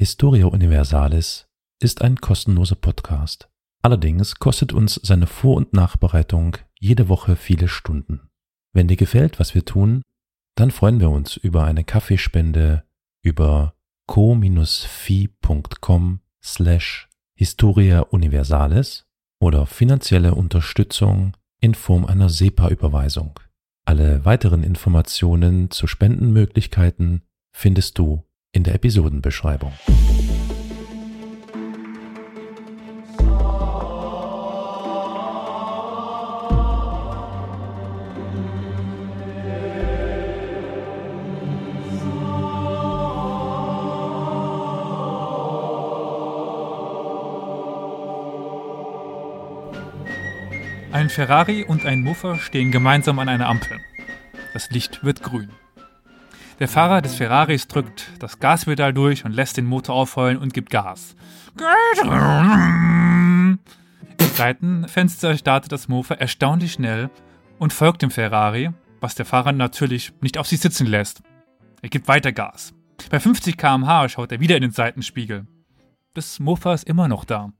Historia 0.00 0.46
Universalis 0.46 1.48
ist 1.82 2.02
ein 2.02 2.14
kostenloser 2.20 2.76
Podcast. 2.76 3.48
Allerdings 3.82 4.36
kostet 4.36 4.72
uns 4.72 4.94
seine 5.02 5.26
Vor- 5.26 5.56
und 5.56 5.72
Nachbereitung 5.72 6.56
jede 6.78 7.08
Woche 7.08 7.34
viele 7.34 7.66
Stunden. 7.66 8.30
Wenn 8.72 8.86
dir 8.86 8.96
gefällt, 8.96 9.40
was 9.40 9.56
wir 9.56 9.64
tun, 9.64 10.02
dann 10.54 10.70
freuen 10.70 11.00
wir 11.00 11.10
uns 11.10 11.36
über 11.36 11.64
eine 11.64 11.82
Kaffeespende 11.82 12.84
über 13.24 13.74
co-fi.com 14.06 14.60
slash 16.44 17.08
Historia 17.34 18.02
Universalis 18.02 19.04
oder 19.40 19.66
finanzielle 19.66 20.36
Unterstützung 20.36 21.36
in 21.60 21.74
Form 21.74 22.04
einer 22.04 22.28
SEPA-Überweisung. 22.28 23.40
Alle 23.84 24.24
weiteren 24.24 24.62
Informationen 24.62 25.72
zu 25.72 25.88
Spendenmöglichkeiten 25.88 27.22
findest 27.50 27.98
du 27.98 28.22
in 28.52 28.64
der 28.64 28.74
Episodenbeschreibung. 28.74 29.72
Ein 50.90 51.10
Ferrari 51.10 51.64
und 51.64 51.86
ein 51.86 52.02
Muffer 52.02 52.38
stehen 52.38 52.72
gemeinsam 52.72 53.18
an 53.18 53.28
einer 53.28 53.48
Ampel. 53.48 53.78
Das 54.52 54.70
Licht 54.70 55.04
wird 55.04 55.22
grün. 55.22 55.50
Der 56.58 56.66
Fahrer 56.68 57.02
des 57.02 57.14
Ferraris 57.14 57.68
drückt 57.68 58.10
das 58.18 58.40
Gaspedal 58.40 58.92
durch 58.92 59.24
und 59.24 59.32
lässt 59.32 59.56
den 59.56 59.66
Motor 59.66 59.94
aufheulen 59.94 60.38
und 60.38 60.52
gibt 60.52 60.70
Gas. 60.70 61.14
Im 64.18 64.26
Seitenfenster 64.34 65.36
startet 65.36 65.70
das 65.70 65.86
Mofa 65.86 66.14
erstaunlich 66.14 66.72
schnell 66.72 67.10
und 67.58 67.72
folgt 67.72 68.02
dem 68.02 68.10
Ferrari, 68.10 68.70
was 69.00 69.14
der 69.14 69.24
Fahrer 69.24 69.52
natürlich 69.52 70.12
nicht 70.20 70.36
auf 70.36 70.48
sich 70.48 70.58
sitzen 70.58 70.88
lässt. 70.88 71.22
Er 71.80 71.90
gibt 71.90 72.08
weiter 72.08 72.32
Gas. 72.32 72.74
Bei 73.10 73.20
50 73.20 73.56
km/h 73.56 74.08
schaut 74.08 74.32
er 74.32 74.40
wieder 74.40 74.56
in 74.56 74.62
den 74.62 74.72
Seitenspiegel. 74.72 75.46
Das 76.14 76.40
Mofa 76.40 76.74
ist 76.74 76.88
immer 76.88 77.06
noch 77.06 77.24
da. 77.24 77.52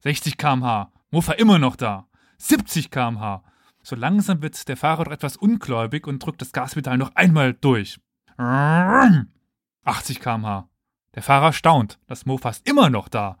60 0.00 0.36
km/h. 0.36 0.90
Mofa 1.12 1.32
immer 1.34 1.60
noch 1.60 1.76
da. 1.76 2.08
70 2.38 2.90
km/h. 2.90 3.44
So 3.86 3.96
langsam 3.96 4.40
wird 4.40 4.66
der 4.66 4.78
Fahrer 4.78 5.04
doch 5.04 5.12
etwas 5.12 5.36
ungläubig 5.36 6.06
und 6.06 6.24
drückt 6.24 6.40
das 6.40 6.52
Gaspedal 6.52 6.96
noch 6.96 7.14
einmal 7.16 7.52
durch. 7.52 8.00
80 8.38 10.20
km/h. 10.20 10.70
Der 11.14 11.22
Fahrer 11.22 11.52
staunt. 11.52 11.98
Das 12.06 12.24
Mofa 12.24 12.48
ist 12.48 12.66
immer 12.66 12.88
noch 12.88 13.10
da. 13.10 13.36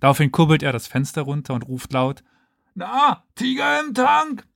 Daraufhin 0.00 0.32
kurbelt 0.32 0.62
er 0.62 0.72
das 0.72 0.86
Fenster 0.86 1.22
runter 1.22 1.52
und 1.52 1.68
ruft 1.68 1.92
laut: 1.92 2.24
Na, 2.74 3.22
Tiger 3.34 3.80
im 3.80 3.92
Tank? 3.92 4.46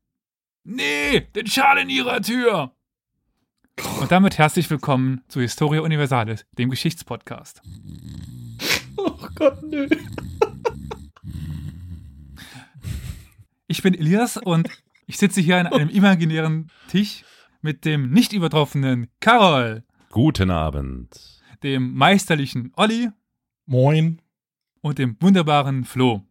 Nee, 0.64 1.28
den 1.34 1.46
Schal 1.46 1.76
in 1.76 1.90
ihrer 1.90 2.22
Tür! 2.22 2.74
Und 4.00 4.10
damit 4.10 4.38
herzlich 4.38 4.70
willkommen 4.70 5.22
zu 5.28 5.42
Historia 5.42 5.82
Universalis, 5.82 6.46
dem 6.52 6.70
Geschichtspodcast. 6.70 7.60
Oh 8.96 9.18
Gott, 9.34 9.62
nö. 9.64 9.86
Ich 13.66 13.82
bin 13.82 13.94
Elias 13.94 14.38
und 14.38 14.70
ich 15.10 15.18
sitze 15.18 15.40
hier 15.40 15.58
an 15.58 15.66
einem 15.66 15.88
imaginären 15.90 16.70
Tisch 16.88 17.24
mit 17.62 17.84
dem 17.84 18.10
nicht 18.12 18.32
übertroffenen 18.32 19.08
Carol, 19.18 19.82
Guten 20.10 20.50
Abend. 20.52 21.42
dem 21.64 21.94
meisterlichen 21.94 22.72
Olli 22.76 23.10
Moin. 23.66 24.22
und 24.82 24.98
dem 24.98 25.16
wunderbaren 25.20 25.84
Flo. 25.84 26.24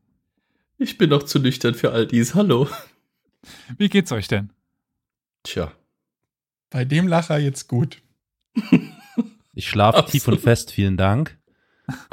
Ich 0.77 0.97
bin 0.97 1.09
noch 1.09 1.23
zu 1.23 1.39
nüchtern 1.39 1.75
für 1.75 1.91
all 1.91 2.07
dies. 2.07 2.35
Hallo. 2.35 2.69
Wie 3.78 3.90
geht's 3.90 4.13
euch 4.13 4.29
denn? 4.29 4.53
Tja. 5.44 5.73
Bei 6.69 6.85
dem 6.85 7.07
Lacher 7.09 7.38
jetzt 7.38 7.67
gut. 7.67 8.01
Ich 9.56 9.67
schlafe 9.67 10.06
tief 10.09 10.25
und 10.29 10.40
fest, 10.40 10.72
vielen 10.72 10.96
Dank. 10.96 11.38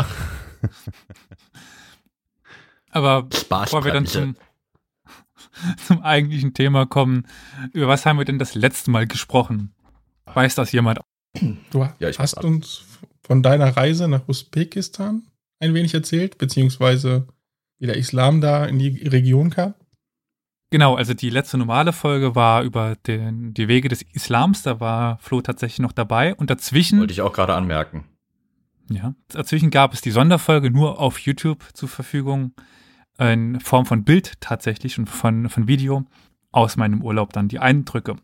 Aber 2.90 3.22
bevor 3.22 3.84
wir 3.84 3.92
dann 3.92 4.06
zum, 4.06 4.36
zum 5.86 6.02
eigentlichen 6.02 6.54
Thema 6.54 6.86
kommen, 6.86 7.26
über 7.72 7.88
was 7.88 8.06
haben 8.06 8.18
wir 8.18 8.24
denn 8.24 8.38
das 8.38 8.54
letzte 8.54 8.90
Mal 8.90 9.06
gesprochen? 9.06 9.72
Weiß 10.26 10.54
das 10.54 10.72
jemand? 10.72 11.00
Du 11.70 11.86
Ja, 11.98 12.08
ich 12.08 12.18
hast 12.18 12.42
uns 12.42 12.84
von 13.22 13.42
deiner 13.42 13.76
Reise 13.76 14.08
nach 14.08 14.28
Usbekistan 14.28 15.22
ein 15.58 15.74
wenig 15.74 15.94
erzählt, 15.94 16.38
beziehungsweise 16.38 17.26
wie 17.78 17.86
der 17.86 17.96
Islam 17.96 18.40
da 18.40 18.64
in 18.64 18.78
die 18.78 19.06
Region 19.06 19.50
kam. 19.50 19.74
Genau, 20.70 20.96
also 20.96 21.14
die 21.14 21.30
letzte 21.30 21.58
normale 21.58 21.92
Folge 21.92 22.34
war 22.34 22.62
über 22.62 22.96
den, 23.06 23.54
die 23.54 23.68
Wege 23.68 23.88
des 23.88 24.02
Islams, 24.12 24.62
da 24.62 24.80
war 24.80 25.18
Flo 25.18 25.40
tatsächlich 25.40 25.78
noch 25.78 25.92
dabei 25.92 26.34
und 26.34 26.50
dazwischen 26.50 26.98
Wollte 26.98 27.12
ich 27.12 27.22
auch 27.22 27.32
gerade 27.32 27.54
anmerken. 27.54 28.04
Ja, 28.90 29.14
dazwischen 29.28 29.70
gab 29.70 29.92
es 29.92 30.00
die 30.00 30.10
Sonderfolge 30.10 30.70
nur 30.70 31.00
auf 31.00 31.18
YouTube 31.18 31.64
zur 31.72 31.88
Verfügung, 31.88 32.52
in 33.18 33.60
Form 33.60 33.86
von 33.86 34.04
Bild 34.04 34.40
tatsächlich 34.40 34.98
und 34.98 35.08
von, 35.08 35.48
von 35.48 35.68
Video 35.68 36.04
aus 36.52 36.76
meinem 36.76 37.02
Urlaub 37.02 37.32
dann 37.32 37.48
die 37.48 37.58
Eindrücke. 37.58 38.16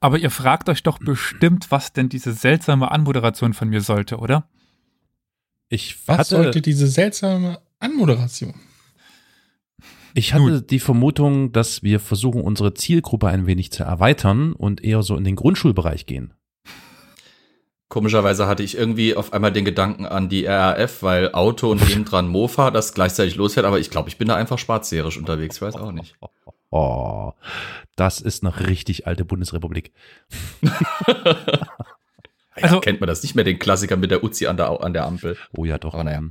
Aber 0.00 0.18
ihr 0.18 0.30
fragt 0.30 0.68
euch 0.68 0.82
doch 0.82 0.98
bestimmt, 0.98 1.70
was 1.70 1.92
denn 1.92 2.08
diese 2.08 2.32
seltsame 2.32 2.90
Anmoderation 2.90 3.54
von 3.54 3.68
mir 3.68 3.80
sollte, 3.80 4.18
oder? 4.18 4.48
Ich 5.68 5.96
Was 6.06 6.18
hatte, 6.18 6.28
sollte 6.28 6.62
diese 6.62 6.86
seltsame 6.86 7.60
Anmoderation? 7.78 8.54
ich 10.14 10.32
hatte 10.32 10.44
Nun. 10.44 10.66
die 10.66 10.80
Vermutung, 10.80 11.52
dass 11.52 11.82
wir 11.82 12.00
versuchen, 12.00 12.40
unsere 12.40 12.72
Zielgruppe 12.74 13.28
ein 13.28 13.46
wenig 13.46 13.70
zu 13.72 13.82
erweitern 13.82 14.52
und 14.52 14.82
eher 14.82 15.02
so 15.02 15.16
in 15.16 15.24
den 15.24 15.36
Grundschulbereich 15.36 16.06
gehen. 16.06 16.32
Komischerweise 17.88 18.48
hatte 18.48 18.62
ich 18.64 18.76
irgendwie 18.76 19.14
auf 19.14 19.32
einmal 19.32 19.52
den 19.52 19.64
Gedanken 19.64 20.06
an 20.06 20.28
die 20.28 20.44
RAF, 20.46 21.02
weil 21.04 21.32
Auto 21.32 21.70
und 21.70 21.86
neben 21.88 22.04
dran 22.04 22.26
Mofa 22.28 22.70
das 22.72 22.94
gleichzeitig 22.94 23.36
losfährt, 23.36 23.64
aber 23.64 23.78
ich 23.78 23.90
glaube, 23.90 24.08
ich 24.08 24.18
bin 24.18 24.26
da 24.28 24.34
einfach 24.34 24.58
spazierisch 24.58 25.16
unterwegs, 25.18 25.56
ich 25.56 25.62
weiß 25.62 25.76
auch 25.76 25.92
nicht. 25.92 26.16
Oh, 26.70 27.32
das 27.94 28.20
ist 28.20 28.42
noch 28.42 28.58
richtig 28.60 29.06
alte 29.06 29.24
Bundesrepublik. 29.24 29.92
Ja, 32.58 32.62
Also- 32.62 32.80
kennt 32.80 33.00
man 33.00 33.06
das 33.06 33.22
nicht 33.22 33.34
mehr, 33.34 33.44
den 33.44 33.58
Klassiker 33.58 33.96
mit 33.98 34.10
der 34.10 34.24
Uzi 34.24 34.46
an 34.46 34.56
der, 34.56 34.70
an 34.82 34.94
der 34.94 35.04
Ampel. 35.04 35.36
Oh 35.54 35.66
ja, 35.66 35.76
doch. 35.76 35.92
Aber 35.92 36.04
naja. 36.04 36.22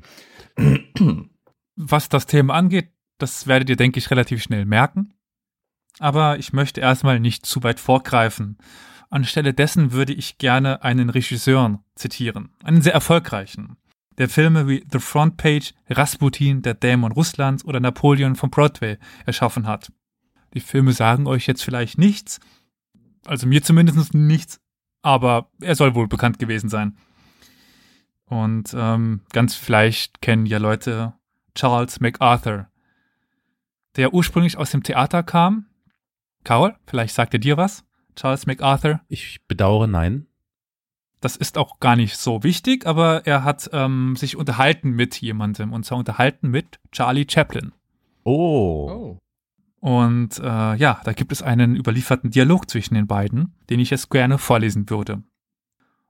Was 1.76 2.10
das 2.10 2.26
Thema 2.26 2.56
angeht, 2.56 2.90
das 3.20 3.46
werdet 3.46 3.70
ihr, 3.70 3.76
denke 3.76 4.00
ich, 4.00 4.10
relativ 4.10 4.42
schnell 4.42 4.66
merken. 4.66 5.14
Aber 6.00 6.40
ich 6.40 6.52
möchte 6.52 6.82
erstmal 6.82 7.20
nicht 7.20 7.46
zu 7.46 7.62
weit 7.62 7.80
vorgreifen. 7.80 8.58
Anstelle 9.16 9.54
dessen 9.54 9.94
würde 9.94 10.12
ich 10.12 10.38
gerne 10.40 10.84
einen 10.84 11.10
Regisseur 11.10 11.82
zitieren, 11.96 12.50
einen 12.64 12.82
sehr 12.82 12.94
erfolgreichen, 12.94 13.78
der 14.18 14.28
Filme 14.28 14.68
wie 14.68 14.86
The 14.92 15.00
Front 15.00 15.38
Page, 15.38 15.74
Rasputin, 15.90 16.62
der 16.62 16.74
Dämon 16.74 17.14
Russlands 17.14 17.64
oder 17.64 17.80
Napoleon 17.80 18.36
von 18.36 18.52
Broadway 18.52 18.98
erschaffen 19.26 19.68
hat. 19.68 19.90
Die 20.54 20.60
Filme 20.60 20.92
sagen 20.92 21.28
euch 21.28 21.48
jetzt 21.48 21.64
vielleicht 21.64 21.98
nichts, 21.98 22.42
also 23.26 23.48
mir 23.48 23.64
zumindest 23.64 24.14
nichts, 24.14 24.60
aber 25.02 25.50
er 25.62 25.76
soll 25.76 25.96
wohl 25.96 26.10
bekannt 26.10 26.38
gewesen 26.38 26.70
sein. 26.70 26.98
Und 28.26 28.76
ähm, 28.78 29.22
ganz 29.32 29.56
vielleicht 29.56 30.22
kennen 30.22 30.46
ja 30.46 30.58
Leute 30.58 31.14
Charles 31.56 32.02
MacArthur, 32.02 32.68
der 33.96 34.14
ursprünglich 34.14 34.58
aus 34.58 34.72
dem 34.72 34.84
Theater 34.84 35.24
kam. 35.24 35.68
Carol, 36.44 36.76
vielleicht 36.86 37.16
sagt 37.16 37.34
er 37.34 37.40
dir 37.40 37.56
was? 37.56 37.86
Charles 38.16 38.46
MacArthur. 38.46 39.02
ich 39.08 39.46
bedauere, 39.48 39.88
nein. 39.88 40.28
Das 41.22 41.36
ist 41.36 41.58
auch 41.58 41.80
gar 41.80 41.96
nicht 41.96 42.18
so 42.18 42.44
wichtig, 42.44 42.86
aber 42.86 43.26
er 43.26 43.44
hat 43.44 43.70
ähm, 43.74 44.16
sich 44.16 44.36
unterhalten 44.36 44.92
mit 44.92 45.20
jemandem 45.22 45.74
und 45.74 45.86
zwar 45.86 45.98
unterhalten 45.98 46.50
mit 46.50 46.80
Charlie 46.92 47.26
Chaplin. 47.28 47.72
Oh. 48.24 49.18
Und 49.80 50.40
äh, 50.40 50.76
ja, 50.76 51.02
da 51.04 51.14
gibt 51.14 51.32
es 51.32 51.42
einen 51.42 51.76
überlieferten 51.76 52.32
Dialog 52.32 52.70
zwischen 52.70 52.96
den 52.96 53.08
beiden, 53.08 53.56
den 53.70 53.80
ich 53.80 53.90
jetzt 53.90 54.10
gerne 54.10 54.38
vorlesen 54.38 54.90
würde. 54.90 55.24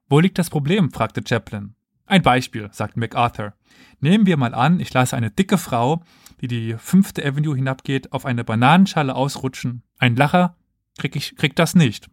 Wo 0.08 0.19
liegt 0.19 0.38
das 0.38 0.50
Problem? 0.50 0.92
fragte 0.92 1.22
Chaplin. 1.28 1.75
Ein 2.06 2.22
Beispiel, 2.22 2.69
sagt 2.72 2.98
MacArthur. 2.98 3.54
Nehmen 4.00 4.25
wir 4.25 4.38
mal 4.38 4.54
an, 4.54 4.80
ich 4.80 4.94
lasse 4.94 5.18
eine 5.18 5.31
dicke 5.31 5.58
Frau, 5.58 6.04
die 6.42 6.48
die 6.48 6.75
fünfte 6.78 7.25
Avenue 7.25 7.56
hinabgeht, 7.56 8.13
auf 8.13 8.25
eine 8.25 8.44
Bananenschale 8.44 9.16
ausrutschen. 9.16 9.84
Ein 9.98 10.16
Lacher 10.16 10.56
krieg 10.97 11.15
ich, 11.15 11.36
krieg 11.36 11.56
das 11.56 11.75
nicht. 11.75 12.09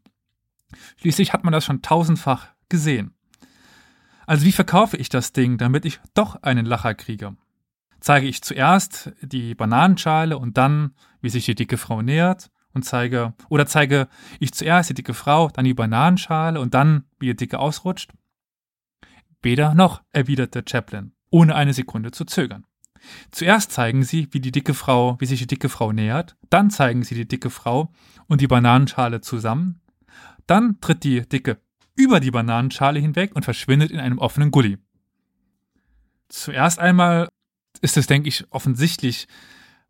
Schließlich 0.96 1.32
hat 1.32 1.44
man 1.44 1.52
das 1.52 1.64
schon 1.64 1.82
tausendfach 1.82 2.48
gesehen. 2.68 3.14
Also 4.26 4.44
wie 4.44 4.52
verkaufe 4.52 4.96
ich 4.96 5.08
das 5.08 5.32
Ding, 5.32 5.58
damit 5.58 5.84
ich 5.84 6.00
doch 6.14 6.42
einen 6.42 6.66
Lacher 6.66 6.94
kriege? 6.94 7.36
Zeige 8.00 8.26
ich 8.26 8.42
zuerst 8.42 9.12
die 9.20 9.54
Bananenschale 9.54 10.38
und 10.38 10.56
dann, 10.56 10.94
wie 11.20 11.28
sich 11.28 11.44
die 11.44 11.54
dicke 11.54 11.78
Frau 11.78 12.02
nähert 12.02 12.50
und 12.72 12.84
zeige, 12.84 13.34
oder 13.48 13.66
zeige 13.66 14.08
ich 14.40 14.52
zuerst 14.52 14.90
die 14.90 14.94
dicke 14.94 15.14
Frau, 15.14 15.48
dann 15.48 15.64
die 15.64 15.74
Bananenschale 15.74 16.60
und 16.60 16.74
dann, 16.74 17.04
wie 17.18 17.26
die 17.26 17.36
Dicke 17.36 17.58
ausrutscht? 17.58 18.12
Weder 19.42 19.74
noch, 19.74 20.02
erwiderte 20.10 20.64
Chaplin, 20.66 21.12
ohne 21.30 21.54
eine 21.54 21.74
Sekunde 21.74 22.12
zu 22.12 22.24
zögern. 22.24 22.64
Zuerst 23.30 23.72
zeigen 23.72 24.02
sie, 24.02 24.28
wie 24.32 24.40
die 24.40 24.52
dicke 24.52 24.74
Frau, 24.74 25.16
wie 25.20 25.26
sich 25.26 25.40
die 25.40 25.46
dicke 25.46 25.68
Frau 25.68 25.92
nähert, 25.92 26.36
dann 26.50 26.70
zeigen 26.70 27.02
sie 27.02 27.14
die 27.14 27.26
dicke 27.26 27.50
Frau 27.50 27.92
und 28.28 28.40
die 28.40 28.46
Bananenschale 28.46 29.20
zusammen, 29.20 29.80
dann 30.46 30.80
tritt 30.80 31.04
die 31.04 31.28
Dicke 31.28 31.60
über 31.94 32.20
die 32.20 32.30
Bananenschale 32.30 33.00
hinweg 33.00 33.34
und 33.34 33.44
verschwindet 33.44 33.90
in 33.90 34.00
einem 34.00 34.18
offenen 34.18 34.50
Gully. 34.50 34.78
Zuerst 36.28 36.78
einmal 36.78 37.28
ist 37.80 37.96
es, 37.96 38.06
denke 38.06 38.28
ich, 38.28 38.46
offensichtlich, 38.50 39.28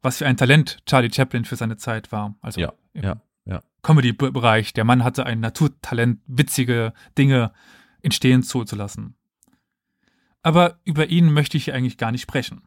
was 0.00 0.18
für 0.18 0.26
ein 0.26 0.36
Talent 0.36 0.78
Charlie 0.86 1.12
Chaplin 1.12 1.44
für 1.44 1.56
seine 1.56 1.76
Zeit 1.76 2.10
war. 2.10 2.34
Also 2.40 2.60
Ja, 2.60 2.72
im 2.92 3.04
ja, 3.04 3.22
ja. 3.44 3.62
Comedy-Bereich. 3.82 4.72
Der 4.72 4.84
Mann 4.84 5.04
hatte 5.04 5.24
ein 5.26 5.40
Naturtalent, 5.40 6.20
witzige 6.26 6.92
Dinge 7.16 7.52
entstehen 8.02 8.42
zuzulassen. 8.42 9.14
Aber 10.42 10.80
über 10.84 11.06
ihn 11.06 11.32
möchte 11.32 11.56
ich 11.56 11.66
hier 11.66 11.74
eigentlich 11.74 11.98
gar 11.98 12.10
nicht 12.10 12.22
sprechen. 12.22 12.62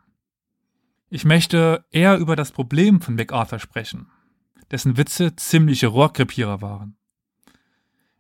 Ich 1.16 1.24
möchte 1.24 1.86
eher 1.92 2.18
über 2.18 2.36
das 2.36 2.52
Problem 2.52 3.00
von 3.00 3.16
MacArthur 3.16 3.60
sprechen, 3.60 4.12
dessen 4.70 4.98
Witze 4.98 5.34
ziemliche 5.38 5.88
Rohrkrepierer 5.88 6.62
waren. 6.62 6.98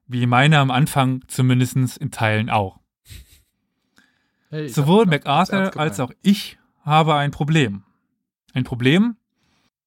Wie 0.08 0.26
meine 0.26 0.60
am 0.60 0.72
Anfang 0.72 1.22
zumindest 1.28 1.98
in 1.98 2.12
Teilen 2.12 2.50
auch. 2.50 2.80
Hey, 4.48 4.70
Sowohl 4.70 5.08
MacArthur 5.08 5.78
als 5.78 6.00
auch 6.00 6.14
ich 6.22 6.58
habe 6.84 7.16
ein 7.16 7.32
Problem. 7.32 7.84
Ein 8.54 8.64
Problem, 8.64 9.18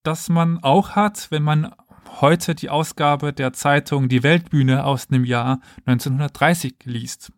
das 0.02 0.28
man 0.28 0.62
auch 0.62 0.90
hat, 0.90 1.30
wenn 1.30 1.42
man 1.42 1.74
heute 2.20 2.54
die 2.54 2.68
Ausgabe 2.68 3.32
der 3.32 3.54
Zeitung 3.54 4.10
Die 4.10 4.22
Weltbühne 4.22 4.84
aus 4.84 5.08
dem 5.08 5.24
Jahr 5.24 5.60
1930 5.86 6.74
liest. 6.84 7.32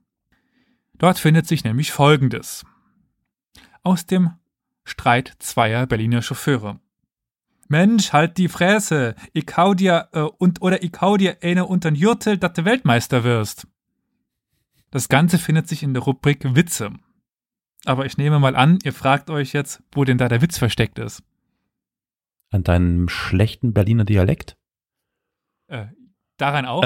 Dort 0.98 1.20
findet 1.20 1.46
sich 1.46 1.62
nämlich 1.62 1.92
Folgendes. 1.92 2.64
Aus 3.84 4.04
dem 4.04 4.32
Streit 4.84 5.34
zweier 5.38 5.86
Berliner 5.86 6.22
Chauffeure. 6.22 6.80
Mensch, 7.68 8.12
halt 8.12 8.36
die 8.36 8.48
Fräse. 8.48 9.14
Ich 9.32 9.46
hau 9.56 9.74
dir, 9.74 10.08
äh, 10.12 10.22
und, 10.22 10.60
oder 10.60 10.82
ich 10.82 10.92
hau 11.00 11.16
dir 11.16 11.38
eine 11.42 11.66
unter 11.66 11.90
den 11.90 11.94
Jürtel, 11.94 12.36
dass 12.36 12.54
du 12.54 12.64
Weltmeister 12.64 13.22
wirst. 13.22 13.68
Das 14.90 15.08
Ganze 15.08 15.38
findet 15.38 15.68
sich 15.68 15.84
in 15.84 15.94
der 15.94 16.02
Rubrik 16.02 16.56
Witze. 16.56 16.90
Aber 17.84 18.06
ich 18.06 18.18
nehme 18.18 18.40
mal 18.40 18.56
an, 18.56 18.78
ihr 18.82 18.92
fragt 18.92 19.30
euch 19.30 19.52
jetzt, 19.52 19.82
wo 19.92 20.04
denn 20.04 20.18
da 20.18 20.28
der 20.28 20.42
Witz 20.42 20.58
versteckt 20.58 20.98
ist. 20.98 21.22
An 22.50 22.64
deinem 22.64 23.08
schlechten 23.08 23.72
Berliner 23.72 24.04
Dialekt? 24.04 24.56
Äh, 25.68 25.86
daran 26.36 26.66
auch. 26.66 26.84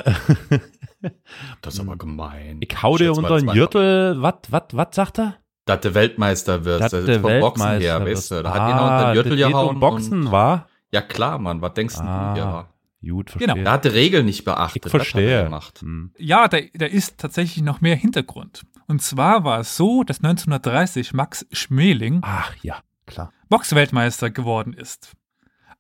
Das 1.60 1.74
ist 1.74 1.80
aber 1.80 1.96
gemein. 1.98 2.60
Ich 2.62 2.82
hau 2.82 2.96
dir 2.96 3.12
unter 3.12 3.36
den. 3.38 3.48
Gürtel, 3.48 4.22
was, 4.22 4.36
was, 4.48 4.62
was 4.72 4.88
sagt 4.92 5.18
er? 5.18 5.36
Dass 5.66 5.80
du 5.80 5.94
Weltmeister 5.94 6.58
der 6.58 6.80
ist 6.80 6.90
vom 6.92 7.00
Boxen 7.00 7.24
Weltmeister 7.24 7.78
her, 7.80 8.04
wird. 8.04 8.16
weißt 8.18 8.30
du. 8.32 8.42
Da 8.42 8.50
hat 8.54 8.60
ah, 8.60 8.66
einer 8.66 8.82
unter 8.82 9.06
den 9.06 9.14
Gürtel 9.14 9.36
gehauen. 9.48 9.80
Boxen, 9.80 10.26
und, 10.26 10.32
war? 10.32 10.68
ja 10.92 11.00
klar, 11.00 11.38
Mann. 11.38 11.62
Was 11.62 11.74
denkst 11.74 11.96
Ah. 11.98 12.34
du? 12.34 12.40
Ja. 12.40 12.68
Gut, 13.06 13.30
verstehe. 13.30 13.54
Genau. 13.54 13.66
Er 13.68 13.72
hat 13.72 13.84
die 13.84 13.88
Regeln 13.88 14.26
nicht 14.26 14.44
beachtet. 14.44 14.86
ich 14.86 14.92
hat 14.92 15.00
er 15.00 15.04
verstehe. 15.04 15.44
gemacht. 15.44 15.80
Hm. 15.80 16.12
Ja, 16.18 16.48
da, 16.48 16.58
da 16.74 16.86
ist 16.86 17.18
tatsächlich 17.18 17.62
noch 17.64 17.80
mehr 17.80 17.96
Hintergrund. 17.96 18.62
Und 18.86 19.02
zwar 19.02 19.44
war 19.44 19.60
es 19.60 19.76
so, 19.76 20.04
dass 20.04 20.18
1930 20.18 21.12
Max 21.14 21.46
Schmeling 21.52 22.20
Ach 22.22 22.52
ja, 22.62 22.76
klar. 23.06 23.32
Boxweltmeister 23.48 24.30
geworden 24.30 24.72
ist. 24.74 25.12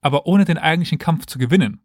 Aber 0.00 0.26
ohne 0.26 0.44
den 0.44 0.58
eigentlichen 0.58 0.98
Kampf 0.98 1.26
zu 1.26 1.38
gewinnen. 1.38 1.80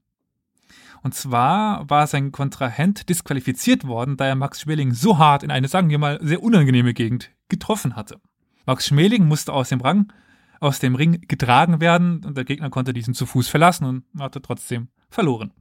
Und 1.03 1.15
zwar 1.15 1.89
war 1.89 2.07
sein 2.07 2.31
Kontrahent 2.33 3.07
disqualifiziert 3.09 3.87
worden, 3.87 4.17
da 4.17 4.25
er 4.25 4.35
Max 4.35 4.61
Schmeling 4.61 4.91
so 4.93 5.17
hart 5.17 5.43
in 5.43 5.51
eine, 5.51 5.67
sagen 5.69 5.89
wir 5.89 5.97
mal, 5.97 6.19
sehr 6.21 6.43
unangenehme 6.43 6.93
Gegend 6.93 7.31
getroffen 7.49 7.95
hatte. 7.95 8.21
Max 8.65 8.87
Schmeling 8.87 9.27
musste 9.27 9.53
aus 9.53 9.69
dem 9.69 9.81
Rang, 9.81 10.11
aus 10.59 10.79
dem 10.79 10.95
Ring 10.95 11.21
getragen 11.27 11.81
werden 11.81 12.23
und 12.25 12.37
der 12.37 12.45
Gegner 12.45 12.69
konnte 12.69 12.93
diesen 12.93 13.13
zu 13.13 13.25
Fuß 13.25 13.47
verlassen 13.47 13.85
und 13.85 14.05
hatte 14.19 14.41
trotzdem 14.41 14.89
verloren. 15.09 15.51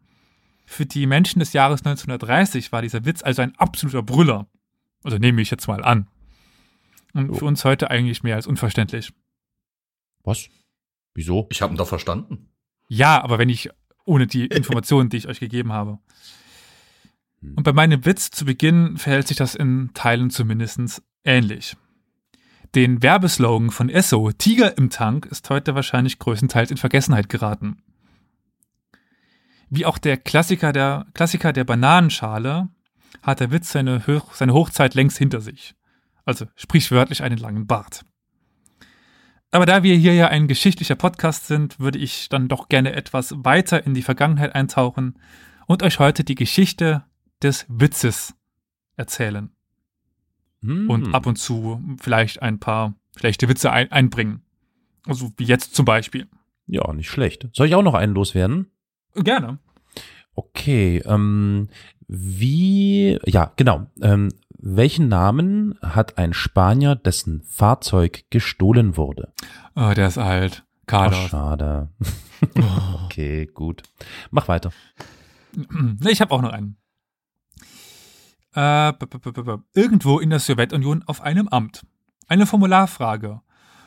Für 0.67 0.85
die 0.85 1.07
Menschen 1.07 1.39
des 1.39 1.55
Jahres 1.55 1.81
1930 1.81 2.73
war 2.73 2.83
dieser 2.83 3.05
Witz 3.05 3.23
also 3.23 3.41
ein 3.43 3.57
absoluter 3.57 4.03
Brüller. 4.03 4.47
Also 5.03 5.17
nehme 5.17 5.41
ich 5.41 5.51
jetzt 5.51 5.67
mal 5.69 5.83
an. 5.83 6.09
Und 7.15 7.29
Jo. 7.29 7.35
für 7.35 7.45
uns 7.47 7.65
heute 7.65 7.91
eigentlich 7.91 8.23
mehr 8.23 8.37
als 8.37 8.47
unverständlich. 8.47 9.13
Was? 10.25 10.49
Wieso? 11.15 11.49
Ich 11.51 11.63
habe 11.63 11.73
ihn 11.73 11.79
doch 11.79 11.89
verstanden. 11.89 12.51
Ja, 12.89 13.23
aber 13.23 13.39
wenn 13.39 13.49
ich 13.49 13.71
ohne 14.05 14.27
die 14.27 14.47
Informationen, 14.47 15.09
die 15.09 15.17
ich 15.17 15.29
euch 15.29 15.41
gegeben 15.41 15.73
habe. 15.73 15.99
Und 17.41 17.63
bei 17.63 17.73
meinem 17.73 18.05
Witz 18.05 18.31
zu 18.31 18.45
Beginn 18.45 18.97
verhält 18.97 19.29
sich 19.29 19.37
das 19.37 19.55
in 19.55 19.91
Teilen 19.95 20.31
zumindest 20.31 21.03
ähnlich. 21.29 21.77
Den 22.75 23.03
Werbeslogan 23.03 23.71
von 23.71 23.89
Esso, 23.89 24.33
Tiger 24.33 24.77
im 24.77 24.91
Tank, 24.91 25.27
ist 25.27 25.49
heute 25.51 25.75
wahrscheinlich 25.75 26.19
größtenteils 26.19 26.71
in 26.71 26.77
Vergessenheit 26.77 27.29
geraten. 27.29 27.83
Wie 29.71 29.87
auch 29.87 29.99
der 29.99 30.17
Klassiker 30.17 30.73
der, 30.73 31.07
Klassiker 31.15 31.53
der 31.53 31.65
Bananenschale 31.65 32.69
hat 33.23 33.41
der 33.41 33.51
Witz 33.51 33.73
seine, 33.73 34.07
Hoch, 34.07 34.35
seine 34.35 34.55
Hochzeit 34.55 34.95
längst 34.95 35.19
hinter 35.19 35.41
sich. 35.41 35.75
Also 36.25 36.47
sprichwörtlich 36.57 37.23
einen 37.23 37.39
langen 37.39 37.67
Bart. 37.67 38.05
Aber 39.51 39.65
da 39.65 39.83
wir 39.83 39.97
hier 39.97 40.15
ja 40.15 40.29
ein 40.29 40.47
geschichtlicher 40.47 40.95
Podcast 40.95 41.47
sind, 41.47 41.81
würde 41.81 41.99
ich 41.99 42.29
dann 42.29 42.49
doch 42.49 42.69
gerne 42.69 42.93
etwas 42.93 43.35
weiter 43.37 43.85
in 43.87 43.95
die 43.95 44.03
Vergangenheit 44.03 44.55
eintauchen 44.55 45.19
und 45.67 45.83
euch 45.83 45.99
heute 45.99 46.23
die 46.23 46.35
Geschichte 46.35 47.05
des 47.43 47.67
Witzes 47.69 48.35
erzählen 48.97 49.51
Hm. 50.63 50.91
und 50.91 51.15
ab 51.15 51.27
und 51.27 51.37
zu 51.37 51.81
vielleicht 52.01 52.43
ein 52.43 52.59
paar 52.59 52.95
schlechte 53.17 53.49
Witze 53.49 53.71
ein 53.71 53.93
einbringen. 53.93 54.43
Also 55.07 55.33
wie 55.37 55.45
jetzt 55.45 55.75
zum 55.75 55.85
Beispiel. 55.85 56.27
Ja, 56.67 56.93
nicht 56.93 57.11
schlecht. 57.11 57.49
Soll 57.53 57.69
ich 57.69 57.75
auch 57.75 57.83
noch 57.83 57.95
einen 57.95 58.15
loswerden? 58.15 58.71
Gerne. 59.15 59.59
Okay, 60.35 61.03
ähm, 61.05 61.69
wie, 62.07 63.19
ja, 63.27 63.53
genau. 63.57 63.87
Ähm, 64.01 64.31
welchen 64.59 65.09
Namen 65.09 65.79
hat 65.83 66.19
ein 66.19 66.33
Spanier, 66.33 66.95
dessen 66.95 67.43
Fahrzeug 67.43 68.25
gestohlen 68.31 68.97
wurde? 68.97 69.33
Oh, 69.77 69.93
der 69.95 70.09
ist 70.09 70.19
alt. 70.19 70.65
Ach, 70.83 70.87
Carlos. 70.87 71.29
schade. 71.29 71.91
okay, 73.05 73.47
gut. 73.47 73.83
Mach 74.31 74.49
weiter. 74.49 74.73
Ich 76.07 76.21
habe 76.21 76.35
auch 76.35 76.43
noch 76.43 76.53
einen. 76.53 76.77
Äh, 78.55 78.93
irgendwo 79.75 80.19
in 80.19 80.31
der 80.31 80.39
Sowjetunion 80.41 81.03
auf 81.07 81.21
einem 81.21 81.49
Amt. 81.49 81.85
Eine 82.27 82.47
Formularfrage. 82.47 83.41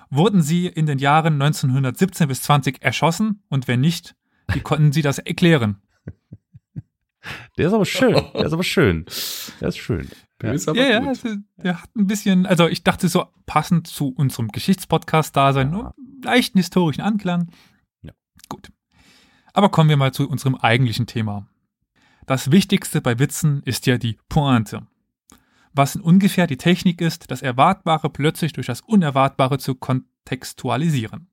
Wurden 0.09 0.41
Sie 0.41 0.67
in 0.67 0.85
den 0.85 0.99
Jahren 0.99 1.41
1917 1.41 2.27
bis 2.27 2.41
20 2.43 2.81
erschossen? 2.83 3.43
Und 3.49 3.67
wenn 3.67 3.81
nicht, 3.81 4.15
wie 4.51 4.59
konnten 4.59 4.91
Sie 4.91 5.01
das 5.01 5.19
erklären? 5.19 5.81
Der 7.57 7.67
ist 7.67 7.73
aber 7.73 7.85
schön. 7.85 8.13
Der 8.33 8.45
ist 8.45 8.53
aber 8.53 8.63
schön. 8.63 9.05
Der 9.59 9.67
ist 9.69 9.77
schön. 9.77 10.09
Ja. 10.41 10.51
Ist 10.53 10.67
aber 10.67 10.79
ja, 10.79 10.89
ja, 10.89 10.99
gut. 10.99 11.07
also, 11.09 11.29
der 11.57 11.81
hat 11.83 11.95
ein 11.95 12.07
bisschen, 12.07 12.47
also 12.47 12.67
ich 12.67 12.83
dachte 12.83 13.07
so 13.09 13.27
passend 13.45 13.85
zu 13.85 14.07
unserem 14.09 14.47
Geschichtspodcast 14.47 15.35
da 15.37 15.53
sein, 15.53 15.67
Ja. 15.67 15.73
nur 15.73 15.95
leichten 16.23 16.57
historischen 16.57 17.01
Anklang. 17.01 17.51
Ja. 18.01 18.11
Gut. 18.49 18.71
Aber 19.53 19.69
kommen 19.69 19.89
wir 19.89 19.97
mal 19.97 20.13
zu 20.13 20.27
unserem 20.27 20.55
eigentlichen 20.55 21.05
Thema. 21.05 21.45
Das 22.25 22.51
Wichtigste 22.51 23.01
bei 23.01 23.19
Witzen 23.19 23.61
ist 23.63 23.85
ja 23.87 23.97
die 23.97 24.17
Pointe. 24.29 24.87
Was 25.73 25.95
in 25.95 26.01
ungefähr 26.01 26.47
die 26.47 26.57
Technik 26.57 27.01
ist, 27.01 27.31
das 27.31 27.41
Erwartbare 27.41 28.09
plötzlich 28.09 28.53
durch 28.53 28.67
das 28.67 28.81
Unerwartbare 28.81 29.57
zu 29.57 29.75
kontextualisieren. 29.75 31.27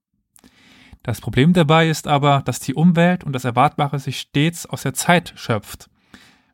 Das 1.02 1.20
Problem 1.20 1.52
dabei 1.52 1.88
ist 1.88 2.06
aber, 2.06 2.42
dass 2.44 2.60
die 2.60 2.74
Umwelt 2.74 3.24
und 3.24 3.32
das 3.32 3.44
Erwartbare 3.44 3.98
sich 3.98 4.20
stets 4.20 4.66
aus 4.66 4.82
der 4.82 4.94
Zeit 4.94 5.32
schöpft 5.36 5.88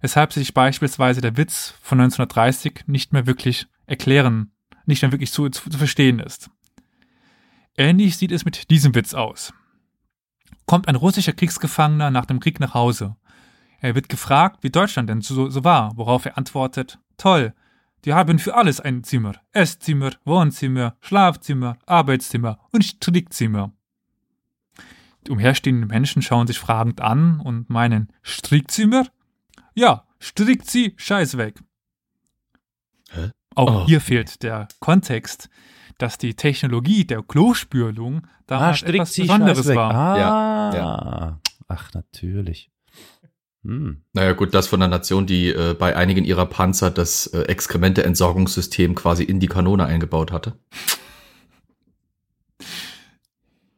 weshalb 0.04 0.34
sich 0.34 0.52
beispielsweise 0.52 1.22
der 1.22 1.38
Witz 1.38 1.72
von 1.80 1.98
1930 1.98 2.84
nicht 2.86 3.14
mehr 3.14 3.26
wirklich 3.26 3.68
erklären, 3.86 4.52
nicht 4.84 5.00
mehr 5.00 5.12
wirklich 5.12 5.32
zu, 5.32 5.48
zu, 5.48 5.70
zu 5.70 5.78
verstehen 5.78 6.18
ist. 6.18 6.50
Ähnlich 7.74 8.18
sieht 8.18 8.30
es 8.30 8.44
mit 8.44 8.68
diesem 8.68 8.94
Witz 8.94 9.14
aus. 9.14 9.54
Kommt 10.66 10.88
ein 10.88 10.96
russischer 10.96 11.32
Kriegsgefangener 11.32 12.10
nach 12.10 12.26
dem 12.26 12.38
Krieg 12.38 12.60
nach 12.60 12.74
Hause. 12.74 13.16
Er 13.84 13.94
wird 13.94 14.08
gefragt, 14.08 14.60
wie 14.62 14.70
Deutschland 14.70 15.10
denn 15.10 15.20
so, 15.20 15.50
so 15.50 15.62
war, 15.62 15.94
worauf 15.98 16.24
er 16.24 16.38
antwortet, 16.38 16.98
toll, 17.18 17.52
die 18.06 18.14
haben 18.14 18.38
für 18.38 18.54
alles 18.54 18.80
ein 18.80 19.04
Zimmer. 19.04 19.34
Esszimmer, 19.52 20.12
Wohnzimmer, 20.24 20.96
Schlafzimmer, 21.02 21.76
Arbeitszimmer 21.84 22.58
und 22.72 22.82
Strickzimmer. 22.82 23.72
Die 25.26 25.30
umherstehenden 25.32 25.86
Menschen 25.88 26.22
schauen 26.22 26.46
sich 26.46 26.58
fragend 26.58 27.02
an 27.02 27.40
und 27.40 27.68
meinen, 27.68 28.10
Strickzimmer? 28.22 29.06
Ja, 29.74 30.06
strickt 30.18 30.70
sie, 30.70 30.94
scheiß 30.96 31.36
weg. 31.36 31.60
Hä? 33.10 33.32
Auch 33.54 33.82
Oh. 33.82 33.86
hier 33.86 34.00
fehlt 34.00 34.42
der 34.42 34.66
Kontext, 34.80 35.50
dass 35.98 36.16
die 36.16 36.32
Technologie 36.32 37.04
der 37.04 37.22
Klospülung 37.22 38.22
Ah, 38.24 38.30
damals 38.46 38.78
strickt 38.78 38.94
etwas 38.94 39.12
sie 39.12 39.22
Besonderes 39.22 39.58
Scheiß 39.58 39.68
weg. 39.68 39.76
war. 39.76 39.94
Ah, 39.94 40.74
Ja, 40.74 41.40
ach, 41.68 41.92
natürlich. 41.92 42.70
Hm. 43.64 44.02
Naja, 44.12 44.32
gut, 44.32 44.52
das 44.54 44.68
von 44.68 44.82
einer 44.82 44.90
Nation, 44.90 45.26
die 45.26 45.48
äh, 45.48 45.74
bei 45.74 45.96
einigen 45.96 46.24
ihrer 46.24 46.46
Panzer 46.46 46.90
das 46.90 47.26
äh, 47.28 47.42
Exkremente-Entsorgungssystem 47.42 48.94
quasi 48.94 49.24
in 49.24 49.40
die 49.40 49.46
Kanone 49.46 49.86
eingebaut 49.86 50.32
hatte. 50.32 50.58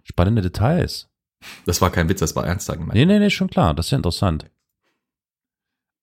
Spannende 0.02 0.43
Details. 0.43 1.09
Das 1.66 1.81
war 1.81 1.90
kein 1.90 2.09
Witz, 2.09 2.21
das 2.21 2.35
war 2.35 2.45
ernst 2.45 2.71
gemeint. 2.71 2.95
Nee, 2.95 3.07
nee, 3.07 3.21
nee, 3.21 3.31
schon 3.31 3.49
klar. 3.49 3.75
Das 3.75 3.87
ist 3.87 3.90
ja 3.93 3.97
interessant. 3.97 4.50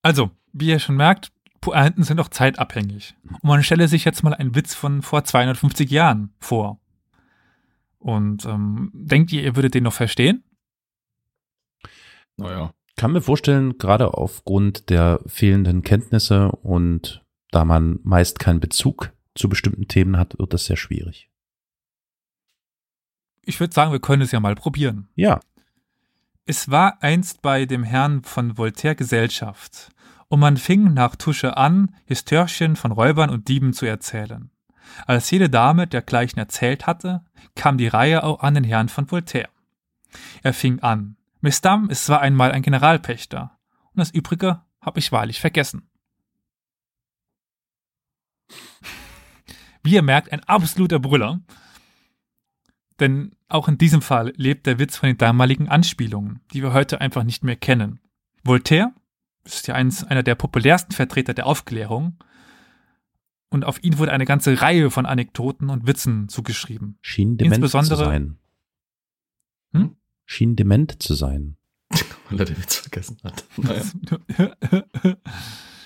Also, 0.01 0.31
wie 0.53 0.67
ihr 0.69 0.79
schon 0.79 0.95
merkt, 0.95 1.31
Pointen 1.59 2.03
sind 2.03 2.19
auch 2.19 2.29
zeitabhängig. 2.29 3.15
Und 3.23 3.43
man 3.43 3.63
stelle 3.63 3.87
sich 3.89 4.05
jetzt 4.05 4.23
mal 4.23 4.33
einen 4.33 4.55
Witz 4.55 4.73
von 4.73 5.01
vor 5.01 5.25
250 5.25 5.89
Jahren 5.89 6.33
vor. 6.39 6.79
Und 7.99 8.45
ähm, 8.45 8.91
denkt 8.93 9.31
ihr, 9.33 9.43
ihr 9.43 9.55
würdet 9.55 9.73
den 9.73 9.83
noch 9.83 9.93
verstehen? 9.93 10.43
Naja. 12.37 12.73
Kann 12.95 13.11
mir 13.11 13.21
vorstellen, 13.21 13.77
gerade 13.77 14.13
aufgrund 14.13 14.89
der 14.89 15.19
fehlenden 15.25 15.81
Kenntnisse 15.81 16.51
und 16.51 17.23
da 17.51 17.65
man 17.65 17.99
meist 18.03 18.39
keinen 18.39 18.59
Bezug 18.59 19.11
zu 19.35 19.49
bestimmten 19.49 19.87
Themen 19.87 20.17
hat, 20.17 20.37
wird 20.37 20.53
das 20.53 20.65
sehr 20.65 20.77
schwierig. 20.77 21.29
Ich 23.45 23.59
würde 23.59 23.73
sagen, 23.73 23.91
wir 23.91 23.99
können 23.99 24.21
es 24.21 24.31
ja 24.31 24.39
mal 24.39 24.55
probieren. 24.55 25.09
Ja, 25.15 25.39
Es 26.45 26.69
war 26.69 27.01
einst 27.01 27.41
bei 27.41 27.65
dem 27.65 27.83
Herrn 27.83 28.23
von 28.23 28.57
Voltaire 28.57 28.95
Gesellschaft, 28.95 29.91
und 30.27 30.39
man 30.39 30.57
fing 30.57 30.93
nach 30.93 31.15
Tusche 31.15 31.57
an, 31.57 31.95
Histörchen 32.05 32.75
von 32.75 32.91
Räubern 32.91 33.29
und 33.29 33.47
Dieben 33.49 33.71
zu 33.71 33.85
erzählen. 33.85 34.49
Als 35.05 35.29
jede 35.29 35.49
Dame 35.49 35.85
dergleichen 35.85 36.39
erzählt 36.39 36.87
hatte, 36.87 37.23
kam 37.55 37.77
die 37.77 37.87
Reihe 37.87 38.23
auch 38.23 38.39
an 38.41 38.55
den 38.55 38.63
Herrn 38.63 38.89
von 38.89 39.11
Voltaire. 39.11 39.49
Er 40.41 40.53
fing 40.53 40.79
an, 40.79 41.17
Miss 41.43 41.59
Dam, 41.59 41.89
es 41.89 42.07
war 42.07 42.21
einmal 42.21 42.53
ein 42.53 42.61
Generalpächter, 42.61 43.59
und 43.91 43.99
das 43.99 44.11
Übrige 44.11 44.61
habe 44.79 44.99
ich 44.99 45.11
wahrlich 45.11 45.41
vergessen. 45.41 45.89
Wie 49.83 49.93
ihr 49.95 50.01
merkt, 50.01 50.31
ein 50.31 50.39
absoluter 50.45 50.99
Brüller. 50.99 51.41
Denn 53.01 53.35
auch 53.49 53.67
in 53.67 53.77
diesem 53.77 54.01
Fall 54.01 54.31
lebt 54.37 54.65
der 54.67 54.79
Witz 54.79 54.95
von 54.95 55.07
den 55.07 55.17
damaligen 55.17 55.67
Anspielungen, 55.67 56.39
die 56.53 56.61
wir 56.61 56.71
heute 56.71 57.01
einfach 57.01 57.23
nicht 57.23 57.43
mehr 57.43 57.57
kennen. 57.57 57.99
Voltaire 58.45 58.93
ist 59.43 59.67
ja 59.67 59.75
eins, 59.75 60.05
einer 60.05 60.23
der 60.23 60.35
populärsten 60.35 60.93
Vertreter 60.93 61.33
der 61.33 61.45
Aufklärung 61.45 62.23
und 63.49 63.65
auf 63.65 63.83
ihn 63.83 63.97
wurde 63.97 64.13
eine 64.13 64.23
ganze 64.25 64.61
Reihe 64.61 64.89
von 64.91 65.05
Anekdoten 65.05 65.69
und 65.69 65.87
Witzen 65.87 66.29
zugeschrieben. 66.29 66.97
schien 67.01 67.35
dement 67.35 67.55
zu 67.55 67.65
Insbesondere- 67.65 68.05
sein. 68.05 68.37
Hm? 69.73 69.97
Schien 70.33 70.55
dement 70.55 71.01
zu 71.01 71.13
sein. 71.13 71.57
Weil 72.29 72.39
er 72.39 72.45
den 72.45 72.57
Witz 72.57 72.77
vergessen 72.77 73.17
hat. 73.23 73.43
Naja. 73.57 73.83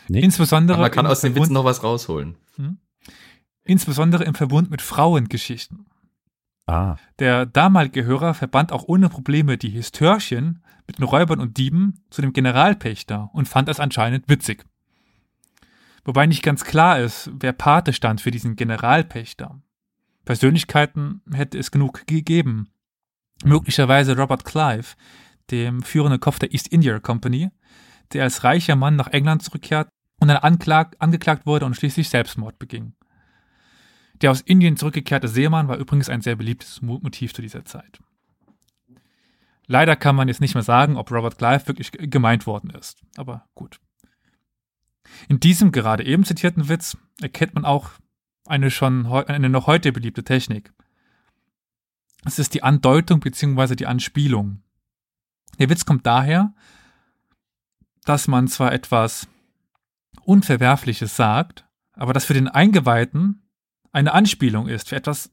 Nee? 0.10 0.22
Insbesondere, 0.22 0.78
Aber 0.78 0.86
man 0.86 0.92
kann 0.92 1.06
aus 1.06 1.20
den 1.20 1.34
Verbund- 1.34 1.48
Witzen 1.48 1.54
noch 1.54 1.66
was 1.66 1.84
rausholen. 1.84 2.38
insbesondere 3.66 4.24
im 4.24 4.36
Verbund 4.36 4.72
mit 4.72 4.82
Frauengeschichten. 4.82 5.86
Ah, 6.66 6.96
Der 7.20 7.46
damalige 7.46 8.06
Hörer 8.06 8.34
verband 8.34 8.72
auch 8.72 8.86
ohne 8.88 9.10
Probleme 9.10 9.58
die 9.58 9.70
Histörchen 9.70 10.64
mit 10.88 10.98
den 11.00 11.04
Räubern 11.04 11.42
und 11.42 11.58
Dieben 11.58 12.06
zu 12.10 12.22
dem 12.22 12.32
Generalpächter 12.32 13.30
und 13.34 13.50
fand 13.50 13.68
es 13.68 13.82
anscheinend 13.82 14.30
witzig. 14.30 14.66
Wobei 16.06 16.26
nicht 16.26 16.42
ganz 16.44 16.64
klar 16.64 17.00
ist, 17.02 17.30
wer 17.34 17.52
Pate 17.52 17.92
stand 17.92 18.22
für 18.22 18.32
diesen 18.32 18.56
Generalpächter. 18.56 19.62
Persönlichkeiten 20.24 21.22
hätte 21.34 21.58
es 21.58 21.70
genug 21.72 22.08
gegeben. 22.08 22.70
Möglicherweise 23.44 24.18
Robert 24.18 24.46
Clive, 24.46 24.96
dem 25.52 25.82
führenden 25.82 26.20
Kopf 26.20 26.40
der 26.40 26.54
East 26.54 26.68
India 26.70 27.00
Company, 27.00 27.50
der 28.14 28.24
als 28.24 28.44
reicher 28.44 28.76
Mann 28.76 28.96
nach 28.96 29.08
England 29.08 29.44
zurückkehrt 29.44 29.90
und 30.20 30.28
dann 30.28 30.38
anklag, 30.38 30.96
angeklagt 31.00 31.46
wurde 31.46 31.66
und 31.66 31.76
schließlich 31.76 32.10
Selbstmord 32.10 32.58
beging. 32.60 32.94
Der 34.22 34.32
aus 34.32 34.42
Indien 34.42 34.78
zurückgekehrte 34.78 35.28
Seemann 35.28 35.68
war 35.68 35.78
übrigens 35.78 36.10
ein 36.10 36.22
sehr 36.22 36.36
beliebtes 36.36 36.82
Mo- 36.82 37.00
Motiv 37.02 37.34
zu 37.34 37.42
dieser 37.42 37.66
Zeit. 37.66 38.00
Leider 39.68 39.96
kann 39.96 40.16
man 40.16 40.28
jetzt 40.28 40.42
nicht 40.42 40.56
mehr 40.56 40.64
sagen, 40.64 40.96
ob 40.96 41.12
Robert 41.12 41.38
Clive 41.38 41.68
wirklich 41.68 41.92
gemeint 41.92 42.48
worden 42.48 42.70
ist. 42.72 43.02
Aber 43.18 43.46
gut. 43.54 43.80
In 45.28 45.40
diesem 45.40 45.72
gerade 45.72 46.06
eben 46.06 46.24
zitierten 46.24 46.70
Witz 46.70 46.98
erkennt 47.22 47.54
man 47.54 47.66
auch 47.66 47.92
eine 48.48 48.72
schon 48.72 49.06
eine 49.06 49.50
noch 49.50 49.68
heute 49.68 49.92
beliebte 49.92 50.24
Technik. 50.24 50.74
Es 52.26 52.40
ist 52.40 52.54
die 52.54 52.64
Andeutung 52.64 53.20
bzw. 53.20 53.76
die 53.76 53.86
Anspielung. 53.88 54.62
Der 55.60 55.70
Witz 55.70 55.86
kommt 55.86 56.06
daher, 56.06 56.54
dass 58.06 58.28
man 58.28 58.48
zwar 58.48 58.74
etwas 58.74 59.28
Unverwerfliches 60.24 61.16
sagt, 61.16 61.66
aber 61.94 62.14
das 62.14 62.26
für 62.26 62.34
den 62.34 62.48
Eingeweihten 62.48 63.42
eine 63.92 64.14
Anspielung 64.14 64.68
ist, 64.68 64.90
für 64.90 64.96
etwas, 64.96 65.32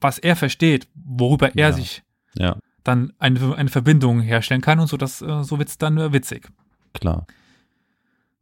was 0.00 0.18
er 0.18 0.36
versteht, 0.36 0.88
worüber 0.94 1.54
er 1.56 1.68
Ja. 1.68 1.72
sich 1.72 2.02
ja, 2.34 2.56
dann 2.82 3.12
eine, 3.18 3.54
eine 3.56 3.70
Verbindung 3.70 4.20
herstellen 4.20 4.60
kann 4.60 4.80
und 4.80 4.88
so, 4.88 4.96
das, 4.96 5.22
äh, 5.22 5.42
so 5.44 5.58
wird's 5.58 5.78
dann 5.78 5.96
äh, 5.98 6.12
witzig. 6.12 6.50
klar. 6.92 7.26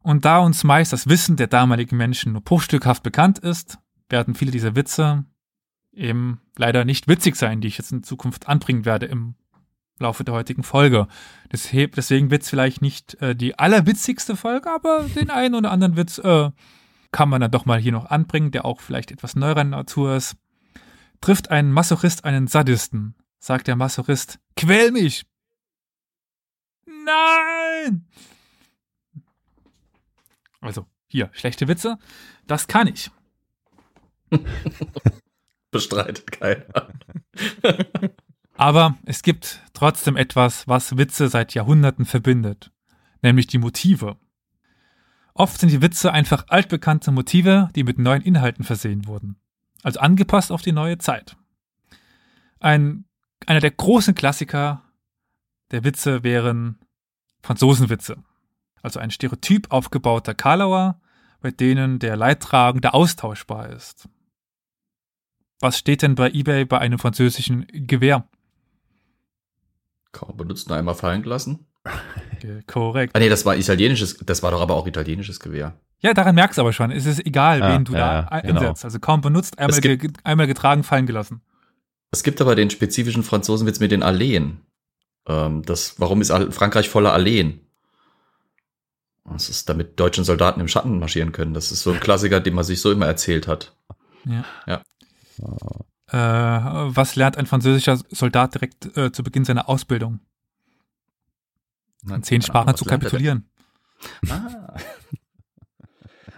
Und 0.01 0.25
da 0.25 0.39
uns 0.39 0.65
meist 0.65 0.91
das 0.91 1.07
Wissen 1.07 1.37
der 1.37 1.47
damaligen 1.47 1.95
Menschen 1.95 2.33
nur 2.33 2.41
bruchstückhaft 2.41 3.03
bekannt 3.03 3.39
ist, 3.39 3.77
werden 4.09 4.35
viele 4.35 4.51
dieser 4.51 4.75
Witze 4.75 5.23
eben 5.93 6.41
leider 6.57 6.85
nicht 6.85 7.07
witzig 7.07 7.35
sein, 7.35 7.61
die 7.61 7.67
ich 7.67 7.77
jetzt 7.77 7.91
in 7.91 8.03
Zukunft 8.03 8.47
anbringen 8.47 8.85
werde 8.85 9.05
im 9.05 9.35
Laufe 9.99 10.23
der 10.23 10.33
heutigen 10.33 10.63
Folge. 10.63 11.07
Deswegen 11.51 12.31
wird's 12.31 12.49
vielleicht 12.49 12.81
nicht 12.81 13.15
äh, 13.21 13.35
die 13.35 13.57
allerwitzigste 13.57 14.35
Folge, 14.35 14.69
aber 14.71 15.05
den 15.15 15.29
einen 15.29 15.55
oder 15.55 15.71
anderen 15.71 15.95
Witz 15.95 16.17
äh, 16.17 16.51
kann 17.11 17.29
man 17.29 17.41
dann 17.41 17.51
doch 17.51 17.65
mal 17.65 17.79
hier 17.79 17.91
noch 17.91 18.07
anbringen, 18.07 18.51
der 18.51 18.65
auch 18.65 18.81
vielleicht 18.81 19.11
etwas 19.11 19.35
neuer 19.35 19.63
Natur 19.63 20.15
ist. 20.15 20.35
Trifft 21.21 21.51
ein 21.51 21.71
Masochist 21.71 22.25
einen 22.25 22.47
Sadisten, 22.47 23.15
sagt 23.39 23.67
der 23.67 23.75
Masochist, 23.75 24.39
quäl 24.57 24.91
mich! 24.91 25.25
Nein! 26.85 28.05
Also, 30.59 30.85
hier, 31.07 31.29
schlechte 31.33 31.67
Witze, 31.67 31.97
das 32.47 32.67
kann 32.67 32.87
ich. 32.87 33.11
Bestreitet 35.73 36.31
keiner. 36.31 36.87
Aber 38.55 38.95
es 39.05 39.23
gibt 39.23 39.61
trotzdem 39.73 40.15
etwas, 40.15 40.67
was 40.67 40.97
Witze 40.97 41.27
seit 41.27 41.53
Jahrhunderten 41.53 42.05
verbindet, 42.05 42.71
nämlich 43.21 43.47
die 43.47 43.57
Motive. 43.57 44.15
Oft 45.33 45.59
sind 45.59 45.69
die 45.69 45.81
Witze 45.81 46.13
einfach 46.13 46.45
altbekannte 46.47 47.11
Motive, 47.11 47.69
die 47.75 47.83
mit 47.83 47.97
neuen 47.97 48.21
Inhalten 48.21 48.63
versehen 48.63 49.07
wurden, 49.07 49.35
also 49.81 49.99
angepasst 49.99 50.51
auf 50.51 50.61
die 50.61 50.71
neue 50.71 50.99
Zeit. 50.99 51.35
Ein, 52.59 53.05
einer 53.47 53.59
der 53.59 53.71
großen 53.71 54.13
Klassiker 54.13 54.83
der 55.71 55.83
Witze 55.83 56.23
wären 56.23 56.79
Franzosenwitze, 57.41 58.23
also 58.83 58.99
ein 58.99 59.09
Stereotyp 59.11 59.71
aufgebauter 59.71 60.35
Karlauer, 60.35 61.01
bei 61.41 61.49
denen 61.49 61.97
der 61.97 62.15
Leidtragende 62.15 62.93
austauschbar 62.93 63.69
ist. 63.69 64.07
Was 65.63 65.77
steht 65.77 66.01
denn 66.01 66.15
bei 66.15 66.29
eBay 66.29 66.65
bei 66.65 66.77
einem 66.79 66.99
französischen 66.99 67.65
Gewehr? 67.71 68.27
Kaum 70.11 70.35
benutzt, 70.35 70.67
nur 70.67 70.77
einmal 70.77 70.93
fallen 70.93 71.23
gelassen. 71.23 71.65
Ge- 72.41 72.61
Korrekt. 72.67 73.15
Ah 73.15 73.19
nee, 73.19 73.29
das 73.29 73.45
war 73.45 73.55
italienisches, 73.55 74.17
das 74.17 74.43
war 74.43 74.51
doch 74.51 74.59
aber 74.61 74.73
auch 74.75 74.85
italienisches 74.87 75.39
Gewehr. 75.39 75.79
Ja, 76.01 76.13
daran 76.13 76.35
merkst 76.35 76.57
du 76.57 76.61
aber 76.63 76.73
schon. 76.73 76.91
Es 76.91 77.05
ist 77.05 77.25
egal, 77.25 77.61
Ja, 77.61 77.73
wen 77.73 77.85
du 77.85 77.93
ja, 77.93 78.23
da 78.23 78.39
genau. 78.41 78.59
einsetzt. 78.59 78.83
Also 78.83 78.99
kaum 78.99 79.21
benutzt, 79.21 79.57
einmal, 79.57 79.79
gibt- 79.79 80.01
ge 80.01 80.11
einmal 80.25 80.47
getragen, 80.47 80.83
fallen 80.83 81.05
gelassen. 81.05 81.41
Es 82.11 82.23
gibt 82.23 82.41
aber 82.41 82.55
den 82.55 82.69
spezifischen 82.69 83.23
Franzosenwitz 83.23 83.79
mit 83.79 83.91
den 83.91 84.03
Alleen. 84.03 84.59
Ähm, 85.27 85.63
das, 85.63 85.97
warum 85.97 86.19
ist 86.19 86.31
Frankreich 86.51 86.89
voller 86.89 87.13
Alleen? 87.13 87.61
Das 89.23 89.47
ist, 89.47 89.69
damit 89.69 89.97
deutschen 89.97 90.25
Soldaten 90.25 90.59
im 90.59 90.67
Schatten 90.67 90.99
marschieren 90.99 91.31
können. 91.31 91.53
Das 91.53 91.71
ist 91.71 91.83
so 91.83 91.91
ein 91.93 92.01
Klassiker, 92.01 92.41
den 92.41 92.53
man 92.53 92.65
sich 92.65 92.81
so 92.81 92.91
immer 92.91 93.05
erzählt 93.07 93.47
hat. 93.47 93.73
Äh, 96.07 96.17
was 96.17 97.15
lernt 97.15 97.37
ein 97.37 97.45
französischer 97.45 97.97
Soldat 98.09 98.53
direkt 98.55 98.95
äh, 98.97 99.11
zu 99.11 99.23
Beginn 99.23 99.45
seiner 99.45 99.69
Ausbildung? 99.69 100.19
In 102.09 102.23
zehn 102.23 102.41
Sprachen 102.41 102.75
zu 102.75 102.85
kapitulieren. 102.85 103.49
Ah. 104.29 104.75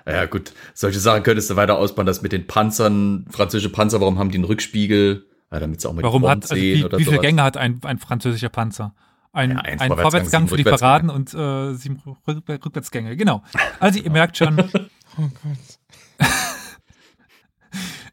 Ja, 0.08 0.26
gut. 0.28 0.54
Solche 0.76 1.00
Sachen 1.00 1.24
könntest 1.24 1.50
du 1.50 1.56
weiter 1.56 1.80
ausbauen, 1.80 2.06
das 2.06 2.22
mit 2.22 2.32
den 2.32 2.46
Panzern, 2.46 3.26
französische 3.32 3.72
Panzer, 3.72 4.02
warum 4.02 4.20
haben 4.20 4.30
die 4.30 4.38
einen 4.38 4.44
Rückspiegel? 4.44 5.26
Ja, 5.52 5.60
damit 5.60 5.82
sie 5.82 5.90
auch 5.90 5.94
mit 5.94 6.04
Warum 6.04 6.28
hat, 6.28 6.44
also 6.44 6.54
sehen 6.54 6.78
wie, 6.78 6.86
oder 6.86 7.00
wie 7.00 7.04
viele 7.06 7.16
sowas. 7.16 7.26
Gänge 7.26 7.42
hat 7.42 7.58
ein, 7.58 7.80
ein 7.84 7.98
französischer 7.98 8.50
Panzer? 8.50 8.94
Ein, 9.32 9.52
Ja, 9.52 9.58
ein, 9.62 9.80
ein 9.80 9.88
Vorwärtsgang, 9.88 10.12
Vorwärtsgang 10.12 10.48
für 10.48 10.58
die. 10.58 10.64
Paraden 10.64 11.10
und 11.10 11.34
äh, 11.34 11.74
sieben 11.74 12.04
Rück 12.28 12.44
Rückwärtsgänge, 12.48 13.18
genau. 13.18 13.42
Also 13.80 14.00
ihr 14.00 14.12
merkt 14.12 14.38
schon, 14.38 14.60
Oh 15.18 15.30
Gott. 15.42 16.30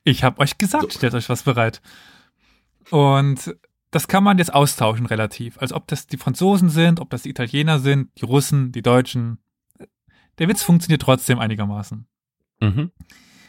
Ich 0.05 0.25
habe 0.25 0.41
euch 0.41 0.59
gesagt, 0.59 0.93
stellt 0.93 1.15
euch 1.15 1.29
was 1.29 1.43
bereit. 1.43 1.81
Und 2.91 3.55
das 3.91 4.09
kann 4.09 4.25
man 4.25 4.39
jetzt 4.39 4.53
austauschen 4.53 5.07
relativ. 5.07 5.59
Als 5.59 5.73
ob 5.73 5.87
das 5.87 6.07
die 6.07 6.17
Franzosen 6.17 6.71
sind, 6.71 6.99
ob 6.99 7.11
das 7.11 7.23
die 7.23 7.31
Italiener 7.31 7.79
sind, 7.79 8.11
die 8.19 8.25
Russen, 8.25 8.73
die 8.73 8.83
Deutschen. 8.83 9.39
Der 10.39 10.49
Witz 10.49 10.63
funktioniert 10.63 11.03
trotzdem 11.03 11.39
einigermaßen. 11.39 12.07
Mhm. 12.61 12.91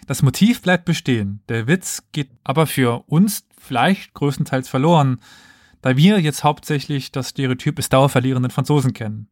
Das 0.05 0.21
Motiv 0.21 0.61
bleibt 0.61 0.85
bestehen. 0.85 1.41
Der 1.47 1.67
Witz 1.67 2.03
geht 2.11 2.29
aber 2.43 2.67
für 2.67 3.03
uns 3.07 3.47
vielleicht 3.57 4.13
größtenteils 4.13 4.67
verloren, 4.67 5.21
da 5.81 5.95
wir 5.95 6.19
jetzt 6.19 6.43
hauptsächlich 6.43 7.11
das 7.11 7.29
Stereotyp 7.29 7.77
des 7.77 7.89
dauerverlierenden 7.89 8.51
Franzosen 8.51 8.93
kennen. 8.93 9.29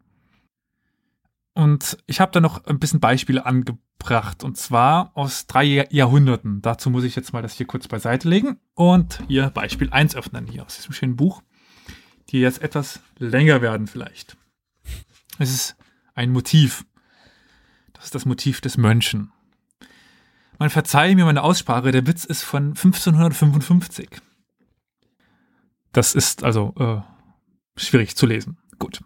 Und 1.53 1.97
ich 2.05 2.21
habe 2.21 2.31
da 2.31 2.39
noch 2.39 2.65
ein 2.65 2.79
bisschen 2.79 2.99
Beispiele 2.99 3.45
angebracht, 3.45 4.43
und 4.43 4.57
zwar 4.57 5.11
aus 5.15 5.47
drei 5.47 5.87
Jahrhunderten. 5.89 6.61
Dazu 6.61 6.89
muss 6.89 7.03
ich 7.03 7.15
jetzt 7.15 7.33
mal 7.33 7.41
das 7.41 7.55
hier 7.55 7.67
kurz 7.67 7.87
beiseite 7.87 8.29
legen 8.29 8.57
und 8.73 9.19
hier 9.27 9.49
Beispiel 9.49 9.89
1 9.89 10.15
öffnen, 10.15 10.47
hier 10.47 10.65
aus 10.65 10.77
diesem 10.77 10.93
schönen 10.93 11.17
Buch, 11.17 11.41
die 12.29 12.39
jetzt 12.39 12.61
etwas 12.61 13.01
länger 13.17 13.61
werden 13.61 13.87
vielleicht. 13.87 14.37
Es 15.39 15.51
ist 15.51 15.75
ein 16.13 16.31
Motiv. 16.31 16.85
Das 17.93 18.05
ist 18.05 18.15
das 18.15 18.25
Motiv 18.25 18.61
des 18.61 18.77
Mönchen. 18.77 19.31
Man 20.57 20.69
verzeihe 20.69 21.15
mir 21.15 21.25
meine 21.25 21.43
Aussprache, 21.43 21.91
der 21.91 22.07
Witz 22.07 22.23
ist 22.23 22.43
von 22.43 22.69
1555. 22.69 24.09
Das 25.91 26.15
ist 26.15 26.43
also 26.43 26.73
äh, 26.79 27.01
schwierig 27.79 28.15
zu 28.15 28.25
lesen. 28.25 28.57
Gut. 28.79 29.01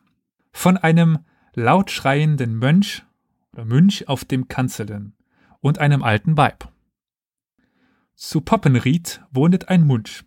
Von 0.52 0.78
einem 0.78 1.20
laut 1.56 1.92
schreienden 1.92 2.58
Mönch 2.58 3.04
oder 3.54 3.66
Mönch 3.66 4.08
auf 4.08 4.26
dem 4.26 4.48
Kanzelen 4.48 5.14
und 5.62 5.80
einem 5.80 6.04
alten 6.04 6.38
Weib. 6.38 6.70
Zu 8.16 8.42
Poppenried 8.42 9.22
wohnet 9.32 9.70
ein 9.70 9.86
Munsch, 9.86 10.24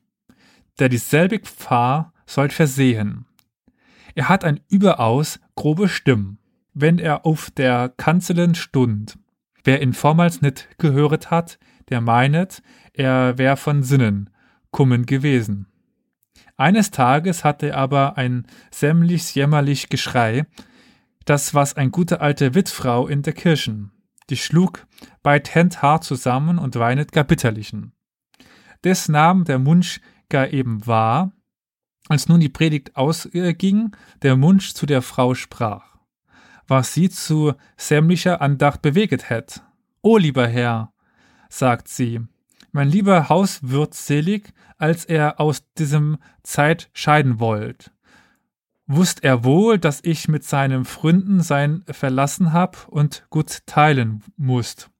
der 0.78 0.88
dieselbig 0.88 1.46
Pfarr 1.46 2.12
sollt 2.26 2.52
versehen. 2.52 3.26
Er 4.14 4.28
hat 4.28 4.44
ein 4.44 4.60
überaus 4.68 5.40
grobe 5.54 5.88
Stimm, 5.88 6.38
wenn 6.74 6.98
er 6.98 7.24
auf 7.24 7.50
der 7.50 7.88
Kanzelen 7.96 8.54
stund 8.54 9.18
Wer 9.68 9.82
ihn 9.82 9.92
vormals 9.92 10.40
nicht 10.40 10.66
gehöret 10.78 11.30
hat, 11.30 11.58
der 11.90 12.00
meinet, 12.00 12.62
er 12.94 13.36
wär 13.36 13.54
von 13.58 13.82
Sinnen 13.82 14.30
kummen 14.70 15.04
gewesen. 15.04 15.66
Eines 16.56 16.90
Tages 16.90 17.44
hatte 17.44 17.68
er 17.68 17.76
aber 17.76 18.16
ein 18.16 18.46
sämlich 18.70 19.34
jämmerlich 19.34 19.90
Geschrei, 19.90 20.46
das 21.28 21.54
was 21.54 21.74
ein 21.74 21.90
gute 21.90 22.20
alte 22.20 22.54
Wittfrau 22.54 23.06
in 23.06 23.22
der 23.22 23.32
Kirchen. 23.32 23.92
Die 24.30 24.36
schlug 24.36 24.86
beid 25.22 25.54
Händ 25.54 25.82
Haar 25.82 26.00
zusammen 26.00 26.58
und 26.58 26.76
weinet 26.76 27.12
gar 27.12 27.24
bitterlichen. 27.24 27.92
Des 28.84 29.08
nahm 29.08 29.44
der 29.44 29.58
Munsch 29.58 30.00
gar 30.28 30.52
eben 30.52 30.86
wahr, 30.86 31.32
als 32.08 32.28
nun 32.28 32.40
die 32.40 32.48
Predigt 32.48 32.96
ausging, 32.96 33.96
der 34.22 34.36
Munsch 34.36 34.74
zu 34.74 34.86
der 34.86 35.02
Frau 35.02 35.34
sprach 35.34 35.88
was 36.68 36.92
sie 36.92 37.08
zu 37.08 37.54
sämtlicher 37.76 38.40
Andacht 38.40 38.82
beweget 38.82 39.30
hätt. 39.30 39.62
O 40.02 40.18
lieber 40.18 40.46
Herr, 40.46 40.92
sagt 41.48 41.88
sie, 41.88 42.20
mein 42.70 42.88
lieber 42.88 43.30
Haus 43.30 43.60
wird 43.62 43.94
selig, 43.94 44.52
als 44.76 45.06
er 45.06 45.40
aus 45.40 45.64
diesem 45.78 46.18
Zeit 46.42 46.90
scheiden 46.92 47.40
wollt. 47.40 47.90
Wusst 48.90 49.22
er 49.22 49.44
wohl, 49.44 49.78
dass 49.78 50.00
ich 50.02 50.28
mit 50.28 50.44
seinem 50.44 50.86
Fründen 50.86 51.42
sein 51.42 51.84
verlassen 51.90 52.54
hab 52.54 52.88
und 52.88 53.26
gut 53.28 53.66
teilen 53.66 54.24
musst. 54.38 54.90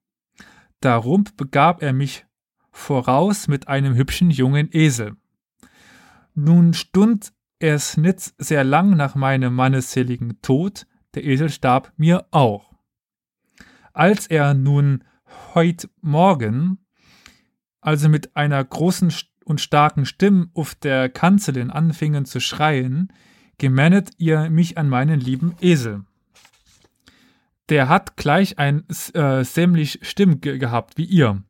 Darum 0.80 1.25
begab 1.38 1.83
er 1.83 1.95
mich 1.95 2.26
voraus 2.71 3.49
mit 3.49 3.66
einem 3.66 3.95
hübschen 3.95 4.30
jungen 4.30 4.68
Esel. 4.71 5.16
Nun 6.35 6.75
stund 6.75 7.33
es 7.61 7.97
nit 7.97 8.35
sehr 8.37 8.62
lang 8.62 8.90
nach 8.90 9.14
meinem 9.14 9.54
mannesseligen 9.54 10.40
Tod, 10.42 10.87
der 11.14 11.25
Esel 11.25 11.49
starb 11.49 11.90
mir 11.97 12.26
auch. 12.30 12.75
Als 13.95 14.26
er 14.26 14.52
nun 14.52 15.02
heut 15.54 15.88
Morgen, 16.02 16.78
also 17.80 18.11
mit 18.11 18.37
einer 18.37 18.62
großen 18.62 19.12
und 19.47 19.62
starken 19.62 20.04
Stimme 20.04 20.50
auf 20.52 20.74
der 20.74 21.09
Kanzelin 21.09 21.70
anfingen 21.70 22.27
zu 22.27 22.38
schreien, 22.38 23.11
gemännet 23.59 24.11
ihr 24.18 24.51
mich 24.51 24.79
an 24.79 24.88
meinen 24.88 25.21
lieben 25.21 25.57
Esel. 25.61 26.05
Der 27.68 27.88
hat 27.88 28.16
gleich 28.16 28.59
ein 28.59 28.85
äh, 29.12 29.44
sämlich 29.44 29.99
Stimm 30.03 30.40
ge 30.40 30.59
gehabt 30.59 30.97
wie 30.97 31.05
ihr. 31.05 31.42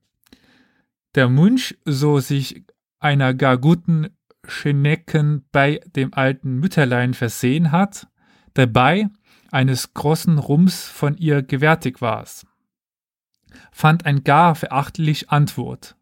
Der 1.15 1.29
Munsch 1.29 1.77
so 1.85 2.19
sich 2.19 2.65
einer 2.99 3.35
gar 3.35 3.57
guten 3.57 4.09
Schenecken 4.47 5.45
bei 5.53 5.81
dem 5.95 6.15
alten 6.15 6.57
Mütterlein 6.57 7.15
versehen 7.15 7.71
hat, 7.71 8.09
dabei 8.55 9.09
eines 9.51 9.95
großen 9.95 10.39
Rums 10.39 10.89
von 10.89 11.17
ihr 11.17 11.43
gewärtig 11.43 12.01
war's, 12.01 12.47
fand 13.71 14.07
ein 14.07 14.25
gar 14.25 14.55
verachtlich 14.55 15.31
Antwort, 15.31 15.97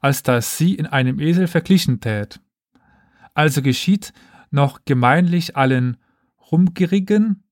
als 0.00 0.22
dass 0.22 0.56
sie 0.56 0.74
in 0.74 0.86
einem 0.86 1.20
Esel 1.20 1.46
verglichen 1.46 2.00
tät. 2.00 2.40
Also 3.34 3.62
geschieht 3.62 4.12
noch 4.50 4.80
gemeinlich 4.84 5.56
allen 5.56 5.96
Rumgerigen, 6.50 7.44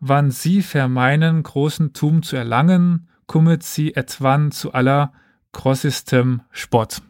wann 0.00 0.30
sie 0.30 0.62
vermeinen 0.62 1.42
großen 1.42 1.92
Tum 1.92 2.22
zu 2.22 2.36
erlangen, 2.36 3.08
kummet 3.26 3.62
sie 3.62 3.94
etwann 3.94 4.52
zu 4.52 4.72
aller 4.72 5.12
grossestem 5.52 6.42
Spott. 6.50 7.02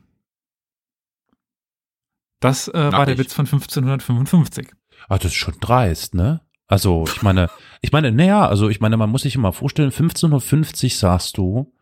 Das 2.41 2.69
äh, 2.69 2.93
war 2.93 3.07
der 3.07 3.19
Witz 3.19 3.33
von 3.33 3.47
1555. 3.47 4.69
Ah, 5.09 5.17
das 5.19 5.33
ist 5.33 5.35
schon 5.35 5.57
dreist, 5.61 6.15
ne? 6.15 6.43
Also, 6.67 7.05
ich 7.07 7.23
meine, 7.23 7.51
ich 7.83 7.93
meine, 7.93 8.11
naja, 8.13 8.47
also 8.47 8.69
ich 8.69 8.81
meine, 8.81 8.97
man 8.97 9.11
muss 9.11 9.23
sich 9.23 9.35
immer 9.35 9.53
vorstellen, 9.53 9.91
1550 9.91 10.97
sagst 10.97 11.37
du, 11.37 11.73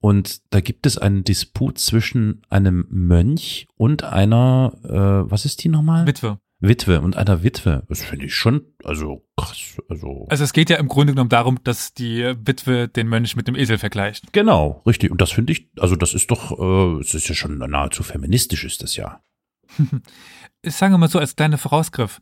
und 0.00 0.52
da 0.54 0.60
gibt 0.60 0.86
es 0.86 0.98
einen 0.98 1.24
Disput 1.24 1.78
zwischen 1.78 2.42
einem 2.48 2.86
Mönch 2.90 3.66
und 3.76 4.04
einer, 4.04 4.72
äh, 4.84 5.30
was 5.30 5.44
ist 5.44 5.64
die 5.64 5.68
nochmal? 5.68 6.06
Witwe. 6.06 6.38
Witwe 6.60 7.00
und 7.00 7.16
einer 7.16 7.42
Witwe. 7.42 7.84
Das 7.88 8.02
finde 8.04 8.26
ich 8.26 8.34
schon, 8.34 8.62
also 8.84 9.24
krass. 9.36 9.80
Also, 9.88 10.26
also 10.28 10.44
es 10.44 10.52
geht 10.52 10.70
ja 10.70 10.76
im 10.76 10.88
Grunde 10.88 11.12
genommen 11.12 11.30
darum, 11.30 11.58
dass 11.62 11.94
die 11.94 12.34
Witwe 12.44 12.88
den 12.88 13.08
Mönch 13.08 13.36
mit 13.36 13.46
dem 13.46 13.54
Esel 13.54 13.78
vergleicht. 13.78 14.32
Genau, 14.32 14.82
richtig. 14.86 15.10
Und 15.10 15.20
das 15.20 15.30
finde 15.30 15.52
ich, 15.52 15.68
also 15.78 15.94
das 15.94 16.14
ist 16.14 16.30
doch, 16.30 16.58
äh, 16.58 17.00
es 17.00 17.14
ist 17.14 17.28
ja 17.28 17.34
schon 17.34 17.58
nahezu 17.58 18.02
feministisch, 18.02 18.64
ist 18.64 18.82
das 18.82 18.96
ja. 18.96 19.22
ich 20.62 20.74
sage 20.74 20.98
mal 20.98 21.08
so 21.08 21.18
als 21.18 21.36
kleiner 21.36 21.58
Vorausgriff 21.58 22.20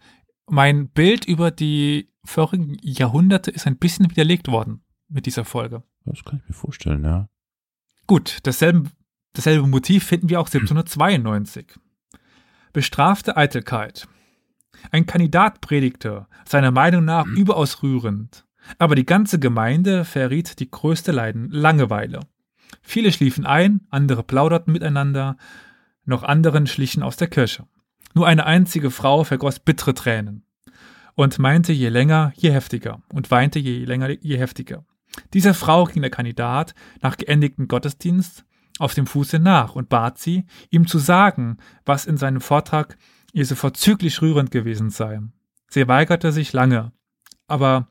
mein 0.49 0.89
Bild 0.89 1.25
über 1.25 1.51
die 1.51 2.13
vorigen 2.25 2.77
Jahrhunderte 2.81 3.51
ist 3.51 3.67
ein 3.67 3.79
bisschen 3.79 4.11
widerlegt 4.11 4.49
worden 4.49 4.85
mit 5.09 5.27
dieser 5.27 5.45
Folge. 5.45 5.83
Das 6.05 6.25
kann 6.25 6.41
ich 6.43 6.49
mir 6.49 6.55
vorstellen, 6.55 7.05
ja. 7.05 7.29
Gut, 8.07 8.39
dasselbe, 8.45 8.91
dasselbe 9.33 9.67
Motiv 9.67 10.05
finden 10.05 10.29
wir 10.29 10.41
auch 10.41 10.47
1792. 10.53 11.79
Bestrafte 12.73 13.37
Eitelkeit. 13.37 14.09
Ein 14.91 15.07
Kandidat 15.07 15.61
predigte, 15.61 16.27
seiner 16.47 16.71
Meinung 16.71 17.05
nach 17.05 17.27
überaus 17.27 17.83
rührend, 17.83 18.45
aber 18.79 18.95
die 18.95 19.07
ganze 19.07 19.39
Gemeinde 19.39 20.05
verriet 20.05 20.59
die 20.61 20.71
größte 20.71 21.13
Leiden, 21.13 21.51
Langeweile. 21.51 22.21
Viele 22.83 23.13
schliefen 23.13 23.47
ein, 23.47 23.81
andere 23.91 24.23
plauderten 24.23 24.73
miteinander, 24.73 25.37
noch 26.05 26.23
anderen 26.23 26.67
schlichen 26.67 27.03
aus 27.03 27.17
der 27.17 27.29
Kirche. 27.29 27.67
Nur 28.15 28.27
eine 28.27 28.47
einzige 28.47 28.91
Frau 28.91 29.25
vergoss 29.25 29.61
bittere 29.61 29.95
Tränen 29.95 30.45
und 31.15 31.39
meinte 31.39 31.73
je 31.73 31.89
länger, 31.89 32.33
je 32.37 32.51
heftiger 32.51 33.03
und 33.13 33.31
weinte 33.31 33.59
je 33.59 33.85
länger, 33.85 34.11
je 34.11 34.39
heftiger. 34.39 34.85
Dieser 35.33 35.55
Frau 35.55 35.85
ging 35.85 36.03
der 36.03 36.11
Kandidat 36.11 36.75
nach 37.01 37.17
geendigtem 37.17 37.69
Gottesdienst 37.69 38.45
auf 38.79 38.95
dem 38.95 39.07
Fuße 39.07 39.39
nach 39.39 39.75
und 39.75 39.89
bat 39.89 40.19
sie, 40.19 40.45
ihm 40.71 40.87
zu 40.87 40.99
sagen, 40.99 41.57
was 41.85 42.07
in 42.07 42.19
seinem 42.19 42.41
Vortrag 42.41 42.97
ihr 43.37 43.45
so 43.45 43.55
vorzüglich 43.55 44.23
rührend 44.23 44.51
gewesen 44.51 44.89
sei. 44.89 45.21
Sie 45.69 45.87
weigerte 45.87 46.33
sich 46.33 46.55
lange, 46.55 46.93
aber 47.47 47.91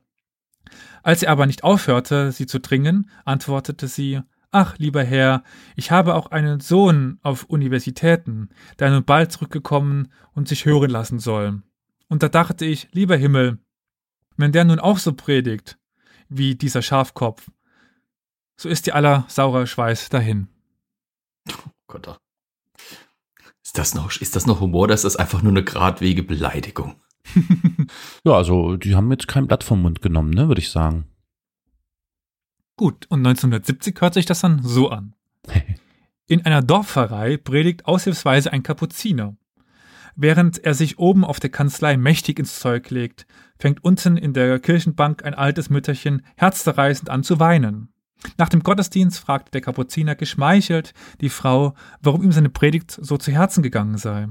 als 1.04 1.22
er 1.22 1.32
aber 1.32 1.46
nicht 1.46 1.64
aufhörte, 1.64 2.32
sie 2.32 2.48
zu 2.48 2.60
dringen, 2.60 3.12
antwortete 3.26 3.88
sie, 3.88 4.22
Ach, 4.50 4.76
lieber 4.80 5.04
Herr, 5.04 5.44
ich 5.76 5.92
habe 5.92 6.16
auch 6.16 6.32
einen 6.32 6.62
Sohn 6.62 7.20
auf 7.22 7.44
Universitäten, 7.44 8.50
der 8.80 8.90
nun 8.90 9.06
bald 9.06 9.32
zurückgekommen 9.32 10.12
und 10.34 10.48
sich 10.48 10.66
hören 10.66 10.90
lassen 10.90 11.20
soll. 11.20 11.62
Und 12.08 12.24
da 12.24 12.30
dachte 12.30 12.66
ich, 12.66 12.88
lieber 12.92 13.16
Himmel, 13.16 13.60
wenn 14.38 14.52
der 14.52 14.64
nun 14.64 14.80
auch 14.80 14.98
so 14.98 15.14
predigt, 15.14 15.78
wie 16.28 16.56
dieser 16.56 16.82
Schafkopf, 16.82 17.52
so 18.56 18.68
ist 18.68 18.88
dir 18.88 18.96
aller 18.96 19.26
saurer 19.28 19.68
Schweiß 19.68 20.10
dahin. 20.10 20.48
Oh 21.52 21.70
Gott. 21.86 22.18
Ist 23.66 23.80
das 23.80 23.96
noch, 23.96 24.12
ist 24.22 24.36
das 24.36 24.46
noch 24.46 24.62
Humor 24.62 24.84
oder 24.84 24.94
ist 24.94 25.06
das 25.06 25.16
einfach 25.16 25.42
nur 25.42 25.52
eine 25.52 25.64
geradwege 25.64 26.22
Beleidigung? 26.22 27.02
ja, 28.24 28.34
also 28.34 28.78
die 28.78 28.96
haben 28.96 29.12
jetzt 29.12 29.28
kein 29.28 29.48
Blatt 29.48 29.64
vom 29.64 29.82
Mund 29.82 30.04
genommen, 30.04 30.30
ne, 30.30 30.48
würde 30.48 30.62
ich 30.62 30.70
sagen. 30.70 31.06
Gut, 32.78 33.08
und 33.10 33.26
1970 33.26 34.00
hört 34.02 34.14
sich 34.14 34.28
das 34.28 34.42
dann 34.42 34.62
so 34.62 34.90
an. 34.90 35.16
In 36.28 36.46
einer 36.46 36.62
Dorfpfarrei 36.62 37.38
predigt 37.38 37.86
aushilfsweise 37.86 38.54
ein 38.54 38.62
Kapuziner. 38.62 39.36
Während 40.16 40.64
er 40.64 40.76
sich 40.76 41.00
oben 41.00 41.26
auf 41.26 41.40
der 41.40 41.50
Kanzlei 41.50 41.98
mächtig 41.98 42.40
ins 42.40 42.60
Zeug 42.60 42.90
legt, 42.92 43.26
fängt 43.58 43.84
unten 43.84 44.16
in 44.16 44.34
der 44.34 44.60
Kirchenbank 44.60 45.26
ein 45.26 45.34
altes 45.34 45.70
Mütterchen 45.70 46.26
herzzerreißend 46.38 47.10
an 47.10 47.24
zu 47.24 47.40
weinen. 47.40 47.95
Nach 48.38 48.50
dem 48.50 48.62
Gottesdienst 48.64 49.20
fragte 49.20 49.52
der 49.52 49.62
Kapuziner 49.62 50.16
geschmeichelt 50.16 50.94
die 51.22 51.30
Frau, 51.30 51.74
warum 52.02 52.24
ihm 52.24 52.32
seine 52.32 52.50
Predigt 52.50 52.92
so 52.92 53.18
zu 53.18 53.32
Herzen 53.32 53.64
gegangen 53.64 53.98
sei. 53.98 54.28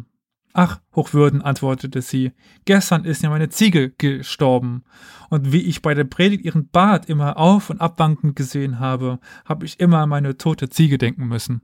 Ach, 0.57 0.81
Hochwürden, 0.95 1.43
antwortete 1.43 2.01
sie, 2.01 2.31
gestern 2.65 3.05
ist 3.05 3.23
ja 3.25 3.31
meine 3.31 3.49
Ziege 3.49 3.91
gestorben, 3.91 4.85
und 5.29 5.51
wie 5.53 5.63
ich 5.63 5.83
bei 5.83 5.95
der 5.95 6.05
Predigt 6.05 6.45
ihren 6.45 6.69
Bart 6.69 7.07
immer 7.09 7.39
auf 7.39 7.71
und 7.71 7.81
abwankend 7.81 8.37
gesehen 8.37 8.79
habe, 8.79 9.19
habe 9.45 9.67
ich 9.67 9.81
immer 9.81 9.99
an 9.99 10.09
meine 10.11 10.37
tote 10.39 10.69
Ziege 10.69 10.97
denken 10.97 11.27
müssen. 11.27 11.61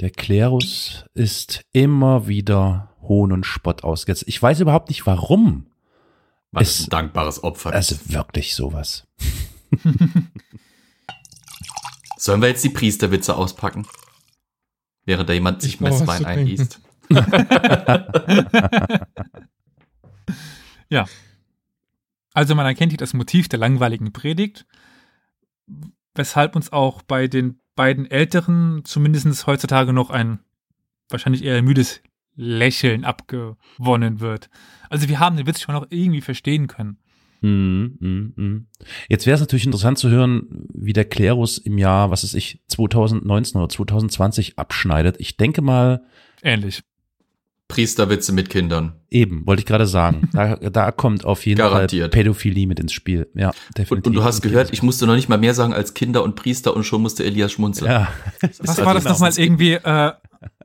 Der 0.00 0.10
Klerus 0.10 1.04
ist 1.14 1.62
immer 1.72 2.26
wieder 2.26 2.90
Hohn 3.02 3.32
und 3.32 3.44
Spott 3.46 3.84
ausgesetzt. 3.84 4.24
Ich 4.26 4.42
weiß 4.42 4.60
überhaupt 4.60 4.88
nicht 4.88 5.06
warum. 5.06 5.66
Was 6.52 6.68
Es- 6.68 6.86
ein 6.86 6.90
dankbares 6.90 7.44
Opfer. 7.44 7.72
Also 7.72 7.96
wirklich 8.06 8.54
sowas. 8.56 9.06
Sollen 12.16 12.42
wir 12.42 12.48
jetzt 12.48 12.64
die 12.64 12.70
Priesterwitze 12.70 13.36
auspacken? 13.36 13.86
Während 15.04 15.28
da 15.28 15.32
jemand 15.32 15.62
sich 15.62 15.80
Messwein 15.80 16.24
eingießt. 16.24 16.80
Ja. 20.90 21.06
Also 22.34 22.54
man 22.54 22.66
erkennt 22.66 22.92
hier 22.92 22.98
das 22.98 23.14
Motiv 23.14 23.48
der 23.48 23.58
langweiligen 23.58 24.12
Predigt, 24.12 24.66
weshalb 26.14 26.54
uns 26.54 26.72
auch 26.72 27.02
bei 27.02 27.28
den 27.28 27.60
beiden 27.74 28.10
Älteren 28.10 28.82
zumindest 28.84 29.46
heutzutage 29.46 29.92
noch 29.92 30.10
ein 30.10 30.40
wahrscheinlich 31.08 31.44
eher 31.44 31.62
müdes 31.62 32.02
Lächeln 32.34 33.04
abgewonnen 33.04 34.20
wird. 34.20 34.50
Also 34.90 35.08
wir 35.08 35.18
haben 35.18 35.36
den 35.36 35.46
Witz 35.46 35.60
schon 35.60 35.74
noch 35.74 35.86
irgendwie 35.90 36.20
verstehen 36.20 36.66
können. 36.66 36.98
Mhm, 37.42 37.96
mhm, 38.00 38.32
mhm. 38.36 38.66
Jetzt 39.08 39.26
wäre 39.26 39.34
es 39.34 39.40
natürlich 39.40 39.64
interessant 39.64 39.98
zu 39.98 40.10
hören, 40.10 40.66
wie 40.74 40.92
der 40.92 41.04
Klerus 41.04 41.58
im 41.58 41.78
Jahr, 41.78 42.10
was 42.10 42.24
ist 42.24 42.34
ich, 42.34 42.60
2019 42.68 43.60
oder 43.60 43.68
2020 43.68 44.58
abschneidet. 44.58 45.16
Ich 45.18 45.36
denke 45.36 45.62
mal, 45.62 46.02
Ähnlich. 46.42 46.82
Priesterwitze 47.68 48.32
mit 48.32 48.50
Kindern. 48.50 48.94
eben, 49.10 49.46
wollte 49.46 49.60
ich 49.60 49.66
gerade 49.66 49.86
sagen, 49.86 50.28
da, 50.32 50.56
da 50.56 50.90
kommt 50.90 51.24
auf 51.24 51.46
jeden 51.46 51.58
Garantiert. 51.58 52.12
Fall 52.12 52.22
Pädophilie 52.22 52.66
mit 52.66 52.80
ins 52.80 52.92
Spiel. 52.92 53.28
Ja, 53.34 53.52
definitiv. 53.76 53.92
Und, 53.92 54.06
und 54.08 54.12
du 54.14 54.24
hast 54.24 54.42
gehört, 54.42 54.72
ich 54.72 54.82
musste 54.82 55.06
noch 55.06 55.14
nicht 55.14 55.28
mal 55.28 55.38
mehr 55.38 55.54
sagen 55.54 55.72
als 55.72 55.94
Kinder 55.94 56.24
und 56.24 56.34
Priester 56.34 56.74
und 56.74 56.84
schon 56.84 57.00
musste 57.02 57.24
Elias 57.24 57.52
schmunzeln. 57.52 57.90
Ja, 57.90 58.08
Was 58.58 58.84
war 58.84 58.94
das 58.94 59.04
nochmal 59.04 59.32
irgendwie? 59.36 59.74
Äh, 59.74 60.12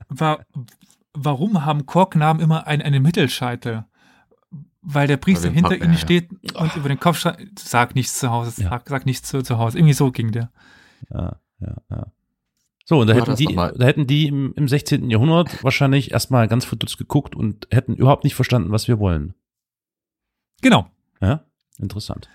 war, 0.10 0.46
warum 1.14 1.64
haben 1.66 1.86
Korknamen 1.86 2.42
immer 2.42 2.66
einen, 2.68 2.82
einen 2.82 3.04
Mittelscheitel? 3.04 3.86
Weil 4.88 5.08
der 5.08 5.18
Priester 5.18 5.50
hinter 5.50 5.70
Pub- 5.76 5.84
ihnen 5.84 5.94
ja. 5.94 5.98
steht 6.00 6.30
und 6.54 6.76
über 6.76 6.90
den 6.90 7.00
Kopf 7.00 7.18
schreit, 7.18 7.40
sag 7.58 7.96
nichts 7.96 8.20
zu 8.20 8.30
Hause, 8.30 8.62
Ja. 8.62 8.70
sag, 8.70 8.88
sag 8.88 9.06
nichts 9.08 9.28
zu, 9.28 9.42
zu 9.42 9.58
Hause. 9.58 9.80
Irgendwie 9.80 9.94
so 9.94 10.12
ging 10.12 10.32
der. 10.32 10.52
ja, 11.12 11.40
ja, 11.60 11.76
ja. 11.90 12.08
So, 12.88 13.00
und 13.00 13.08
da 13.08 13.16
hätten 13.16 13.36
die, 13.36 13.56
da 13.56 13.72
hätten 13.86 14.06
die 14.06 14.28
im, 14.28 14.54
im 14.56 14.68
16. 14.68 15.10
Jahrhundert 15.10 15.64
wahrscheinlich 15.64 16.12
erstmal 16.12 16.48
ganz 16.48 16.66
verdutzt 16.66 17.00
geguckt 17.00 17.36
und 17.36 17.68
hätten 17.72 17.96
überhaupt 17.96 18.24
nicht 18.24 18.36
verstanden, 18.36 18.72
was 18.72 18.88
wir 18.88 19.00
wollen. 19.00 19.34
Genau. 20.62 20.88
Ja, 21.20 21.44
interessant. 21.80 22.30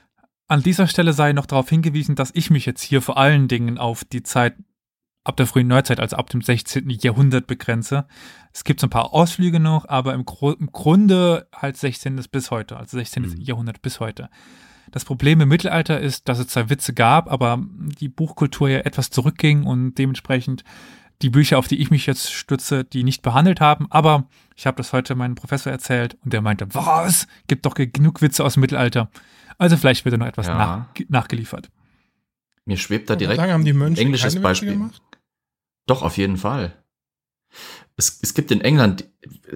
An 0.48 0.62
dieser 0.64 0.88
Stelle 0.88 1.12
sei 1.12 1.32
noch 1.32 1.46
darauf 1.46 1.68
hingewiesen, 1.68 2.16
dass 2.16 2.32
ich 2.34 2.50
mich 2.50 2.66
jetzt 2.66 2.82
hier 2.82 3.00
vor 3.00 3.16
allen 3.16 3.46
Dingen 3.46 3.78
auf 3.78 4.04
die 4.04 4.24
Zeit 4.24 4.56
ab 5.24 5.36
der 5.36 5.46
frühen 5.46 5.66
Neuzeit, 5.68 6.00
also 6.00 6.16
ab 6.16 6.30
dem 6.30 6.42
16. 6.42 6.88
Jahrhundert 6.90 7.46
begrenze. 7.46 8.06
Es 8.52 8.64
gibt 8.64 8.80
so 8.80 8.86
ein 8.86 8.90
paar 8.90 9.12
Ausflüge 9.12 9.60
noch, 9.60 9.88
aber 9.88 10.14
im, 10.14 10.24
Gru 10.24 10.52
im 10.52 10.72
Grunde 10.72 11.46
halt 11.54 11.76
16. 11.76 12.20
bis 12.30 12.50
heute, 12.50 12.76
also 12.76 12.96
16. 12.96 13.22
Mhm. 13.22 13.36
Jahrhundert 13.40 13.82
bis 13.82 14.00
heute. 14.00 14.30
Das 14.90 15.04
Problem 15.04 15.40
im 15.40 15.48
Mittelalter 15.48 16.00
ist, 16.00 16.28
dass 16.28 16.38
es 16.38 16.48
zwar 16.48 16.68
Witze 16.70 16.94
gab, 16.94 17.30
aber 17.30 17.62
die 18.00 18.08
Buchkultur 18.08 18.68
ja 18.68 18.78
etwas 18.80 19.10
zurückging 19.10 19.64
und 19.64 19.94
dementsprechend 19.94 20.64
die 21.22 21.30
Bücher, 21.30 21.58
auf 21.58 21.68
die 21.68 21.80
ich 21.80 21.90
mich 21.90 22.06
jetzt 22.06 22.32
stütze, 22.32 22.82
die 22.82 23.04
nicht 23.04 23.22
behandelt 23.22 23.60
haben. 23.60 23.86
Aber 23.90 24.24
ich 24.56 24.66
habe 24.66 24.78
das 24.78 24.92
heute 24.92 25.14
meinem 25.14 25.34
Professor 25.34 25.70
erzählt 25.70 26.16
und 26.24 26.32
der 26.32 26.40
meinte, 26.40 26.74
was? 26.74 27.28
Gibt 27.46 27.66
doch 27.66 27.74
genug 27.74 28.22
Witze 28.22 28.42
aus 28.42 28.54
dem 28.54 28.62
Mittelalter. 28.62 29.10
Also 29.58 29.76
vielleicht 29.76 30.04
wird 30.04 30.14
da 30.14 30.16
noch 30.16 30.26
etwas 30.26 30.46
Ja. 30.46 30.54
nach, 30.56 30.86
nachgeliefert. 31.08 31.70
Mir 32.70 32.76
schwebt 32.76 33.10
da 33.10 33.16
direkt 33.16 33.40
sagen, 33.40 33.50
haben 33.50 33.64
die 33.64 33.72
Mönche 33.72 34.00
englisches 34.00 34.34
keine 34.34 34.36
Witze 34.36 34.42
Beispiel. 34.42 34.72
gemacht? 34.74 35.02
Doch, 35.86 36.02
auf 36.02 36.16
jeden 36.18 36.36
Fall. 36.36 36.80
Es, 37.96 38.20
es 38.22 38.32
gibt 38.32 38.52
in 38.52 38.60
England, 38.60 39.10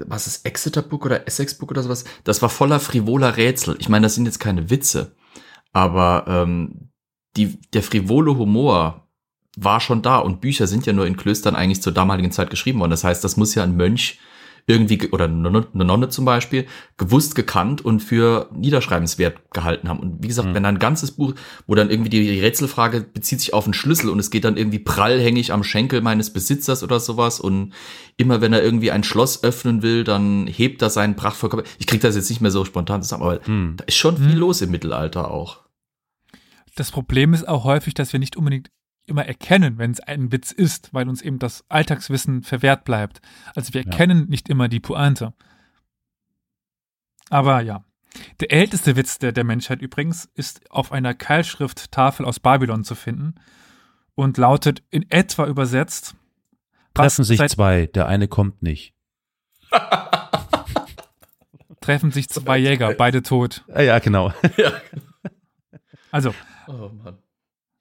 was 0.04 0.26
ist 0.26 0.44
Exeter 0.44 0.82
Book 0.82 1.04
oder 1.04 1.24
Essex 1.28 1.56
Book 1.56 1.70
oder 1.70 1.84
sowas, 1.84 2.04
das 2.24 2.42
war 2.42 2.48
voller 2.48 2.80
frivoler 2.80 3.36
Rätsel. 3.36 3.76
Ich 3.78 3.88
meine, 3.88 4.06
das 4.06 4.16
sind 4.16 4.26
jetzt 4.26 4.40
keine 4.40 4.68
Witze, 4.68 5.14
aber 5.72 6.24
ähm, 6.26 6.90
die, 7.36 7.60
der 7.72 7.84
frivole 7.84 8.36
Humor 8.36 9.06
war 9.56 9.78
schon 9.78 10.02
da 10.02 10.18
und 10.18 10.40
Bücher 10.40 10.66
sind 10.66 10.84
ja 10.84 10.92
nur 10.92 11.06
in 11.06 11.16
Klöstern 11.16 11.54
eigentlich 11.54 11.82
zur 11.82 11.92
damaligen 11.92 12.32
Zeit 12.32 12.50
geschrieben 12.50 12.80
worden. 12.80 12.90
Das 12.90 13.04
heißt, 13.04 13.22
das 13.22 13.36
muss 13.36 13.54
ja 13.54 13.62
ein 13.62 13.76
Mönch 13.76 14.18
irgendwie, 14.66 14.96
ge- 14.98 15.10
oder 15.10 15.26
eine 15.26 15.50
Nonne, 15.72 16.08
zum 16.08 16.24
Beispiel, 16.24 16.66
gewusst, 16.96 17.34
gekannt 17.34 17.84
und 17.84 18.00
für 18.00 18.48
niederschreibenswert 18.54 19.52
gehalten 19.52 19.88
haben. 19.88 20.00
Und 20.00 20.22
wie 20.22 20.28
gesagt, 20.28 20.48
Mhm. 20.48 20.54
wenn 20.54 20.62
da 20.62 20.68
ein 20.70 20.78
ganzes 20.78 21.10
Buch, 21.12 21.34
wo 21.66 21.74
dann 21.74 21.90
irgendwie 21.90 22.08
die 22.10 22.40
Rätselfrage 22.40 23.02
bezieht 23.02 23.40
sich 23.40 23.52
auf 23.52 23.64
einen 23.64 23.74
Schlüssel 23.74 24.08
und 24.10 24.18
es 24.18 24.30
geht 24.30 24.44
dann 24.44 24.56
irgendwie 24.56 24.78
prallhängig 24.78 25.52
am 25.52 25.64
Schenkel 25.64 26.00
meines 26.00 26.32
Besitzers 26.32 26.82
oder 26.82 26.98
sowas 27.00 27.40
und 27.40 27.72
immer 28.16 28.40
wenn 28.40 28.52
er 28.52 28.62
irgendwie 28.62 28.90
ein 28.90 29.04
Schloss 29.04 29.42
öffnen 29.44 29.82
will, 29.82 30.04
dann 30.04 30.46
hebt 30.46 30.80
er 30.82 30.88
seinen 30.90 31.16
prachtvoll 31.16 31.50
Körper. 31.50 31.68
Ich 31.78 31.86
krieg 31.86 32.00
das 32.00 32.16
jetzt 32.16 32.30
nicht 32.30 32.40
mehr 32.40 32.50
so 32.50 32.64
spontan 32.64 33.02
zusammen, 33.02 33.22
aber 33.24 33.40
Hm. 33.44 33.74
da 33.76 33.84
ist 33.84 33.96
schon 33.96 34.16
viel 34.16 34.32
Hm. 34.32 34.38
los 34.38 34.62
im 34.62 34.70
Mittelalter 34.70 35.30
auch. 35.30 35.60
Das 36.76 36.90
Problem 36.90 37.34
ist 37.34 37.46
auch 37.46 37.64
häufig, 37.64 37.94
dass 37.94 38.12
wir 38.12 38.18
nicht 38.20 38.36
unbedingt 38.36 38.70
immer 39.06 39.24
erkennen, 39.26 39.78
wenn 39.78 39.90
es 39.90 40.00
ein 40.00 40.32
Witz 40.32 40.50
ist, 40.52 40.92
weil 40.94 41.08
uns 41.08 41.22
eben 41.22 41.38
das 41.38 41.64
Alltagswissen 41.68 42.42
verwehrt 42.42 42.84
bleibt. 42.84 43.20
Also 43.54 43.74
wir 43.74 43.82
Ja. 43.82 43.90
erkennen 43.90 44.28
nicht 44.28 44.48
immer 44.48 44.68
die 44.68 44.80
Pointe. 44.80 45.34
Aber 47.30 47.60
ja. 47.60 47.84
Der 48.40 48.52
älteste 48.52 48.94
Witz 48.96 49.18
der, 49.18 49.32
der 49.32 49.42
Menschheit 49.44 49.82
übrigens 49.82 50.26
ist 50.34 50.70
auf 50.70 50.92
einer 50.92 51.14
Keilschrifttafel 51.14 52.24
aus 52.24 52.38
Babylon 52.38 52.84
zu 52.84 52.94
finden 52.94 53.34
und 54.14 54.38
lautet 54.38 54.82
in 54.90 55.10
etwa 55.10 55.46
übersetzt 55.46 56.14
Treffen 56.94 57.24
sich 57.24 57.40
zwei, 57.48 57.86
der 57.86 58.06
eine 58.06 58.28
kommt 58.28 58.62
nicht. 58.62 58.94
treffen 61.80 62.12
sich 62.12 62.28
zwei 62.28 62.56
Jäger, 62.58 62.94
beide 62.94 63.22
tot. 63.22 63.64
Ja, 63.76 63.98
genau. 63.98 64.32
ja. 64.56 64.72
Also, 66.12 66.32
Oh 66.68 66.88
Mann. 67.02 67.18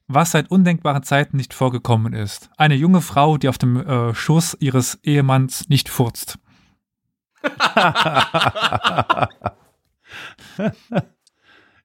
Was 0.07 0.31
seit 0.31 0.51
undenkbaren 0.51 1.03
Zeiten 1.03 1.37
nicht 1.37 1.53
vorgekommen 1.53 2.13
ist. 2.13 2.49
Eine 2.57 2.75
junge 2.75 3.01
Frau, 3.01 3.37
die 3.37 3.47
auf 3.49 3.57
dem 3.57 3.77
äh, 3.77 4.13
Schoß 4.13 4.57
ihres 4.59 4.99
Ehemanns 5.03 5.69
nicht 5.69 5.89
furzt. 5.89 6.37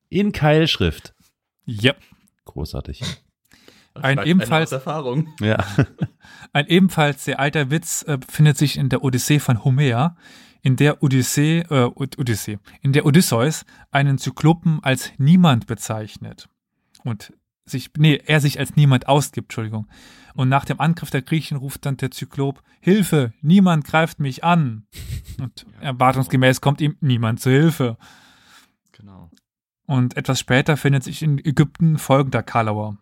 In 0.09 0.33
Keilschrift. 0.33 1.15
Ja. 1.65 1.95
Großartig. 2.45 3.03
Ein 3.95 4.19
ebenfalls- 4.25 4.73
Erfahrung. 4.73 5.29
Ja. 5.41 5.59
Ein 6.53 6.67
ebenfalls 6.67 7.25
sehr 7.25 7.41
alter 7.41 7.71
Witz 7.71 8.05
äh, 8.07 8.17
befindet 8.17 8.57
sich 8.57 8.79
in 8.79 8.89
der 8.89 9.03
Odyssee 9.03 9.39
von 9.41 9.65
Homer, 9.65 10.17
in 10.63 10.77
der 10.77 11.03
Odyssee, 11.03 11.61
äh, 11.69 11.91
Od- 11.95 12.19
Odyssee, 12.19 12.59
in 12.81 12.93
der 12.93 13.05
Odysseus 13.07 13.65
einen 13.91 14.19
Zyklopen 14.19 14.79
als 14.83 15.13
niemand 15.19 15.67
bezeichnet 15.67 16.49
und 17.05 17.33
sich, 17.71 17.91
nee, 17.97 18.21
er 18.25 18.41
sich 18.41 18.59
als 18.59 18.77
niemand 18.77 19.09
ausgibt, 19.09 19.47
Entschuldigung. 19.47 19.89
Und 20.35 20.49
nach 20.49 20.65
dem 20.65 20.81
Angriff 20.81 21.11
der 21.11 21.23
Griechen 21.23 21.57
ruft 21.57 21.85
dann 21.85 21.97
der 21.97 22.11
Zyklop, 22.11 22.63
Hilfe, 22.81 23.33
niemand 23.41 23.85
greift 23.85 24.21
mich 24.21 24.45
an. 24.45 24.87
Und 25.41 25.67
erwartungsgemäß 25.81 26.61
kommt 26.61 26.81
ihm 26.81 26.97
niemand 27.01 27.41
zu 27.41 27.51
Hilfe. 27.51 27.97
Genau. 28.93 29.31
Und 29.87 30.17
etwas 30.17 30.39
später 30.39 30.77
findet 30.77 31.05
sich 31.05 31.23
in 31.23 31.39
Ägypten 31.39 31.99
folgender 31.99 32.43
Kalauer. 32.43 32.99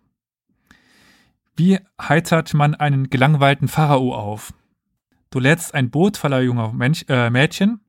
Wie 1.56 1.78
heitert 2.00 2.52
man 2.52 2.74
einen 2.74 3.08
gelangweilten 3.08 3.68
Pharao 3.68 4.14
auf? 4.14 4.52
Du 5.30 5.38
lädst 5.40 5.74
ein 5.74 5.90
Boot 5.90 6.18
voller 6.18 6.40
junger 6.42 6.72
Mensch, 6.72 7.04
äh, 7.08 7.30
Mädchen, 7.30 7.80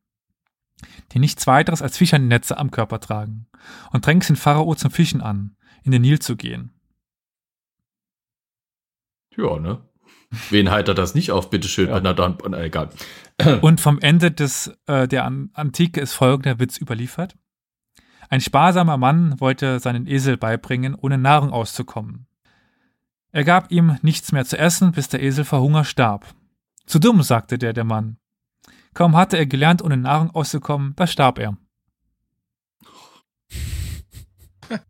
die 1.12 1.20
nichts 1.20 1.48
weiteres 1.48 1.82
als 1.82 1.98
Fischernetze 1.98 2.58
am 2.58 2.72
Körper 2.72 3.00
tragen, 3.00 3.48
und 3.92 4.06
drängst 4.06 4.30
den 4.30 4.36
Pharao 4.38 4.74
zum 4.76 4.90
Fischen 4.90 5.22
an, 5.22 5.57
in 5.88 5.92
den 5.92 6.04
Nil 6.04 6.20
zu 6.20 6.36
gehen. 6.36 6.72
Ja, 9.36 9.58
ne? 9.60 9.82
Wen 10.50 10.70
heitert 10.70 10.98
das 10.98 11.16
nicht 11.16 11.32
auf, 11.32 11.50
bitteschön? 11.50 11.88
Ja. 11.88 12.00
Na 12.02 12.14
dann, 12.14 12.38
na, 12.50 12.62
egal. 12.62 12.90
Und 13.62 13.80
vom 13.80 14.00
Ende 14.00 14.32
des, 14.32 14.78
äh, 14.88 15.08
der 15.08 15.26
An 15.26 15.50
Antike 15.54 16.02
ist 16.02 16.14
folgender 16.14 16.60
Witz 16.60 16.80
überliefert. 16.80 17.36
Ein 18.30 18.42
sparsamer 18.42 18.98
Mann 18.98 19.40
wollte 19.40 19.80
seinen 19.80 20.06
Esel 20.06 20.36
beibringen, 20.38 20.96
ohne 20.96 21.18
Nahrung 21.18 21.52
auszukommen. 21.52 22.28
Er 23.32 23.46
gab 23.46 23.72
ihm 23.72 23.98
nichts 24.02 24.32
mehr 24.32 24.44
zu 24.44 24.58
essen, 24.58 24.92
bis 24.92 25.08
der 25.08 25.22
Esel 25.22 25.46
vor 25.46 25.62
Hunger 25.62 25.86
starb. 25.86 26.26
Zu 26.86 27.00
dumm, 27.00 27.22
sagte 27.22 27.58
der, 27.58 27.72
der 27.72 27.84
Mann. 27.86 28.18
Kaum 28.94 29.16
hatte 29.16 29.38
er 29.38 29.46
gelernt, 29.46 29.82
ohne 29.82 29.96
Nahrung 29.96 30.32
auszukommen, 30.32 30.94
da 30.96 31.08
starb 31.08 31.40
er. 31.40 31.56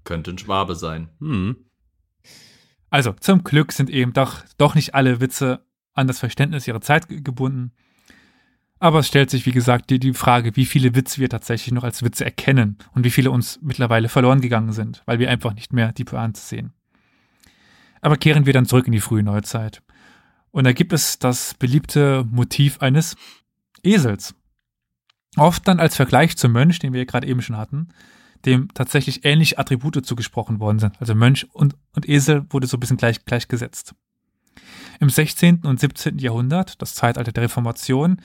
Könnte 0.03 0.31
ein 0.31 0.37
Schwabe 0.37 0.75
sein. 0.75 1.09
Hm. 1.19 1.55
Also, 2.89 3.13
zum 3.13 3.43
Glück 3.43 3.71
sind 3.71 3.89
eben 3.89 4.13
doch, 4.13 4.43
doch 4.57 4.75
nicht 4.75 4.95
alle 4.95 5.19
Witze 5.19 5.65
an 5.93 6.07
das 6.07 6.19
Verständnis 6.19 6.67
ihrer 6.67 6.81
Zeit 6.81 7.07
ge- 7.09 7.21
gebunden. 7.21 7.71
Aber 8.79 8.99
es 8.99 9.07
stellt 9.07 9.29
sich, 9.29 9.45
wie 9.45 9.51
gesagt, 9.51 9.89
die, 9.89 9.99
die 9.99 10.13
Frage, 10.13 10.55
wie 10.55 10.65
viele 10.65 10.95
Witze 10.95 11.19
wir 11.19 11.29
tatsächlich 11.29 11.73
noch 11.73 11.83
als 11.83 12.03
Witze 12.03 12.23
erkennen 12.23 12.77
und 12.93 13.03
wie 13.03 13.09
viele 13.09 13.31
uns 13.31 13.59
mittlerweile 13.61 14.07
verloren 14.07 14.39
gegangen 14.39 14.71
sind, 14.71 15.01
weil 15.05 15.17
wir 15.19 15.29
einfach 15.31 15.53
nicht 15.55 15.73
mehr 15.73 15.91
die 15.91 16.03
Pointe 16.05 16.39
sehen. 16.39 16.73
Aber 18.01 18.17
kehren 18.17 18.45
wir 18.45 18.53
dann 18.53 18.67
zurück 18.67 18.85
in 18.85 18.91
die 18.93 18.99
frühe 18.99 19.23
Neuzeit. 19.23 19.81
Und 20.51 20.65
da 20.65 20.73
gibt 20.73 20.93
es 20.93 21.17
das 21.17 21.55
beliebte 21.55 22.23
Motiv 22.29 22.79
eines 22.79 23.15
Esels. 23.83 24.35
Oft 25.35 25.67
dann 25.67 25.79
als 25.79 25.95
Vergleich 25.95 26.37
zum 26.37 26.51
Mönch, 26.51 26.79
den 26.79 26.93
wir 26.93 27.05
gerade 27.05 27.27
eben 27.27 27.41
schon 27.41 27.57
hatten, 27.57 27.89
dem 28.45 28.73
tatsächlich 28.73 29.25
ähnliche 29.25 29.57
Attribute 29.57 30.05
zugesprochen 30.05 30.59
worden 30.59 30.79
sind. 30.79 30.99
Also 30.99 31.15
Mönch 31.15 31.47
und, 31.53 31.75
und 31.95 32.07
Esel 32.07 32.45
wurde 32.49 32.67
so 32.67 32.77
ein 32.77 32.79
bisschen 32.79 32.97
gleich, 32.97 33.25
gleichgesetzt. 33.25 33.95
Im 34.99 35.09
16. 35.09 35.65
und 35.65 35.79
17. 35.79 36.17
Jahrhundert, 36.17 36.81
das 36.81 36.95
Zeitalter 36.95 37.31
der 37.31 37.43
Reformation, 37.43 38.21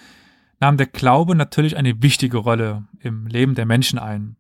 nahm 0.61 0.77
der 0.77 0.87
Glaube 0.87 1.35
natürlich 1.35 1.77
eine 1.77 2.03
wichtige 2.03 2.39
Rolle 2.39 2.87
im 3.01 3.27
Leben 3.27 3.55
der 3.55 3.67
Menschen 3.67 3.99
ein. 3.99 4.37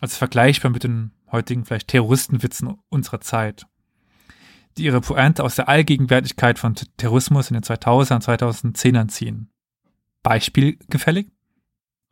Also 0.00 0.16
vergleichbar 0.16 0.70
mit 0.70 0.84
den 0.84 1.12
heutigen 1.30 1.64
vielleicht 1.64 1.88
Terroristenwitzen 1.88 2.76
unserer 2.88 3.20
Zeit, 3.20 3.66
die 4.76 4.84
ihre 4.84 5.00
Pointe 5.00 5.42
aus 5.42 5.56
der 5.56 5.68
Allgegenwärtigkeit 5.68 6.58
von 6.58 6.74
Terrorismus 6.96 7.50
in 7.50 7.54
den 7.54 7.62
2000er 7.62 8.14
und 8.14 8.76
2010ern 8.76 9.08
ziehen. 9.08 9.50
Beispiel 10.22 10.78
gefällig? 10.88 11.30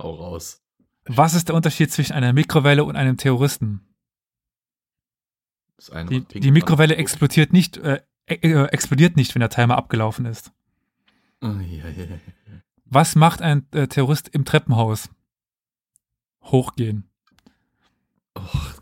Hau 0.01 0.15
raus. 0.15 0.64
Was 1.07 1.35
ist 1.35 1.49
der 1.49 1.55
Unterschied 1.55 1.93
zwischen 1.93 2.13
einer 2.15 2.33
Mikrowelle 2.33 2.85
und 2.85 2.97
einem 2.97 3.17
Terroristen? 3.17 3.81
Das 5.77 5.91
eine 5.91 6.09
Die, 6.23 6.41
die 6.41 6.51
Mikrowelle 6.51 6.97
explodiert 6.97 7.53
nicht, 7.53 7.77
äh, 7.79 8.01
äh, 8.27 8.65
explodiert 8.69 9.17
nicht, 9.17 9.35
wenn 9.35 9.41
der 9.41 9.51
Timer 9.51 9.77
abgelaufen 9.77 10.25
ist. 10.25 10.53
Oh, 11.43 11.49
ja, 11.49 11.89
ja, 11.89 12.05
ja. 12.05 12.19
Was 12.87 13.17
macht 13.17 13.43
ein 13.43 13.67
äh, 13.73 13.87
Terrorist 13.89 14.29
im 14.29 14.45
Treppenhaus? 14.45 15.11
Hochgehen. 16.45 17.11
Och, 18.37 18.75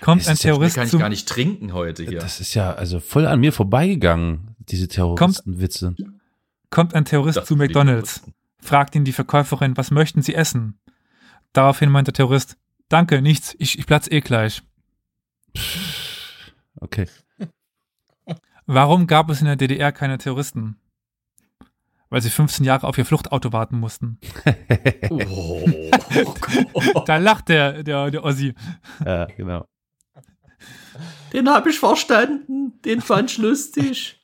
Kommt 0.00 0.22
Es 0.22 0.28
ein 0.28 0.34
ist 0.34 0.44
ja- 0.44 0.50
Terrorist 0.52 0.76
kann 0.76 0.84
ich 0.84 0.90
zum, 0.90 1.00
gar 1.00 1.08
nicht 1.08 1.28
trinken 1.28 1.72
heute 1.72 2.04
hier. 2.04 2.20
Das 2.20 2.40
ist 2.40 2.54
ja 2.54 2.72
also 2.74 3.00
voll 3.00 3.26
an 3.26 3.40
mir 3.40 3.52
vorbeigegangen, 3.52 4.54
diese 4.60 4.86
Terroristenwitze. 4.88 5.96
kommt 6.70 6.94
ein 6.94 7.04
Terrorist 7.04 7.38
Das 7.38 7.48
zu 7.48 7.56
McDonalds, 7.56 8.22
fragt 8.60 8.94
ihn 8.94 9.04
die 9.04 9.12
Verkäuferin, 9.12 9.76
was 9.76 9.90
möchten 9.90 10.22
Sie 10.22 10.34
essen? 10.34 10.78
Daraufhin 11.52 11.90
meint 11.90 12.06
der 12.06 12.14
Terrorist, 12.14 12.56
danke, 12.88 13.22
nichts, 13.22 13.54
ich, 13.58 13.78
ich 13.78 13.86
platz 13.86 14.08
eh 14.10 14.20
gleich. 14.20 14.62
Okay. 16.80 17.06
Warum 18.66 19.06
gab 19.06 19.30
es 19.30 19.40
in 19.40 19.46
der 19.46 19.56
DDR 19.56 19.92
keine 19.92 20.18
Terroristen? 20.18 20.76
Weil 22.10 22.22
sie 22.22 22.30
15 22.30 22.64
Jahre 22.64 22.86
auf 22.86 22.96
ihr 22.96 23.04
Fluchtauto 23.04 23.52
warten 23.52 23.78
mussten. 23.78 24.18
Oh, 25.10 25.64
Da 27.06 27.16
lacht 27.16 27.48
der, 27.48 27.82
der, 27.82 28.10
der 28.10 28.24
Ossi. 28.24 28.54
ja, 29.04 29.26
genau. 29.26 29.66
Den 31.32 31.48
habe 31.48 31.70
ich 31.70 31.78
verstanden. 31.78 32.80
Den 32.84 33.00
fand 33.00 33.30
ich 33.30 33.38
lustig. 33.38 34.17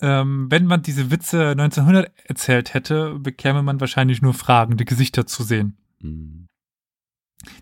Ähm, 0.00 0.50
wenn 0.50 0.66
man 0.66 0.82
diese 0.82 1.10
Witze 1.10 1.50
1900 1.50 2.12
erzählt 2.24 2.74
hätte, 2.74 3.18
bekäme 3.18 3.62
man 3.62 3.80
wahrscheinlich 3.80 4.20
nur 4.20 4.34
fragende 4.34 4.84
Gesichter 4.84 5.26
zu 5.26 5.42
sehen. 5.42 5.78
Hm. 6.00 6.46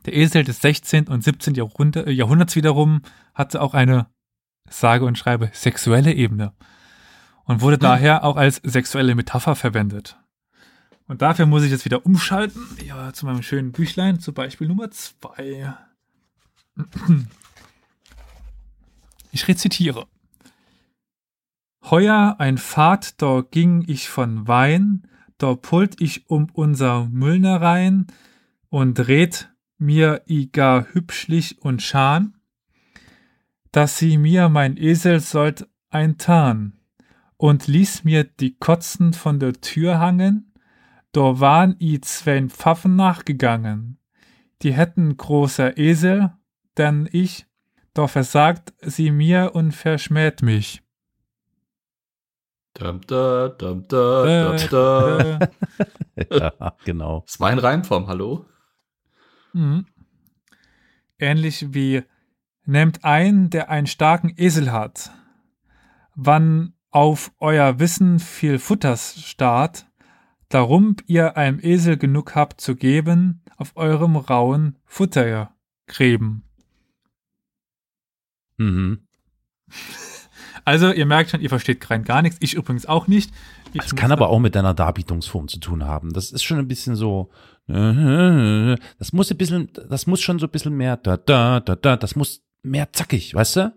Der 0.06 0.14
Esel 0.14 0.44
des 0.44 0.60
16. 0.60 1.08
und 1.08 1.22
17. 1.22 1.54
Jahrhundert, 1.54 2.08
Jahrhunderts 2.08 2.56
wiederum 2.56 3.02
hatte 3.34 3.60
auch 3.60 3.74
eine, 3.74 4.06
sage 4.68 5.04
und 5.04 5.18
schreibe, 5.18 5.50
sexuelle 5.52 6.12
Ebene 6.12 6.54
und 7.44 7.60
wurde 7.60 7.78
daher 7.78 8.24
auch 8.24 8.36
als 8.36 8.56
sexuelle 8.64 9.14
Metapher 9.14 9.54
verwendet. 9.54 10.18
Und 11.06 11.20
dafür 11.20 11.46
muss 11.46 11.62
ich 11.64 11.70
jetzt 11.70 11.84
wieder 11.84 12.06
umschalten, 12.06 12.62
ja, 12.84 13.12
zu 13.12 13.26
meinem 13.26 13.42
schönen 13.42 13.72
Büchlein, 13.72 14.20
zu 14.20 14.32
Beispiel 14.32 14.68
Nummer 14.68 14.90
2. 14.90 15.74
Ich 19.30 19.46
rezitiere. 19.46 20.06
Heuer 21.90 22.36
ein 22.38 22.56
Pfad, 22.56 23.20
da 23.20 23.42
ging 23.42 23.84
ich 23.86 24.08
von 24.08 24.48
Wein, 24.48 25.06
da 25.36 25.54
pult 25.54 26.00
ich 26.00 26.30
um 26.30 26.48
unser 26.54 27.08
Müllnereien 27.10 28.06
und 28.70 29.06
red 29.06 29.50
mir 29.76 30.22
i 30.26 30.50
gar 30.50 30.86
hübschlich 30.94 31.60
und 31.60 31.82
schan, 31.82 32.38
dass 33.70 33.98
sie 33.98 34.16
mir 34.16 34.48
mein 34.48 34.78
Esel 34.78 35.20
sollt 35.20 35.68
eintan 35.90 36.72
und 37.36 37.66
ließ 37.66 38.04
mir 38.04 38.24
die 38.24 38.56
Kotzen 38.56 39.12
von 39.12 39.38
der 39.38 39.52
Tür 39.52 39.98
hangen, 39.98 40.54
da 41.12 41.38
waren 41.38 41.76
i 41.80 42.00
zwen 42.00 42.48
Pfaffen 42.48 42.96
nachgegangen, 42.96 43.98
die 44.62 44.72
hätten 44.72 45.18
großer 45.18 45.76
Esel, 45.76 46.32
denn 46.78 47.10
ich, 47.12 47.46
da 47.92 48.06
versagt 48.06 48.72
sie 48.80 49.10
mir 49.10 49.50
und 49.54 49.72
verschmäht 49.72 50.40
mich. 50.40 50.83
Dum, 52.74 53.00
da, 53.06 53.48
dum, 53.50 53.86
da, 53.86 54.56
dum, 54.56 54.68
da. 54.68 55.38
Äh, 56.16 56.26
ja, 56.38 56.76
genau. 56.84 57.22
Das 57.24 57.38
war 57.38 57.50
ein 57.50 57.60
Reimform, 57.60 58.08
hallo? 58.08 58.46
Mhm. 59.52 59.86
Ähnlich 61.18 61.72
wie 61.72 62.02
nehmt 62.64 63.04
ein, 63.04 63.48
der 63.50 63.70
einen 63.70 63.86
starken 63.86 64.34
Esel 64.36 64.72
hat. 64.72 65.12
Wann 66.16 66.74
auf 66.90 67.30
euer 67.38 67.78
Wissen 67.78 68.18
viel 68.18 68.58
Futters 68.58 69.20
starrt, 69.22 69.86
darum 70.48 70.96
ihr 71.06 71.36
einem 71.36 71.60
Esel 71.60 71.96
genug 71.96 72.34
habt 72.34 72.60
zu 72.60 72.74
geben, 72.74 73.42
auf 73.56 73.76
eurem 73.76 74.16
rauen 74.16 74.78
Futtergräben. 74.84 76.42
Mhm. 78.56 79.06
Also, 80.64 80.92
ihr 80.92 81.06
merkt 81.06 81.30
schon, 81.30 81.40
ihr 81.40 81.50
versteht 81.50 81.88
rein 81.90 82.04
gar 82.04 82.22
nichts. 82.22 82.38
Ich 82.40 82.54
übrigens 82.54 82.86
auch 82.86 83.06
nicht. 83.06 83.32
Ich 83.72 83.82
Das 83.82 83.94
kann 83.94 84.12
aber 84.12 84.28
auch 84.28 84.38
mit 84.38 84.54
deiner 84.54 84.72
Darbietungsform 84.74 85.48
zu 85.48 85.58
tun 85.58 85.84
haben. 85.84 86.12
Das 86.12 86.32
ist 86.32 86.42
schon 86.42 86.58
ein 86.58 86.68
bisschen 86.68 86.96
so. 86.96 87.30
Das 88.98 89.12
muss 89.12 89.30
ein 89.30 89.38
bisschen, 89.38 89.70
das 89.88 90.06
muss 90.06 90.20
schon 90.20 90.38
so 90.38 90.46
ein 90.46 90.50
bisschen 90.50 90.76
mehr. 90.76 90.96
Da, 90.96 91.16
da, 91.16 91.60
da, 91.60 91.76
da. 91.76 91.96
Das 91.96 92.14
muss 92.14 92.42
mehr 92.62 92.92
zackig, 92.92 93.34
weißt 93.34 93.56
du? 93.56 93.74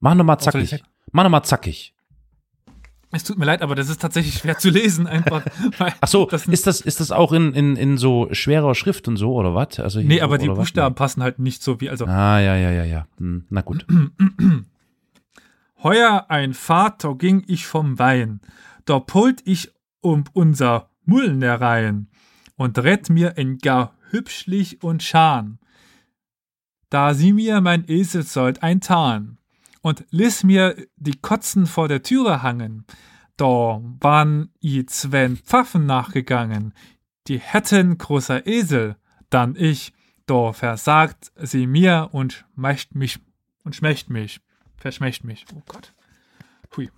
Mach 0.00 0.14
nochmal 0.14 0.38
zackig. 0.38 0.82
Mach 1.12 1.24
nochmal 1.24 1.44
zackig. 1.44 1.94
Es 3.10 3.24
tut 3.24 3.38
mir 3.38 3.46
leid, 3.46 3.62
aber 3.62 3.74
das 3.74 3.88
ist 3.88 4.02
tatsächlich 4.02 4.34
schwer 4.34 4.58
zu 4.58 4.68
lesen, 4.68 5.06
einfach. 5.06 5.42
Ach 6.00 6.08
so, 6.08 6.26
das, 6.26 6.46
ist 6.46 6.66
das, 6.66 6.82
ist 6.82 7.00
das 7.00 7.10
auch 7.10 7.32
in, 7.32 7.54
in, 7.54 7.76
in 7.76 7.96
so 7.96 8.28
schwerer 8.32 8.74
Schrift 8.74 9.08
und 9.08 9.16
so, 9.16 9.32
oder 9.32 9.54
was? 9.54 9.80
Also 9.80 10.00
Nee, 10.00 10.18
so, 10.18 10.24
aber 10.24 10.36
die 10.36 10.44
oder 10.44 10.58
was? 10.58 10.64
Buchstaben 10.64 10.94
passen 10.94 11.22
halt 11.22 11.38
nicht 11.38 11.62
so 11.62 11.80
wie, 11.80 11.88
also. 11.88 12.04
Ah, 12.04 12.38
ja, 12.38 12.54
ja, 12.56 12.70
ja, 12.70 12.84
ja. 12.84 13.06
Hm, 13.16 13.46
na 13.48 13.62
gut. 13.62 13.86
Heuer 15.82 16.26
ein 16.28 16.54
Vater 16.54 17.14
ging 17.14 17.44
ich 17.46 17.66
vom 17.66 18.00
Wein, 18.00 18.40
da 18.84 18.98
pult 18.98 19.46
ich 19.46 19.72
um 20.00 20.24
unser 20.32 20.90
Mulnereien 21.04 22.10
und 22.56 22.78
rett 22.78 23.10
mir 23.10 23.38
en 23.38 23.58
gar 23.58 23.94
hübschlich 24.10 24.82
und 24.82 25.04
schan. 25.04 25.60
Da 26.90 27.14
sie 27.14 27.32
mir 27.32 27.60
mein 27.60 27.88
Esel 27.88 28.24
sollt 28.24 28.62
eintan 28.62 29.38
und 29.80 30.04
liss 30.10 30.42
mir 30.42 30.74
die 30.96 31.16
Kotzen 31.20 31.66
vor 31.66 31.86
der 31.86 32.02
Türe 32.02 32.42
hangen, 32.42 32.84
da 33.36 33.80
waren 34.00 34.50
i 34.60 34.84
zwen 34.84 35.36
Pfaffen 35.36 35.86
nachgegangen, 35.86 36.74
die 37.28 37.38
hätten 37.38 37.98
großer 37.98 38.48
Esel, 38.48 38.96
dann 39.30 39.54
ich, 39.54 39.92
da 40.26 40.52
versagt 40.52 41.30
sie 41.36 41.68
mir 41.68 42.08
und 42.10 42.46
schmecht 42.54 42.96
mich 42.96 43.20
und 43.62 43.76
schmecht 43.76 44.10
mich. 44.10 44.40
Verschmächt 44.78 45.24
mich. 45.24 45.44
Oh 45.54 45.62
Gott. 45.68 45.92
Hui. 46.76 46.90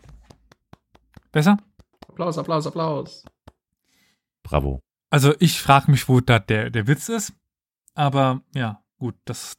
Besser? 1.33 1.59
Applaus, 2.09 2.39
Applaus, 2.39 2.67
Applaus. 2.67 3.25
Bravo. 4.43 4.81
Also 5.11 5.35
ich 5.41 5.61
frage 5.61 5.91
mich, 5.91 6.09
wo 6.09 6.21
da 6.21 6.39
der, 6.39 6.71
der 6.71 6.87
Witz 6.87 7.09
ist. 7.09 7.33
Aber 7.95 8.43
ja, 8.55 8.83
gut, 8.99 9.15
das 9.25 9.57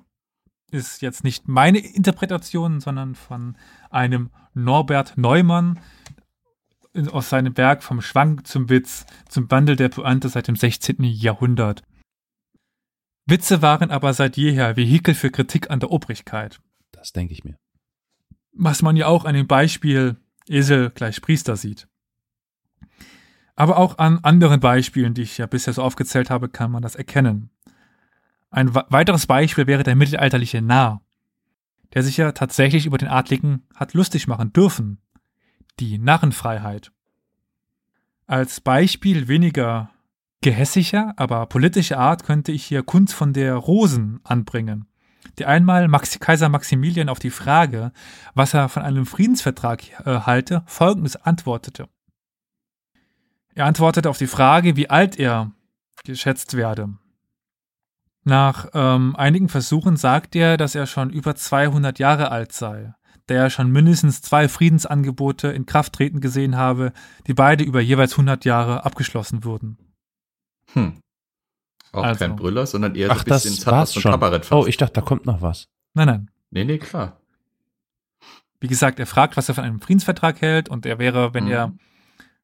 ist 0.72 1.02
jetzt 1.02 1.24
nicht 1.24 1.48
meine 1.48 1.80
Interpretation, 1.80 2.80
sondern 2.80 3.16
von 3.16 3.58
einem 3.90 4.32
Norbert 4.54 5.18
Neumann 5.18 5.80
in- 6.94 7.10
aus 7.10 7.30
seinem 7.30 7.58
Werk 7.58 7.84
Vom 7.84 8.02
Schwank 8.02 8.48
zum 8.48 8.70
Witz 8.70 9.06
zum 9.30 9.50
Wandel 9.52 9.76
der 9.76 9.90
Pointe 9.90 10.30
seit 10.30 10.48
dem 10.48 10.56
16. 10.56 11.04
Jahrhundert. 11.04 11.84
Witze 13.26 13.62
waren 13.62 13.92
aber 13.92 14.14
seit 14.14 14.36
jeher 14.38 14.76
Vehikel 14.78 15.14
für 15.14 15.32
Kritik 15.32 15.70
an 15.70 15.80
der 15.80 15.92
Obrigkeit. 15.92 16.60
Das 16.92 17.12
denke 17.12 17.34
ich 17.34 17.44
mir. 17.44 17.58
Was 18.54 18.82
man 18.82 18.96
ja 18.96 19.08
auch 19.08 19.26
an 19.26 19.36
dem 19.36 19.48
Beispiel 19.48 20.18
Esel 20.48 20.90
gleich 20.90 21.22
Priester 21.22 21.56
sieht. 21.56 21.88
Aber 23.56 23.78
auch 23.78 23.98
an 23.98 24.20
anderen 24.24 24.60
Beispielen, 24.60 25.14
die 25.14 25.22
ich 25.22 25.38
ja 25.38 25.46
bisher 25.46 25.74
so 25.74 25.84
aufgezählt 25.84 26.30
habe, 26.30 26.50
kann 26.50 26.72
man 26.72 26.82
das 26.82 26.96
erkennen. 26.96 27.50
Ein 28.50 28.74
weiteres 28.74 29.28
Beispiel 29.28 29.68
wäre 29.68 29.84
der 29.84 29.96
mittelalterliche 29.96 30.62
Narr, 30.62 31.02
der 31.94 32.04
sich 32.04 32.18
ja 32.18 32.32
tatsächlich 32.32 32.86
über 32.86 32.98
den 32.98 33.08
Adligen 33.08 33.64
hat 33.76 33.94
lustig 33.94 34.28
machen 34.28 34.52
dürfen. 34.52 35.00
Die 35.80 35.98
Narrenfreiheit. 35.98 36.92
Als 38.28 38.62
Beispiel 38.62 39.28
weniger 39.28 39.92
gehässiger, 40.42 41.14
aber 41.18 41.46
politischer 41.46 42.00
Art 42.00 42.24
könnte 42.24 42.52
ich 42.52 42.66
hier 42.66 42.84
Kunst 42.84 43.14
von 43.14 43.32
der 43.32 43.56
Rosen 43.56 44.20
anbringen, 44.24 44.86
die 45.38 45.46
einmal 45.46 45.88
Max 45.88 46.20
Kaiser 46.20 46.50
Maximilian 46.50 47.10
auf 47.10 47.20
die 47.20 47.30
Frage, 47.30 47.92
was 48.34 48.54
er 48.54 48.70
von 48.70 48.84
einem 48.84 49.06
Friedensvertrag 49.06 50.06
äh, 50.06 50.22
halte, 50.22 50.64
folgendes 50.66 51.16
antwortete. 51.16 51.88
Er 53.54 53.66
antwortete 53.66 54.10
auf 54.10 54.18
die 54.18 54.28
Frage, 54.28 54.76
wie 54.76 54.90
alt 54.90 55.20
er 55.20 55.52
geschätzt 56.04 56.56
werde. 56.56 56.94
Nach 58.24 58.68
ähm, 58.74 59.16
einigen 59.16 59.50
Versuchen 59.50 59.98
sagt 59.98 60.36
er, 60.36 60.58
dass 60.58 60.76
er 60.76 60.86
schon 60.86 61.10
über 61.10 61.36
200 61.36 61.98
Jahre 62.00 62.32
alt 62.32 62.54
sei, 62.54 62.94
da 63.26 63.36
er 63.36 63.50
schon 63.50 63.72
mindestens 63.72 64.22
zwei 64.22 64.48
Friedensangebote 64.48 65.48
in 65.48 65.66
Kraft 65.66 65.94
treten 65.94 66.22
gesehen 66.22 66.56
habe, 66.56 66.94
die 67.28 67.34
beide 67.34 67.64
über 67.64 67.82
jeweils 67.82 68.14
100 68.14 68.46
Jahre 68.46 68.86
abgeschlossen 68.86 69.44
wurden. 69.44 69.78
Hm. 70.74 71.02
Auch 71.92 72.04
Also. 72.04 72.20
kein 72.20 72.36
Brüller, 72.36 72.66
sondern 72.66 72.96
eher 72.96 73.10
Ach, 73.12 73.24
so 73.28 73.34
ein 73.34 73.40
bisschen. 73.42 73.64
Kabarett 74.04 74.46
fast. 74.46 74.54
Oh, 74.54 74.66
ich 74.68 74.78
dachte, 74.78 74.94
da 74.94 75.02
kommt 75.02 75.26
noch 75.26 75.42
was. 75.42 75.68
Nein, 75.94 76.08
nein. 76.08 76.32
Nee, 76.52 76.64
nee, 76.64 76.78
klar. 76.78 77.20
Wie 78.60 78.68
gesagt, 78.68 79.00
er 79.00 79.08
fragt, 79.08 79.36
was 79.38 79.50
er 79.50 79.56
von 79.56 79.64
einem 79.64 79.82
Friedensvertrag 79.82 80.40
hält 80.42 80.70
und 80.70 80.86
er 80.86 81.00
wäre, 81.00 81.34
wenn 81.34 81.46
Mhm. 81.46 81.52
er, 81.52 81.74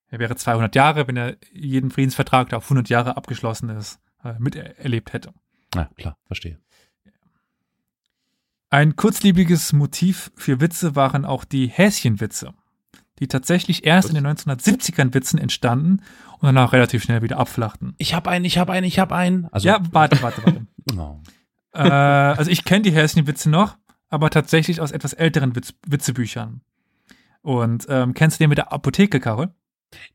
er 0.09 0.19
wäre 0.19 0.35
200 0.35 0.75
Jahre, 0.75 1.07
wenn 1.07 1.15
er 1.17 1.37
jeden 1.53 1.91
Friedensvertrag, 1.91 2.49
der 2.49 2.57
auf 2.57 2.65
100 2.69 2.89
Jahre 2.89 3.15
abgeschlossen 3.17 3.69
ist, 3.69 3.99
äh, 4.23 4.33
miterlebt 4.39 5.13
hätte. 5.13 5.33
Na, 5.75 5.89
klar, 5.95 6.17
verstehe. 6.25 6.59
Ein 8.69 8.95
kurzlebiges 8.97 9.71
Motiv 9.73 10.31
für 10.35 10.59
Witze 10.59 10.95
waren 10.95 11.23
auch 11.23 11.45
die 11.45 11.67
Häschenwitze, 11.67 12.53
die 13.19 13.27
tatsächlich 13.27 13.85
erst 13.85 14.09
in 14.09 14.15
den 14.15 14.27
1970ern 14.27 15.13
Witzen 15.13 15.39
entstanden 15.39 16.01
und 16.39 16.43
danach 16.43 16.73
relativ 16.73 17.03
schnell 17.03 17.21
wieder 17.21 17.37
abflachten. 17.37 17.93
Ich 17.97 18.13
hab 18.13 18.27
einen, 18.27 18.45
ich 18.45 18.57
hab 18.57 18.69
einen, 18.69 18.85
ich 18.85 18.99
hab 18.99 19.11
einen. 19.11 19.47
Also, 19.51 19.67
ja, 19.67 19.79
warte, 19.91 20.21
warte, 20.21 20.43
warte. 20.43 20.67
Oh. 20.97 21.19
äh, 21.73 21.79
also 21.79 22.51
ich 22.51 22.63
kenne 22.63 22.83
die 22.83 22.91
Häschenwitze 22.91 23.49
noch, 23.49 23.77
aber 24.09 24.29
tatsächlich 24.29 24.81
aus 24.81 24.91
etwas 24.91 25.13
älteren 25.13 25.55
Witz, 25.55 25.73
Witzebüchern. 25.87 26.61
Und 27.41 27.87
ähm, 27.89 28.13
kennst 28.13 28.39
du 28.39 28.43
den 28.43 28.49
mit 28.49 28.57
der 28.57 28.71
Apotheke, 28.71 29.19
Karol? 29.19 29.49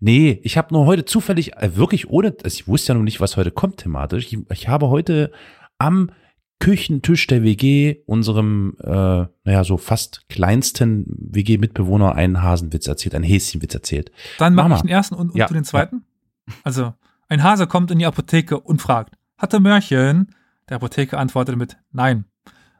Nee, 0.00 0.40
ich 0.42 0.58
habe 0.58 0.74
nur 0.74 0.86
heute 0.86 1.04
zufällig, 1.04 1.56
äh, 1.56 1.76
wirklich 1.76 2.10
ohne, 2.10 2.36
also 2.42 2.54
ich 2.54 2.68
wusste 2.68 2.92
ja 2.92 2.94
noch 2.94 3.04
nicht, 3.04 3.20
was 3.20 3.36
heute 3.36 3.50
kommt 3.50 3.78
thematisch. 3.78 4.32
Ich, 4.32 4.38
ich 4.50 4.68
habe 4.68 4.88
heute 4.88 5.32
am 5.78 6.10
Küchentisch 6.62 7.26
der 7.26 7.42
WG, 7.42 7.96
unserem, 8.06 8.76
äh, 8.78 8.86
naja, 9.44 9.64
so 9.64 9.76
fast 9.78 10.28
kleinsten 10.28 11.04
WG-Mitbewohner, 11.08 12.14
einen 12.14 12.40
Hasenwitz 12.40 12.86
erzählt, 12.86 13.16
einen 13.16 13.24
Häschenwitz 13.24 13.74
erzählt. 13.74 14.12
Dann 14.38 14.54
Mach 14.54 14.68
mache 14.68 14.74
ich 14.74 14.82
mal. 14.84 14.86
den 14.88 14.94
ersten 14.94 15.14
und, 15.16 15.30
und 15.30 15.36
Ja, 15.36 15.46
du 15.48 15.54
den 15.54 15.64
zweiten. 15.64 16.04
Also, 16.62 16.94
ein 17.28 17.42
Hase 17.42 17.66
kommt 17.66 17.90
in 17.90 17.98
die 17.98 18.06
Apotheke 18.06 18.60
und 18.60 18.80
fragt, 18.80 19.16
hatte 19.38 19.58
Mörchen? 19.58 20.36
Der 20.68 20.76
Apotheker 20.76 21.18
antwortet 21.18 21.56
mit 21.56 21.78
Nein. 21.90 22.26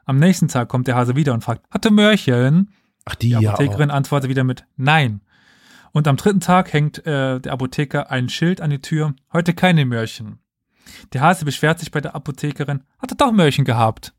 Am 0.05 0.17
nächsten 0.17 0.47
Tag 0.47 0.69
kommt 0.69 0.87
der 0.87 0.95
Hase 0.95 1.17
wieder 1.17 1.33
und 1.33 1.43
fragt, 1.43 1.69
hatte 1.69 1.91
Mörchen? 1.91 2.69
Ach, 3.03 3.15
die, 3.15 3.27
Die 3.35 3.41
ja. 3.43 3.49
Apothekerin 3.51 3.91
auch. 3.91 3.95
antwortet 3.95 4.29
wieder 4.29 4.45
mit 4.45 4.65
Nein. 4.77 5.19
Und 5.91 6.07
am 6.07 6.15
dritten 6.15 6.39
Tag 6.39 6.71
hängt 6.71 7.05
äh, 7.05 7.41
der 7.41 7.51
Apotheker 7.51 8.09
ein 8.09 8.29
Schild 8.29 8.61
an 8.61 8.69
die 8.69 8.79
Tür, 8.79 9.13
heute 9.33 9.53
keine 9.53 9.85
Mörchen. 9.85 10.39
Der 11.13 11.21
Hase 11.21 11.45
beschwert 11.45 11.79
sich 11.79 11.91
bei 11.91 12.01
der 12.01 12.15
Apothekerin, 12.15 12.83
hatte 12.99 13.15
doch 13.15 13.31
Mörchen 13.31 13.65
gehabt. 13.65 14.13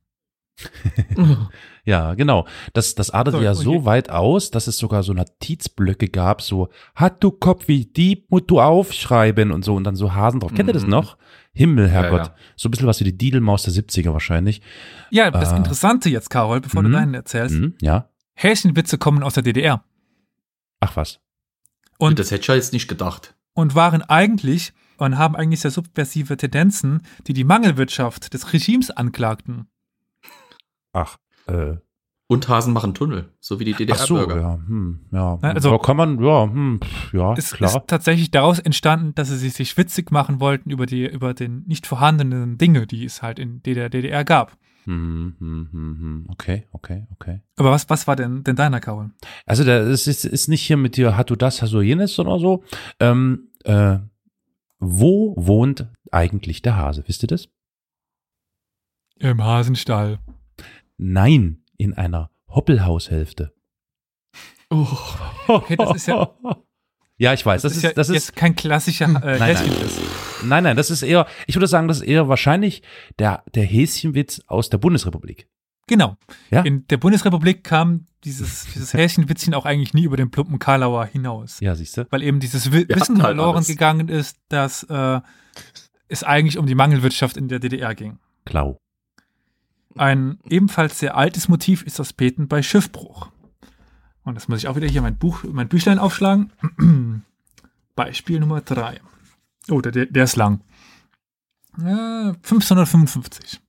Ja, 1.87 2.15
genau. 2.15 2.47
Das, 2.73 2.95
das 2.95 3.11
artete 3.11 3.37
So, 3.37 3.43
ja 3.43 3.51
und 3.51 3.57
so 3.57 3.73
hier- 3.73 3.85
weit 3.85 4.09
aus, 4.09 4.51
dass 4.51 4.69
es 4.69 4.79
sogar 4.79 5.03
so 5.03 5.13
Notizblöcke 5.13 6.09
gab, 6.09 6.41
so, 6.41 6.71
hat 6.95 7.23
du 7.23 7.31
Kopf 7.31 7.69
wie 7.69 7.85
Dieb, 7.85 8.31
musst 8.31 8.51
du 8.51 8.59
aufschreiben 8.59 9.51
und 9.53 9.67
so 9.67 9.75
und 9.75 9.85
dann 9.85 9.95
so 9.95 10.15
Hasen 10.15 10.41
drauf. 10.41 10.55
Kennt 10.55 10.71
ihr 10.71 10.73
das 10.73 10.85
Mhm. 10.85 10.91
noch? 10.91 11.19
Himmel, 11.53 11.89
Herrgott. 11.91 12.21
Ja, 12.21 12.27
ja. 12.29 12.35
So 12.57 12.69
ein 12.69 12.71
bisschen 12.71 12.87
was 12.87 13.01
wie 13.01 13.05
die 13.05 13.19
Didelmaus 13.19 13.65
der 13.65 13.75
70er 13.75 14.15
wahrscheinlich. 14.15 14.63
Ja, 15.11 15.31
das 15.31 15.53
Ah. 15.53 15.57
Interessante 15.59 16.09
jetzt, 16.09 16.31
Carol, 16.31 16.63
bevor 16.63 16.83
du 16.83 16.89
Mhm. 16.89 16.93
deinen 16.95 17.15
erzählst. 17.15 17.55
Mhm, 17.57 17.75
ja. 17.83 18.09
Häschenwitze 18.33 18.97
kommen 18.97 19.23
aus 19.23 19.35
der 19.35 19.43
DDR 19.43 19.85
Ach 20.81 20.97
was. 20.97 21.21
Und- 21.99 22.19
das 22.19 22.31
hätte 22.31 22.41
ich 22.41 22.47
ja 22.49 22.55
jetzt 22.55 22.73
nicht 22.73 22.89
gedacht. 22.89 23.35
und 23.53 23.75
waren 23.75 24.01
eigentlich 24.03 24.73
und 24.99 25.19
haben 25.19 25.37
eigentlich 25.37 25.61
sehr 25.61 25.71
subversive 25.71 26.37
Tendenzen, 26.37 27.03
die 27.27 27.33
die 27.33 27.45
Mangelwirtschaft 27.45 28.33
des 28.35 28.53
Regimes 28.53 28.91
anklagten. 28.91 29.67
Ach, 30.93 31.19
äh. 31.47 31.77
Und 32.27 32.49
Hasen 32.49 32.73
machen 32.73 32.95
Tunnel, 32.95 33.29
so 33.39 33.61
wie 33.61 33.65
die 33.65 33.75
Ach 33.93 33.99
so, 33.99 34.17
DDR-Bürger. 34.17 34.41
ja, 34.41 34.55
hm, 34.67 35.01
ja. 35.13 35.39
Also- 35.43 35.71
ja, 35.73 35.79
kann 35.79 35.97
man, 35.99 36.23
ja, 36.23 36.45
hm, 36.45 36.81
ja, 37.13 37.35
Es 37.35 37.53
klar. 37.53 37.77
ist 37.77 37.87
tatsächlich 37.87 38.31
daraus 38.31 38.59
entstanden, 38.59 39.15
dass 39.15 39.29
sie 39.29 39.51
sich, 39.51 39.77
witzig 39.77 40.11
machen 40.11 40.41
wollten 40.41 40.71
über 40.71 40.87
die 40.87 41.07
über 41.07 41.35
den 41.35 41.65
nicht 41.67 41.87
vorhandenen 41.87 42.57
Dinge, 42.57 42.87
die 42.87 43.05
es 43.05 43.21
halt 43.21 43.39
in 43.39 43.63
der 43.63 43.91
DDR 43.91 44.25
gab. 44.25 44.57
Hm, 44.85 45.35
hm, 45.39 45.69
hm, 45.71 45.99
hm. 46.01 46.27
Okay, 46.31 46.67
okay, 46.73 47.07
okay. 47.13 47.41
Aber 47.57 47.71
was, 47.71 47.89
was 47.91 48.07
war 48.07 48.17
denn, 48.17 48.43
denn 48.43 48.57
deiner 48.57 48.81
Carol? 48.81 49.11
Also 49.45 49.65
da 49.65 49.79
ist, 49.81 50.07
ist, 50.07 50.25
ist 50.25 50.49
nicht 50.49 50.63
hier 50.63 50.77
mit 50.79 50.97
dir, 50.97 51.17
hat 51.19 51.29
du 51.31 51.37
das, 51.37 51.61
hast 51.61 51.73
du 51.75 51.83
jenes 51.83 52.19
oder 52.19 52.39
so. 52.39 52.65
Ähm, 53.01 53.49
äh, 53.65 53.99
wo 54.87 55.35
wohnt 55.37 55.87
eigentlich 56.11 56.63
der 56.63 56.77
Hase? 56.77 57.05
Wisst 57.07 57.23
ihr 57.25 57.29
das? 57.29 57.49
Im 59.19 59.43
Hasenstall. 59.43 60.19
Nein, 60.97 61.63
in 61.77 61.95
einer 61.95 62.31
Hoppelhaushälfte. 62.49 63.55
Oh, 64.71 64.87
Okay, 65.47 65.77
das 65.77 65.97
ist 65.97 66.07
ja- 66.09 66.31
Ja, 67.17 67.33
ich 67.33 67.47
weiß, 67.47 67.63
das, 67.63 67.77
ist, 67.77 67.83
ja 67.85 67.93
das 67.93 68.09
ist, 68.09 68.15
jetzt 68.15 68.37
kein 68.37 68.57
klassischer 68.57 69.05
äh, 69.05 69.39
Nein, 69.39 69.55
nein. 69.55 69.71
Nein, 70.43 70.65
nein, 70.65 70.77
das 70.77 70.91
ist 70.91 71.03
eher, 71.03 71.29
ich 71.47 71.55
würde 71.55 71.69
sagen, 71.69 71.87
das 71.87 71.99
ist 71.99 72.03
eher 72.03 72.29
wahrscheinlich 72.29 72.83
der, 73.21 73.45
der 73.55 73.65
Häschenwitz 73.65 74.43
aus 74.49 74.69
der 74.69 74.79
Bundesrepublik. 74.79 75.49
Genau. 75.87 76.17
Ja? 76.51 76.63
In 76.63 76.87
der 76.89 76.97
Bundesrepublik 76.97 77.65
kam 77.65 78.07
dieses, 78.25 78.67
dieses 78.75 78.95
Häschenwitzchen 78.95 79.55
auch 79.55 79.67
eigentlich 79.67 79.93
nie 79.93 80.05
über 80.05 80.17
den 80.17 80.31
plumpen 80.31 80.59
Karlauer 80.59 81.05
hinaus. 81.07 81.61
Ja, 81.61 81.75
siehst 81.75 81.97
du? 81.97 82.07
Weil 82.11 82.23
eben 82.23 82.41
dieses 82.41 82.73
Wi 82.73 82.89
Wir 82.89 82.97
Wissen 82.97 83.17
halt 83.17 83.37
verloren 83.37 83.57
alles. 83.57 83.69
gegangen 83.69 84.09
ist, 84.09 84.39
dass 84.49 84.83
äh, 84.85 85.21
es 86.09 86.25
eigentlich 86.25 86.59
um 86.59 86.67
die 86.67 86.75
Mangelwirtschaft 86.75 87.37
in 87.37 87.49
der 87.49 87.59
DDR 87.59 87.95
ging. 87.95 88.19
Klau. 88.45 88.79
Ein 89.97 90.39
ebenfalls 90.49 90.99
sehr 90.99 91.17
altes 91.17 91.49
Motiv 91.49 91.83
ist 91.83 91.99
das 91.99 92.13
Beten 92.13 92.49
bei 92.49 92.63
Schiffbruch. 92.63 93.31
Und 94.25 94.37
das 94.37 94.49
muss 94.49 94.59
ich 94.59 94.69
auch 94.69 94.77
wieder 94.77 94.89
hier 94.89 95.03
mein 95.03 95.19
Buch, 95.19 95.45
mein 95.45 95.69
Büchlein 95.69 95.99
aufschlagen. 95.99 96.53
Beispiel 97.95 98.41
Nummer 98.41 98.63
3. 98.63 99.01
Oh, 99.71 99.81
der, 99.81 100.07
der 100.07 100.25
ist 100.25 100.37
lang. 100.37 100.61
Ja, 101.79 102.29
1555. 102.31 103.61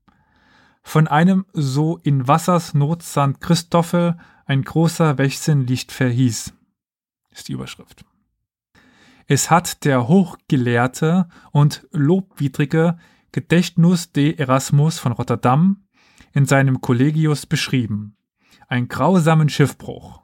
Von 0.87 1.07
einem 1.07 1.45
so 1.51 1.97
in 2.03 2.27
Wassers 2.27 2.75
Not 2.75 3.01
St. 3.01 3.41
Christoffel 3.41 4.17
ein 4.45 4.61
großer 4.61 5.17
Wächsen 5.17 5.67
verhieß. 5.67 6.53
Ist 7.31 7.47
die 7.47 7.53
Überschrift. 7.53 8.05
Es 9.25 9.49
hat 9.49 9.83
der 9.83 10.07
hochgelehrte 10.07 11.27
und 11.51 11.87
lobwidrige 11.91 12.97
Gedächtnis 13.31 14.11
de 14.13 14.35
Erasmus 14.35 14.99
von 14.99 15.11
Rotterdam 15.11 15.83
in 16.33 16.45
seinem 16.45 16.79
Collegius 16.81 17.47
beschrieben. 17.47 18.15
Ein 18.67 18.87
grausamen 18.87 19.49
Schiffbruch, 19.49 20.21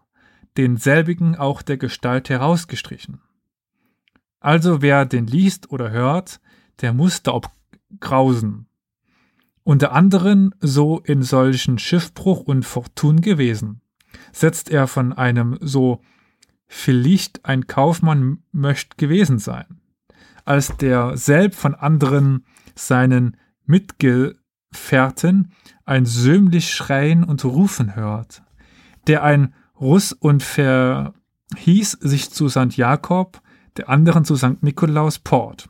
denselbigen 0.58 1.36
auch 1.36 1.64
der 1.64 1.78
Gestalt 1.78 2.30
herausgestrichen. 2.30 3.20
Also 4.40 4.84
wer 4.84 5.06
den 5.06 5.26
liest 5.26 5.72
oder 5.72 5.90
hört, 5.90 6.40
der 6.82 6.94
muss 6.94 7.24
daob 7.24 7.50
grausen. 8.00 8.68
Unter 9.64 9.92
anderen 9.92 10.56
so 10.60 11.00
in 11.00 11.22
solchen 11.22 11.78
Schiffbruch 11.78 12.42
und 12.42 12.66
Fortun 12.66 13.22
gewesen. 13.22 13.82
Setzt 14.32 14.70
er 14.70 14.88
von 14.88 15.14
einem 15.14 15.58
so 15.62 16.02
vielleicht 16.68 17.46
ein 17.46 17.68
Kaufmann 17.68 18.44
möcht 18.52 18.98
gewesen 18.98 19.40
sein, 19.40 19.82
als 20.46 20.78
der 20.78 21.18
selbst 21.18 21.60
von 21.60 21.76
anderen 21.76 22.46
seinen 22.76 23.38
Mitgefährten 23.66 25.52
ein 25.86 26.06
sömlich 26.06 26.74
Schreien 26.74 27.24
und 27.24 27.44
Rufen 27.44 27.96
hört, 27.96 28.42
der 29.08 29.24
ein 29.24 29.54
Russ 29.80 30.14
und 30.14 30.44
verhieß 30.44 31.12
sich 32.00 32.32
zu 32.32 32.48
St. 32.50 32.78
Jakob, 32.78 33.42
der 33.78 33.90
anderen 33.90 34.26
zu 34.26 34.36
St. 34.36 34.62
Nikolaus 34.62 35.20
Port. 35.20 35.70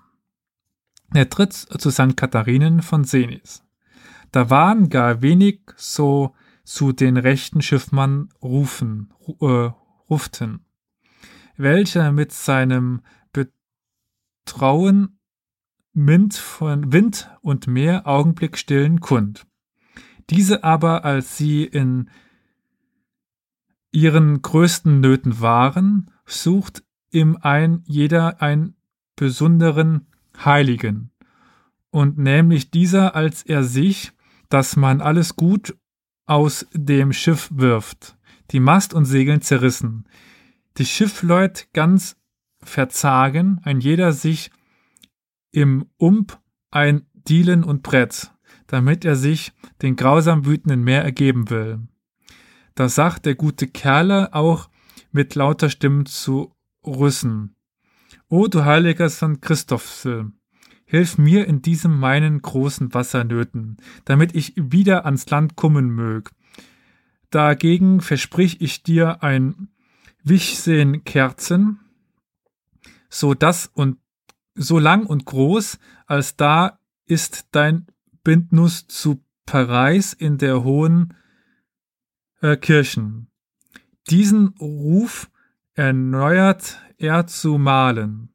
Der 1.14 1.26
dritt 1.26 1.54
zu 1.54 1.90
St. 1.90 2.16
Katharinen 2.16 2.82
von 2.82 3.04
Senis. 3.04 3.64
Da 4.32 4.50
waren 4.50 4.90
gar 4.90 5.22
wenig 5.22 5.62
so 5.76 6.34
zu 6.64 6.94
den 6.94 7.18
rechten 7.18 7.62
Schiffmann 7.62 8.30
rufen, 8.42 9.14
ru- 9.20 9.68
äh, 9.68 9.74
ruften, 10.10 10.66
welcher 11.58 12.12
mit 12.12 12.32
seinem 12.32 13.02
trauen 14.46 15.20
Wind, 15.94 16.34
von 16.34 16.92
Wind 16.92 17.30
und 17.42 17.68
Meer 17.68 18.08
Augenblick 18.08 18.58
stillen 18.58 19.02
kund. 19.02 19.46
Diese 20.30 20.64
aber, 20.64 21.06
als 21.06 21.38
sie 21.38 21.64
in 21.64 22.10
ihren 23.92 24.42
größten 24.42 25.00
Nöten 25.00 25.42
waren, 25.42 26.10
sucht 26.26 26.84
im 27.12 27.38
ein 27.42 27.84
jeder 27.86 28.42
einen 28.42 28.76
besonderen 29.16 30.08
Heiligen, 30.44 31.12
und 31.92 32.18
nämlich 32.18 32.72
dieser, 32.72 33.16
als 33.16 33.44
er 33.44 33.64
sich, 33.64 34.14
dass 34.52 34.76
man 34.76 35.02
alles 35.02 35.36
gut 35.36 35.76
aus 36.28 36.68
dem 36.74 37.14
Schiff 37.14 37.50
wirft, 37.54 38.18
die 38.52 38.60
Mast 38.60 38.94
und 38.94 39.06
Segeln 39.06 39.42
zerrissen, 39.42 40.08
die 40.78 40.86
Schiffleut 40.86 41.68
ganz 41.74 42.18
verzagen, 42.62 43.62
ein 43.64 43.80
jeder 43.80 44.12
sich 44.12 44.52
im 45.52 45.86
Ump 45.98 46.38
ein 46.70 47.08
Dielen 47.14 47.64
und 47.64 47.82
Brett, 47.82 48.32
damit 48.68 49.06
er 49.06 49.16
sich 49.16 49.54
den 49.82 49.96
grausam 49.96 50.46
wütenden 50.46 50.84
Meer 50.84 51.04
ergeben 51.04 51.50
will. 51.50 51.88
Da 52.76 52.90
sagt 52.90 53.26
der 53.26 53.36
gute 53.36 53.68
Kerle 53.68 54.34
auch 54.34 54.70
mit 55.12 55.36
lauter 55.36 55.70
Stimmen 55.70 56.06
zu 56.06 56.54
Rüssen. 56.86 57.56
O 58.28 58.48
du 58.48 58.66
heiliger 58.66 59.10
St. 59.10 59.42
Christophsel, 59.42 60.32
hilf 60.92 61.18
mir 61.18 61.48
in 61.48 61.62
diesem 61.62 61.98
meinen 61.98 62.42
großen 62.42 62.94
Wassernöten, 62.94 63.78
damit 64.04 64.36
ich 64.36 64.52
wieder 64.58 65.06
ans 65.06 65.30
Land 65.30 65.56
kommen 65.56 65.90
mög. 65.90 66.32
Dagegen 67.30 68.02
versprich 68.02 68.60
ich 68.60 68.84
dir 68.84 69.24
ein 69.24 69.70
Wichsehen 70.22 71.06
Kerzen, 71.06 71.80
so 73.08 73.34
das 73.34 73.72
und 73.74 74.00
so 74.54 74.80
lang 74.80 75.06
und 75.06 75.24
groß, 75.26 75.80
als 76.08 76.36
da 76.36 76.78
ist 77.06 77.48
dein 77.52 77.88
Bindnuss 78.26 78.86
zu 78.88 79.24
Paris 79.46 80.12
in 80.12 80.40
der 80.40 80.62
hohen 80.66 81.14
äh, 82.42 82.58
Kirchen. 82.58 83.32
Diesen 84.10 84.50
Ruf 84.60 85.32
erneuert 85.74 86.82
er 86.98 87.28
zu 87.28 87.58
malen. 87.58 88.31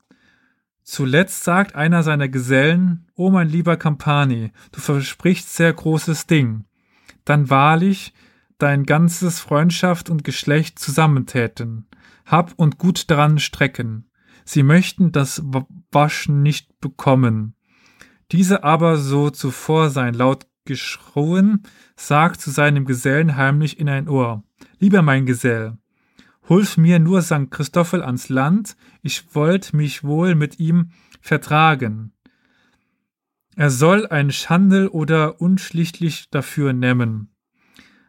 Zuletzt 0.86 1.42
sagt 1.42 1.74
einer 1.74 2.04
seiner 2.04 2.28
Gesellen, 2.28 3.08
O 3.16 3.30
mein 3.30 3.48
lieber 3.48 3.76
Campani, 3.76 4.52
du 4.70 4.80
versprichst 4.80 5.52
sehr 5.52 5.72
großes 5.72 6.28
Ding. 6.28 6.64
Dann 7.24 7.50
wahrlich, 7.50 8.14
dein 8.58 8.84
ganzes 8.84 9.40
Freundschaft 9.40 10.08
und 10.10 10.22
Geschlecht 10.22 10.78
zusammentäten, 10.78 11.88
hab 12.24 12.52
und 12.56 12.78
gut 12.78 13.10
daran 13.10 13.40
strecken. 13.40 14.08
Sie 14.44 14.62
möchten 14.62 15.10
das 15.10 15.42
Waschen 15.90 16.42
nicht 16.42 16.78
bekommen. 16.80 17.56
Diese 18.30 18.62
aber 18.62 18.96
so 18.96 19.30
zuvor 19.30 19.90
sein 19.90 20.14
laut 20.14 20.46
geschrien, 20.66 21.64
sagt 21.96 22.40
zu 22.40 22.52
seinem 22.52 22.84
Gesellen 22.84 23.36
heimlich 23.36 23.80
in 23.80 23.88
ein 23.88 24.08
Ohr, 24.08 24.44
Lieber 24.78 25.02
mein 25.02 25.26
Gesell, 25.26 25.78
Hulf 26.48 26.76
mir 26.76 26.98
nur 26.98 27.22
St. 27.22 27.50
Christoffel 27.50 28.02
ans 28.02 28.28
Land, 28.28 28.76
ich 29.02 29.34
wollt 29.34 29.72
mich 29.72 30.04
wohl 30.04 30.34
mit 30.34 30.60
ihm 30.60 30.90
vertragen. 31.20 32.12
Er 33.56 33.70
soll 33.70 34.06
ein 34.06 34.30
Schandel 34.30 34.86
oder 34.88 35.40
unschlichtlich 35.40 36.30
dafür 36.30 36.72
nemmen. 36.72 37.34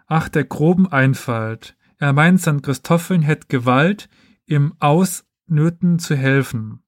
Ach, 0.05 0.29
der 0.29 0.43
groben 0.43 0.87
Einfalt. 0.87 1.75
Er 1.97 2.13
meint, 2.13 2.41
St. 2.41 2.61
Christoffeln 2.61 3.21
hätt 3.21 3.49
Gewalt, 3.49 4.09
im 4.45 4.73
Ausnöten 4.79 5.99
zu 5.99 6.15
helfen. 6.15 6.83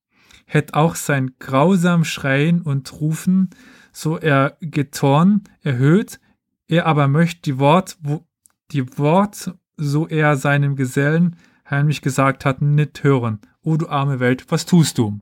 Hätt 0.46 0.74
auch 0.74 0.96
sein 0.96 1.36
grausam 1.40 2.04
Schreien 2.04 2.62
und 2.62 2.92
Rufen, 3.00 3.50
so 3.92 4.18
er 4.18 4.58
getorn, 4.62 5.44
erhöht, 5.62 6.20
er 6.68 6.86
aber 6.86 7.08
möcht 7.08 7.46
die 7.46 7.60
Wort, 7.60 7.98
wo, 8.02 8.28
die 8.72 8.98
Wort, 8.98 9.54
so 9.80 10.08
er 10.08 10.38
seinem 10.38 10.76
Gesellen 10.76 11.36
heimlich 11.70 12.02
gesagt 12.02 12.46
hat, 12.46 12.62
nicht 12.62 13.04
hören. 13.04 13.40
O 13.62 13.78
du 13.78 13.88
arme 13.88 14.20
Welt, 14.20 14.46
was 14.50 14.66
tust 14.66 14.98
du? 14.98 15.20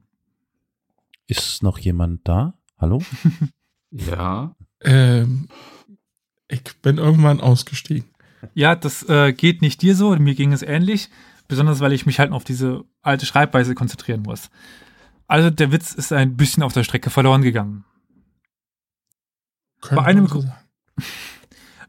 Ist 1.27 1.63
noch 1.63 1.77
jemand 1.77 2.27
da? 2.27 2.53
Hallo? 2.77 3.01
Ja. 3.89 4.53
Ähm, 4.81 5.47
ich 6.49 6.61
bin 6.81 6.97
irgendwann 6.97 7.39
ausgestiegen. 7.39 8.09
Ja, 8.53 8.75
das 8.75 9.07
äh, 9.07 9.31
geht 9.31 9.61
nicht 9.61 9.81
dir 9.81 9.95
so, 9.95 10.13
mir 10.17 10.35
ging 10.35 10.51
es 10.51 10.61
ähnlich, 10.61 11.09
besonders 11.47 11.79
weil 11.79 11.93
ich 11.93 12.05
mich 12.05 12.19
halt 12.19 12.33
auf 12.33 12.43
diese 12.43 12.83
alte 13.01 13.25
Schreibweise 13.25 13.75
konzentrieren 13.75 14.23
muss. 14.23 14.49
Also 15.25 15.49
der 15.49 15.71
Witz 15.71 15.93
ist 15.93 16.11
ein 16.11 16.35
bisschen 16.35 16.63
auf 16.63 16.73
der 16.73 16.83
Strecke 16.83 17.09
verloren 17.09 17.41
gegangen. 17.41 17.85
Könnte 19.81 19.95
Bei 19.95 20.07
einem, 20.07 20.27
so 20.27 20.41
sagen. 20.41 20.53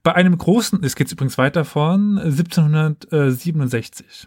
bei 0.08 0.14
einem 0.14 0.38
großen, 0.38 0.82
es 0.82 0.96
geht 0.96 1.12
übrigens 1.12 1.36
weiter 1.36 1.66
von 1.66 2.16
1767. 2.16 4.26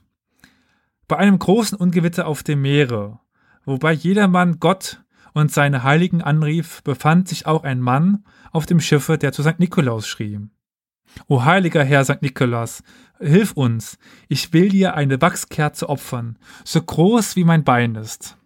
Bei 1.08 1.18
einem 1.18 1.40
großen 1.40 1.76
Ungewitter 1.76 2.28
auf 2.28 2.44
dem 2.44 2.62
Meere, 2.62 3.20
wobei 3.66 3.92
jedermann 3.92 4.60
Gott 4.60 5.02
und 5.34 5.52
seine 5.52 5.82
Heiligen 5.82 6.22
anrief, 6.22 6.84
befand 6.84 7.28
sich 7.28 7.48
auch 7.48 7.64
ein 7.64 7.80
Mann 7.80 8.26
auf 8.52 8.68
dem 8.68 8.80
Schiffe, 8.80 9.18
der 9.18 9.32
zu 9.32 9.42
St. 9.42 9.58
Nikolaus 9.58 10.08
schrie. 10.08 10.40
O 11.28 11.46
heiliger 11.46 11.84
Herr 11.84 12.06
St. 12.06 12.22
Nikolaus, 12.22 12.84
hilf 13.20 13.54
uns, 13.54 13.98
ich 14.28 14.54
will 14.54 14.70
dir 14.70 14.94
eine 14.94 15.20
Wachskerze 15.20 15.90
opfern, 15.90 16.38
so 16.64 16.80
groß 16.80 17.36
wie 17.36 17.44
mein 17.44 17.64
Bein 17.64 17.96
ist. 17.96 18.38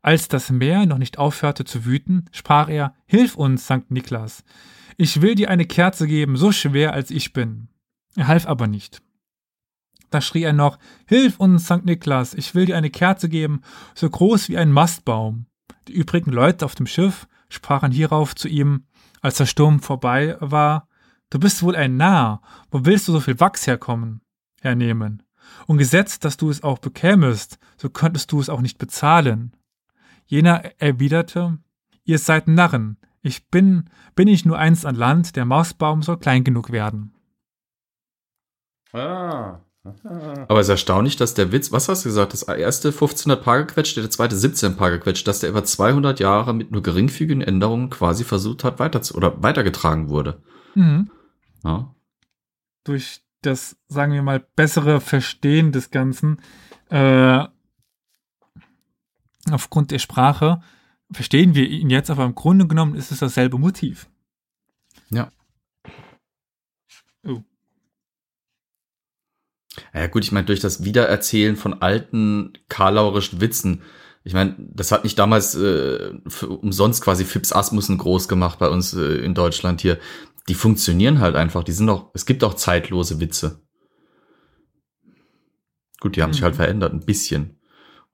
Als 0.00 0.28
das 0.28 0.48
Meer 0.48 0.86
noch 0.86 0.96
nicht 0.96 1.18
aufhörte 1.18 1.66
zu 1.66 1.84
wüten, 1.84 2.24
sprach 2.32 2.70
er, 2.70 2.94
Hilf 3.04 3.36
uns, 3.36 3.66
St. 3.66 3.90
Niklas, 3.90 4.44
ich 4.96 5.20
will 5.22 5.34
dir 5.34 5.50
eine 5.50 5.66
Kerze 5.66 6.06
geben, 6.06 6.36
so 6.36 6.52
schwer 6.52 6.92
als 6.92 7.10
ich 7.10 7.32
bin. 7.32 7.68
Er 8.16 8.26
half 8.26 8.46
aber 8.46 8.66
nicht. 8.66 9.02
Da 10.10 10.20
schrie 10.20 10.42
er 10.42 10.52
noch, 10.52 10.78
Hilf 11.06 11.40
uns, 11.40 11.64
St. 11.64 11.84
Niklas, 11.84 12.34
ich 12.34 12.54
will 12.54 12.66
dir 12.66 12.76
eine 12.76 12.90
Kerze 12.90 13.28
geben, 13.28 13.62
so 13.94 14.08
groß 14.08 14.48
wie 14.48 14.58
ein 14.58 14.70
Mastbaum. 14.70 15.46
Die 15.88 15.92
übrigen 15.92 16.30
Leute 16.30 16.64
auf 16.64 16.74
dem 16.74 16.86
Schiff 16.86 17.26
sprachen 17.48 17.92
hierauf 17.92 18.34
zu 18.34 18.48
ihm, 18.48 18.86
als 19.20 19.36
der 19.36 19.46
Sturm 19.46 19.80
vorbei 19.80 20.36
war, 20.40 20.88
Du 21.32 21.38
bist 21.38 21.62
wohl 21.62 21.76
ein 21.76 21.96
Narr, 21.96 22.42
wo 22.70 22.84
willst 22.84 23.08
du 23.08 23.12
so 23.12 23.20
viel 23.20 23.40
Wachs 23.40 23.66
herkommen, 23.66 24.20
hernehmen? 24.60 25.22
Und 25.66 25.78
gesetzt, 25.78 26.26
dass 26.26 26.36
du 26.36 26.50
es 26.50 26.62
auch 26.62 26.78
bekämest, 26.78 27.58
so 27.78 27.88
könntest 27.88 28.32
du 28.32 28.40
es 28.40 28.50
auch 28.50 28.60
nicht 28.60 28.76
bezahlen. 28.76 29.56
Jener 30.26 30.62
erwiderte, 30.78 31.56
Ihr 32.04 32.18
seid 32.18 32.48
Narren, 32.48 32.98
ich 33.22 33.48
bin, 33.48 33.88
bin 34.14 34.28
ich 34.28 34.44
nur 34.44 34.58
einst 34.58 34.84
an 34.84 34.96
Land, 34.96 35.36
der 35.36 35.44
Mausbaum 35.44 36.02
soll 36.02 36.18
klein 36.18 36.44
genug 36.44 36.70
werden. 36.72 37.14
Ah. 38.92 39.60
Aber 40.48 40.60
es 40.60 40.66
ist 40.66 40.70
erstaunlich, 40.70 41.16
dass 41.16 41.34
der 41.34 41.50
Witz, 41.50 41.72
was 41.72 41.88
hast 41.88 42.04
du 42.04 42.08
gesagt, 42.08 42.32
das 42.32 42.44
erste 42.44 42.88
1500 42.88 43.42
Paar 43.42 43.58
gequetscht, 43.64 43.96
der 43.96 44.10
zweite 44.10 44.36
17 44.36 44.76
Paar 44.76 44.92
gequetscht, 44.92 45.26
dass 45.26 45.40
der 45.40 45.50
über 45.50 45.64
200 45.64 46.20
Jahre 46.20 46.54
mit 46.54 46.70
nur 46.70 46.82
geringfügigen 46.82 47.42
Änderungen 47.42 47.90
quasi 47.90 48.22
versucht 48.22 48.62
hat, 48.62 48.78
weiter 48.78 49.02
zu, 49.02 49.16
oder 49.16 49.42
weitergetragen 49.42 50.08
wurde. 50.08 50.40
Mhm. 50.74 51.10
Ja. 51.64 51.94
Durch 52.84 53.22
das, 53.40 53.76
sagen 53.88 54.12
wir 54.12 54.22
mal, 54.22 54.46
bessere 54.54 55.00
Verstehen 55.00 55.72
des 55.72 55.90
Ganzen, 55.90 56.40
äh, 56.90 57.44
aufgrund 59.50 59.90
der 59.90 59.98
Sprache, 59.98 60.62
verstehen 61.12 61.54
wir 61.54 61.68
ihn 61.68 61.90
jetzt, 61.90 62.10
aber 62.10 62.24
im 62.24 62.34
Grunde 62.34 62.66
genommen 62.66 62.94
ist 62.94 63.10
es 63.12 63.18
dasselbe 63.18 63.58
Motiv. 63.58 64.08
Ja. 65.10 65.30
Oh. 67.24 67.42
Ja 69.94 70.06
gut, 70.06 70.24
ich 70.24 70.32
meine, 70.32 70.46
durch 70.46 70.60
das 70.60 70.84
Wiedererzählen 70.84 71.56
von 71.56 71.80
alten 71.82 72.52
karlaurischen 72.68 73.40
Witzen, 73.40 73.82
ich 74.24 74.34
meine, 74.34 74.54
das 74.58 74.92
hat 74.92 75.04
nicht 75.04 75.18
damals 75.18 75.54
äh, 75.54 76.12
für, 76.28 76.48
umsonst 76.48 77.02
quasi 77.02 77.24
Fips 77.24 77.52
Asmussen 77.52 77.98
groß 77.98 78.28
gemacht 78.28 78.58
bei 78.58 78.68
uns 78.68 78.94
äh, 78.94 79.16
in 79.24 79.34
Deutschland 79.34 79.80
hier. 79.80 79.98
Die 80.48 80.54
funktionieren 80.54 81.18
halt 81.20 81.34
einfach. 81.34 81.64
Die 81.64 81.72
sind 81.72 81.88
auch, 81.88 82.10
es 82.14 82.24
gibt 82.24 82.44
auch 82.44 82.54
zeitlose 82.54 83.20
Witze. 83.20 83.60
Gut, 86.00 86.16
die 86.16 86.22
haben 86.22 86.32
sich 86.32 86.42
halt 86.42 86.54
Mhm. 86.54 86.58
verändert, 86.58 86.92
ein 86.92 87.04
bisschen. 87.04 87.58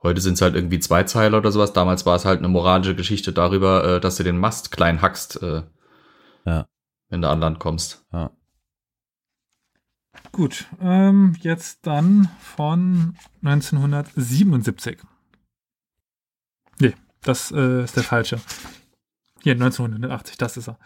Heute 0.03 0.21
sind 0.21 0.35
es 0.35 0.43
halt 0.43 0.55
irgendwie 0.55 0.79
zwei 0.79 1.03
Zeiler 1.05 1.39
oder 1.39 1.51
sowas. 1.51 1.73
Damals 1.73 2.07
war 2.07 2.15
es 2.17 2.25
halt 2.25 2.39
eine 2.39 2.49
moralische 2.49 2.95
Geschichte 2.95 3.33
darüber, 3.33 3.97
äh, 3.97 4.01
dass 4.01 4.17
du 4.17 4.23
den 4.23 4.39
Mast 4.39 4.71
klein 4.71 5.03
hackst, 5.03 5.43
äh, 5.43 5.63
Ja. 6.45 6.69
wenn 7.09 7.23
du 7.23 7.29
an 7.29 7.41
Land 7.41 7.59
kommst. 7.59 8.05
Ja. 8.13 8.31
Gut, 10.33 10.67
ähm, 10.81 11.35
jetzt 11.41 11.87
dann 11.87 12.29
von 12.41 13.17
1977. 13.43 14.99
Nee, 16.81 16.95
das 17.23 17.51
äh, 17.51 17.83
ist 17.85 17.97
der 17.97 18.05
falsche. 18.05 18.41
Hier, 19.43 19.55
1980, 19.55 20.37
das 20.37 20.57
ist 20.57 20.69
er. 20.69 20.79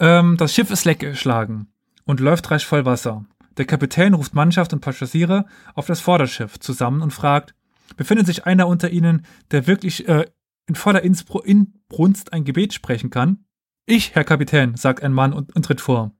Ähm, 0.00 0.36
das 0.36 0.54
Schiff 0.54 0.70
ist 0.70 0.84
leck 0.84 1.00
geschlagen 1.00 1.68
und 2.04 2.20
läuft 2.20 2.50
reich 2.50 2.66
voll 2.66 2.84
Wasser. 2.84 3.24
Der 3.58 3.66
Kapitän 3.66 4.14
ruft 4.14 4.34
Mannschaft 4.34 4.72
und 4.72 4.80
Passagiere 4.80 5.46
auf 5.74 5.86
das 5.86 6.00
Vorderschiff 6.00 6.58
zusammen 6.58 7.02
und 7.02 7.12
fragt, 7.12 7.54
befindet 7.96 8.26
sich 8.26 8.46
einer 8.46 8.66
unter 8.66 8.90
ihnen, 8.90 9.26
der 9.50 9.66
wirklich 9.66 10.08
äh, 10.08 10.26
in 10.66 10.74
voller 10.74 11.02
Inspro 11.02 11.40
Inbrunst 11.40 12.32
ein 12.32 12.44
Gebet 12.44 12.72
sprechen 12.72 13.10
kann? 13.10 13.44
Ich, 13.86 14.14
Herr 14.14 14.24
Kapitän, 14.24 14.76
sagt 14.76 15.02
ein 15.02 15.12
Mann 15.12 15.32
und, 15.32 15.54
und 15.54 15.64
tritt 15.64 15.80
vor. 15.80 16.12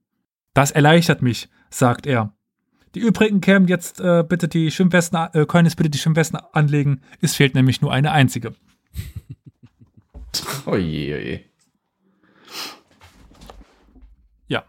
Das 0.55 0.71
erleichtert 0.71 1.23
mich, 1.23 1.49
sagt 1.71 2.07
er. 2.07 2.35
Die 2.95 3.01
übrigen 3.01 3.41
kämen 3.41 3.69
jetzt 3.69 4.01
äh, 4.01 4.23
bitte 4.27 4.49
die 4.49 4.71
Schwimmwesten, 4.71 5.19
äh, 5.33 5.47
können 5.47 5.67
jetzt 5.67 5.77
bitte 5.77 5.89
die 5.89 5.99
Schwimmwesten 5.99 6.39
anlegen. 6.53 7.01
Es 7.21 7.35
fehlt 7.35 7.55
nämlich 7.55 7.81
nur 7.81 7.93
eine 7.93 8.13
einzige. 8.13 8.55
Oje, 10.67 11.15
oje. 11.15 11.41
Ja. 14.49 14.65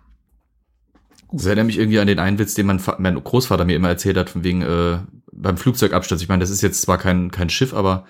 Das 1.32 1.46
erinnert 1.46 1.68
mich 1.68 1.78
irgendwie 1.78 2.00
an 2.00 2.08
den 2.08 2.20
einen 2.20 2.40
Witz, 2.40 2.54
den 2.54 2.66
mein, 2.66 2.82
mein 2.98 3.24
Großvater 3.24 3.64
mir 3.64 3.76
immer 3.76 3.90
erzählt 3.90 4.18
hat, 4.18 4.30
von 4.30 4.44
wegen 4.44 4.62
äh, 4.62 4.98
beim 5.36 5.58
Flugzeugabsturz. 5.58 6.22
Ich 6.22 6.30
meine, 6.30 6.42
das 6.42 6.50
ist 6.50 6.62
jetzt 6.62 6.82
zwar 6.82 6.98
kein, 6.98 7.32
kein 7.32 7.50
Schiff, 7.50 7.74
aber 7.74 8.06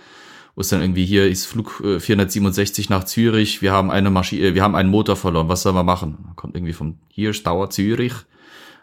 wo 0.56 0.62
es 0.62 0.70
dann 0.70 0.82
irgendwie 0.82 1.06
hier 1.06 1.28
ist 1.28 1.48
Flug 1.48 1.82
äh, 1.84 2.00
467 2.00 2.90
nach 2.90 3.06
Zürich, 3.06 3.62
wir 3.62 3.72
haben 3.72 3.90
eine 3.90 4.10
Maschi 4.10 4.42
äh, 4.44 4.54
wir 4.54 4.62
haben 4.62 4.76
einen 4.76 4.90
Motor 4.90 5.16
verloren, 5.16 5.50
was 5.50 5.64
sollen 5.64 5.76
wir 5.76 5.84
machen? 5.84 6.30
Kommt 6.36 6.56
irgendwie 6.56 6.74
vom 6.74 7.00
hier 7.10 7.32
ist 7.32 7.46
Dauer 7.48 7.70
Zürich. 7.70 8.14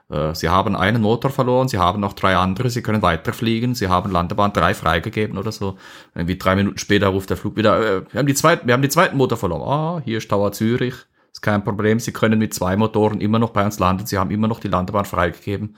Äh, 0.09 0.35
Sie 0.35 0.49
haben 0.49 0.75
einen 0.75 1.01
Motor 1.03 1.31
verloren, 1.31 1.69
Sie 1.69 1.79
haben 1.79 2.01
noch 2.01 2.15
drei 2.15 2.37
andere, 2.37 2.71
Sie 2.71 2.83
können 2.83 3.03
weiterfliegen, 3.03 3.75
Sie 3.75 3.89
haben 3.89 4.11
Landebahn 4.11 4.53
drei 4.53 4.75
freigegeben 4.75 5.39
oder 5.39 5.53
so. 5.53 5.77
Irgendwie 6.15 6.37
drei 6.37 6.57
Minuten 6.57 6.79
später 6.79 7.09
ruft 7.09 7.31
der 7.31 7.37
Flug 7.37 7.57
wieder, 7.57 7.79
äh, 7.79 8.03
wir 8.11 8.19
haben 8.19 8.27
die 8.27 8.35
zweiten, 8.35 8.67
wir 8.67 8.75
haben 8.75 8.83
die 8.83 8.89
zweiten 8.89 9.17
Motor 9.17 9.39
verloren. 9.39 9.63
Ah, 9.63 10.03
hier 10.05 10.19
ist 10.19 10.31
Dauer 10.31 10.53
Zürich. 10.53 10.95
Ist 11.33 11.43
kein 11.43 11.63
Problem, 11.63 12.01
Sie 12.01 12.13
können 12.13 12.41
mit 12.41 12.53
zwei 12.53 12.77
Motoren 12.77 13.21
immer 13.21 13.39
noch 13.39 13.51
bei 13.51 13.65
uns 13.65 13.79
landen, 13.79 14.07
Sie 14.07 14.19
haben 14.19 14.33
immer 14.33 14.49
noch 14.49 14.59
die 14.59 14.67
Landebahn 14.67 15.05
freigegeben. 15.05 15.77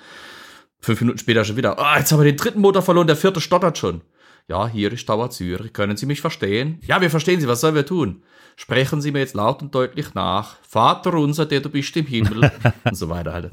Fünf 0.82 1.00
Minuten 1.00 1.18
später 1.18 1.44
schon 1.44 1.56
wieder, 1.56 1.78
ah, 1.78 1.98
jetzt 1.98 2.10
haben 2.10 2.18
wir 2.18 2.24
den 2.24 2.36
dritten 2.36 2.60
Motor 2.60 2.82
verloren, 2.82 3.06
der 3.06 3.16
vierte 3.16 3.40
stottert 3.40 3.78
schon. 3.78 4.02
Ja, 4.48 4.66
hier 4.66 4.92
ist 4.92 5.08
Dauer 5.08 5.30
Zürich, 5.30 5.72
können 5.72 5.96
Sie 5.96 6.06
mich 6.06 6.20
verstehen? 6.20 6.80
Ja, 6.84 7.00
wir 7.00 7.08
verstehen 7.08 7.40
Sie, 7.40 7.46
was 7.46 7.60
sollen 7.60 7.76
wir 7.76 7.86
tun? 7.86 8.22
Sprechen 8.56 9.00
Sie 9.00 9.12
mir 9.12 9.20
jetzt 9.20 9.34
laut 9.34 9.62
und 9.62 9.72
deutlich 9.74 10.14
nach. 10.14 10.56
Vater 10.68 11.14
unser, 11.14 11.46
der 11.46 11.60
du 11.60 11.70
bist 11.70 11.96
im 11.96 12.06
Himmel. 12.06 12.50
und 12.84 12.96
so 12.96 13.08
weiter 13.08 13.32
halt. 13.32 13.50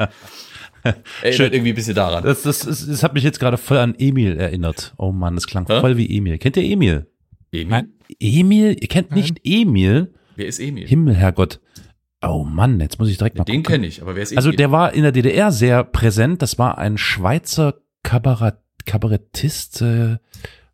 Erinnert 0.84 1.36
Schön. 1.36 1.54
irgendwie 1.54 1.72
ein 1.72 1.76
bisschen 1.76 1.96
daran. 1.96 2.24
Das, 2.24 2.42
das, 2.42 2.62
das, 2.62 2.88
das 2.88 3.04
hat 3.04 3.14
mich 3.14 3.24
jetzt 3.24 3.40
gerade 3.40 3.58
voll 3.58 3.78
an 3.78 3.96
Emil 3.98 4.38
erinnert. 4.38 4.94
Oh 4.98 5.12
Mann, 5.12 5.36
das 5.36 5.46
klang 5.46 5.68
Hä? 5.68 5.80
voll 5.80 5.98
wie 5.98 6.18
Emil. 6.18 6.38
Kennt 6.40 6.58
ihr 6.58 6.64
Emil? 6.64 7.08
Emil? 7.52 7.68
Nein. 7.68 7.94
Emil? 8.20 8.76
Ihr 8.80 8.88
kennt 8.88 9.12
Nein. 9.12 9.20
nicht 9.20 9.40
Emil? 9.44 10.14
Wer 10.36 10.48
ist 10.48 10.60
Emil? 10.60 10.88
Himmel, 10.88 11.16
Herrgott. 11.16 11.60
Oh 12.22 12.44
Mann, 12.44 12.80
jetzt 12.80 13.00
muss 13.00 13.10
ich 13.10 13.18
direkt 13.18 13.38
mal 13.38 13.46
Den 13.46 13.64
kenne 13.64 13.88
ich, 13.88 14.02
aber 14.02 14.16
wer 14.16 14.24
ist? 14.24 14.36
Also 14.36 14.52
der 14.52 14.72
war 14.72 14.94
in 14.94 15.04
der 15.04 15.12
DDR 15.12 15.52
sehr 15.52 15.84
präsent. 15.84 16.42
Das 16.42 16.58
war 16.58 16.78
ein 16.78 16.98
Schweizer 16.98 17.76
Kabarett, 18.04 18.58
Kabarettist. 18.86 19.82
Äh, 19.82 20.18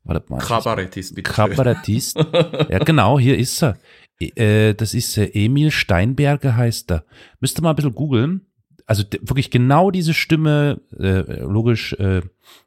warte 0.03 0.31
mal. 0.31 0.39
Kabarettist, 0.39 1.13
bitte. 1.13 1.31
Kabarettist. 1.31 2.17
ja, 2.69 2.79
genau, 2.79 3.19
hier 3.19 3.37
ist 3.37 3.61
er. 3.61 3.77
Äh, 4.19 4.73
das 4.73 4.93
ist 4.93 5.17
äh, 5.17 5.29
Emil 5.33 5.69
Steinberger 5.69 6.55
heißt 6.55 6.91
er. 6.91 7.05
Müsste 7.39 7.61
mal 7.61 7.71
ein 7.71 7.75
bisschen 7.75 7.93
googeln. 7.93 8.47
Also 8.87 9.03
wirklich 9.21 9.51
genau 9.51 9.91
diese 9.91 10.13
Stimme, 10.13 10.81
äh, 10.97 11.41
logisch, 11.41 11.93
äh, 11.93 12.21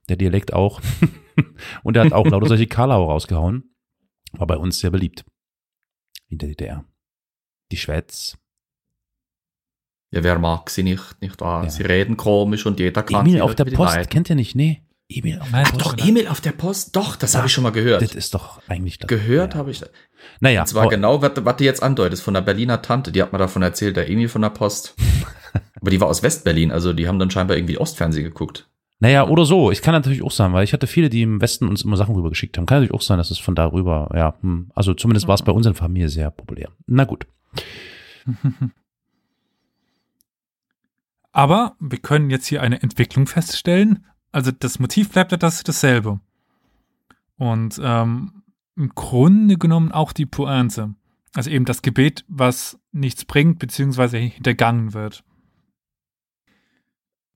der 0.08 0.16
Dialekt 0.16 0.52
auch. 0.52 0.80
Und 1.82 1.96
er 1.96 2.04
hat 2.04 2.12
auch 2.12 2.26
lauter 2.26 2.48
solche 2.48 2.66
Karlau 2.68 3.06
rausgehauen. 3.06 3.74
War 4.32 4.46
bei 4.46 4.56
uns 4.56 4.78
sehr 4.78 4.90
beliebt. 4.90 5.24
In 6.28 6.38
der 6.38 6.48
DDR. 6.50 6.84
Die 7.72 7.76
Schweiz. 7.76 8.36
Ja, 10.10 10.22
wer 10.24 10.38
mag 10.38 10.70
sie 10.70 10.82
nicht, 10.82 11.20
nicht 11.20 11.40
wahr? 11.40 11.64
Ja. 11.64 11.70
Sie 11.70 11.82
reden 11.82 12.16
komisch 12.16 12.64
und 12.66 12.80
jeder 12.80 13.02
kann 13.02 13.22
Emil 13.22 13.34
sie 13.34 13.40
auf 13.42 13.54
der 13.54 13.64
Post, 13.66 13.94
leiden. 13.96 14.08
kennt 14.08 14.30
ihr 14.30 14.36
nicht? 14.36 14.54
Nee. 14.54 14.82
Emil 15.10 15.38
auf 15.40 15.50
der 15.50 15.60
Ach 15.64 15.72
Post. 15.72 15.84
doch, 15.84 16.06
Emil 16.06 16.28
auf 16.28 16.40
der 16.40 16.52
Post? 16.52 16.96
Doch, 16.96 17.16
das 17.16 17.34
habe 17.34 17.46
ich 17.46 17.52
schon 17.52 17.64
mal 17.64 17.72
gehört. 17.72 18.02
Das 18.02 18.14
ist 18.14 18.34
doch 18.34 18.60
eigentlich 18.68 18.98
das. 18.98 19.08
gehört 19.08 19.54
ja. 19.54 19.58
habe 19.60 19.70
ich. 19.70 19.82
Naja, 20.40 20.62
Und 20.62 20.66
zwar 20.66 20.82
aber- 20.82 20.90
genau, 20.90 21.22
was, 21.22 21.32
was 21.36 21.56
du 21.56 21.64
jetzt 21.64 21.82
andeutest, 21.82 22.22
von 22.22 22.34
der 22.34 22.42
Berliner 22.42 22.82
Tante, 22.82 23.10
die 23.12 23.22
hat 23.22 23.32
mir 23.32 23.38
davon 23.38 23.62
erzählt, 23.62 23.96
der 23.96 24.08
Emil 24.10 24.28
von 24.28 24.42
der 24.42 24.50
Post. 24.50 24.94
Aber 25.80 25.90
die 25.90 26.00
war 26.00 26.08
aus 26.08 26.22
Westberlin, 26.22 26.70
also 26.72 26.92
die 26.92 27.06
haben 27.08 27.18
dann 27.18 27.30
scheinbar 27.30 27.56
irgendwie 27.56 27.78
Ostfernsehen 27.78 28.24
geguckt. 28.24 28.68
Naja, 29.00 29.26
oder 29.28 29.44
so. 29.44 29.70
Ich 29.70 29.80
kann 29.80 29.94
natürlich 29.94 30.22
auch 30.22 30.32
sein, 30.32 30.52
weil 30.52 30.64
ich 30.64 30.72
hatte 30.72 30.86
viele, 30.88 31.08
die 31.08 31.22
im 31.22 31.40
Westen 31.40 31.68
uns 31.68 31.82
immer 31.82 31.96
Sachen 31.96 32.16
rübergeschickt 32.16 32.58
haben. 32.58 32.66
Kann 32.66 32.78
natürlich 32.78 32.94
auch 32.94 33.00
sein, 33.00 33.16
dass 33.16 33.30
es 33.30 33.38
von 33.38 33.54
darüber, 33.54 34.10
ja, 34.14 34.34
hm, 34.42 34.70
also 34.74 34.92
zumindest 34.92 35.28
war 35.28 35.36
es 35.36 35.42
bei 35.42 35.52
uns 35.52 35.66
in 35.66 35.72
der 35.72 35.78
Familie 35.78 36.08
sehr 36.08 36.30
populär. 36.32 36.70
Na 36.86 37.04
gut. 37.04 37.26
Aber 41.38 41.76
wir 41.78 42.00
können 42.00 42.30
jetzt 42.30 42.48
hier 42.48 42.62
eine 42.62 42.82
Entwicklung 42.82 43.28
feststellen. 43.28 44.04
Also 44.32 44.50
das 44.50 44.80
Motiv 44.80 45.10
bleibt 45.10 45.30
ja 45.30 45.38
das, 45.38 45.62
dasselbe. 45.62 46.18
Und 47.36 47.80
ähm, 47.80 48.42
im 48.74 48.88
Grunde 48.96 49.56
genommen 49.56 49.92
auch 49.92 50.12
die 50.12 50.26
Pointe. 50.26 50.96
Also 51.36 51.48
eben 51.50 51.64
das 51.64 51.82
Gebet, 51.82 52.24
was 52.26 52.80
nichts 52.90 53.24
bringt, 53.24 53.60
beziehungsweise 53.60 54.18
hintergangen 54.18 54.94
wird. 54.94 55.22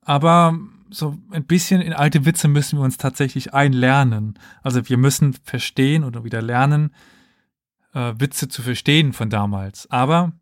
Aber 0.01 0.59
so 0.91 1.17
ein 1.31 1.45
bisschen 1.45 1.81
in 1.81 1.93
alte 1.93 2.27
Witze 2.27 2.49
müssen 2.49 2.81
wir 2.81 2.85
uns 2.85 2.97
tatsächlich 2.97 3.55
einlernen. 3.55 4.37
Also 4.65 4.89
wir 4.89 4.97
müssen 4.97 5.33
verstehen 5.45 6.03
oder 6.03 6.25
wieder 6.25 6.43
lernen, 6.43 6.93
äh, 7.95 8.15
Witze 8.19 8.49
zu 8.49 8.63
verstehen 8.63 9.13
von 9.13 9.31
damals. 9.31 9.89
Aber 9.93 10.33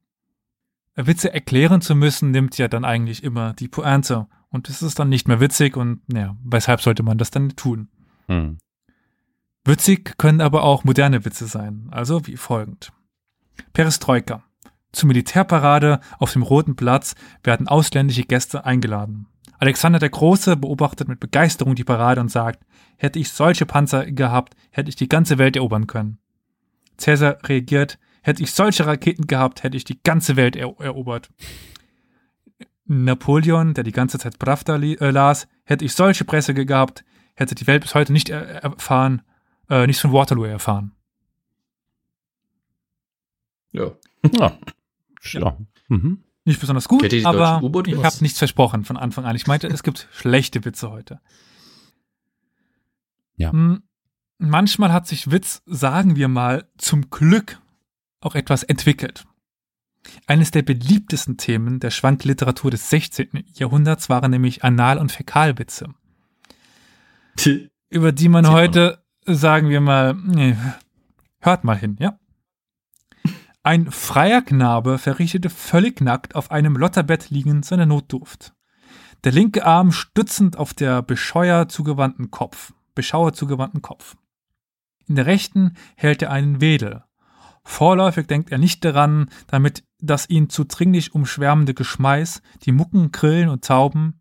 Witze 1.07 1.33
erklären 1.33 1.81
zu 1.81 1.95
müssen, 1.95 2.31
nimmt 2.31 2.59
ja 2.59 2.69
dann 2.69 2.85
eigentlich 2.85 3.23
immer 3.23 3.53
die 3.55 3.69
Pointe. 3.69 4.27
Und 4.49 4.69
es 4.69 4.83
ist 4.83 4.99
dann 4.99 5.09
nicht 5.09 5.29
mehr 5.29 5.41
witzig 5.41 5.77
und 5.77 6.01
naja, 6.09 6.37
weshalb 6.43 6.81
sollte 6.81 7.03
man 7.03 7.19
das 7.19 7.31
dann 7.31 7.51
tun? 7.51 7.89
Hm. 8.27 8.59
Witzig 9.65 10.17
können 10.19 10.41
aber 10.41 10.65
auch 10.65 10.85
moderne 10.85 11.25
Witze 11.25 11.47
sein, 11.47 11.89
also 11.91 12.27
wie 12.27 12.37
folgend. 12.37 12.93
Perestroika. 13.73 14.43
Zur 14.93 15.07
Militärparade 15.07 16.01
auf 16.19 16.33
dem 16.33 16.43
Roten 16.43 16.75
Platz 16.75 17.15
werden 17.45 17.69
ausländische 17.69 18.23
Gäste 18.23 18.65
eingeladen. 18.65 19.27
Alexander 19.59 19.99
der 19.99 20.09
Große 20.09 20.57
beobachtet 20.57 21.07
mit 21.07 21.21
Begeisterung 21.21 21.75
die 21.75 21.85
Parade 21.85 22.21
und 22.21 22.31
sagt, 22.31 22.65
hätte 22.97 23.19
ich 23.19 23.31
solche 23.31 23.67
Panzer 23.67 24.11
gehabt, 24.11 24.57
hätte 24.71 24.89
ich 24.89 24.97
die 24.97 25.09
ganze 25.09 25.39
Welt 25.39 25.55
erobern 25.55 25.87
können. 25.87 26.19
Cäsar 26.97 27.39
reagiert, 27.45 27.99
hätte 28.23 28.43
ich 28.43 28.53
solche 28.53 28.87
Raketen 28.87 29.27
gehabt, 29.27 29.63
hätte 29.63 29.77
ich 29.77 29.85
die 29.85 30.03
ganze 30.03 30.37
Welt 30.37 30.57
er 30.57 30.75
erobert. 30.81 31.31
Napoleon, 32.85 33.75
der 33.75 33.85
die 33.85 33.93
ganze 33.93 34.19
Zeit 34.19 34.39
Pravda 34.39 34.77
äh, 34.77 35.11
las, 35.11 35.47
hätte 35.65 35.85
ich 35.85 35.95
solche 35.95 36.25
Presse 36.25 36.55
gehabt, 36.55 37.05
hätte 37.35 37.55
die 37.55 37.67
Welt 37.67 37.83
bis 37.83 37.95
heute 37.95 38.13
nicht 38.13 38.29
er 38.29 38.43
erfahren, 38.63 39.23
äh, 39.69 39.87
nichts 39.87 40.03
von 40.03 40.13
Waterloo 40.13 40.45
erfahren. 40.45 40.93
Ja. 43.73 43.93
Ja. 44.33 44.59
ja. 45.33 45.57
Mhm. 45.89 46.25
Nicht 46.45 46.61
besonders 46.61 46.89
gut, 46.89 47.05
aber 47.25 47.61
ich 47.87 47.97
habe 48.03 48.17
nichts 48.21 48.39
versprochen 48.39 48.85
von 48.85 48.97
Anfang 48.97 49.25
an. 49.25 49.37
Ich 49.37 49.47
meinte, 49.47 49.67
es 49.69 49.83
gibt 49.83 50.09
schlechte 50.13 50.65
Witze 50.65 50.91
heute. 50.91 51.21
Ja. 53.37 53.53
Hm, 53.53 53.83
Manchmal 54.43 54.91
hat 54.91 55.07
sich 55.07 55.31
Witz, 55.31 55.61
sagen 55.67 56.17
wir 56.17 56.29
mal, 56.29 56.67
zum 56.79 57.11
Glück 57.11 57.61
auch 58.21 58.35
etwas 58.35 58.63
entwickelt. 58.63 59.27
Eines 60.27 60.51
der 60.51 60.63
beliebtesten 60.63 61.37
Themen 61.37 61.81
der 61.81 61.91
Schwankliteratur 61.91 62.71
des 62.71 62.89
16. 62.91 63.45
Jahrhunderts 63.55 64.09
waren 64.09 64.31
nämlich 64.31 64.65
Anal- 64.65 64.99
und 64.99 65.13
Fäkalwitze, 65.13 65.89
über 67.91 68.13
die 68.13 68.29
man 68.29 68.45
Sieht 68.45 68.53
man. 68.53 68.61
heute, 68.63 69.05
sagen 69.27 69.69
wir 69.69 69.81
mal, 69.81 70.15
nee, 70.15 70.57
hört 71.41 71.65
mal 71.65 71.77
hin, 71.77 71.97
ja? 71.99 72.19
Ein 73.63 73.91
freier 73.91 74.41
Knabe 74.41 74.97
verrichtete 74.97 75.51
völlig 75.51 76.01
nackt 76.01 76.35
auf 76.35 76.51
einem 76.51 76.77
Lotterbett 76.77 77.29
liegend 77.29 77.67
seine 77.67 77.87
Notdurft. 77.87 78.55
Der 79.25 79.33
linke 79.33 79.67
Arm 79.67 79.93
stützend 79.93 80.57
auf 80.57 80.73
der 80.73 81.03
bescheuer 81.03 81.69
zugewandten 81.69 82.31
Kopf, 82.31 82.73
beschauer 82.95 83.35
zugewandten 83.35 83.83
Kopf. 83.83 84.17
In 85.07 85.17
der 85.17 85.27
rechten 85.27 85.75
hält 85.95 86.23
er 86.23 86.31
einen 86.31 86.63
Wedel. 86.63 87.05
Vorläufig 87.63 88.27
denkt 88.27 88.51
er 88.51 88.59
nicht 88.59 88.85
daran, 88.85 89.31
damit 89.47 89.85
das 89.99 90.29
ihn 90.29 90.49
zu 90.49 90.65
dringlich 90.65 91.15
umschwärmende 91.15 91.75
Geschmeiß, 91.75 92.43
die 92.63 92.73
Mucken, 92.73 93.13
Grillen 93.13 93.49
und 93.49 93.65
Tauben, 93.65 94.21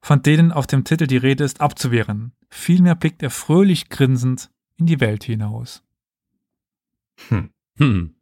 von 0.00 0.22
denen 0.22 0.52
auf 0.52 0.66
dem 0.66 0.84
Titel 0.84 1.06
die 1.06 1.16
Rede 1.16 1.44
ist, 1.44 1.60
abzuwehren. 1.60 2.32
Vielmehr 2.50 2.96
blickt 2.96 3.22
er 3.22 3.30
fröhlich 3.30 3.88
grinsend 3.88 4.50
in 4.76 4.86
die 4.86 5.00
Welt 5.00 5.24
hinaus. 5.24 5.82
Hm. 7.28 7.50
Hm. 7.78 8.14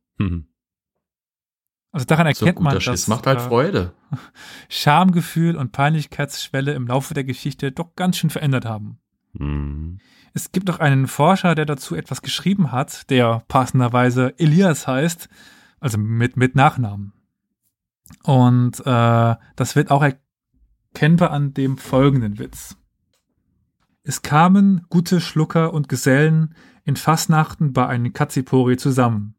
Also 1.92 2.06
daran 2.06 2.32
So 2.34 2.46
erkennt 2.46 2.62
man, 2.62 2.74
guter 2.74 2.84
dass 2.84 3.00
Schiss 3.00 3.08
macht 3.08 3.26
halt 3.26 3.38
äh, 3.40 3.42
Freude. 3.42 3.94
Schamgefühl 4.68 5.56
und 5.56 5.72
Peinlichkeitsschwelle 5.72 6.72
im 6.74 6.86
Laufe 6.86 7.14
der 7.14 7.24
Geschichte 7.24 7.72
doch 7.72 7.96
ganz 7.96 8.18
schön 8.18 8.30
verändert 8.30 8.64
haben. 8.64 8.98
Hm. 9.36 9.98
Es 10.33 10.53
gibt 10.53 10.70
auch 10.70 10.78
einen 10.78 11.07
Forscher, 11.07 11.55
der 11.55 11.66
dazu 11.66 11.95
etwas 11.95 12.22
geschrieben 12.22 12.72
hat, 12.72 13.11
der 13.11 13.43
passenderweise 13.49 14.39
Elias 14.39 14.87
heißt, 14.87 15.28
also 15.81 15.99
mit, 15.99 16.37
mit 16.37 16.55
Nachnamen. 16.55 17.12
Und 18.22 18.81
äh, 18.81 19.37
das 19.57 19.76
wird 19.76 19.91
auch 19.91 20.03
erkennbar 20.03 21.31
an 21.31 21.55
dem 21.55 21.78
folgenden 21.78 22.39
Witz. 22.39 22.76
Es 24.03 24.22
kamen 24.22 24.87
gute 24.89 25.20
Schlucker 25.20 25.72
und 25.74 25.89
Gesellen 25.89 26.55
in 26.85 26.97
Fasnachten 26.97 27.72
bei 27.72 27.87
einem 27.87 28.12
Katzipori 28.12 28.76
zusammen. 28.76 29.35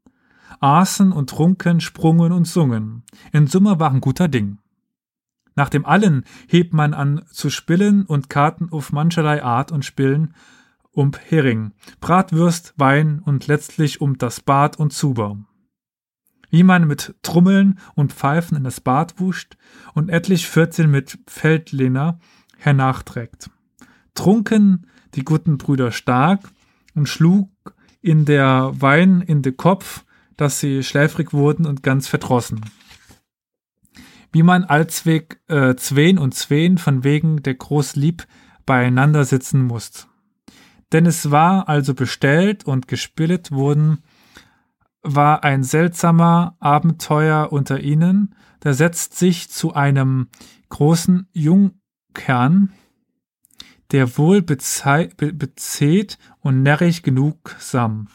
Aßen 0.59 1.11
und 1.11 1.29
trunken, 1.29 1.81
sprungen 1.81 2.31
und 2.31 2.45
sungen. 2.45 3.03
In 3.31 3.47
Summe 3.47 3.79
waren 3.79 4.01
guter 4.01 4.27
Ding. 4.27 4.59
Nach 5.55 5.69
dem 5.69 5.85
allen 5.85 6.23
hebt 6.47 6.73
man 6.73 6.93
an 6.93 7.23
zu 7.31 7.49
spillen 7.49 8.05
und 8.05 8.29
Karten 8.29 8.69
auf 8.71 8.91
mancherlei 8.91 9.43
Art 9.43 9.71
und 9.71 9.83
Spillen 9.83 10.33
um 10.91 11.11
Hering, 11.27 11.71
Bratwürst, 11.99 12.73
Wein 12.77 13.19
und 13.19 13.47
letztlich 13.47 14.01
um 14.01 14.17
das 14.17 14.41
Bad 14.41 14.77
und 14.77 14.93
Zuber. 14.93 15.37
Wie 16.49 16.63
man 16.63 16.85
mit 16.85 17.15
Trummeln 17.21 17.79
und 17.95 18.11
Pfeifen 18.11 18.57
in 18.57 18.63
das 18.63 18.81
Bad 18.81 19.19
wuscht 19.19 19.55
und 19.93 20.09
etlich 20.09 20.47
vierzehn 20.47 20.91
mit 20.91 21.17
Feldlehner 21.27 22.19
hernachträgt. 22.57 23.49
Trunken 24.13 24.87
die 25.15 25.23
guten 25.23 25.57
Brüder 25.57 25.91
stark 25.91 26.41
und 26.93 27.07
schlug 27.07 27.49
in 28.01 28.25
der 28.25 28.71
Wein 28.75 29.21
in 29.21 29.41
den 29.41 29.55
Kopf, 29.57 30.03
dass 30.35 30.59
sie 30.59 30.83
schläfrig 30.83 31.33
wurden 31.33 31.65
und 31.65 31.83
ganz 31.83 32.07
verdrossen. 32.07 32.61
Wie 34.31 34.43
man 34.43 34.63
allzweg 34.63 35.41
äh, 35.47 35.75
Zween 35.75 36.17
und 36.17 36.33
Zween 36.33 36.77
von 36.77 37.03
wegen 37.03 37.43
der 37.43 37.55
Großlieb 37.55 38.25
beieinander 38.65 39.25
sitzen 39.25 39.63
musst. 39.63 40.07
Denn 40.91 41.05
es 41.05 41.31
war 41.31 41.69
also 41.69 41.93
bestellt 41.93 42.65
und 42.65 42.87
gespillet 42.87 43.51
wurden, 43.51 43.99
war 45.03 45.43
ein 45.43 45.63
seltsamer 45.63 46.55
Abenteuer 46.59 47.51
unter 47.51 47.79
ihnen, 47.79 48.35
der 48.63 48.73
setzt 48.73 49.17
sich 49.17 49.49
zu 49.49 49.73
einem 49.73 50.27
großen 50.69 51.27
Jungkern, 51.31 52.73
der 53.91 54.17
wohl 54.17 54.41
bezäht 54.41 56.17
und 56.39 56.63
närrig 56.63 57.03
genugsam. 57.03 58.07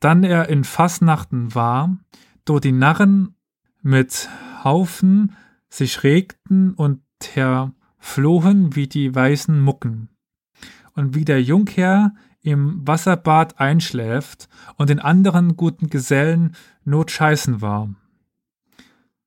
Dann 0.00 0.24
er 0.24 0.48
in 0.48 0.64
Fasnachten 0.64 1.54
war, 1.54 1.96
do 2.44 2.60
die 2.60 2.72
Narren 2.72 3.36
mit 3.82 4.28
Haufen 4.64 5.36
sich 5.68 6.02
regten 6.02 6.74
und 6.74 7.02
herflohen 7.32 8.74
wie 8.74 8.86
die 8.86 9.14
weißen 9.14 9.60
Mucken 9.60 10.13
und 10.94 11.14
wie 11.14 11.24
der 11.24 11.42
Jungherr 11.42 12.14
im 12.42 12.86
Wasserbad 12.86 13.58
einschläft 13.58 14.48
und 14.76 14.90
den 14.90 15.00
anderen 15.00 15.56
guten 15.56 15.88
Gesellen 15.88 16.54
notscheißen 16.84 17.60
war. 17.60 17.94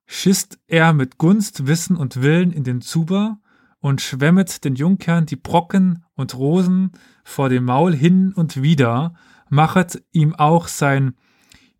Schisst 0.05 0.59
er 0.67 0.93
mit 0.93 1.17
Gunst, 1.17 1.67
Wissen 1.67 1.97
und 1.97 2.21
Willen 2.21 2.51
in 2.51 2.63
den 2.63 2.81
Zuber 2.81 3.39
und 3.79 4.01
schwemmet 4.01 4.63
den 4.63 4.75
Jungherrn 4.75 5.25
die 5.25 5.35
Brocken 5.35 6.05
und 6.15 6.35
Rosen 6.35 6.91
vor 7.23 7.49
dem 7.49 7.65
Maul 7.65 7.93
hin 7.93 8.33
und 8.33 8.61
wieder, 8.61 9.15
machet 9.49 10.03
ihm 10.11 10.33
auch 10.35 10.67
sein 10.67 11.15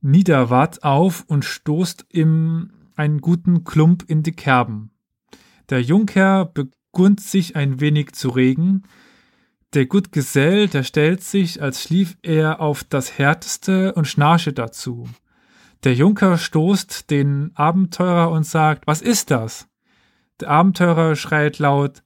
Niederwatt 0.01 0.83
auf 0.83 1.23
und 1.27 1.45
stoßt 1.45 2.05
ihm 2.11 2.71
einen 2.95 3.21
guten 3.21 3.63
Klump 3.63 4.03
in 4.07 4.23
die 4.23 4.31
Kerben. 4.31 4.91
Der 5.69 5.81
Jungherr 5.81 6.45
begunnt 6.45 7.21
sich 7.21 7.55
ein 7.55 7.79
wenig 7.79 8.13
zu 8.13 8.29
regen, 8.29 8.83
der 9.73 9.85
gut 9.85 10.11
Gesell, 10.11 10.67
der 10.67 10.83
stellt 10.83 11.23
sich, 11.23 11.61
als 11.61 11.83
schlief 11.83 12.17
er 12.21 12.61
auf 12.61 12.83
das 12.83 13.17
Härteste 13.17 13.93
und 13.93 14.07
schnarche 14.07 14.53
dazu. 14.53 15.09
Der 15.83 15.93
Junker 15.93 16.37
stoßt 16.37 17.09
den 17.09 17.51
Abenteurer 17.55 18.31
und 18.31 18.45
sagt, 18.45 18.87
was 18.87 19.01
ist 19.01 19.29
das? 19.31 19.67
Der 20.39 20.49
Abenteurer 20.49 21.15
schreit 21.15 21.59
laut, 21.59 22.03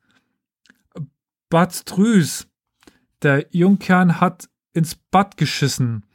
Bad 1.50 1.86
Trüß, 1.86 2.48
der 3.22 3.46
Junkern 3.52 4.20
hat 4.20 4.50
ins 4.74 4.96
Bad 4.96 5.38
geschissen. 5.38 6.06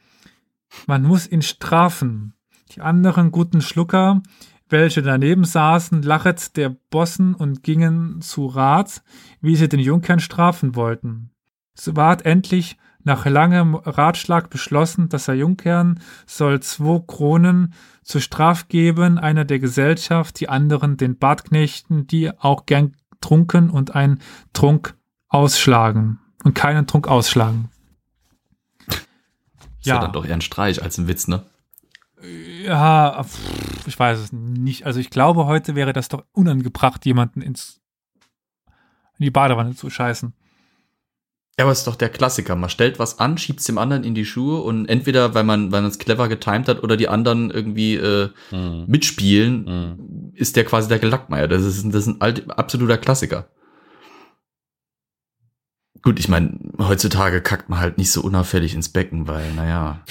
Man 0.87 1.03
muss 1.03 1.27
ihn 1.27 1.41
strafen. 1.41 2.33
Die 2.71 2.81
anderen 2.81 3.31
guten 3.31 3.61
Schlucker, 3.61 4.21
welche 4.67 5.01
daneben 5.01 5.45
saßen, 5.45 6.01
lachet 6.01 6.57
der 6.57 6.69
Bossen 6.89 7.33
und 7.33 7.63
gingen 7.63 8.21
zu 8.21 8.47
Rat, 8.47 9.03
wie 9.39 9.55
sie 9.55 9.69
den 9.69 9.79
Junkern 9.79 10.19
strafen 10.19 10.75
wollten. 10.75 11.31
So 11.79 11.95
ward 11.95 12.25
endlich 12.25 12.77
nach 13.03 13.25
langem 13.25 13.75
Ratschlag 13.75 14.49
beschlossen, 14.49 15.09
dass 15.09 15.25
der 15.25 15.35
Junkern 15.35 15.99
soll 16.25 16.59
zwei 16.59 17.01
Kronen 17.05 17.73
zur 18.03 18.21
Straf 18.21 18.67
geben, 18.67 19.17
einer 19.17 19.45
der 19.45 19.59
Gesellschaft, 19.59 20.39
die 20.39 20.49
anderen 20.49 20.97
den 20.97 21.17
Badknechten, 21.17 22.07
die 22.07 22.37
auch 22.37 22.65
gern 22.65 22.95
trunken 23.21 23.69
und 23.69 23.95
einen 23.95 24.19
Trunk 24.53 24.95
ausschlagen 25.29 26.19
und 26.43 26.53
keinen 26.53 26.87
Trunk 26.87 27.07
ausschlagen. 27.07 27.69
Ist 28.87 29.07
ja. 29.83 29.95
ja 29.95 30.01
dann 30.01 30.11
doch 30.11 30.25
eher 30.25 30.33
ein 30.33 30.41
Streich 30.41 30.83
als 30.83 30.97
ein 30.97 31.07
Witz, 31.07 31.27
ne? 31.27 31.45
Ja, 32.65 33.25
ich 33.85 33.97
weiß 33.97 34.19
es 34.19 34.33
nicht. 34.33 34.85
Also 34.85 34.99
ich 34.99 35.09
glaube, 35.09 35.45
heute 35.45 35.75
wäre 35.75 35.93
das 35.93 36.09
doch 36.09 36.23
unangebracht, 36.33 37.05
jemanden 37.05 37.41
ins 37.41 37.79
in 39.19 39.23
die 39.23 39.31
Badewanne 39.31 39.75
zu 39.75 39.89
scheißen. 39.89 40.33
Ja, 41.59 41.65
aber 41.65 41.71
es 41.71 41.79
ist 41.79 41.87
doch 41.87 41.95
der 41.95 42.09
Klassiker. 42.09 42.55
Man 42.55 42.69
stellt 42.69 42.99
was 42.99 43.17
an, 43.17 43.39
schiebt 43.39 43.61
es 43.61 43.65
dem 43.65 43.79
anderen 43.79 44.03
in 44.03 44.13
die 44.13 44.25
Schuhe 44.25 44.61
und 44.61 44.85
entweder, 44.85 45.33
weil 45.33 45.43
man, 45.43 45.71
weil 45.71 45.81
man 45.81 45.89
es 45.89 45.97
clever 45.97 46.27
getimt 46.27 46.67
hat 46.67 46.83
oder 46.83 46.97
die 46.97 47.07
anderen 47.07 47.49
irgendwie 47.49 47.95
äh, 47.95 48.29
mhm. 48.51 48.85
mitspielen, 48.85 49.65
mhm. 49.65 50.33
ist 50.35 50.55
der 50.55 50.65
quasi 50.65 50.87
der 50.87 50.99
Gelackmeier. 50.99 51.47
Das 51.47 51.63
ist, 51.63 51.83
das 51.83 51.95
ist 51.95 52.07
ein 52.07 52.21
alt, 52.21 52.47
absoluter 52.51 52.99
Klassiker. 52.99 53.49
Gut, 56.03 56.19
ich 56.19 56.29
meine, 56.29 56.59
heutzutage 56.77 57.41
kackt 57.41 57.69
man 57.69 57.79
halt 57.79 57.97
nicht 57.97 58.11
so 58.11 58.21
unauffällig 58.21 58.75
ins 58.75 58.89
Becken, 58.89 59.27
weil, 59.27 59.51
naja, 59.53 60.03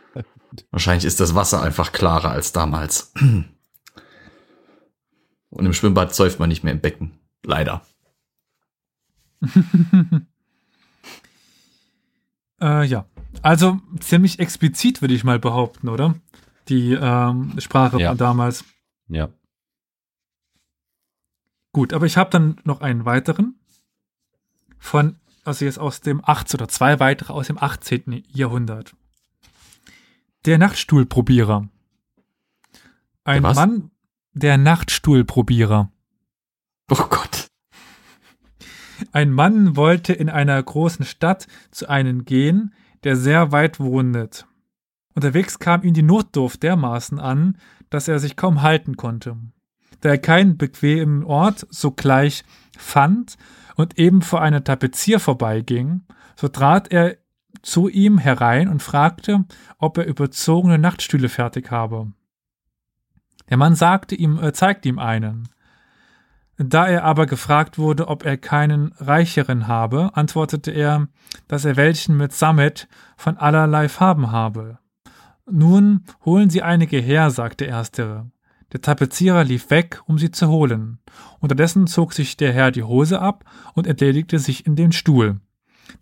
wahrscheinlich 0.70 1.04
ist 1.04 1.20
das 1.20 1.34
Wasser 1.34 1.62
einfach 1.62 1.92
klarer 1.92 2.30
als 2.30 2.52
damals. 2.52 3.12
Und 5.50 5.66
im 5.66 5.74
Schwimmbad 5.74 6.14
säuft 6.14 6.40
man 6.40 6.48
nicht 6.48 6.64
mehr 6.64 6.72
im 6.72 6.80
Becken. 6.80 7.18
Leider. 7.44 7.82
Äh, 12.60 12.84
ja. 12.84 13.06
Also 13.42 13.80
ziemlich 14.00 14.38
explizit, 14.38 15.00
würde 15.00 15.14
ich 15.14 15.24
mal 15.24 15.38
behaupten, 15.38 15.88
oder? 15.88 16.14
Die 16.68 16.92
ähm, 16.92 17.54
Sprache 17.58 18.00
ja. 18.00 18.10
von 18.10 18.18
damals. 18.18 18.64
Ja. 19.08 19.28
Gut, 21.72 21.92
aber 21.92 22.06
ich 22.06 22.16
habe 22.16 22.30
dann 22.30 22.60
noch 22.64 22.80
einen 22.80 23.04
weiteren 23.04 23.60
von, 24.78 25.20
also 25.44 25.64
jetzt 25.64 25.78
aus 25.78 26.00
dem 26.00 26.20
18. 26.24 26.58
oder 26.58 26.68
zwei 26.68 26.98
weitere 26.98 27.32
aus 27.32 27.46
dem 27.46 27.58
18. 27.58 28.24
Jahrhundert. 28.28 28.96
Der 30.46 30.58
Nachtstuhlprobierer. 30.58 31.68
Ein 33.24 33.42
der 33.42 33.54
Mann, 33.54 33.90
der 34.32 34.58
Nachtstuhlprobierer. 34.58 35.92
Oh 36.90 37.06
Gott. 37.08 37.49
Ein 39.12 39.30
Mann 39.32 39.76
wollte 39.76 40.12
in 40.12 40.28
einer 40.28 40.62
großen 40.62 41.04
Stadt 41.04 41.46
zu 41.70 41.88
einem 41.88 42.24
gehen, 42.24 42.74
der 43.04 43.16
sehr 43.16 43.52
weit 43.52 43.80
wohnet. 43.80 44.46
Unterwegs 45.14 45.58
kam 45.58 45.82
ihm 45.82 45.94
die 45.94 46.02
Notdurft 46.02 46.62
dermaßen 46.62 47.18
an, 47.18 47.56
dass 47.88 48.08
er 48.08 48.18
sich 48.18 48.36
kaum 48.36 48.62
halten 48.62 48.96
konnte. 48.96 49.36
Da 50.00 50.10
er 50.10 50.18
keinen 50.18 50.56
bequemen 50.56 51.24
Ort 51.24 51.66
sogleich 51.70 52.44
fand 52.78 53.36
und 53.74 53.98
eben 53.98 54.22
vor 54.22 54.40
einer 54.40 54.64
Tapezier 54.64 55.20
vorbeiging, 55.20 56.02
so 56.36 56.48
trat 56.48 56.90
er 56.92 57.16
zu 57.62 57.88
ihm 57.88 58.18
herein 58.18 58.68
und 58.68 58.82
fragte, 58.82 59.44
ob 59.78 59.98
er 59.98 60.06
überzogene 60.06 60.78
Nachtstühle 60.78 61.28
fertig 61.28 61.70
habe. 61.70 62.12
Der 63.50 63.56
Mann 63.56 63.74
sagte 63.74 64.14
ihm, 64.14 64.38
er 64.38 64.54
zeigte 64.54 64.88
ihm 64.88 64.98
einen. 64.98 65.48
Da 66.62 66.86
er 66.86 67.04
aber 67.04 67.24
gefragt 67.24 67.78
wurde, 67.78 68.08
ob 68.08 68.26
er 68.26 68.36
keinen 68.36 68.92
reicheren 68.98 69.66
habe, 69.66 70.10
antwortete 70.12 70.70
er, 70.70 71.08
dass 71.48 71.64
er 71.64 71.76
welchen 71.76 72.18
mit 72.18 72.34
Sammet 72.34 72.86
von 73.16 73.38
allerlei 73.38 73.88
Farben 73.88 74.30
habe. 74.30 74.78
Nun 75.50 76.04
holen 76.22 76.50
Sie 76.50 76.60
einige 76.60 76.98
her, 76.98 77.30
sagte 77.30 77.64
erstere. 77.64 78.30
Der 78.74 78.82
Tapezierer 78.82 79.42
lief 79.42 79.70
weg, 79.70 80.02
um 80.04 80.18
sie 80.18 80.32
zu 80.32 80.48
holen. 80.48 80.98
Unterdessen 81.40 81.86
zog 81.86 82.12
sich 82.12 82.36
der 82.36 82.52
Herr 82.52 82.70
die 82.70 82.82
Hose 82.82 83.22
ab 83.22 83.44
und 83.72 83.86
entledigte 83.86 84.38
sich 84.38 84.66
in 84.66 84.76
den 84.76 84.92
Stuhl, 84.92 85.40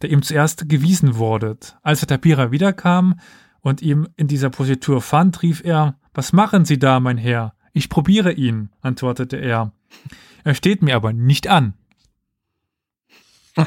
der 0.02 0.10
ihm 0.10 0.22
zuerst 0.22 0.68
gewiesen 0.68 1.18
wurde. 1.18 1.56
Als 1.82 2.00
der 2.00 2.08
Tapierer 2.08 2.50
wiederkam 2.50 3.20
und 3.60 3.80
ihm 3.80 4.08
in 4.16 4.26
dieser 4.26 4.50
Positur 4.50 5.02
fand, 5.02 5.40
rief 5.42 5.62
er, 5.64 6.00
Was 6.14 6.32
machen 6.32 6.64
Sie 6.64 6.80
da, 6.80 6.98
mein 6.98 7.16
Herr? 7.16 7.54
Ich 7.72 7.88
probiere 7.88 8.32
ihn, 8.32 8.70
antwortete 8.82 9.36
er. 9.36 9.72
Er 10.44 10.54
steht 10.54 10.82
mir 10.82 10.96
aber 10.96 11.12
nicht 11.12 11.48
an. 11.48 11.74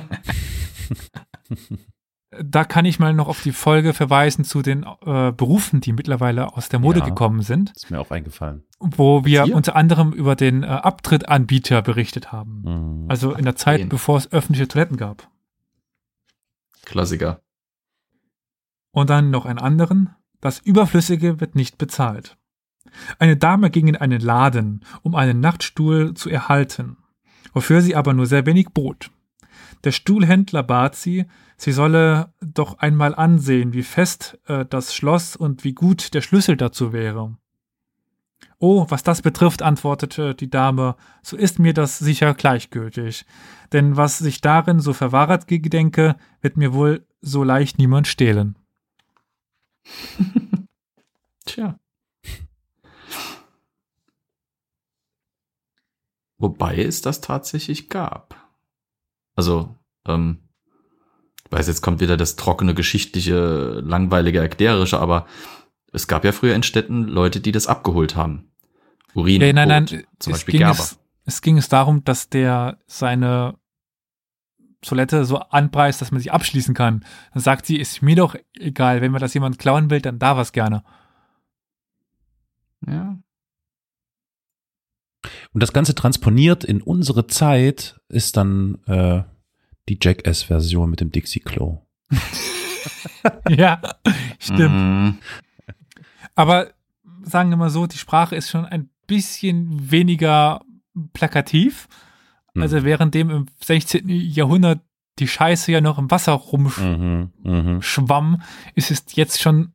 da 2.43 2.63
kann 2.63 2.85
ich 2.85 2.99
mal 2.99 3.13
noch 3.13 3.27
auf 3.27 3.41
die 3.41 3.51
Folge 3.51 3.93
verweisen 3.93 4.45
zu 4.45 4.61
den 4.61 4.83
äh, 4.83 5.31
Berufen, 5.31 5.81
die 5.81 5.93
mittlerweile 5.93 6.55
aus 6.55 6.69
der 6.69 6.79
Mode 6.79 6.99
ja, 6.99 7.05
gekommen 7.05 7.41
sind. 7.41 7.73
Ist 7.75 7.91
mir 7.91 7.99
auch 7.99 8.11
eingefallen. 8.11 8.63
Wo 8.79 9.25
wir 9.25 9.43
Hier? 9.43 9.55
unter 9.55 9.75
anderem 9.75 10.13
über 10.13 10.35
den 10.35 10.63
äh, 10.63 10.67
Abtrittanbieter 10.67 11.81
berichtet 11.81 12.31
haben. 12.31 12.61
Mhm. 13.03 13.05
Also 13.09 13.33
in 13.33 13.45
der 13.45 13.55
Zeit, 13.55 13.89
bevor 13.89 14.17
es 14.17 14.31
öffentliche 14.31 14.67
Toiletten 14.67 14.97
gab. 14.97 15.29
Klassiker. 16.85 17.41
Und 18.91 19.09
dann 19.09 19.29
noch 19.29 19.45
einen 19.45 19.59
anderen. 19.59 20.15
Das 20.39 20.59
Überflüssige 20.59 21.39
wird 21.39 21.55
nicht 21.55 21.77
bezahlt. 21.77 22.37
Eine 23.19 23.37
Dame 23.37 23.69
ging 23.69 23.87
in 23.87 23.95
einen 23.95 24.21
Laden, 24.21 24.81
um 25.01 25.15
einen 25.15 25.39
Nachtstuhl 25.39 26.13
zu 26.13 26.29
erhalten, 26.29 26.97
wofür 27.53 27.81
sie 27.81 27.95
aber 27.95 28.13
nur 28.13 28.25
sehr 28.25 28.45
wenig 28.45 28.69
bot. 28.69 29.11
Der 29.83 29.91
Stuhlhändler 29.91 30.63
bat 30.63 30.95
sie, 30.95 31.25
sie 31.57 31.71
solle 31.71 32.33
doch 32.41 32.79
einmal 32.79 33.15
ansehen, 33.15 33.73
wie 33.73 33.83
fest 33.83 34.39
äh, 34.45 34.65
das 34.65 34.93
Schloss 34.93 35.35
und 35.35 35.63
wie 35.63 35.73
gut 35.73 36.13
der 36.13 36.21
Schlüssel 36.21 36.55
dazu 36.55 36.93
wäre. 36.93 37.35
Oh, 38.59 38.85
was 38.89 39.01
das 39.01 39.23
betrifft, 39.23 39.63
antwortete 39.63 40.35
die 40.35 40.49
Dame, 40.49 40.95
so 41.23 41.35
ist 41.35 41.57
mir 41.57 41.73
das 41.73 41.97
sicher 41.97 42.35
gleichgültig. 42.35 43.25
Denn 43.73 43.97
was 43.97 44.19
sich 44.19 44.41
darin 44.41 44.79
so 44.79 44.93
verwahrt 44.93 45.47
gedenke, 45.47 46.15
wird 46.41 46.57
mir 46.57 46.73
wohl 46.73 47.07
so 47.21 47.43
leicht 47.43 47.79
niemand 47.79 48.07
stehlen. 48.07 48.55
Tja. 51.45 51.80
Wobei 56.41 56.77
es 56.77 57.01
das 57.01 57.21
tatsächlich 57.21 57.89
gab. 57.89 58.35
Also, 59.35 59.75
ähm, 60.07 60.49
ich 61.45 61.51
weiß, 61.51 61.67
jetzt 61.67 61.81
kommt 61.81 62.01
wieder 62.01 62.17
das 62.17 62.35
trockene, 62.35 62.73
geschichtliche, 62.73 63.81
langweilige, 63.85 64.39
erklärische, 64.39 64.99
aber 64.99 65.27
es 65.93 66.07
gab 66.07 66.25
ja 66.25 66.31
früher 66.31 66.55
in 66.55 66.63
Städten 66.63 67.03
Leute, 67.03 67.41
die 67.41 67.51
das 67.51 67.67
abgeholt 67.67 68.15
haben. 68.15 68.51
Urin, 69.13 69.41
Ja, 69.41 69.53
nein, 69.53 69.67
nein, 69.67 69.85
Kot, 69.85 69.99
zum 70.19 70.33
es 70.33 70.39
Beispiel 70.39 70.51
ging 70.53 70.61
Gerber. 70.61 70.79
Es, 70.79 70.99
es 71.25 71.41
ging 71.41 71.57
es 71.57 71.69
darum, 71.69 72.03
dass 72.03 72.29
der 72.29 72.79
seine 72.87 73.55
Toilette 74.81 75.25
so 75.25 75.37
anpreist, 75.37 76.01
dass 76.01 76.11
man 76.11 76.21
sie 76.21 76.31
abschließen 76.31 76.73
kann. 76.73 77.05
Dann 77.33 77.43
sagt 77.43 77.67
sie, 77.67 77.77
ist 77.77 78.01
mir 78.01 78.15
doch 78.15 78.35
egal, 78.53 79.01
wenn 79.01 79.11
mir 79.11 79.19
das 79.19 79.33
jemand 79.33 79.59
klauen 79.59 79.89
will, 79.91 80.01
dann 80.01 80.17
darf 80.17 80.37
er 80.37 80.41
es 80.41 80.53
gerne. 80.53 80.83
Ja. 82.87 83.10
Und 85.53 85.61
das 85.61 85.73
Ganze 85.73 85.95
transponiert 85.95 86.63
in 86.63 86.81
unsere 86.81 87.27
Zeit 87.27 87.99
ist 88.07 88.37
dann 88.37 88.77
äh, 88.87 89.23
die 89.89 89.97
Jackass-Version 90.01 90.89
mit 90.89 91.01
dem 91.01 91.11
Dixie-Klo. 91.11 91.85
ja, 93.49 93.81
stimmt. 94.39 94.73
Mhm. 94.75 95.17
Aber 96.35 96.71
sagen 97.23 97.49
wir 97.49 97.57
mal 97.57 97.69
so, 97.69 97.87
die 97.87 97.97
Sprache 97.97 98.35
ist 98.35 98.49
schon 98.49 98.65
ein 98.65 98.89
bisschen 99.07 99.91
weniger 99.91 100.61
plakativ. 101.13 101.87
Mhm. 102.53 102.61
Also 102.61 102.83
währenddem 102.83 103.29
im 103.29 103.45
16. 103.63 104.07
Jahrhundert 104.07 104.81
die 105.19 105.27
Scheiße 105.27 105.71
ja 105.71 105.81
noch 105.81 105.97
im 105.97 106.09
Wasser 106.09 106.31
rumschwamm, 106.33 107.31
Mhm, 107.43 107.79
mhm. 107.79 108.41
ist 108.75 108.91
es 108.91 109.05
jetzt 109.13 109.41
schon 109.41 109.73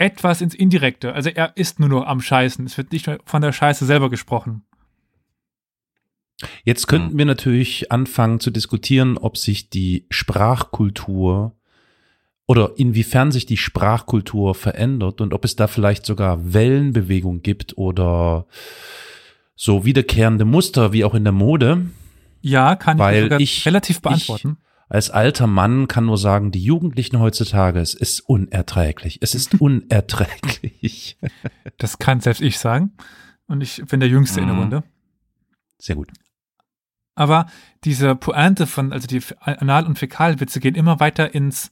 etwas 0.00 0.40
ins 0.40 0.54
Indirekte. 0.54 1.12
Also 1.12 1.28
er 1.30 1.56
ist 1.56 1.78
nur 1.78 1.88
noch 1.90 2.06
am 2.06 2.20
Scheißen. 2.20 2.64
Es 2.64 2.78
wird 2.78 2.90
nicht 2.92 3.08
von 3.26 3.42
der 3.42 3.52
Scheiße 3.52 3.84
selber 3.84 4.08
gesprochen. 4.08 4.62
Jetzt 6.64 6.86
könnten 6.86 7.18
wir 7.18 7.26
natürlich 7.26 7.92
anfangen 7.92 8.40
zu 8.40 8.50
diskutieren, 8.50 9.18
ob 9.18 9.36
sich 9.36 9.68
die 9.68 10.06
Sprachkultur 10.08 11.54
oder 12.46 12.72
inwiefern 12.76 13.30
sich 13.30 13.44
die 13.44 13.58
Sprachkultur 13.58 14.54
verändert 14.54 15.20
und 15.20 15.34
ob 15.34 15.44
es 15.44 15.54
da 15.54 15.66
vielleicht 15.66 16.06
sogar 16.06 16.54
Wellenbewegung 16.54 17.42
gibt 17.42 17.76
oder 17.76 18.46
so 19.54 19.84
wiederkehrende 19.84 20.46
Muster 20.46 20.94
wie 20.94 21.04
auch 21.04 21.14
in 21.14 21.24
der 21.24 21.34
Mode. 21.34 21.86
Ja, 22.40 22.74
kann 22.74 22.98
Weil 22.98 23.16
ich 23.16 23.22
sogar 23.24 23.40
ich- 23.40 23.66
relativ 23.66 24.00
beantworten. 24.00 24.56
Als 24.90 25.08
alter 25.08 25.46
Mann 25.46 25.86
kann 25.88 26.06
nur 26.06 26.18
sagen, 26.18 26.50
die 26.50 26.62
Jugendlichen 26.62 27.20
heutzutage, 27.20 27.78
es 27.78 27.94
ist 27.94 28.20
unerträglich. 28.20 29.18
Es 29.22 29.34
ist 29.36 29.54
unerträglich. 29.60 31.16
Das 31.78 31.98
kann 31.98 32.20
selbst 32.20 32.40
ich 32.42 32.58
sagen. 32.58 32.92
Und 33.46 33.60
ich 33.62 33.82
bin 33.86 34.00
der 34.00 34.08
Jüngste 34.08 34.40
in 34.40 34.46
der 34.46 34.54
Mhm. 34.56 34.60
Runde. 34.62 34.82
Sehr 35.78 35.94
gut. 35.96 36.10
Aber 37.14 37.46
diese 37.84 38.14
Pointe 38.16 38.66
von, 38.66 38.92
also 38.92 39.06
die 39.06 39.20
Anal- 39.40 39.86
und 39.86 39.98
Fäkalwitze 39.98 40.58
gehen 40.60 40.74
immer 40.74 40.98
weiter 41.00 41.34
ins 41.34 41.70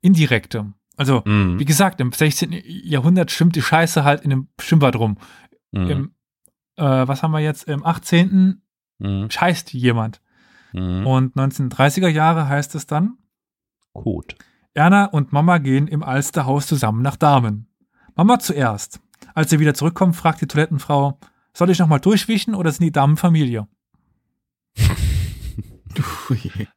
Indirekte. 0.00 0.72
Also, 0.96 1.22
Mhm. 1.26 1.58
wie 1.58 1.64
gesagt, 1.64 2.00
im 2.00 2.12
16. 2.12 2.52
Jahrhundert 2.64 3.30
schwimmt 3.32 3.56
die 3.56 3.62
Scheiße 3.62 4.04
halt 4.04 4.20
in 4.22 4.30
einem 4.32 4.48
Schwimmbad 4.60 4.94
rum. 4.96 5.18
Mhm. 5.72 5.90
Im, 5.90 6.14
äh, 6.76 6.84
was 6.84 7.22
haben 7.24 7.32
wir 7.32 7.40
jetzt? 7.40 7.64
Im 7.64 7.84
18. 7.84 8.62
Mhm. 8.98 9.28
scheißt 9.30 9.72
jemand. 9.72 10.20
Mhm. 10.72 11.06
Und 11.06 11.36
1930er 11.36 12.08
Jahre 12.08 12.48
heißt 12.48 12.74
es 12.74 12.86
dann, 12.86 13.18
Gut. 13.92 14.36
Erna 14.72 15.06
und 15.06 15.32
Mama 15.32 15.58
gehen 15.58 15.88
im 15.88 16.02
Alsterhaus 16.02 16.66
zusammen 16.66 17.02
nach 17.02 17.16
Damen. 17.16 17.66
Mama 18.14 18.38
zuerst. 18.38 19.00
Als 19.34 19.50
sie 19.50 19.58
wieder 19.58 19.74
zurückkommt, 19.74 20.16
fragt 20.16 20.40
die 20.40 20.46
Toilettenfrau, 20.46 21.18
soll 21.52 21.70
ich 21.70 21.78
nochmal 21.78 22.00
durchwischen 22.00 22.54
oder 22.54 22.70
sind 22.70 22.84
die 22.84 22.92
Damen 22.92 23.16
Familie? 23.16 23.66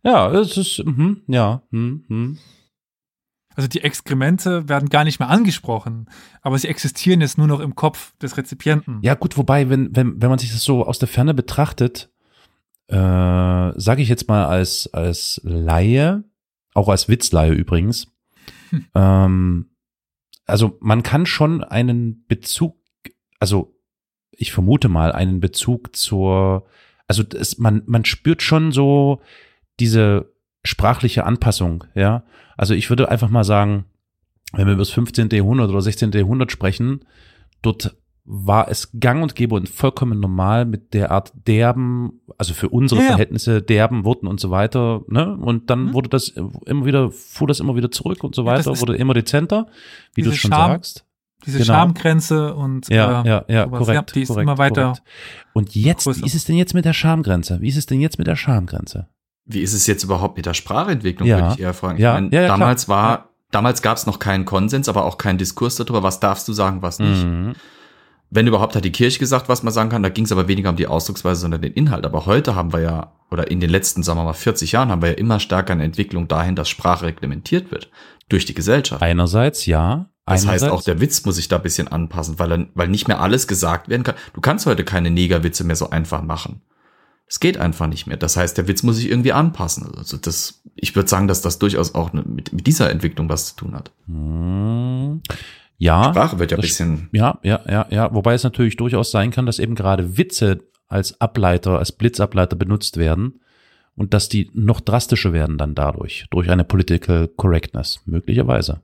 Ja, 0.03 0.31
es 0.31 0.57
ist, 0.57 0.83
mhm, 0.83 1.21
ja, 1.27 1.61
mhm, 1.69 2.03
mhm. 2.07 2.37
Also 3.55 3.67
die 3.67 3.81
Exkremente 3.81 4.67
werden 4.67 4.89
gar 4.89 5.03
nicht 5.03 5.19
mehr 5.19 5.29
angesprochen, 5.29 6.09
aber 6.41 6.57
sie 6.57 6.67
existieren 6.67 7.21
jetzt 7.21 7.37
nur 7.37 7.45
noch 7.45 7.59
im 7.59 7.75
Kopf 7.75 8.17
des 8.17 8.35
Rezipienten. 8.37 8.99
Ja, 9.03 9.13
gut, 9.13 9.37
wobei, 9.37 9.69
wenn, 9.69 9.95
wenn, 9.95 10.19
wenn 10.19 10.29
man 10.29 10.39
sich 10.39 10.51
das 10.51 10.63
so 10.63 10.85
aus 10.85 10.97
der 10.97 11.07
Ferne 11.07 11.35
betrachtet, 11.35 12.11
äh, 12.87 12.95
sage 13.79 14.01
ich 14.01 14.09
jetzt 14.09 14.27
mal 14.27 14.45
als, 14.45 14.93
als 14.93 15.41
Laie, 15.43 16.23
auch 16.73 16.89
als 16.89 17.07
Witzlaie 17.09 17.53
übrigens, 17.53 18.07
ähm, 18.95 19.69
also 20.45 20.77
man 20.81 21.03
kann 21.03 21.25
schon 21.25 21.63
einen 21.63 22.25
Bezug, 22.27 22.77
also 23.39 23.75
ich 24.31 24.51
vermute 24.51 24.89
mal 24.89 25.11
einen 25.11 25.39
Bezug 25.39 25.95
zur, 25.95 26.65
also 27.07 27.23
das, 27.23 27.57
man, 27.57 27.83
man 27.85 28.05
spürt 28.05 28.41
schon 28.41 28.71
so 28.71 29.21
diese 29.79 30.33
sprachliche 30.65 31.25
Anpassung, 31.25 31.85
ja. 31.95 32.23
Also 32.57 32.73
ich 32.73 32.89
würde 32.89 33.09
einfach 33.09 33.29
mal 33.29 33.43
sagen, 33.43 33.85
wenn 34.53 34.67
wir 34.67 34.73
über 34.73 34.81
das 34.81 34.91
15. 34.91 35.29
Jahrhundert 35.31 35.69
oder 35.69 35.81
16. 35.81 36.11
Jahrhundert 36.11 36.51
sprechen, 36.51 37.05
dort 37.61 37.97
war 38.25 38.69
es 38.69 38.89
gang 38.99 39.21
und 39.21 39.35
gäbe 39.35 39.55
und 39.55 39.67
vollkommen 39.67 40.19
normal 40.19 40.65
mit 40.65 40.93
der 40.93 41.11
Art 41.11 41.33
derben, 41.45 42.21
also 42.37 42.53
für 42.53 42.69
unsere 42.69 42.99
Ja, 43.01 43.05
ja. 43.05 43.11
Verhältnisse 43.11 43.61
derben 43.61 44.05
Worten 44.05 44.27
und 44.27 44.39
so 44.39 44.49
weiter, 44.49 45.01
ne? 45.07 45.35
Und 45.35 45.69
dann 45.69 45.87
Mhm. 45.87 45.93
wurde 45.93 46.07
das 46.09 46.29
immer 46.29 46.85
wieder, 46.85 47.11
fuhr 47.11 47.47
das 47.47 47.59
immer 47.59 47.75
wieder 47.75 47.91
zurück 47.91 48.23
und 48.23 48.33
so 48.33 48.43
Ja, 48.45 48.51
weiter, 48.53 48.71
ist 48.71 48.81
wurde 48.81 48.95
immer 48.95 49.13
dezenter, 49.13 49.67
wie 50.15 50.21
du 50.21 50.31
schon 50.31 50.51
Scham- 50.51 50.71
sagst. 50.71 51.05
Diese 51.45 51.57
Genau. 51.57 51.73
Schamgrenze 51.73 52.55
und 52.55 52.87
Ja, 52.87 53.21
äh, 53.23 53.27
ja, 53.27 53.45
ja, 53.49 53.65
sowas. 53.65 53.79
korrekt. 53.79 53.95
Ja, 54.11 54.13
die 54.13 54.21
ist 54.21 54.27
korrekt, 54.29 54.43
immer 54.43 54.57
weiter 54.57 54.83
korrekt. 54.83 55.01
Und 55.51 55.75
jetzt, 55.75 56.05
größer. 56.05 56.21
wie 56.21 56.25
ist 56.25 56.35
es 56.35 56.45
denn 56.45 56.55
jetzt 56.55 56.73
mit 56.73 56.85
der 56.85 56.93
Schamgrenze? 56.93 57.59
Wie 57.59 57.67
ist 57.67 57.75
es 57.75 57.85
denn 57.85 57.99
jetzt 57.99 58.17
mit 58.17 58.27
der 58.27 58.37
Schamgrenze? 58.37 59.09
Wie 59.45 59.59
ist 59.59 59.73
es 59.73 59.85
jetzt 59.85 60.05
überhaupt 60.05 60.37
mit 60.37 60.45
der 60.45 60.53
Sprachentwicklung, 60.53 61.27
Ja. 61.27 61.39
würde 61.41 61.53
ich 61.55 61.59
eher 61.59 61.73
fragen. 61.73 61.99
Ja, 61.99 62.15
ich 62.15 62.21
meine, 62.21 62.33
ja, 62.33 62.39
ja, 62.43 62.47
klar. 62.47 62.57
damals 62.59 62.87
war, 62.87 63.09
Ja. 63.11 63.25
damals 63.51 63.81
gab 63.81 63.97
es 63.97 64.05
noch 64.05 64.19
keinen 64.19 64.45
Konsens, 64.45 64.87
aber 64.87 65.03
auch 65.03 65.17
keinen 65.17 65.37
Diskurs 65.37 65.75
darüber, 65.75 66.01
was 66.01 66.21
darfst 66.21 66.47
du 66.47 66.53
sagen, 66.53 66.81
was 66.81 66.99
nicht. 66.99 67.25
Mhm. 67.25 67.55
Wenn 68.35 68.47
überhaupt 68.47 68.75
hat 68.75 68.83
die 68.83 68.91
Kirche 68.91 69.19
gesagt, 69.19 69.47
was 69.47 69.61
man 69.61 69.71
sagen 69.71 69.89
kann, 69.89 70.01
da 70.01 70.09
ging 70.09 70.25
es 70.25 70.31
aber 70.31 70.47
weniger 70.47 70.71
um 70.71 70.75
die 70.75 70.87
Ausdrucksweise, 70.87 71.41
sondern 71.41 71.61
den 71.61 71.73
Inhalt. 71.73 72.03
Aber 72.03 72.25
heute 72.25 72.55
haben 72.55 72.73
wir 72.73 72.79
ja, 72.79 73.13
oder 73.29 73.51
in 73.51 73.59
den 73.59 73.69
letzten, 73.69 74.01
sagen 74.01 74.17
wir 74.17 74.23
mal, 74.23 74.33
40 74.33 74.71
Jahren 74.71 74.89
haben 74.89 75.03
wir 75.03 75.09
ja 75.09 75.15
immer 75.17 75.39
stärker 75.39 75.73
eine 75.73 75.83
Entwicklung 75.83 76.27
dahin, 76.27 76.55
dass 76.55 76.67
Sprache 76.67 77.05
reglementiert 77.05 77.69
wird 77.69 77.91
durch 78.29 78.45
die 78.45 78.55
Gesellschaft. 78.55 79.03
Einerseits 79.03 79.67
ja. 79.67 80.09
Das 80.25 80.33
heißt, 80.33 80.47
einerseits, 80.47 80.73
auch 80.73 80.81
der 80.81 80.99
Witz 80.99 81.23
muss 81.25 81.35
sich 81.35 81.47
da 81.47 81.57
ein 81.57 81.61
bisschen 81.61 81.87
anpassen, 81.89 82.39
weil, 82.39 82.51
er, 82.51 82.67
weil 82.73 82.87
nicht 82.87 83.07
mehr 83.07 83.19
alles 83.19 83.47
gesagt 83.47 83.89
werden 83.89 84.03
kann. 84.03 84.15
Du 84.33 84.41
kannst 84.41 84.65
heute 84.65 84.83
keine 84.83 85.11
Negerwitze 85.11 85.63
mehr 85.63 85.75
so 85.75 85.91
einfach 85.91 86.23
machen. 86.23 86.61
Es 87.27 87.39
geht 87.39 87.57
einfach 87.57 87.87
nicht 87.87 88.07
mehr. 88.07 88.17
Das 88.17 88.37
heißt, 88.37 88.57
der 88.57 88.67
Witz 88.67 88.83
muss 88.83 88.97
sich 88.97 89.09
irgendwie 89.09 89.33
anpassen. 89.33 89.93
Also 89.97 90.17
das, 90.17 90.61
ich 90.75 90.95
würde 90.95 91.09
sagen, 91.09 91.27
dass 91.27 91.41
das 91.41 91.59
durchaus 91.59 91.93
auch 91.93 92.13
ne- 92.13 92.23
mit, 92.25 92.53
mit 92.53 92.67
dieser 92.67 92.89
Entwicklung 92.89 93.29
was 93.29 93.47
zu 93.47 93.55
tun 93.57 93.75
hat. 93.75 93.91
Hm, 94.07 95.21
Ja. 95.83 96.05
Sprache 96.11 96.39
wird 96.39 96.51
ja 96.51 96.57
ein 96.57 96.61
bisschen, 96.61 97.09
Ja, 97.11 97.39
ja, 97.43 97.59
ja, 97.67 97.85
ja. 97.89 98.13
Wobei 98.13 98.33
es 98.33 98.43
natürlich 98.43 98.77
durchaus 98.77 99.11
sein 99.11 99.31
kann, 99.31 99.45
dass 99.45 99.59
eben 99.59 99.75
gerade 99.75 100.17
Witze 100.17 100.59
als 100.87 101.19
Ableiter, 101.19 101.79
als 101.79 101.91
Blitzableiter 101.91 102.55
benutzt 102.55 102.97
werden 102.97 103.41
und 103.95 104.13
dass 104.13 104.29
die 104.29 104.49
noch 104.53 104.79
drastischer 104.79 105.33
werden 105.33 105.57
dann 105.57 105.75
dadurch, 105.75 106.25
durch 106.31 106.49
eine 106.49 106.63
Political 106.63 107.27
Correctness, 107.35 108.01
möglicherweise. 108.05 108.81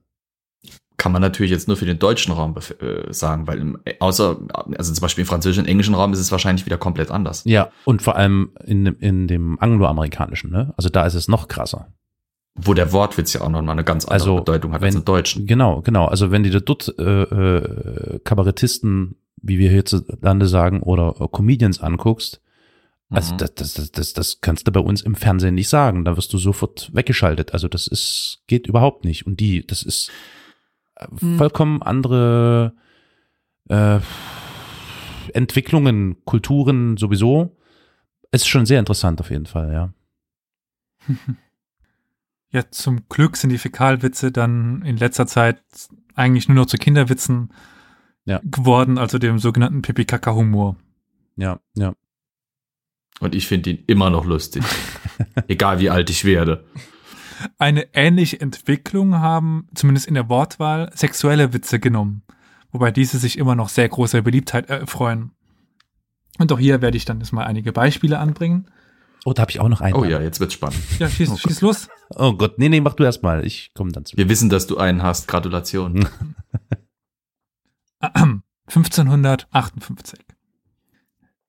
kann 0.98 1.12
man 1.14 1.22
natürlich 1.22 1.52
jetzt 1.52 1.68
nur 1.70 1.78
für 1.78 1.86
den 1.86 1.98
deutschen 2.00 2.34
Raum 2.34 2.56
äh, 2.58 3.14
sagen, 3.14 3.48
weil 3.48 3.60
im, 3.60 3.80
außer, 4.00 4.38
also 4.78 4.94
zum 4.94 5.02
Beispiel 5.02 5.22
im 5.22 5.28
französischen 5.28 5.64
und 5.64 5.70
englischen 5.70 5.96
Raum 5.96 6.12
ist 6.14 6.20
es 6.20 6.32
wahrscheinlich 6.32 6.66
wieder 6.66 6.78
komplett 6.78 7.10
anders. 7.12 7.44
Ja, 7.46 7.70
und 7.86 8.02
vor 8.02 8.18
allem 8.18 8.52
in, 8.66 8.84
dem- 8.86 9.00
in 9.00 9.28
dem 9.28 9.58
angloamerikanischen, 9.62 10.52
ne? 10.52 10.74
Also 10.78 10.90
da 10.90 11.06
ist 11.06 11.14
es 11.16 11.28
noch 11.30 11.48
krasser. 11.48 11.88
Wo 12.62 12.74
der 12.74 12.92
Wortwitz 12.92 13.34
ja 13.34 13.42
auch 13.42 13.50
nochmal 13.50 13.74
eine 13.74 13.84
ganz 13.84 14.06
andere 14.06 14.14
Also, 14.14 14.36
Bedeutung 14.38 14.74
hat 14.74 14.82
als 14.84 14.94
wenn- 14.94 15.00
im 15.00 15.06
Deutschen. 15.06 15.46
Genau, 15.48 15.82
genau. 15.82 16.06
Also 16.06 16.32
wenn 16.32 16.44
die 16.44 16.50
dort 16.52 16.94
äh, 17.00 17.04
äh, 17.24 18.20
Kabarettisten, 18.24 19.16
wie 19.42 19.58
wir 19.60 19.70
hierzulande 19.70 20.48
sagen, 20.48 20.82
oder 20.82 21.16
äh, 21.20 21.28
Comedians 21.32 21.80
anguckst, 21.80 22.42
Also 23.12 23.34
Mhm. 23.34 23.38
das, 23.40 23.56
das, 23.56 23.74
das, 23.74 23.92
das, 23.92 24.14
das 24.14 24.42
kannst 24.42 24.68
du 24.68 24.72
bei 24.72 24.80
uns 24.82 25.02
im 25.02 25.16
Fernsehen 25.16 25.56
nicht 25.56 25.68
sagen. 25.70 26.06
Da 26.06 26.16
wirst 26.16 26.32
du 26.32 26.38
sofort 26.38 26.92
weggeschaltet. 26.94 27.54
Also 27.54 27.68
das 27.68 27.88
ist, 27.88 28.44
geht 28.46 28.68
überhaupt 28.68 29.04
nicht. 29.04 29.26
Und 29.26 29.40
die, 29.40 29.66
das 29.66 29.82
ist 29.82 30.12
äh, 30.96 31.08
Hm. 31.20 31.38
vollkommen 31.40 31.82
andere 31.82 32.74
äh, 33.70 34.00
Entwicklungen, 35.34 36.18
Kulturen 36.26 36.98
sowieso. 36.98 37.56
Es 38.32 38.42
ist 38.42 38.48
schon 38.48 38.66
sehr 38.68 38.80
interessant 38.80 39.20
auf 39.22 39.32
jeden 39.32 39.46
Fall, 39.48 39.74
ja. 39.74 39.94
Ja, 42.52 42.70
zum 42.72 43.08
Glück 43.10 43.38
sind 43.38 43.52
die 43.52 43.58
Fäkalwitze 43.60 44.32
dann 44.32 44.82
in 44.84 44.98
letzter 44.98 45.28
Zeit 45.28 45.62
eigentlich 46.16 46.48
nur 46.48 46.56
noch 46.56 46.66
zu 46.66 46.78
Kinderwitzen 46.78 47.54
Ja. 48.26 48.42
geworden, 48.44 48.98
also 48.98 49.18
dem 49.20 49.40
sogenannten 49.40 49.82
Pipi-Kaka-Humor. 49.82 50.76
Ja, 51.36 51.60
ja. 51.76 51.94
Und 53.20 53.36
ich 53.36 53.48
finde 53.48 53.72
ihn 53.72 53.84
immer 53.88 54.10
noch 54.10 54.26
lustig. 54.26 54.64
Egal 55.48 55.80
wie 55.80 55.90
alt 55.90 56.10
ich 56.10 56.26
werde. 56.26 56.66
Eine 57.58 57.94
ähnliche 57.94 58.40
Entwicklung 58.42 59.16
haben, 59.16 59.68
zumindest 59.74 60.08
in 60.08 60.14
der 60.14 60.28
Wortwahl, 60.30 60.92
sexuelle 60.94 61.54
Witze 61.54 61.80
genommen, 61.80 62.24
wobei 62.72 62.92
diese 62.92 63.18
sich 63.18 63.38
immer 63.38 63.56
noch 63.56 63.70
sehr 63.70 63.88
großer 63.88 64.22
Beliebtheit 64.22 64.70
erfreuen. 64.70 65.32
Und 66.38 66.52
auch 66.52 66.60
hier 66.60 66.82
werde 66.82 66.98
ich 66.98 67.06
dann 67.06 67.20
jetzt 67.20 67.32
mal 67.32 67.46
einige 67.46 67.72
Beispiele 67.72 68.20
anbringen. 68.20 68.68
Oh, 69.26 69.34
da 69.34 69.42
habe 69.42 69.52
ich 69.52 69.60
auch 69.60 69.68
noch 69.70 69.82
einen. 69.82 69.96
Oh 69.96 70.06
ja, 70.06 70.22
jetzt 70.22 70.40
wird's 70.40 70.54
spannend. 70.54 70.80
Ja, 70.98 71.10
schieß, 71.10 71.30
Oh 71.30 71.34
Gott. 71.34 71.42
schieß 71.42 71.62
los. 71.62 71.88
Oh 72.16 72.34
Gott, 72.34 72.58
nee, 72.58 72.70
nee, 72.70 72.80
mach 72.82 72.94
du 72.94 73.04
erst 73.04 73.22
mal. 73.22 73.46
Ich 73.46 73.74
komme 73.74 73.92
dann 73.92 74.06
zu. 74.06 74.16
Wir 74.18 74.30
wissen, 74.30 74.50
dass 74.50 74.66
du 74.68 74.78
einen 74.78 75.04
hast. 75.04 75.28
Gratulation. 75.28 76.08
1558. 78.68 80.20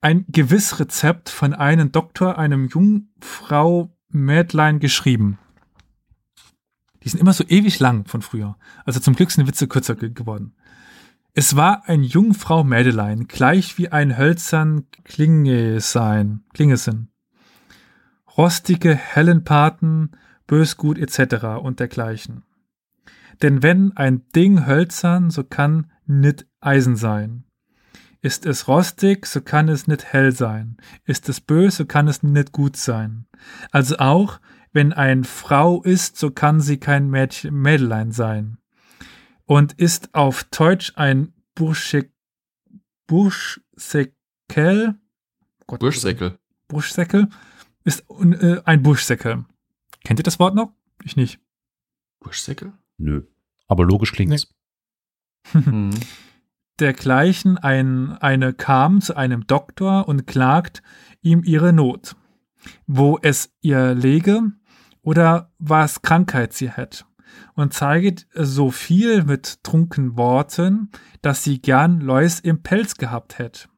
Ein 0.01 0.25
gewiss 0.27 0.79
Rezept 0.79 1.29
von 1.29 1.53
einem 1.53 1.91
Doktor, 1.91 2.37
einem 2.37 2.67
Jungfrau 2.67 3.95
Mädlein 4.09 4.79
geschrieben. 4.79 5.37
Die 7.03 7.09
sind 7.09 7.19
immer 7.19 7.33
so 7.33 7.43
ewig 7.47 7.79
lang 7.79 8.05
von 8.05 8.21
früher. 8.21 8.57
Also 8.85 8.99
zum 8.99 9.15
Glück 9.15 9.31
sind 9.31 9.43
die 9.45 9.47
Witze 9.47 9.67
kürzer 9.67 9.95
ge 9.95 10.09
geworden. 10.09 10.55
Es 11.33 11.55
war 11.55 11.87
ein 11.87 12.03
Jungfrau 12.03 12.63
Mädelein, 12.63 13.27
gleich 13.27 13.77
wie 13.77 13.89
ein 13.89 14.17
hölzern 14.17 14.87
Klingesein, 15.05 16.43
Klingesin. 16.53 17.07
Rostige 18.37 18.95
Hellenpaten, 18.95 20.11
Bösgut 20.47 20.97
etc. 20.97 21.61
und 21.61 21.79
dergleichen. 21.79 22.43
Denn 23.41 23.63
wenn 23.63 23.95
ein 23.97 24.27
Ding 24.35 24.65
hölzern, 24.65 25.29
so 25.29 25.43
kann 25.43 25.91
nit 26.05 26.47
Eisen 26.59 26.95
sein. 26.95 27.45
Ist 28.21 28.45
es 28.45 28.67
rostig, 28.67 29.25
so 29.25 29.41
kann 29.41 29.67
es 29.67 29.87
nit 29.87 30.05
hell 30.13 30.31
sein. 30.31 30.77
Ist 31.05 31.27
es 31.27 31.41
bös, 31.41 31.77
so 31.77 31.85
kann 31.85 32.07
es 32.07 32.21
nit 32.21 32.51
gut 32.51 32.77
sein. 32.77 33.25
Also 33.71 33.97
auch, 33.97 34.39
wenn 34.71 34.93
ein 34.93 35.23
Frau 35.23 35.81
ist, 35.81 36.17
so 36.17 36.29
kann 36.29 36.61
sie 36.61 36.77
kein 36.77 37.09
Mädchen, 37.09 37.55
Mädelein 37.55 38.11
sein. 38.11 38.57
Und 39.45 39.73
ist 39.73 40.13
auf 40.13 40.43
Deutsch 40.45 40.93
ein 40.95 41.33
Bursche, 41.55 42.11
Burschsäckel, 43.07 44.95
Gott, 45.65 45.79
Burschsäckel. 45.79 46.37
Burschsäckel, 46.67 47.27
ist 47.83 48.03
äh, 48.09 48.61
ein 48.65 48.83
Burschsäckel. 48.83 49.45
Kennt 50.03 50.19
ihr 50.19 50.23
das 50.23 50.39
Wort 50.39 50.55
noch? 50.55 50.73
Ich 51.03 51.15
nicht. 51.15 51.39
Burschsäckel? 52.19 52.73
Nö. 52.97 53.23
Aber 53.67 53.85
logisch 53.85 54.11
klingt's. 54.11 54.53
Mhm. 55.53 55.91
dergleichen 56.81 57.57
ein, 57.57 58.17
eine 58.17 58.53
kam 58.53 59.01
zu 59.01 59.15
einem 59.15 59.47
Doktor 59.47 60.07
und 60.07 60.27
klagt 60.27 60.81
ihm 61.21 61.43
ihre 61.43 61.71
Not, 61.71 62.15
wo 62.87 63.19
es 63.21 63.53
ihr 63.61 63.93
lege 63.93 64.41
oder 65.01 65.51
was 65.59 66.01
Krankheit 66.01 66.53
sie 66.53 66.69
hätt, 66.69 67.05
und 67.53 67.73
zeiget 67.73 68.27
so 68.33 68.71
viel 68.71 69.23
mit 69.23 69.63
trunken 69.63 70.17
Worten, 70.17 70.89
dass 71.21 71.43
sie 71.43 71.61
gern 71.61 72.01
Läus 72.01 72.39
im 72.39 72.61
Pelz 72.63 72.95
gehabt 72.95 73.37
hätt. 73.39 73.69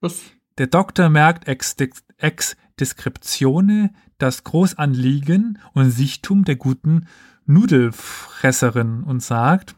Was? 0.00 0.20
Der 0.58 0.66
Doktor 0.66 1.08
merkt 1.08 1.46
ex, 1.46 1.76
ex 2.16 2.56
Deskriptione 2.80 3.92
das 4.18 4.44
Großanliegen 4.44 5.58
und 5.72 5.90
Sichtum 5.90 6.44
der 6.44 6.56
guten 6.56 7.06
Nudelfresserin 7.46 9.02
und 9.02 9.22
sagt, 9.22 9.76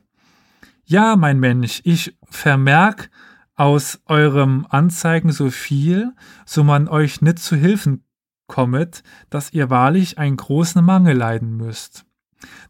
ja, 0.85 1.17
mein 1.17 1.39
Mensch, 1.39 1.81
ich 1.85 2.17
vermerk 2.25 3.11
aus 3.55 4.01
eurem 4.07 4.67
Anzeigen 4.69 5.33
so 5.33 5.51
viel, 5.51 6.13
so 6.47 6.65
man 6.65 6.89
euch 6.89 7.21
nicht 7.23 7.39
zu 7.39 7.57
Hilfen 7.57 8.05
kommet, 8.49 9.03
dass 9.31 9.53
ihr 9.53 9.71
wahrlich 9.71 10.19
einen 10.19 10.37
großen 10.37 10.85
Mangel 10.85 11.17
leiden 11.17 11.57
müsst. 11.57 12.05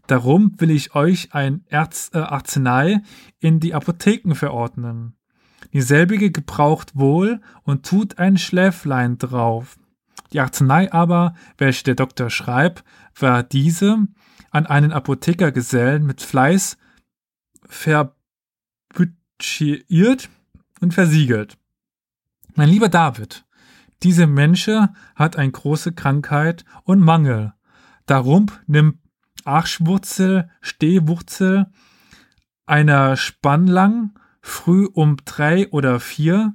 Darum 0.06 0.52
will 0.58 0.70
ich 0.70 0.94
euch 0.94 1.32
ein 1.32 1.64
Erz, 1.68 2.10
äh, 2.12 2.18
Arznei 2.18 3.02
in 3.38 3.60
die 3.60 3.72
Apotheken 3.72 4.34
verordnen. 4.34 5.14
Dieselbige 5.72 6.30
gebraucht 6.30 6.92
wohl 6.94 7.40
und 7.62 7.86
tut 7.86 8.18
ein 8.18 8.36
Schläflein 8.36 9.18
drauf. 9.18 9.78
Die 10.32 10.40
Arznei 10.40 10.92
aber, 10.92 11.34
welche 11.58 11.84
der 11.84 11.94
Doktor 11.94 12.30
schreibt, 12.30 12.82
war 13.18 13.42
diese 13.42 14.06
an 14.50 14.66
einen 14.66 14.92
Apothekergesellen 14.92 16.04
mit 16.04 16.22
Fleiß 16.22 16.76
verbütschiert 17.66 20.28
und 20.80 20.94
versiegelt. 20.94 21.58
Mein 22.54 22.68
lieber 22.68 22.88
David, 22.88 23.44
diese 24.02 24.26
Mensche 24.26 24.88
hat 25.14 25.36
eine 25.36 25.52
große 25.52 25.92
Krankheit 25.92 26.64
und 26.84 27.00
Mangel. 27.00 27.52
Darum 28.06 28.46
nimm 28.66 28.98
Arschwurzel, 29.44 30.50
Stehwurzel 30.60 31.66
einer 32.66 33.16
Spannlang 33.16 34.18
früh 34.40 34.86
um 34.86 35.16
drei 35.24 35.68
oder 35.70 36.00
vier, 36.00 36.54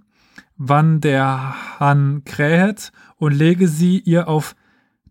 wann 0.57 1.01
der 1.01 1.79
Hahn 1.79 2.23
krähet, 2.25 2.91
und 3.17 3.33
lege 3.33 3.67
sie 3.67 3.99
ihr 3.99 4.27
auf 4.27 4.55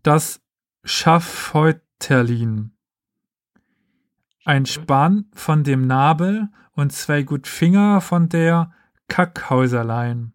das 0.03 0.41
Schaffhäuterlin. 0.83 2.71
Ein 4.43 4.67
Spann 4.67 5.25
von 5.33 5.63
dem 5.63 5.87
Nabel 5.87 6.49
und 6.73 6.93
zwei 6.93 7.23
gut 7.23 7.47
Finger 7.47 7.99
von 8.01 8.29
der 8.29 8.71
Kackhäuserlein. 9.07 10.33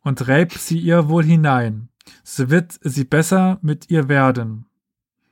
Und 0.00 0.26
reib 0.26 0.52
sie 0.52 0.78
ihr 0.78 1.08
wohl 1.08 1.24
hinein. 1.24 1.90
So 2.24 2.50
wird 2.50 2.78
sie 2.82 3.04
besser 3.04 3.58
mit 3.62 3.90
ihr 3.90 4.08
werden. 4.08 4.66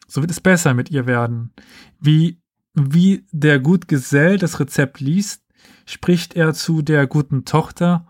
So 0.06 0.20
wird 0.20 0.30
es 0.30 0.40
besser 0.40 0.74
mit 0.74 0.90
ihr 0.90 1.06
werden. 1.06 1.52
Wie, 1.98 2.40
wie 2.74 3.24
der 3.32 3.58
Gutgesell 3.58 4.36
das 4.38 4.60
Rezept 4.60 5.00
liest, 5.00 5.42
spricht 5.86 6.36
er 6.36 6.52
zu 6.52 6.82
der 6.82 7.06
guten 7.06 7.44
Tochter, 7.44 8.06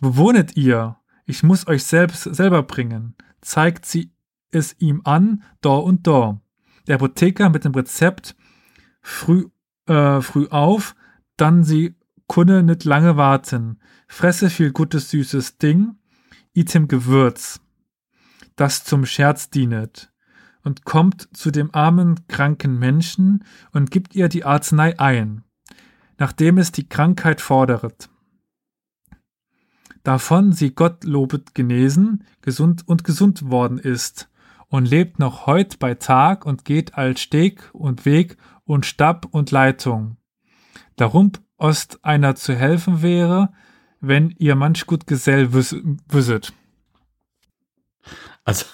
wo 0.00 0.16
wohnet 0.16 0.56
ihr? 0.56 0.96
Ich 1.26 1.42
muss 1.42 1.66
euch 1.66 1.84
selbst 1.84 2.22
selber 2.22 2.62
bringen. 2.62 3.14
Zeigt 3.40 3.86
sie 3.86 4.12
es 4.50 4.74
ihm 4.78 5.02
an, 5.04 5.42
dor 5.60 5.84
und 5.84 6.06
dor. 6.06 6.40
Der 6.86 6.96
Apotheker 6.96 7.50
mit 7.50 7.64
dem 7.64 7.72
Rezept 7.72 8.34
früh, 9.02 9.46
äh, 9.86 10.20
früh 10.20 10.48
auf, 10.48 10.94
dann 11.36 11.62
sie 11.62 11.94
kunne 12.26 12.62
nicht 12.62 12.84
lange 12.84 13.16
warten. 13.16 13.80
Fresse 14.08 14.50
viel 14.50 14.72
gutes 14.72 15.10
süßes 15.10 15.58
Ding, 15.58 15.96
item 16.52 16.88
Gewürz, 16.88 17.60
das 18.56 18.84
zum 18.84 19.06
Scherz 19.06 19.50
dienet, 19.50 20.12
und 20.62 20.84
kommt 20.84 21.28
zu 21.36 21.50
dem 21.50 21.74
armen, 21.74 22.26
kranken 22.28 22.78
Menschen 22.78 23.44
und 23.72 23.90
gibt 23.90 24.14
ihr 24.14 24.28
die 24.28 24.44
Arznei 24.44 24.98
ein, 24.98 25.44
nachdem 26.18 26.58
es 26.58 26.72
die 26.72 26.88
Krankheit 26.88 27.40
forderet. 27.40 28.10
Davon 30.02 30.52
sie 30.52 30.74
Gottlobet 30.74 31.54
genesen, 31.54 32.24
gesund 32.40 32.82
und 32.86 33.04
gesund 33.04 33.50
worden 33.50 33.78
ist, 33.78 34.30
und 34.70 34.88
lebt 34.88 35.18
noch 35.18 35.46
heut 35.46 35.78
bei 35.78 35.94
Tag 35.94 36.46
und 36.46 36.64
geht 36.64 36.94
als 36.94 37.20
Steg 37.20 37.68
und 37.72 38.06
Weg 38.06 38.36
und 38.64 38.86
Stab 38.86 39.26
und 39.30 39.50
Leitung. 39.50 40.16
Darum 40.96 41.32
ost 41.58 41.98
einer 42.02 42.36
zu 42.36 42.54
helfen 42.54 43.02
wäre, 43.02 43.52
wenn 44.00 44.34
ihr 44.38 44.54
manch 44.54 44.86
gut 44.86 45.06
Gesell 45.06 45.52
wüs 45.52 45.76
wüsset. 46.08 46.52
Also, 48.44 48.64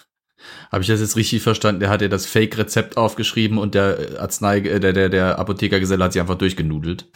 habe 0.71 0.83
ich 0.83 0.89
das 0.89 1.01
jetzt 1.01 1.17
richtig 1.17 1.43
verstanden? 1.43 1.81
Der 1.81 1.89
hat 1.89 2.03
ja 2.03 2.09
das 2.09 2.27
Fake-Rezept 2.27 2.97
aufgeschrieben 2.97 3.59
und 3.59 3.75
der 3.75 4.21
Arznei, 4.21 4.59
äh, 4.59 4.79
der, 4.79 4.93
der, 4.93 5.09
der 5.09 5.39
Apothekergeselle 5.39 6.05
hat 6.05 6.13
sich 6.13 6.21
einfach 6.21 6.37
durchgenudelt. 6.37 7.11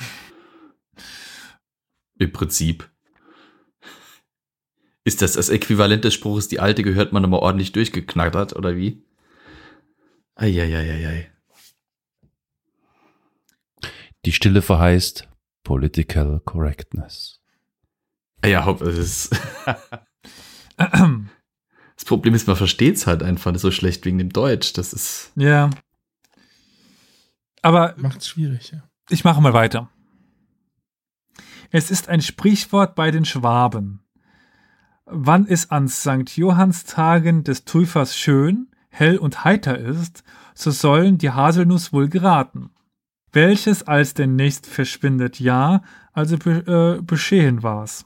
Im 2.18 2.32
Prinzip. 2.32 2.89
Ist 5.05 5.22
das 5.22 5.32
das 5.32 5.48
Äquivalent 5.48 6.05
des 6.05 6.14
Spruches, 6.14 6.48
die 6.48 6.61
alte 6.61 6.82
gehört 6.82 7.12
man 7.12 7.22
nochmal 7.22 7.40
ordentlich 7.40 7.72
durchgeknattert, 7.72 8.55
oder 8.55 8.76
wie? 8.76 9.03
Eieieiei. 10.34 11.30
Die 14.26 14.32
Stille 14.32 14.61
verheißt 14.61 15.28
Political 15.64 16.40
Correctness. 16.40 17.40
Ja, 18.44 18.64
hopp, 18.66 18.82
es 18.82 18.98
ist. 18.98 19.40
Das 22.01 22.07
Problem 22.07 22.32
ist, 22.32 22.46
man 22.46 22.57
versteht 22.57 22.96
es 22.96 23.07
halt 23.07 23.22
einfach 23.22 23.55
so 23.59 23.70
schlecht 23.70 24.07
wegen 24.07 24.16
dem 24.16 24.30
Deutsch. 24.30 24.72
Das 24.72 24.94
ist. 24.94 25.32
Ja. 25.36 25.68
Aber 27.61 27.94
Macht's 27.98 28.26
schwierig, 28.26 28.72
ja. 28.72 28.82
ich 29.11 29.22
mache 29.22 29.42
mal 29.42 29.53
weiter. 29.53 29.90
Es 31.70 31.90
ist 31.90 32.09
ein 32.09 32.22
Sprichwort 32.22 32.94
bei 32.94 33.11
den 33.11 33.26
Schwaben. 33.26 34.03
Wann 35.12 35.46
es 35.46 35.70
an 35.70 35.88
St. 35.88 36.36
Johannstagen 36.36 37.42
des 37.42 37.64
Täufers 37.64 38.16
schön, 38.16 38.68
hell 38.90 39.18
und 39.18 39.44
heiter 39.44 39.76
ist, 39.76 40.22
so 40.54 40.70
sollen 40.70 41.18
die 41.18 41.30
Haselnuss 41.30 41.92
wohl 41.92 42.08
geraten. 42.08 42.70
Welches 43.32 43.82
als 43.82 44.14
denn 44.14 44.36
nächst 44.36 44.66
verschwindet 44.66 45.40
ja, 45.40 45.82
also 46.12 46.36
be 46.38 46.98
äh, 46.98 47.02
beschehen 47.02 47.62
war's. 47.62 48.04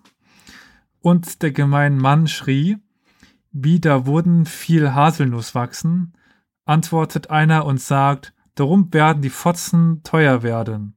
Und 1.00 1.42
der 1.42 1.52
gemein 1.52 1.98
Mann 1.98 2.26
schrie, 2.26 2.78
wie 3.52 3.80
da 3.80 4.06
wurden 4.06 4.46
viel 4.46 4.94
Haselnuss 4.94 5.54
wachsen, 5.54 6.14
antwortet 6.64 7.30
einer 7.30 7.66
und 7.66 7.80
sagt, 7.80 8.32
darum 8.54 8.92
werden 8.92 9.20
die 9.20 9.30
Fotzen 9.30 10.02
teuer 10.04 10.42
werden. 10.42 10.96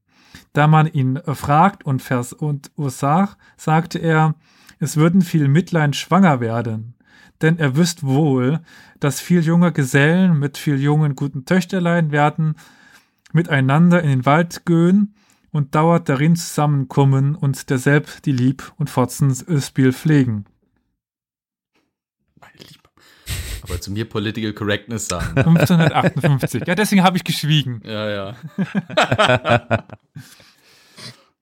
Da 0.54 0.68
man 0.68 0.88
ihn 0.88 1.18
äh, 1.18 1.36
fragt 1.36 1.86
und 1.86 2.02
vers 2.02 2.32
und 2.32 2.72
ursach, 2.78 3.38
sagte 3.58 4.00
er, 4.00 4.36
es 4.80 4.98
würden 4.98 5.22
viel 5.22 5.48
Mitlein 5.48 5.94
schwanger 5.94 6.40
werden. 6.40 6.96
Denn 7.42 7.60
er 7.60 7.76
wüsst 7.76 8.04
wohl, 8.04 8.62
dass 9.00 9.22
viel 9.22 9.42
junge 9.42 9.72
Gesellen 9.72 10.40
mit 10.40 10.58
viel 10.58 10.80
jungen 10.80 11.16
guten 11.16 11.46
Töchterlein 11.46 12.12
werden 12.12 12.56
miteinander 13.34 14.02
in 14.02 14.10
den 14.10 14.26
Wald 14.26 14.66
gehen 14.66 15.14
und 15.52 15.76
dauert 15.76 16.10
darin 16.10 16.36
zusammenkommen 16.36 17.36
und 17.36 17.70
derselb 17.70 18.22
die 18.24 18.32
Lieb 18.32 18.74
und 18.78 18.90
Fotzens 18.90 19.46
Spiel 19.66 19.94
pflegen. 19.94 20.46
Aber 23.64 23.82
zu 23.82 23.92
mir 23.92 24.08
Political 24.08 24.54
Correctness 24.54 25.08
sagen. 25.08 25.28
1558. 25.38 26.64
Ja, 26.66 26.76
deswegen 26.76 27.04
habe 27.04 27.18
ich 27.18 27.24
geschwiegen. 27.24 27.82
ja, 27.84 28.10
ja. 28.10 28.36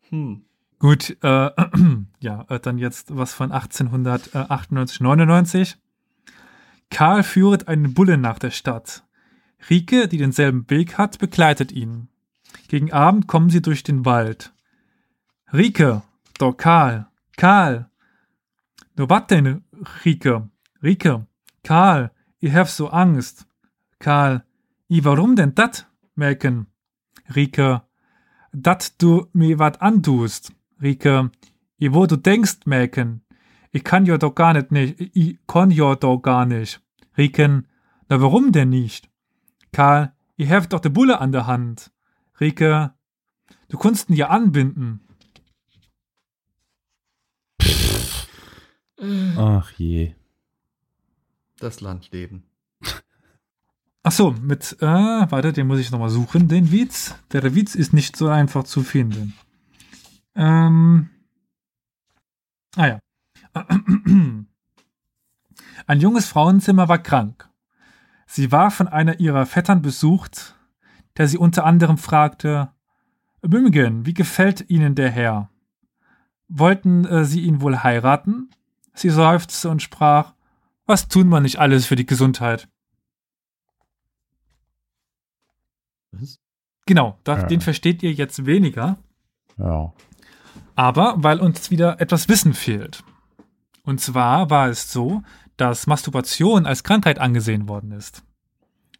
hm. 0.10 0.45
Gut, 0.80 1.18
äh, 1.22 1.52
ja, 2.20 2.46
äh, 2.50 2.60
dann 2.60 2.78
jetzt 2.78 3.16
was 3.16 3.34
von 3.34 3.52
1898, 3.52 5.00
99. 5.00 5.78
Karl 6.90 7.24
führet 7.24 7.68
einen 7.68 7.94
Bullen 7.94 8.22
nach 8.22 8.40
der 8.40 8.52
Stadt. 8.52 9.04
Rike, 9.70 10.08
die 10.08 10.18
denselben 10.18 10.70
Weg 10.70 10.98
hat, 10.98 11.18
begleitet 11.18 11.72
ihn. 11.72 12.10
Gegen 12.68 12.92
Abend 12.92 13.28
kommen 13.28 13.50
sie 13.50 13.62
durch 13.62 13.84
den 13.84 14.06
Wald. 14.06 14.54
Rike, 15.52 16.04
do 16.38 16.54
Karl, 16.54 17.08
Karl. 17.38 17.90
No 18.96 19.10
wat 19.10 19.32
denn, 19.32 19.64
Rike? 20.04 20.50
Rike, 20.84 21.26
Karl, 21.64 22.12
ich 22.40 22.54
hab 22.54 22.68
so 22.68 22.90
Angst. 22.90 23.48
Karl, 24.00 24.44
i 24.90 25.04
warum 25.04 25.36
denn 25.36 25.56
dat, 25.56 25.88
Mäken? 26.16 26.68
Rike, 27.36 27.82
dat 28.52 29.02
du 29.02 29.28
mir 29.34 29.58
wat 29.60 29.82
antust. 29.82 30.54
Rike, 30.82 31.32
i 31.80 31.94
wo 31.94 32.06
du 32.06 32.18
denkst, 32.18 32.66
Mäken. 32.66 33.22
Ich 33.72 33.84
kann 33.84 34.06
ja 34.06 34.18
doch 34.18 34.34
gar 34.34 34.54
nicht, 34.54 34.72
nicht, 34.72 35.00
ich 35.16 35.38
kann 35.48 35.72
ja 35.72 35.96
doch 35.96 36.20
gar 36.20 36.46
nicht. 36.46 36.82
Riken, 37.18 37.68
na 38.08 38.22
warum 38.22 38.52
denn 38.52 38.70
nicht? 38.70 39.10
Karl, 39.72 40.14
ihr 40.38 40.50
habt 40.50 40.72
doch 40.72 40.80
de 40.80 40.92
Bulle 40.92 41.20
an 41.20 41.32
der 41.32 41.48
Hand. 41.48 41.92
Rike, 42.40 42.94
du 43.68 43.78
kunst 43.78 44.10
ihn 44.10 44.16
ja 44.16 44.30
anbinden. 44.30 45.02
Ach 49.38 49.72
je. 49.72 50.14
Das 51.60 51.82
Landleben. 51.82 52.44
Ach 54.04 54.12
so, 54.12 54.32
mit, 54.32 54.78
äh, 54.82 54.86
warte, 54.86 55.52
den 55.52 55.68
muss 55.68 55.80
ich 55.80 55.92
nochmal 55.92 56.10
suchen, 56.10 56.48
den 56.48 56.72
Witz. 56.72 57.16
Der 57.32 57.56
Witz 57.56 57.76
ist 57.76 57.92
nicht 57.92 58.16
so 58.16 58.28
einfach 58.28 58.64
zu 58.64 58.84
finden. 58.84 59.34
Ähm, 60.36 61.10
ah 62.76 62.88
ja. 62.88 63.00
Ein 65.88 66.00
junges 66.00 66.28
Frauenzimmer 66.28 66.88
war 66.90 66.98
krank. 67.00 67.50
Sie 68.28 68.52
war 68.52 68.72
von 68.72 68.88
einer 68.88 69.20
ihrer 69.20 69.46
Vettern 69.46 69.82
besucht, 69.82 70.56
der 71.18 71.28
sie 71.28 71.38
unter 71.38 71.64
anderem 71.66 71.98
fragte, 71.98 72.72
Bümgen, 73.42 74.06
wie 74.06 74.14
gefällt 74.16 74.70
Ihnen 74.70 74.96
der 74.96 75.12
Herr? 75.12 75.50
Wollten 76.48 77.06
äh, 77.06 77.26
Sie 77.26 77.42
ihn 77.42 77.62
wohl 77.62 77.84
heiraten? 77.84 78.50
Sie 78.94 79.10
seufzte 79.10 79.70
und 79.70 79.82
sprach, 79.84 80.34
was 80.88 81.08
tun 81.08 81.30
wir 81.30 81.40
nicht 81.40 81.60
alles 81.60 81.86
für 81.86 81.96
die 81.96 82.06
Gesundheit? 82.08 82.68
Was? 86.12 86.40
Genau, 86.88 87.20
das, 87.24 87.42
Ja. 87.42 87.48
den 87.48 87.62
versteht 87.62 88.04
ihr 88.04 88.14
jetzt 88.14 88.46
weniger, 88.46 88.98
Ja. 89.58 89.94
Aber 90.76 91.16
weil 91.18 91.40
uns 91.40 91.72
wieder 91.72 92.00
etwas 92.00 92.30
Wissen 92.30 92.54
fehlt. 92.54 93.04
Und 93.84 94.02
zwar 94.02 94.50
war 94.50 94.70
es 94.70 94.92
so, 94.92 95.22
dass 95.58 95.88
Masturbation 95.88 96.66
als 96.66 96.84
Krankheit 96.84 97.20
angesehen 97.20 97.68
worden 97.70 97.92
ist. 97.92 98.24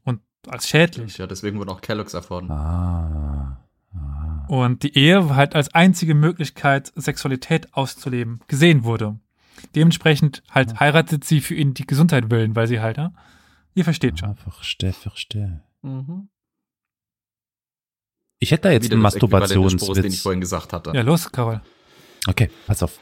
Und 0.04 0.22
als 0.48 0.70
schädlich. 0.70 1.18
Ja, 1.18 1.28
deswegen 1.28 1.60
wurde 1.60 1.72
auch 1.72 1.82
Kellogg's 1.82 2.14
erfunden. 2.14 2.52
Ah. 2.52 3.60
ah. 3.94 4.46
Und 4.48 4.84
die 4.84 4.96
Ehe 4.98 5.36
halt 5.36 5.56
als 5.56 5.74
einzige 5.74 6.16
Möglichkeit, 6.16 6.94
Sexualität 6.96 7.74
auszuleben, 7.74 8.40
gesehen 8.48 8.84
wurde. 8.84 9.20
Dementsprechend 9.74 10.44
halt 10.52 10.80
heiratet 10.80 11.24
sie 11.24 11.42
für 11.42 11.56
ihn 11.56 11.74
die 11.74 11.88
Gesundheit 11.88 12.30
willen, 12.30 12.56
weil 12.56 12.68
sie 12.68 12.80
halt, 12.80 12.98
ja, 12.98 13.12
ihr 13.74 13.84
versteht 13.84 14.20
schon. 14.20 14.30
Ah, 14.30 14.36
verstehe, 14.36 14.94
verstehe. 14.94 15.62
Mhm. 15.82 16.30
Ich 18.40 18.52
hätte 18.52 18.64
da 18.64 18.72
jetzt 18.72 18.92
einen 18.92 19.00
Spruchs, 19.02 19.14
den 19.14 19.28
ich 19.28 19.32
Masturbationswitz. 19.32 20.22
vorhin 20.22 20.42
gesagt 20.42 20.74
hatte. 20.74 20.92
Ja, 20.94 21.02
los, 21.02 21.32
Carol. 21.32 21.62
Okay, 22.28 22.50
pass 22.68 22.84
auf. 22.84 23.00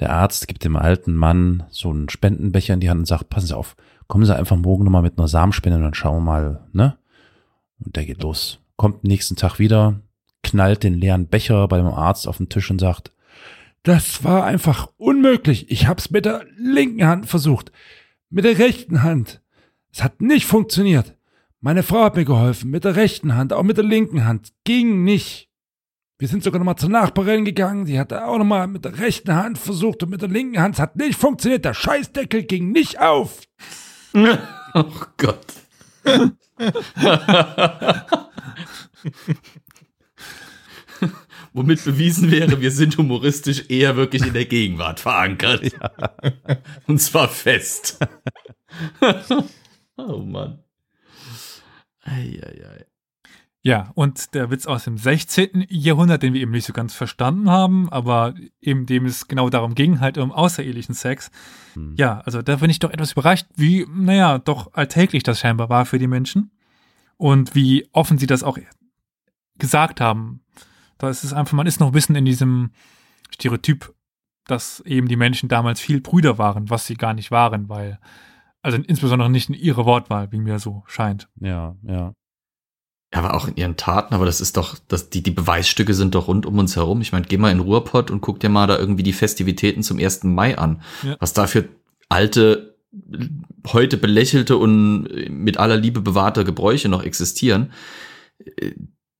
Der 0.00 0.10
Arzt 0.10 0.48
gibt 0.48 0.64
dem 0.64 0.76
alten 0.76 1.14
Mann 1.14 1.64
so 1.70 1.90
einen 1.90 2.08
Spendenbecher 2.08 2.74
in 2.74 2.80
die 2.80 2.90
Hand 2.90 3.00
und 3.00 3.06
sagt, 3.06 3.28
passen 3.30 3.46
Sie 3.46 3.56
auf, 3.56 3.76
kommen 4.08 4.24
Sie 4.24 4.34
einfach 4.34 4.56
morgen 4.56 4.84
nochmal 4.84 5.02
mit 5.02 5.18
einer 5.18 5.28
Samenspende 5.28 5.76
und 5.76 5.84
dann 5.84 5.94
schauen 5.94 6.16
wir 6.16 6.32
mal, 6.32 6.68
ne? 6.72 6.98
Und 7.78 7.94
der 7.96 8.04
geht 8.04 8.22
los. 8.22 8.58
Kommt 8.76 9.04
nächsten 9.04 9.36
Tag 9.36 9.58
wieder, 9.58 10.00
knallt 10.42 10.82
den 10.82 10.94
leeren 10.94 11.28
Becher 11.28 11.66
bei 11.68 11.76
dem 11.76 11.86
Arzt 11.86 12.26
auf 12.26 12.38
den 12.38 12.48
Tisch 12.48 12.70
und 12.70 12.80
sagt, 12.80 13.12
das 13.84 14.24
war 14.24 14.44
einfach 14.44 14.88
unmöglich. 14.96 15.70
Ich 15.70 15.86
hab's 15.86 16.10
mit 16.10 16.24
der 16.24 16.44
linken 16.56 17.06
Hand 17.06 17.26
versucht. 17.26 17.70
Mit 18.30 18.44
der 18.44 18.58
rechten 18.58 19.02
Hand. 19.02 19.42
Es 19.92 20.02
hat 20.02 20.20
nicht 20.20 20.46
funktioniert. 20.46 21.13
Meine 21.64 21.82
Frau 21.82 22.04
hat 22.04 22.14
mir 22.14 22.26
geholfen. 22.26 22.70
Mit 22.70 22.84
der 22.84 22.94
rechten 22.94 23.36
Hand, 23.36 23.54
auch 23.54 23.62
mit 23.62 23.78
der 23.78 23.84
linken 23.86 24.26
Hand. 24.26 24.52
Ging 24.64 25.02
nicht. 25.02 25.48
Wir 26.18 26.28
sind 26.28 26.44
sogar 26.44 26.58
nochmal 26.58 26.76
zur 26.76 26.90
Nachbarin 26.90 27.46
gegangen. 27.46 27.86
Die 27.86 27.98
hat 27.98 28.12
auch 28.12 28.36
nochmal 28.36 28.66
mit 28.66 28.84
der 28.84 28.98
rechten 28.98 29.34
Hand 29.34 29.56
versucht 29.56 30.02
und 30.02 30.10
mit 30.10 30.20
der 30.20 30.28
linken 30.28 30.60
Hand. 30.60 30.74
Es 30.74 30.80
hat 30.80 30.96
nicht 30.96 31.18
funktioniert. 31.18 31.64
Der 31.64 31.72
Scheißdeckel 31.72 32.42
ging 32.42 32.70
nicht 32.70 33.00
auf. 33.00 33.40
Oh 34.76 34.90
Gott. 35.18 35.46
Womit 41.52 41.84
bewiesen 41.84 42.32
wäre, 42.32 42.60
wir 42.60 42.72
sind 42.72 42.98
humoristisch 42.98 43.70
eher 43.70 43.94
wirklich 43.94 44.26
in 44.26 44.32
der 44.32 44.46
Gegenwart 44.46 44.98
verankert. 44.98 45.62
Und 46.88 47.00
zwar 47.00 47.28
fest. 47.28 48.00
oh 49.96 50.18
Mann. 50.18 50.63
Eieiei. 52.04 52.86
Ja, 53.66 53.92
und 53.94 54.34
der 54.34 54.50
Witz 54.50 54.66
aus 54.66 54.84
dem 54.84 54.98
16. 54.98 55.66
Jahrhundert, 55.70 56.22
den 56.22 56.34
wir 56.34 56.42
eben 56.42 56.50
nicht 56.50 56.66
so 56.66 56.74
ganz 56.74 56.92
verstanden 56.92 57.48
haben, 57.48 57.88
aber 57.90 58.34
eben 58.60 58.84
dem 58.84 59.06
es 59.06 59.26
genau 59.26 59.48
darum 59.48 59.74
ging, 59.74 60.00
halt 60.00 60.18
um 60.18 60.32
außerehelichen 60.32 60.94
Sex. 60.94 61.30
Hm. 61.72 61.94
Ja, 61.96 62.20
also 62.26 62.42
da 62.42 62.56
bin 62.56 62.68
ich 62.68 62.78
doch 62.78 62.90
etwas 62.90 63.12
überrascht, 63.12 63.46
wie, 63.56 63.86
naja, 63.90 64.36
doch 64.36 64.74
alltäglich 64.74 65.22
das 65.22 65.40
scheinbar 65.40 65.70
war 65.70 65.86
für 65.86 65.98
die 65.98 66.06
Menschen. 66.06 66.50
Und 67.16 67.54
wie 67.54 67.88
offen 67.92 68.18
sie 68.18 68.26
das 68.26 68.42
auch 68.42 68.58
gesagt 69.58 69.98
haben. 69.98 70.42
Da 70.98 71.08
ist 71.08 71.24
es 71.24 71.32
einfach, 71.32 71.54
man 71.54 71.66
ist 71.66 71.80
noch 71.80 71.86
ein 71.86 71.92
bisschen 71.92 72.16
in 72.16 72.26
diesem 72.26 72.70
Stereotyp, 73.32 73.94
dass 74.46 74.80
eben 74.80 75.08
die 75.08 75.16
Menschen 75.16 75.48
damals 75.48 75.80
viel 75.80 76.02
Brüder 76.02 76.36
waren, 76.36 76.68
was 76.68 76.86
sie 76.86 76.96
gar 76.96 77.14
nicht 77.14 77.30
waren, 77.30 77.70
weil, 77.70 77.98
also 78.64 78.78
insbesondere 78.78 79.30
nicht 79.30 79.48
in 79.48 79.54
ihrer 79.54 79.84
Wortwahl, 79.84 80.32
wie 80.32 80.38
mir 80.38 80.58
so 80.58 80.82
scheint. 80.86 81.28
Ja, 81.40 81.76
ja. 81.86 82.12
Ja, 83.12 83.20
aber 83.20 83.34
auch 83.34 83.46
in 83.46 83.54
ihren 83.56 83.76
Taten, 83.76 84.12
aber 84.12 84.26
das 84.26 84.40
ist 84.40 84.56
doch, 84.56 84.76
das, 84.88 85.08
die, 85.08 85.22
die 85.22 85.30
Beweisstücke 85.30 85.94
sind 85.94 86.16
doch 86.16 86.26
rund 86.26 86.46
um 86.46 86.58
uns 86.58 86.74
herum. 86.74 87.00
Ich 87.00 87.12
meine, 87.12 87.26
geh 87.26 87.36
mal 87.38 87.52
in 87.52 87.60
Ruhrpott 87.60 88.10
und 88.10 88.20
guck 88.20 88.40
dir 88.40 88.48
mal 88.48 88.66
da 88.66 88.76
irgendwie 88.76 89.04
die 89.04 89.12
Festivitäten 89.12 89.84
zum 89.84 89.98
1. 90.00 90.24
Mai 90.24 90.58
an. 90.58 90.82
Ja. 91.04 91.16
Was 91.20 91.32
da 91.32 91.46
für 91.46 91.68
alte, 92.08 92.76
heute 93.68 93.98
belächelte 93.98 94.56
und 94.56 95.08
mit 95.28 95.58
aller 95.58 95.76
Liebe 95.76 96.00
bewahrte 96.00 96.44
Gebräuche 96.44 96.88
noch 96.88 97.04
existieren. 97.04 97.72
Äh, 98.38 98.72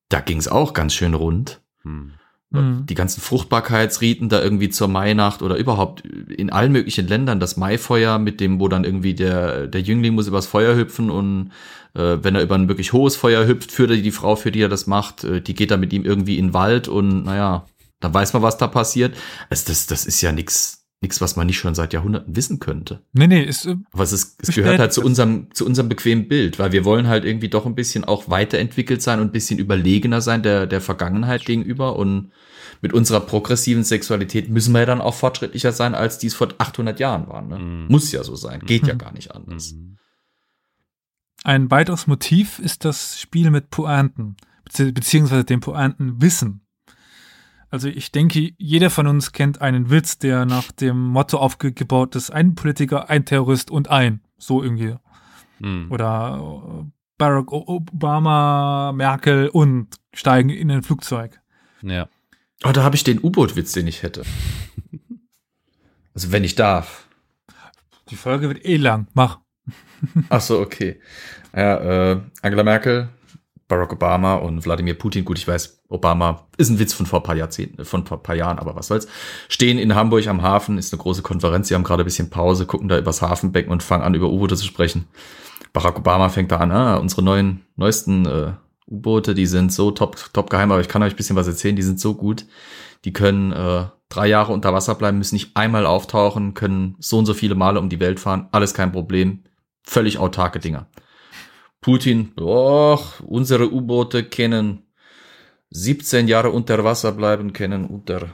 Da 0.09 0.21
ging's 0.21 0.49
auch 0.49 0.73
ganz 0.73 0.93
schön 0.95 1.15
rund. 1.15 1.61
Hm. 1.83 2.15
Mhm. 2.55 2.87
Die 2.87 2.95
ganzen 2.95 3.21
Fruchtbarkeitsriten 3.21 4.29
da 4.29 4.43
irgendwie 4.43 4.69
zur 4.69 4.89
Mainacht 4.89 5.43
oder 5.43 5.57
überhaupt 5.57 6.03
in 6.03 6.51
allen 6.51 6.73
möglichen 6.73 7.09
Ländern 7.09 7.41
das 7.41 7.57
Maifeuer 7.57 8.19
mit 8.19 8.41
dem, 8.41 8.61
wo 8.61 8.69
dann 8.69 8.85
irgendwie 8.85 9.15
der, 9.15 9.67
der 9.67 9.81
Jüngling 9.81 10.15
muss 10.15 10.29
übers 10.29 10.47
Feuer 10.47 10.77
hüpfen 10.77 11.11
und 11.11 11.51
äh, 11.95 12.19
wenn 12.23 12.35
er 12.35 12.43
über 12.43 12.55
ein 12.55 12.69
wirklich 12.69 12.93
hohes 12.93 13.17
Feuer 13.17 13.47
hüpft, 13.47 13.73
für 13.73 13.87
die, 13.87 14.03
die 14.03 14.11
Frau, 14.11 14.37
für 14.37 14.53
die 14.53 14.63
er 14.63 14.69
das 14.69 14.87
macht, 14.87 15.25
äh, 15.25 15.41
die 15.41 15.55
geht 15.55 15.71
dann 15.71 15.81
mit 15.81 15.93
ihm 15.93 16.05
irgendwie 16.05 16.39
in 16.39 16.49
den 16.49 16.55
Wald 16.55 16.89
und 16.89 17.25
naja, 17.25 17.67
dann 18.01 18.15
weiß 18.15 18.33
man, 18.35 18.43
was 18.43 18.57
da 18.57 18.67
passiert. 18.67 19.17
Also 19.51 19.65
das, 19.69 19.87
das 19.87 20.07
ist 20.07 20.21
ja 20.21 20.33
nix 20.33 20.84
nichts, 21.05 21.21
was 21.21 21.37
man 21.37 21.47
nicht 21.47 21.59
schon 21.59 21.75
seit 21.75 21.93
Jahrhunderten 21.93 22.35
wissen 22.35 22.59
könnte. 22.59 23.03
Nee, 23.13 23.27
nee, 23.29 23.43
ist, 23.45 23.67
äh, 23.67 23.77
Aber 23.93 24.03
es, 24.03 24.13
ist, 24.13 24.37
es 24.43 24.55
gehört 24.55 24.79
halt 24.81 24.93
zu 24.93 25.03
unserem, 25.03 25.53
zu 25.55 25.65
unserem 25.65 25.89
bequemen 25.89 26.27
Bild, 26.27 26.59
weil 26.59 26.73
wir 26.73 26.85
wollen 26.85 27.07
halt 27.07 27.25
irgendwie 27.25 27.49
doch 27.49 27.67
ein 27.67 27.75
bisschen 27.75 28.05
auch 28.05 28.29
weiterentwickelt 28.29 29.01
sein 29.03 29.21
und 29.21 29.27
ein 29.29 29.33
bisschen 29.33 29.59
überlegener 29.59 30.21
sein 30.21 30.43
der, 30.43 30.67
der 30.67 30.81
Vergangenheit 30.81 31.45
gegenüber 31.45 31.97
und 31.97 32.33
mit 32.83 32.93
unserer 32.93 33.21
progressiven 33.21 33.85
Sexualität 33.85 34.51
müssen 34.51 34.73
wir 34.73 34.81
ja 34.81 34.87
dann 34.87 35.01
auch 35.01 35.15
fortschrittlicher 35.15 35.73
sein, 35.73 35.95
als 35.95 36.19
dies 36.19 36.35
vor 36.35 36.49
800 36.59 36.99
Jahren 37.01 37.29
war. 37.29 37.41
Ne? 37.43 37.59
Mhm. 37.59 37.87
Muss 37.89 38.11
ja 38.13 38.25
so 38.25 38.35
sein, 38.37 38.61
geht 38.61 38.87
ja 38.87 38.95
Mhm. 38.95 38.99
gar 38.99 39.13
nicht 39.13 39.35
anders. 39.35 39.73
Mhm. 39.73 39.97
ein 41.45 41.71
weiteres 41.71 42.07
Motiv 42.07 42.59
ist 42.59 42.85
das 42.85 43.21
Spiel 43.21 43.51
mit 43.51 43.71
Pointen, 43.71 44.37
bezieh- 44.67 44.93
beziehungsweise 44.93 45.45
dem 45.45 45.61
Pointenwissen. 45.61 46.64
Also 47.75 47.89
ich 47.89 48.13
denke, 48.13 48.53
jeder 48.57 48.89
von 48.89 49.09
uns 49.09 49.33
kennt 49.33 49.61
einen 49.61 49.91
Witz, 49.91 50.17
der 50.19 50.45
nach 50.45 50.71
dem 50.71 50.97
Motto 51.09 51.39
aufgebaut 51.39 52.15
ist, 52.15 52.31
ein 52.31 52.55
Politiker, 52.55 53.11
ein 53.11 53.25
Terrorist 53.25 53.69
und 53.69 53.91
ein. 53.91 54.21
So 54.39 54.63
irgendwie. 54.63 54.95
Mhm. 55.59 55.91
Oder 55.91 56.85
äh, 56.85 56.85
Barack 57.19 57.51
Obama, 57.51 58.93
Merkel 58.95 59.49
und 59.49 59.89
steigen 60.13 60.51
in 60.51 60.71
ein 60.71 60.85
Flugzeug. 60.85 61.41
Ja. 61.83 62.09
Oh, 62.63 62.71
da 62.71 62.85
habe 62.85 62.95
ich 62.95 63.03
den 63.03 63.19
U-Boot-Witz, 63.21 63.73
den 63.73 63.89
ich 63.89 64.05
hätte. 64.05 64.23
Also 66.15 66.31
wenn 66.31 66.45
ich 66.45 66.55
darf. 66.55 67.09
Die 68.09 68.15
Folge 68.15 68.47
wird 68.47 68.65
eh 68.65 68.77
lang. 68.77 69.09
Mach. 69.15 69.41
Ach 70.29 70.41
so, 70.41 70.61
okay. 70.61 71.01
Ja, 71.53 72.13
äh, 72.13 72.21
Angela 72.41 72.63
Merkel, 72.63 73.09
Barack 73.75 73.93
Obama 73.93 74.37
und 74.37 74.65
Wladimir 74.65 74.95
Putin. 74.95 75.25
Gut, 75.25 75.37
ich 75.37 75.49
weiß, 75.49 75.83
Obama 75.89 76.47
ist 76.57 76.71
ein 76.71 76.79
Witz 76.79 76.93
von 76.93 77.07
vor 77.07 77.21
ein 77.21 77.23
paar 77.25 77.35
Jahrzehnten, 77.35 77.85
von 77.85 78.07
vor 78.07 78.19
ein 78.19 78.23
paar 78.23 78.37
Jahren, 78.37 78.61
aber 78.61 78.77
was 78.77 78.87
soll's. 78.87 79.09
Stehen 79.49 79.79
in 79.79 79.97
Hamburg 79.97 80.29
am 80.29 80.43
Hafen, 80.43 80.79
ist 80.79 80.93
eine 80.93 81.03
große 81.03 81.23
Konferenz. 81.23 81.67
Sie 81.67 81.75
haben 81.75 81.83
gerade 81.83 82.05
ein 82.05 82.07
bisschen 82.07 82.31
Pause, 82.31 82.67
gucken 82.67 82.89
da 82.89 82.97
übers 82.97 83.21
Hafenbecken 83.21 83.73
und 83.73 83.83
fangen 83.83 84.05
an, 84.05 84.15
über 84.15 84.29
U-Boote 84.29 84.55
zu 84.55 84.65
sprechen. 84.65 85.09
Barack 85.73 85.99
Obama 85.99 86.29
fängt 86.29 86.53
da 86.53 86.59
an, 86.59 86.71
ah, 86.71 86.97
unsere 86.99 87.23
neuen, 87.23 87.63
neuesten 87.75 88.27
äh, 88.27 88.53
U-Boote, 88.87 89.35
die 89.35 89.47
sind 89.47 89.73
so 89.73 89.91
top, 89.91 90.33
top 90.33 90.51
geheim, 90.51 90.71
aber 90.71 90.81
ich 90.81 90.89
kann 90.89 91.03
euch 91.03 91.15
ein 91.15 91.17
bisschen 91.17 91.37
was 91.37 91.49
erzählen, 91.49 91.75
die 91.75 91.83
sind 91.83 91.99
so 91.99 92.15
gut. 92.15 92.47
Die 93.05 93.13
können 93.13 93.51
äh, 93.51 93.87
drei 94.09 94.29
Jahre 94.29 94.53
unter 94.53 94.73
Wasser 94.73 94.95
bleiben, 94.95 95.19
müssen 95.19 95.35
nicht 95.35 95.57
einmal 95.57 95.85
auftauchen, 95.85 96.55
können 96.55 96.95
so 97.01 97.19
und 97.19 97.27
so 97.27 97.35
viele 97.35 97.57
Male 97.57 97.81
um 97.81 97.89
die 97.89 97.99
Welt 97.99 98.21
fahren, 98.21 98.47
alles 98.53 98.73
kein 98.73 98.93
Problem. 98.93 99.43
Völlig 99.83 100.19
autarke 100.19 100.61
Dinger. 100.61 100.87
Putin, 101.85 102.33
doch, 102.37 103.21
unsere 103.21 103.71
U-Boote 103.71 104.25
können 104.25 104.85
17 105.69 106.29
Jahre 106.29 106.49
unter 106.49 106.83
Wasser 106.83 107.13
bleiben, 107.13 107.53
können 107.53 107.85
unter, 107.85 108.31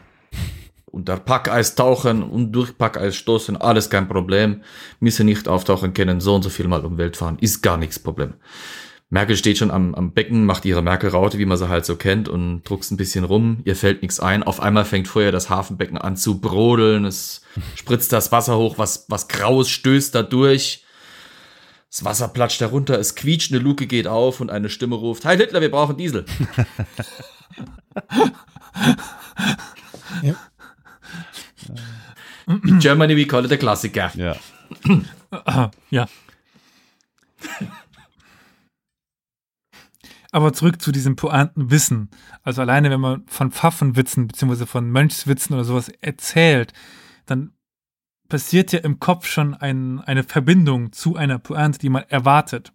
unter 0.84 1.16
Packeis 1.16 1.74
tauchen 1.74 2.22
und 2.22 2.52
durch 2.52 2.78
Packeis 2.78 3.16
stoßen, 3.16 3.56
alles 3.56 3.90
kein 3.90 4.06
Problem. 4.06 4.62
Müssen 5.00 5.26
nicht 5.26 5.48
auftauchen, 5.48 5.94
können 5.94 6.20
so 6.20 6.36
und 6.36 6.42
so 6.42 6.48
viel 6.48 6.68
Mal 6.68 6.84
um 6.84 6.96
Welt 6.96 7.16
fahren, 7.16 7.38
ist 7.40 7.60
gar 7.60 7.76
nichts 7.76 7.98
Problem. 7.98 8.34
Merkel 9.08 9.36
steht 9.36 9.58
schon 9.58 9.72
am, 9.72 9.96
am 9.96 10.12
Becken, 10.12 10.46
macht 10.46 10.64
ihre 10.64 10.80
Merkel-Raute, 10.80 11.38
wie 11.38 11.44
man 11.44 11.58
sie 11.58 11.68
halt 11.68 11.84
so 11.84 11.96
kennt, 11.96 12.28
und 12.28 12.62
druckst 12.62 12.92
ein 12.92 12.96
bisschen 12.96 13.24
rum. 13.24 13.62
Ihr 13.64 13.74
fällt 13.74 14.02
nichts 14.02 14.20
ein. 14.20 14.44
Auf 14.44 14.60
einmal 14.60 14.84
fängt 14.84 15.08
vorher 15.08 15.32
das 15.32 15.50
Hafenbecken 15.50 15.98
an 15.98 16.16
zu 16.16 16.40
brodeln. 16.40 17.04
Es 17.04 17.42
spritzt 17.74 18.12
das 18.12 18.30
Wasser 18.30 18.56
hoch, 18.58 18.78
was, 18.78 19.06
was 19.08 19.26
Graues 19.26 19.68
stößt 19.68 20.14
da 20.14 20.22
durch. 20.22 20.84
Das 21.90 22.04
Wasser 22.04 22.28
platscht 22.28 22.60
herunter, 22.60 22.98
es 22.98 23.16
quietscht, 23.16 23.52
eine 23.52 23.60
Luke 23.60 23.86
geht 23.88 24.06
auf 24.06 24.40
und 24.40 24.50
eine 24.50 24.68
Stimme 24.68 24.94
ruft, 24.94 25.24
Heil 25.24 25.38
Hitler, 25.38 25.60
wir 25.60 25.70
brauchen 25.70 25.96
Diesel. 25.96 26.24
Ja. 30.22 30.34
In 32.46 32.78
Germany 32.78 33.16
we 33.16 33.26
call 33.26 33.44
it 33.44 33.52
a 33.52 33.56
Klassiker. 33.56 34.10
Ja. 34.14 34.36
Ja. 35.90 36.08
Aber 40.32 40.52
zurück 40.52 40.82
zu 40.82 40.90
diesem 40.90 41.14
Pointenwissen. 41.14 42.10
Also 42.42 42.62
alleine, 42.62 42.90
wenn 42.90 43.00
man 43.00 43.24
von 43.26 43.52
Pfaffenwitzen 43.52 44.26
beziehungsweise 44.26 44.66
von 44.66 44.90
Mönchswitzen 44.90 45.54
oder 45.54 45.64
sowas 45.64 45.88
erzählt, 46.00 46.72
dann 47.26 47.52
passiert 48.30 48.72
ja 48.72 48.78
im 48.78 48.98
Kopf 48.98 49.26
schon 49.26 49.54
ein, 49.54 50.00
eine 50.00 50.24
Verbindung 50.24 50.92
zu 50.92 51.16
einer 51.16 51.38
Pointe, 51.38 51.78
die 51.78 51.90
man 51.90 52.04
erwartet. 52.08 52.72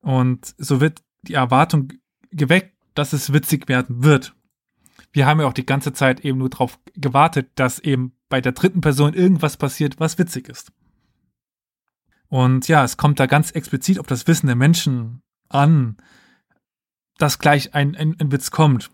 Und 0.00 0.54
so 0.56 0.80
wird 0.80 1.02
die 1.22 1.34
Erwartung 1.34 1.92
geweckt, 2.30 2.74
dass 2.94 3.12
es 3.12 3.32
witzig 3.32 3.68
werden 3.68 4.02
wird. 4.02 4.34
Wir 5.12 5.26
haben 5.26 5.40
ja 5.40 5.46
auch 5.46 5.52
die 5.52 5.66
ganze 5.66 5.92
Zeit 5.92 6.20
eben 6.20 6.38
nur 6.38 6.50
darauf 6.50 6.78
gewartet, 6.94 7.50
dass 7.56 7.78
eben 7.78 8.16
bei 8.28 8.40
der 8.40 8.52
dritten 8.52 8.80
Person 8.80 9.14
irgendwas 9.14 9.56
passiert, 9.56 10.00
was 10.00 10.18
witzig 10.18 10.48
ist. 10.48 10.72
Und 12.28 12.66
ja, 12.68 12.82
es 12.82 12.96
kommt 12.96 13.20
da 13.20 13.26
ganz 13.26 13.50
explizit 13.50 13.98
auf 13.98 14.06
das 14.06 14.26
Wissen 14.26 14.46
der 14.46 14.56
Menschen 14.56 15.22
an, 15.48 15.96
dass 17.18 17.38
gleich 17.38 17.74
ein, 17.74 17.94
ein, 17.94 18.16
ein 18.18 18.32
Witz 18.32 18.50
kommt, 18.50 18.90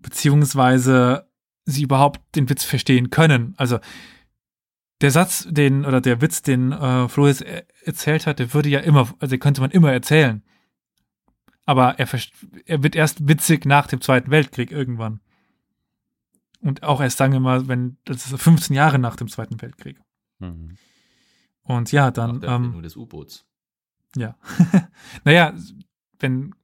beziehungsweise 0.00 1.26
sie 1.64 1.84
überhaupt 1.84 2.20
den 2.36 2.50
Witz 2.50 2.64
verstehen 2.64 3.10
können. 3.10 3.54
Also 3.56 3.78
der 5.02 5.10
Satz, 5.10 5.46
den 5.50 5.84
oder 5.84 6.00
der 6.00 6.20
Witz, 6.20 6.42
den 6.42 6.72
äh, 6.72 7.08
Flo 7.08 7.26
jetzt 7.26 7.42
er- 7.42 7.64
erzählt 7.84 8.26
hat, 8.26 8.38
der 8.38 8.54
würde 8.54 8.68
ja 8.68 8.80
immer, 8.80 9.12
also 9.18 9.36
könnte 9.38 9.60
man 9.60 9.70
immer 9.70 9.92
erzählen. 9.92 10.42
Aber 11.64 11.98
er, 11.98 12.08
er 12.66 12.82
wird 12.82 12.96
erst 12.96 13.28
witzig 13.28 13.64
nach 13.66 13.86
dem 13.86 14.00
Zweiten 14.00 14.30
Weltkrieg 14.30 14.70
irgendwann. 14.72 15.20
Und 16.60 16.82
auch 16.82 17.00
erst, 17.00 17.18
sagen 17.18 17.32
wir 17.32 17.40
mal, 17.40 17.68
wenn, 17.68 17.96
das 18.04 18.26
ist 18.30 18.40
15 18.40 18.74
Jahre 18.74 18.98
nach 18.98 19.16
dem 19.16 19.28
Zweiten 19.28 19.60
Weltkrieg. 19.60 20.00
Mhm. 20.38 20.76
Und 21.64 21.92
ja, 21.92 22.06
Nach 22.06 22.12
dann, 22.12 22.40
der 22.40 22.50
ähm, 22.50 22.54
Erfindung 22.62 22.82
des 22.82 22.96
U-Boots. 22.96 23.44
ja. 24.16 24.36
naja, 25.24 25.54
wenn, 26.20 26.54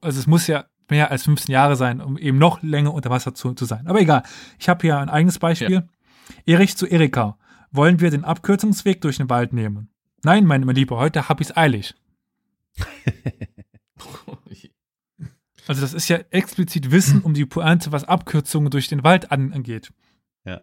also 0.00 0.18
es 0.20 0.26
muss 0.26 0.46
ja 0.46 0.64
mehr 0.90 1.10
als 1.10 1.24
15 1.24 1.52
Jahre 1.52 1.76
sein, 1.76 2.00
um 2.00 2.18
eben 2.18 2.38
noch 2.38 2.62
länger 2.62 2.92
unter 2.92 3.08
Wasser 3.10 3.34
zu, 3.34 3.52
zu 3.54 3.64
sein. 3.64 3.86
Aber 3.86 4.00
egal. 4.00 4.22
Ich 4.58 4.68
habe 4.68 4.80
hier 4.82 4.98
ein 4.98 5.08
eigenes 5.08 5.38
Beispiel. 5.38 5.88
Erich 6.46 6.76
zu 6.76 6.86
Erika. 6.86 7.38
Wollen 7.70 8.00
wir 8.00 8.10
den 8.10 8.24
Abkürzungsweg 8.24 9.00
durch 9.00 9.16
den 9.16 9.30
Wald 9.30 9.52
nehmen? 9.52 9.88
Nein, 10.22 10.44
mein, 10.46 10.64
mein 10.64 10.76
Lieber, 10.76 10.98
heute 10.98 11.28
hab 11.28 11.40
ich's 11.40 11.56
eilig. 11.56 11.94
Also 15.66 15.80
das 15.80 15.94
ist 15.94 16.08
ja 16.08 16.18
explizit 16.30 16.90
Wissen 16.90 17.22
um 17.22 17.34
die 17.34 17.46
Pointe, 17.46 17.92
was 17.92 18.04
Abkürzungen 18.04 18.70
durch 18.70 18.88
den 18.88 19.04
Wald 19.04 19.30
an, 19.30 19.52
angeht. 19.52 19.92
Ja. 20.44 20.60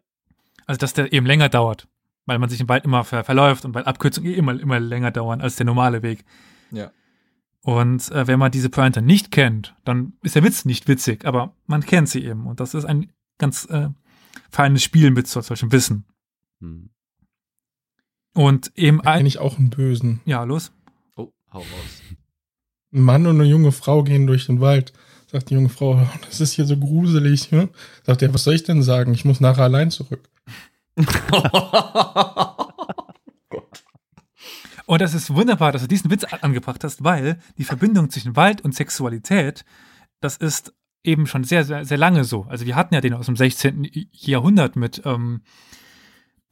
Also 0.66 0.80
dass 0.80 0.94
der 0.94 1.14
eben 1.14 1.26
länger 1.26 1.50
dauert, 1.50 1.88
weil 2.26 2.40
man 2.40 2.50
sich 2.50 2.60
im 2.60 2.70
Wald 2.70 2.86
immer 2.86 3.04
ver 3.04 3.24
verläuft 3.24 3.66
und 3.66 3.74
weil 3.74 3.86
Abkürzungen 3.86 4.32
eh 4.32 4.36
immer, 4.36 4.60
immer 4.60 4.80
länger 4.80 5.12
dauern 5.12 5.42
als 5.42 5.56
der 5.56 5.66
normale 5.66 6.04
Weg. 6.04 6.26
ja. 6.72 6.92
Und 7.62 8.10
äh, 8.12 8.26
wenn 8.26 8.40
man 8.40 8.52
diese 8.52 8.70
Pointe 8.70 9.02
nicht 9.02 9.32
kennt, 9.32 9.76
dann 9.84 10.14
ist 10.24 10.34
der 10.34 10.44
Witz 10.44 10.64
nicht 10.64 10.88
witzig, 10.88 11.26
aber 11.26 11.54
man 11.68 11.86
kennt 11.86 12.08
sie 12.08 12.24
eben. 12.24 12.48
Und 12.48 12.62
das 12.62 12.74
ist 12.74 12.86
ein 12.86 13.12
ganz 13.38 13.66
äh, 13.66 13.90
feines 14.50 14.84
Spiel 14.84 15.12
mit 15.12 15.28
so- 15.28 15.42
solchem 15.42 15.72
Wissen. 15.72 16.06
Mhm. 16.60 16.90
Und 18.34 18.72
eben 18.76 19.02
ein, 19.02 19.26
ich 19.26 19.40
auch 19.40 19.58
einen 19.58 19.70
Bösen. 19.70 20.22
ja, 20.26 20.44
los. 20.44 20.72
Oh, 21.16 21.32
hau 21.52 21.60
raus. 21.60 22.02
Ein 22.94 23.02
Mann 23.02 23.26
und 23.28 23.36
eine 23.40 23.50
junge 23.50 23.72
Frau 23.72 24.04
gehen 24.04 24.28
durch 24.28 24.46
den 24.46 24.62
Wald. 24.62 24.94
Sagt 25.28 25.50
die 25.50 25.54
junge 25.56 25.70
Frau, 25.70 25.94
"Oh, 26.02 26.08
das 26.26 26.42
ist 26.42 26.54
hier 26.54 26.66
so 26.66 26.76
gruselig. 26.78 27.52
Ne? 27.52 27.70
Sagt 28.04 28.22
er, 28.24 28.34
was 28.34 28.44
soll 28.46 28.56
ich 28.56 28.64
denn 28.64 28.82
sagen? 28.82 29.14
Ich 29.14 29.26
muss 29.26 29.40
nachher 29.40 29.64
allein 29.64 29.92
zurück. 29.92 30.28
Und 34.86 35.02
das 35.02 35.14
ist 35.14 35.34
wunderbar, 35.34 35.72
dass 35.72 35.84
du 35.84 35.88
diesen 35.88 36.10
Witz 36.10 36.24
an- 36.24 36.40
angebracht 36.42 36.84
hast, 36.84 37.04
weil 37.04 37.40
die 37.58 37.64
Verbindung 37.64 38.10
zwischen 38.10 38.36
Wald 38.36 38.62
und 38.62 38.74
Sexualität, 38.74 39.64
das 40.20 40.38
ist 40.38 40.74
eben 41.10 41.28
schon 41.28 41.44
sehr, 41.44 41.64
sehr, 41.64 41.86
sehr 41.86 41.98
lange 41.98 42.24
so. 42.24 42.46
Also 42.50 42.66
wir 42.66 42.76
hatten 42.76 42.94
ja 42.94 43.02
den 43.02 43.14
aus 43.14 43.26
dem 43.26 43.36
16. 43.36 43.90
Jahrhundert 44.12 44.76
mit 44.76 45.02
ähm, 45.06 45.42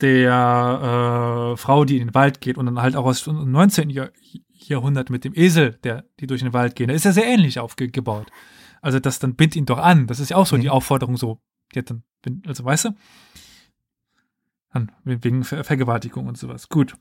der 0.02 1.54
äh, 1.54 1.58
Frau, 1.58 1.86
die 1.86 1.98
in 1.98 2.08
den 2.08 2.16
Wald 2.16 2.42
geht 2.42 2.58
und 2.58 2.66
dann 2.66 2.82
halt 2.82 2.96
auch 2.96 3.06
aus 3.06 3.24
dem 3.24 3.52
19. 3.52 3.90
Jahr 3.90 4.10
Jahrhundert 4.60 5.10
mit 5.10 5.24
dem 5.24 5.34
Esel, 5.34 5.78
der 5.84 6.04
die 6.20 6.28
durch 6.28 6.42
den 6.42 6.52
Wald 6.52 6.76
geht. 6.76 6.90
Da 6.90 6.94
ist 6.94 7.06
ja 7.06 7.14
sehr 7.14 7.26
ähnlich 7.26 7.60
aufgebaut. 7.60 8.28
Also 8.82 9.00
das 9.00 9.20
dann 9.20 9.36
bind 9.36 9.56
ihn 9.56 9.66
doch 9.66 9.78
an. 9.78 10.08
Das 10.08 10.20
ist 10.20 10.30
ja 10.30 10.38
auch 10.38 10.46
so 10.46 10.58
Mhm. 10.58 10.62
die 10.62 10.70
Aufforderung 10.70 11.16
so. 11.16 11.40
Ja, 11.74 11.82
dann, 11.84 12.04
also 12.46 12.66
weißt 12.66 12.86
du? 12.86 12.90
Dann, 14.74 14.92
wegen 15.04 15.44
Ver 15.44 15.64
Vergewaltigung 15.64 16.28
und 16.28 16.38
sowas. 16.38 16.70
Gut. 16.70 16.96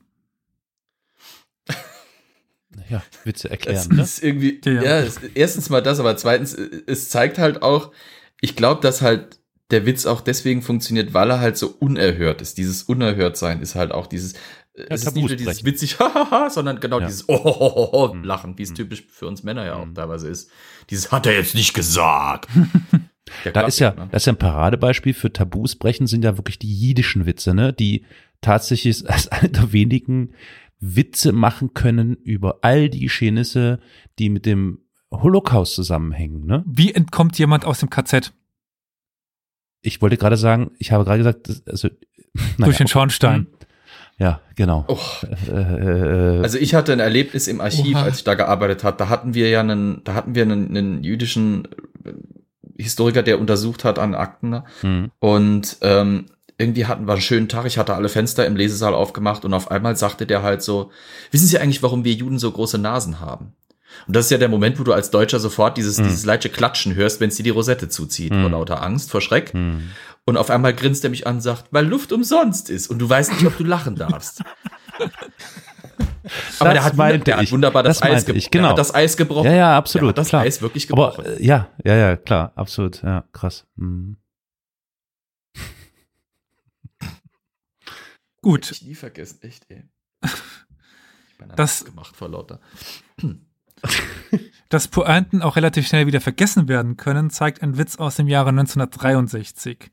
Ja, 2.89 3.03
Witze 3.23 3.49
Das 3.49 3.51
erklären, 3.51 3.95
ne? 3.95 4.01
ist 4.03 4.23
irgendwie, 4.23 4.61
Ja, 4.65 4.83
ja, 4.83 4.99
es- 4.99 5.19
erstens 5.33 5.69
mal 5.69 5.81
das, 5.81 5.99
aber 5.99 6.15
zweitens, 6.17 6.53
äh, 6.53 6.69
es 6.87 7.09
zeigt 7.09 7.37
halt 7.37 7.61
auch, 7.61 7.91
ich 8.41 8.55
glaube, 8.55 8.81
dass 8.81 9.01
halt 9.01 9.39
der 9.71 9.85
Witz 9.85 10.05
auch 10.05 10.21
deswegen 10.21 10.61
funktioniert, 10.61 11.13
weil 11.13 11.29
er 11.29 11.39
halt 11.39 11.57
so 11.57 11.75
unerhört 11.79 12.41
ist. 12.41 12.57
Dieses 12.57 12.83
Unerhörtsein 12.83 13.61
ist 13.61 13.75
halt 13.75 13.91
auch 13.91 14.07
dieses, 14.07 14.33
ja, 14.77 14.85
es 14.89 15.03
ist 15.03 15.15
nicht 15.15 15.27
nur 15.27 15.35
dieses 15.35 15.65
witzig, 15.65 15.99
hahaha, 15.99 16.49
sondern 16.49 16.79
genau 16.79 16.99
ja. 16.99 17.07
dieses 17.07 17.27
oh, 17.27 18.11
mhm. 18.13 18.23
Lachen, 18.23 18.57
wie 18.57 18.63
es 18.63 18.69
mhm. 18.71 18.75
typisch 18.75 19.03
für 19.09 19.27
uns 19.27 19.43
Männer 19.43 19.65
ja 19.65 19.75
auch 19.75 19.85
mhm. 19.85 19.95
teilweise 19.95 20.29
ist. 20.29 20.51
Dieses 20.89 21.11
hat 21.11 21.25
er 21.25 21.33
jetzt 21.33 21.55
nicht 21.55 21.73
gesagt. 21.73 22.47
da 23.53 23.61
ist 23.61 23.79
ja, 23.79 23.91
ne? 23.91 24.07
das 24.11 24.23
ist 24.23 24.27
ja 24.27 24.33
ein 24.33 24.39
Paradebeispiel 24.39 25.13
für 25.13 25.33
Tabus 25.33 25.75
brechen 25.75 26.07
sind 26.07 26.23
ja 26.23 26.37
wirklich 26.37 26.59
die 26.59 26.73
jüdischen 26.73 27.25
Witze, 27.25 27.53
ne, 27.53 27.73
die 27.73 28.05
tatsächlich 28.41 29.09
als 29.09 29.27
eine 29.31 29.49
der 29.49 29.73
wenigen 29.73 30.33
Witze 30.79 31.31
machen 31.31 31.73
können 31.73 32.15
über 32.15 32.59
all 32.61 32.89
die 32.89 32.99
Geschehnisse, 32.99 33.79
die 34.19 34.29
mit 34.29 34.45
dem 34.45 34.79
Holocaust 35.11 35.73
zusammenhängen, 35.75 36.45
ne? 36.45 36.63
Wie 36.67 36.93
entkommt 36.93 37.37
jemand 37.39 37.65
aus 37.65 37.79
dem 37.79 37.89
KZ? 37.89 38.33
Ich 39.81 40.01
wollte 40.01 40.17
gerade 40.17 40.37
sagen, 40.37 40.71
ich 40.79 40.91
habe 40.91 41.05
gerade 41.05 41.19
gesagt, 41.19 41.63
also 41.67 41.87
naja, 42.33 42.65
durch 42.65 42.77
den 42.77 42.87
Schornstein. 42.87 43.41
Hm. 43.41 43.47
Ja, 44.19 44.41
genau. 44.55 44.85
Oh. 44.87 44.97
Äh, 45.51 46.41
also 46.41 46.57
ich 46.57 46.73
hatte 46.73 46.91
ein 46.91 46.99
Erlebnis 46.99 47.47
im 47.47 47.61
Archiv, 47.61 47.95
Oha. 47.95 48.03
als 48.03 48.17
ich 48.17 48.23
da 48.23 48.33
gearbeitet 48.33 48.83
habe. 48.83 48.97
Da 48.97 49.09
hatten 49.09 49.35
wir 49.35 49.49
ja 49.49 49.59
einen, 49.59 50.03
da 50.03 50.15
hatten 50.15 50.33
wir 50.33 50.41
einen, 50.41 50.69
einen 50.75 51.03
jüdischen 51.03 51.67
Historiker, 52.77 53.21
der 53.21 53.39
untersucht 53.39 53.83
hat 53.83 53.99
an 53.99 54.15
Akten. 54.15 54.63
Mhm. 54.81 55.11
Und 55.19 55.77
ähm, 55.81 56.25
irgendwie 56.57 56.85
hatten 56.85 57.07
wir 57.07 57.13
einen 57.13 57.21
schönen 57.21 57.49
Tag. 57.49 57.65
Ich 57.65 57.77
hatte 57.77 57.93
alle 57.93 58.09
Fenster 58.09 58.45
im 58.45 58.55
Lesesaal 58.55 58.93
aufgemacht 58.93 59.45
und 59.45 59.53
auf 59.53 59.69
einmal 59.69 59.95
sagte 59.95 60.25
der 60.25 60.41
halt 60.43 60.61
so: 60.63 60.91
Wissen 61.31 61.47
Sie 61.47 61.59
eigentlich, 61.59 61.83
warum 61.83 62.03
wir 62.03 62.13
Juden 62.13 62.39
so 62.39 62.51
große 62.51 62.77
Nasen 62.77 63.19
haben? 63.19 63.53
Und 64.05 64.15
das 64.15 64.25
ist 64.25 64.31
ja 64.31 64.37
der 64.37 64.49
Moment, 64.49 64.79
wo 64.79 64.83
du 64.83 64.93
als 64.93 65.11
Deutscher 65.11 65.39
sofort 65.39 65.77
dieses, 65.77 65.97
mm. 65.97 66.03
dieses 66.03 66.25
leichte 66.25 66.49
Klatschen 66.49 66.93
hörst, 66.95 67.19
wenn 67.19 67.31
sie 67.31 67.41
die 67.41 67.49
Rosette 67.49 67.89
zuzieht, 67.89 68.31
mm. 68.31 68.41
vor 68.41 68.49
lauter 68.51 68.83
Angst, 68.83 69.09
vor 69.09 69.21
Schreck. 69.21 69.53
Mm. 69.53 69.89
Und 70.25 70.37
auf 70.37 70.49
einmal 70.49 70.73
grinst 70.73 71.03
er 71.03 71.09
mich 71.09 71.25
an 71.25 71.35
und 71.35 71.41
sagt, 71.41 71.65
weil 71.71 71.85
Luft 71.85 72.11
umsonst 72.11 72.69
ist 72.69 72.89
und 72.89 72.99
du 72.99 73.09
weißt 73.09 73.31
nicht, 73.31 73.45
ob 73.45 73.57
du 73.57 73.63
lachen 73.63 73.95
darfst. 73.95 74.43
Aber 76.59 76.73
der 76.73 76.83
hat, 76.83 76.97
wund 76.97 77.25
der 77.25 77.37
hat 77.37 77.51
wunderbar 77.51 77.83
das, 77.83 77.99
das 77.99 78.09
Eis 78.09 78.25
gebrochen. 78.25 78.49
Genau. 78.51 78.73
das 78.73 78.93
Eis 78.93 79.15
gebrochen. 79.15 79.45
Ja, 79.45 79.55
ja, 79.55 79.77
absolut. 79.77 80.17
das 80.17 80.27
klar. 80.27 80.41
Eis 80.41 80.61
wirklich 80.61 80.87
gebrochen. 80.87 81.21
Aber, 81.21 81.39
äh, 81.39 81.45
ja, 81.45 81.69
ja, 81.85 81.95
ja, 81.95 82.17
klar, 82.17 82.51
absolut. 82.55 83.01
Ja, 83.01 83.23
krass. 83.31 83.65
Mhm. 83.77 84.17
Gut. 88.47 88.71
Ich 88.71 88.81
nie 88.81 88.95
vergessen, 88.95 89.39
echt, 89.41 89.65
ey. 89.69 89.83
Ich 91.29 91.37
bin 91.37 91.49
das 91.53 91.83
gemacht 91.83 92.15
vor 92.15 92.29
lauter. 92.29 92.61
Dass 94.69 94.87
Pointen 94.87 95.41
auch 95.41 95.57
relativ 95.57 95.85
schnell 95.85 96.07
wieder 96.07 96.21
vergessen 96.21 96.69
werden 96.69 96.95
können, 96.95 97.29
zeigt 97.29 97.61
ein 97.61 97.77
Witz 97.77 97.97
aus 97.97 98.15
dem 98.15 98.29
Jahre 98.29 98.49
1963, 98.51 99.91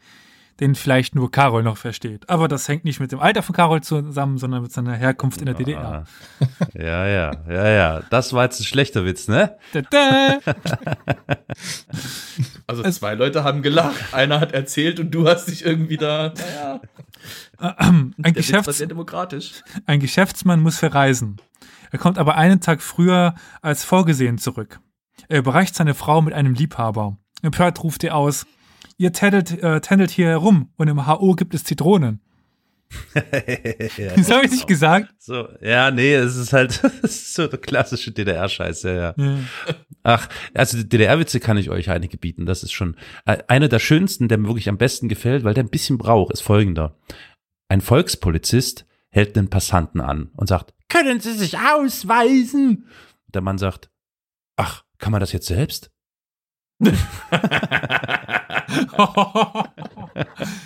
den 0.61 0.75
vielleicht 0.75 1.15
nur 1.15 1.31
Carol 1.31 1.63
noch 1.63 1.77
versteht. 1.77 2.29
Aber 2.31 2.49
das 2.49 2.69
hängt 2.69 2.85
nicht 2.85 3.01
mit 3.01 3.13
dem 3.13 3.21
Alter 3.21 3.43
von 3.43 3.55
Carol 3.55 3.83
zusammen, 3.83 4.39
sondern 4.39 4.63
mit 4.63 4.73
seiner 4.73 4.95
Herkunft 4.95 5.41
in 5.41 5.47
der 5.47 5.55
DDR. 5.55 6.05
Ja, 6.75 7.07
ja, 7.07 7.31
ja, 7.49 7.69
ja. 7.69 8.03
Das 8.11 8.33
war 8.33 8.45
jetzt 8.45 8.61
ein 8.61 8.65
schlechter 8.65 9.05
Witz, 9.05 9.29
ne? 9.29 9.57
Da, 9.73 9.83
da. 9.83 10.39
Also 12.67 12.83
zwei 12.91 13.15
Leute 13.15 13.45
haben 13.45 13.63
gelacht, 13.63 14.13
einer 14.13 14.41
hat 14.41 14.53
erzählt 14.53 14.99
und 14.99 15.11
du 15.11 15.29
hast 15.29 15.47
dich 15.47 15.65
irgendwie 15.65 15.99
da, 15.99 16.33
naja. 16.37 16.81
ein, 17.59 18.15
Geschäfts 18.33 18.83
ein 19.87 20.01
Geschäftsmann 20.01 20.61
muss 20.61 20.79
verreisen. 20.79 21.37
Er 21.91 21.99
kommt 21.99 22.19
aber 22.19 22.37
einen 22.37 22.61
Tag 22.61 22.81
früher 22.81 23.35
als 23.61 23.85
vorgesehen 23.85 24.39
zurück. 24.39 24.81
Er 25.29 25.39
überreicht 25.39 25.75
seine 25.75 25.95
Frau 25.95 26.23
mit 26.23 26.35
einem 26.35 26.55
Liebhaber. 26.55 27.19
Empört 27.43 27.83
ruft 27.85 28.03
er 28.03 28.17
aus, 28.17 28.47
ihr 28.97 29.13
tändelt, 29.13 29.63
äh, 29.63 29.81
tändelt 29.81 30.11
hier 30.11 30.29
herum 30.29 30.71
und 30.77 30.89
im 30.89 31.07
HO 31.07 31.35
gibt 31.35 31.55
es 31.55 31.65
Zitronen. 31.65 32.21
ja, 33.15 33.23
das 34.17 34.31
habe 34.31 34.45
ich 34.45 34.53
nicht 34.53 34.67
gesagt. 34.67 35.15
So, 35.19 35.49
ja, 35.61 35.91
nee, 35.91 36.15
es 36.15 36.37
ist 36.37 36.53
halt 36.53 36.73
so 37.03 37.47
der 37.47 37.59
klassische 37.59 38.13
DDR-Scheiß, 38.13 38.83
ja, 38.85 38.95
ja, 38.95 39.15
ja. 39.17 39.39
Ach, 40.03 40.29
also 40.53 40.83
DDR-Witze 40.83 41.41
kann 41.41 41.57
ich 41.57 41.71
euch 41.71 41.91
einige 41.91 42.19
bieten. 42.19 42.47
Das 42.47 42.63
ist 42.63 42.73
schon 42.73 42.97
äh, 43.25 43.39
einer 43.49 43.69
der 43.69 43.79
schönsten, 43.79 44.29
der 44.29 44.39
mir 44.39 44.49
wirklich 44.49 44.69
am 44.69 44.79
besten 44.79 45.09
gefällt, 45.09 45.45
weil 45.45 45.55
der 45.55 45.65
ein 45.65 45.71
bisschen 45.71 45.99
braucht, 45.99 46.33
ist 46.33 46.43
folgender. 46.43 46.97
Ein 47.69 47.81
Volkspolizist 47.81 48.87
hält 49.11 49.37
den 49.37 49.49
Passanten 49.49 50.01
an 50.01 50.31
und 50.37 50.49
sagt, 50.49 50.75
können 50.89 51.21
Sie 51.21 51.33
sich 51.33 51.59
ausweisen? 51.59 52.87
Der 53.29 53.41
Mann 53.41 53.59
sagt, 53.59 53.91
ach, 54.57 54.85
kann 54.99 55.13
man 55.13 55.21
das 55.21 55.33
jetzt 55.33 55.47
selbst? 55.47 55.91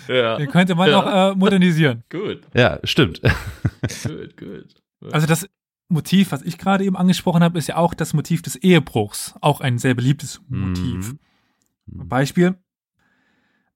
Ja. 0.07 0.37
Den 0.37 0.49
könnte 0.49 0.75
man 0.75 0.89
ja. 0.89 0.99
auch 0.99 1.31
äh, 1.31 1.35
modernisieren. 1.35 2.03
Gut. 2.09 2.41
Ja, 2.53 2.79
stimmt. 2.83 3.21
gut, 4.03 4.37
gut. 4.37 4.75
Also 5.11 5.27
das 5.27 5.47
Motiv, 5.89 6.31
was 6.31 6.41
ich 6.43 6.57
gerade 6.57 6.83
eben 6.83 6.95
angesprochen 6.95 7.43
habe, 7.43 7.57
ist 7.57 7.67
ja 7.67 7.77
auch 7.77 7.93
das 7.93 8.13
Motiv 8.13 8.41
des 8.41 8.55
Ehebruchs. 8.55 9.35
Auch 9.41 9.61
ein 9.61 9.77
sehr 9.77 9.95
beliebtes 9.95 10.41
Motiv. 10.47 11.13
Mhm. 11.13 12.07
Beispiel. 12.07 12.55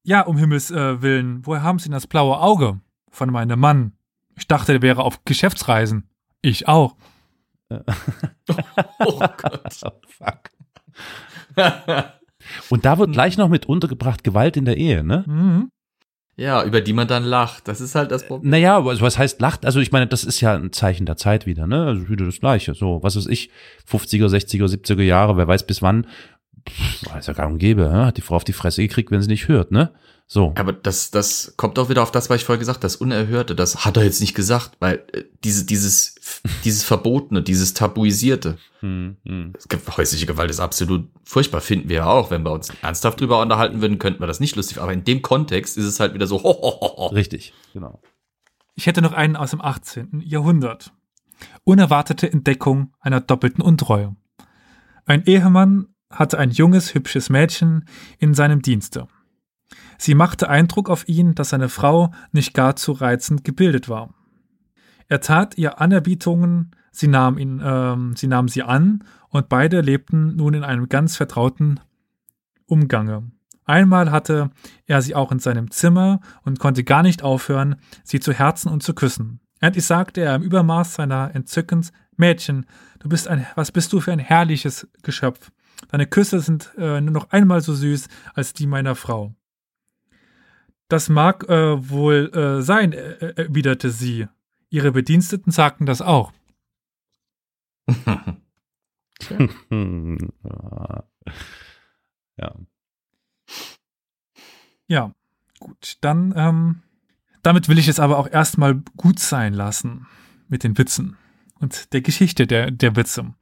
Ja, 0.04 0.22
um 0.22 0.38
Himmels 0.38 0.70
äh, 0.70 1.02
Willen, 1.02 1.46
woher 1.46 1.64
haben 1.64 1.80
Sie 1.80 1.86
denn 1.86 1.94
das 1.94 2.08
blaue 2.08 2.40
Auge? 2.40 2.80
Von 3.10 3.32
meinem 3.32 3.60
Mann. 3.60 3.94
Ich 4.36 4.48
dachte, 4.48 4.74
der 4.74 4.82
wäre 4.82 5.04
auf 5.04 5.24
Geschäftsreisen. 5.26 6.10
Ich 6.42 6.68
auch. 6.68 6.96
oh 7.70 9.20
Gott. 9.20 9.82
Oh, 9.84 9.92
fuck. 10.08 10.52
Und 12.70 12.86
da 12.86 12.98
wird 12.98 13.12
gleich 13.12 13.38
noch 13.38 13.50
mit 13.50 13.66
untergebracht 13.66 14.24
Gewalt 14.24 14.58
in 14.58 14.66
der 14.66 14.78
Ehe, 14.78 15.04
ne? 15.04 15.24
Mhm. 15.28 15.70
Ja, 16.36 16.64
über 16.64 16.82
die 16.82 16.94
man 16.94 17.08
dann 17.08 17.24
lacht. 17.24 17.68
Das 17.68 17.80
ist 17.80 17.94
halt 17.94 18.12
das 18.12 18.26
Problem. 18.26 18.50
Naja, 18.50 18.84
was 18.84 19.20
heißt 19.20 19.40
lacht? 19.40 19.68
Also 19.68 19.80
ich 19.80 19.92
meine, 19.92 20.08
das 20.08 20.24
ist 20.24 20.42
ja 20.42 20.56
ein 20.56 20.72
Zeichen 20.72 21.06
der 21.06 21.16
Zeit 21.16 21.46
wieder, 21.46 21.68
ne? 21.68 21.86
Also 21.86 22.10
wieder 22.10 22.26
das 22.26 22.40
Gleiche. 22.40 22.74
So, 22.74 23.04
was 23.04 23.16
weiß 23.16 23.28
ich, 23.28 23.52
50er, 23.88 24.28
60er, 24.28 24.66
70er 24.66 25.04
Jahre, 25.04 25.38
wer 25.38 25.48
weiß 25.48 25.68
bis 25.68 25.84
wann. 25.84 26.08
Pff, 26.70 27.16
ist 27.18 27.28
ja 27.28 27.34
gar 27.34 27.48
und 27.48 27.58
gäbe, 27.58 27.84
ne? 27.84 28.06
hat 28.06 28.18
die 28.18 28.22
Frau 28.22 28.36
auf 28.36 28.44
die 28.44 28.54
Fresse 28.54 28.82
gekriegt, 28.82 29.12
wenn 29.12 29.22
sie 29.22 29.28
nicht 29.28 29.48
hört, 29.48 29.72
ne? 29.72 29.94
So. 30.28 30.54
Aber 30.56 30.74
das, 30.74 31.12
das 31.12 31.54
kommt 31.58 31.78
auch 31.78 31.90
wieder 31.90 32.02
auf 32.02 32.12
das, 32.12 32.30
was 32.30 32.38
ich 32.38 32.46
vorher 32.46 32.60
gesagt 32.60 32.78
habe, 32.78 32.84
das 32.84 32.96
Unerhörte, 32.96 33.56
das 33.56 33.86
hat 33.86 33.98
er 33.98 34.04
jetzt 34.04 34.22
nicht 34.22 34.34
gesagt, 34.34 34.72
weil 34.80 35.04
äh, 35.12 35.26
diese, 35.44 35.66
dieses, 35.66 36.16
dieses 36.64 36.84
Verbotene, 36.84 37.44
dieses 37.44 37.74
Tabuisierte. 37.74 38.58
Hm, 38.80 39.18
hm. 39.26 39.54
Häusliche 39.96 40.26
Gewalt 40.26 40.50
ist 40.50 40.60
absolut 40.60 41.10
furchtbar, 41.24 41.62
finden 41.62 41.90
wir 41.90 41.98
ja 41.98 42.06
auch. 42.08 42.32
Wenn 42.32 42.44
wir 42.44 42.52
uns 42.52 42.72
ernsthaft 42.82 43.20
drüber 43.22 43.42
unterhalten 43.42 43.82
würden, 43.82 44.00
könnten 44.00 44.22
wir 44.22 44.28
das 44.28 44.40
nicht 44.40 44.56
lustig. 44.56 44.80
Aber 44.80 44.94
in 44.94 45.04
dem 45.04 45.22
Kontext 45.22 45.78
ist 45.78 45.86
es 45.86 46.00
halt 46.00 46.14
wieder 46.14 46.26
so. 46.26 46.42
Ho, 46.42 46.50
ho, 46.50 46.80
ho, 46.82 46.98
ho. 46.98 47.06
Richtig, 47.08 47.54
genau. 47.74 48.02
Ich 48.76 48.88
hätte 48.88 49.02
noch 49.02 49.14
einen 49.14 49.36
aus 49.36 49.52
dem 49.52 49.62
18. 49.62 50.24
Jahrhundert. 50.26 50.94
Unerwartete 51.64 52.32
Entdeckung 52.32 52.94
einer 53.02 53.22
doppelten 53.22 53.62
Untreue. 53.62 54.16
Ein 55.06 55.26
Ehemann 55.26 55.93
hatte 56.14 56.38
ein 56.38 56.52
junges, 56.52 56.94
hübsches 56.94 57.30
Mädchen 57.30 57.86
in 58.20 58.34
seinem 58.34 58.62
Dienste. 58.62 59.08
Sie 59.98 60.16
machte 60.16 60.50
Eindruck 60.50 60.90
auf 60.90 61.08
ihn, 61.08 61.36
dass 61.36 61.50
seine 61.50 61.70
Frau 61.70 62.12
nicht 62.32 62.54
gar 62.54 62.76
zu 62.76 62.92
reizend 62.92 63.44
gebildet 63.44 63.90
war. 63.90 64.14
Er 65.08 65.22
tat 65.22 65.58
ihr 65.58 65.80
Anerbietungen, 65.80 66.72
sie 66.92 67.08
nahm 67.08 67.38
ihn, 67.38 67.60
äh, 67.60 67.96
sie 68.16 68.28
nahm 68.28 68.48
sie 68.48 68.64
an 68.64 69.04
und 69.30 69.50
beide 69.50 69.82
lebten 69.82 70.36
nun 70.36 70.54
in 70.54 70.64
einem 70.64 70.90
ganz 70.90 71.16
vertrauten 71.18 71.80
Umgange. 72.66 73.32
Einmal 73.66 74.12
hatte 74.12 74.50
er 74.86 75.02
sie 75.02 75.16
auch 75.16 75.32
in 75.32 75.40
seinem 75.40 75.72
Zimmer 75.72 76.20
und 76.44 76.60
konnte 76.60 76.84
gar 76.84 77.02
nicht 77.02 77.24
aufhören, 77.24 77.78
sie 78.04 78.20
zu 78.20 78.34
herzen 78.34 78.70
und 78.70 78.84
zu 78.84 78.94
küssen. 78.94 79.40
Endlich 79.62 79.86
sagte 79.86 80.22
er 80.22 80.36
im 80.36 80.42
Übermaß 80.42 80.96
seiner 80.96 81.34
Entzückens, 81.34 81.94
Mädchen, 82.18 82.66
du 83.00 83.08
bist 83.08 83.30
ein, 83.30 83.46
was 83.56 83.72
bist 83.72 83.94
du 83.94 84.02
für 84.02 84.12
ein 84.12 84.20
herrliches 84.20 84.88
Geschöpf. 85.02 85.53
Deine 85.90 86.08
Küsse 86.08 86.40
sind 86.40 86.72
äh, 86.78 87.02
nur 87.02 87.12
noch 87.12 87.32
einmal 87.32 87.62
so 87.62 87.74
süß 87.74 88.08
als 88.34 88.54
die 88.54 88.68
meiner 88.68 88.96
Frau. 88.96 89.34
Das 90.88 91.10
mag 91.10 91.50
äh, 91.50 91.90
wohl 91.90 92.32
äh, 92.34 92.62
sein, 92.62 92.94
äh, 92.94 93.34
erwiderte 93.36 93.90
sie. 93.90 94.28
Ihre 94.70 94.92
Bediensteten 94.92 95.52
sagten 95.52 95.86
das 95.86 96.02
auch. 96.02 96.32
ja. 102.38 102.56
Ja, 104.88 105.14
gut. 105.60 105.98
Dann, 106.02 106.34
ähm, 106.36 106.82
damit 107.42 107.70
will 107.70 107.80
ich 107.80 107.88
es 107.88 108.00
aber 108.00 108.18
auch 108.18 108.30
erstmal 108.30 108.76
gut 108.98 109.20
sein 109.20 109.54
lassen 109.54 110.08
mit 110.48 110.64
den 110.64 110.78
Witzen 110.78 111.18
und 111.60 111.94
der 111.94 112.02
Geschichte 112.02 112.46
der, 112.48 112.72
der 112.72 112.96
Witze. 112.96 113.34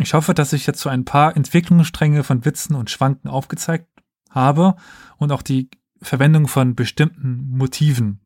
Ich 0.00 0.14
hoffe, 0.14 0.34
dass 0.34 0.52
ich 0.52 0.66
jetzt 0.66 0.80
so 0.80 0.88
ein 0.88 1.04
paar 1.04 1.36
Entwicklungsstränge 1.36 2.24
von 2.24 2.44
Witzen 2.44 2.74
und 2.74 2.90
Schwanken 2.90 3.28
aufgezeigt 3.28 3.86
habe 4.30 4.76
und 5.18 5.30
auch 5.32 5.42
die 5.42 5.68
Verwendung 6.00 6.48
von 6.48 6.74
bestimmten 6.74 7.48
Motiven. 7.50 8.20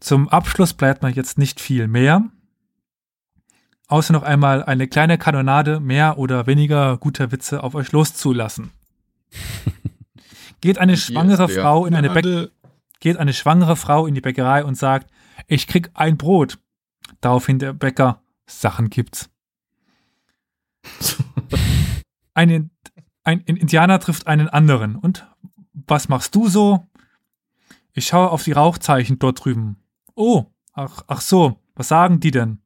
Zum 0.00 0.28
Abschluss 0.28 0.72
bleibt 0.72 1.02
noch 1.02 1.10
jetzt 1.10 1.38
nicht 1.38 1.60
viel 1.60 1.88
mehr, 1.88 2.24
außer 3.88 4.12
noch 4.12 4.22
einmal 4.22 4.62
eine 4.64 4.88
kleine 4.88 5.18
Kanonade 5.18 5.80
mehr 5.80 6.18
oder 6.18 6.46
weniger 6.46 6.96
guter 6.96 7.32
Witze 7.32 7.62
auf 7.62 7.74
euch 7.74 7.92
loszulassen. 7.92 8.70
Geht 10.60 10.78
eine 10.78 10.96
schwangere 10.96 11.44
ist. 11.44 11.58
Frau 11.58 11.84
in 11.84 11.94
eine 11.94 12.08
Bäck 12.10 12.24
Gerade- 12.24 12.52
geht 13.00 13.18
eine 13.18 13.34
schwangere 13.34 13.76
Frau 13.76 14.06
in 14.06 14.14
die 14.14 14.22
Bäckerei 14.22 14.64
und 14.64 14.76
sagt, 14.78 15.10
ich 15.46 15.66
krieg 15.66 15.90
ein 15.92 16.16
Brot. 16.16 16.58
Daraufhin 17.20 17.58
der 17.58 17.74
Bäcker, 17.74 18.22
Sachen 18.46 18.88
gibt's. 18.88 19.28
Ein, 22.34 22.70
ein 23.22 23.40
Indianer 23.42 24.00
trifft 24.00 24.26
einen 24.26 24.48
anderen. 24.48 24.96
Und 24.96 25.26
was 25.72 26.08
machst 26.08 26.34
du 26.34 26.48
so? 26.48 26.88
Ich 27.92 28.06
schaue 28.06 28.30
auf 28.30 28.42
die 28.42 28.52
Rauchzeichen 28.52 29.20
dort 29.20 29.44
drüben. 29.44 29.76
Oh, 30.16 30.46
ach, 30.72 31.04
ach 31.06 31.20
so, 31.20 31.60
was 31.76 31.88
sagen 31.88 32.18
die 32.18 32.32
denn? 32.32 32.58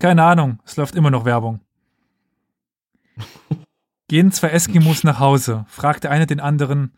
Keine 0.00 0.24
Ahnung, 0.24 0.60
es 0.64 0.76
läuft 0.76 0.96
immer 0.96 1.10
noch 1.10 1.24
Werbung. 1.24 1.60
Gehen 4.08 4.32
zwei 4.32 4.48
Eskimos 4.48 5.04
nach 5.04 5.20
Hause, 5.20 5.64
fragt 5.68 6.02
der 6.02 6.10
eine 6.10 6.26
den 6.26 6.40
anderen, 6.40 6.92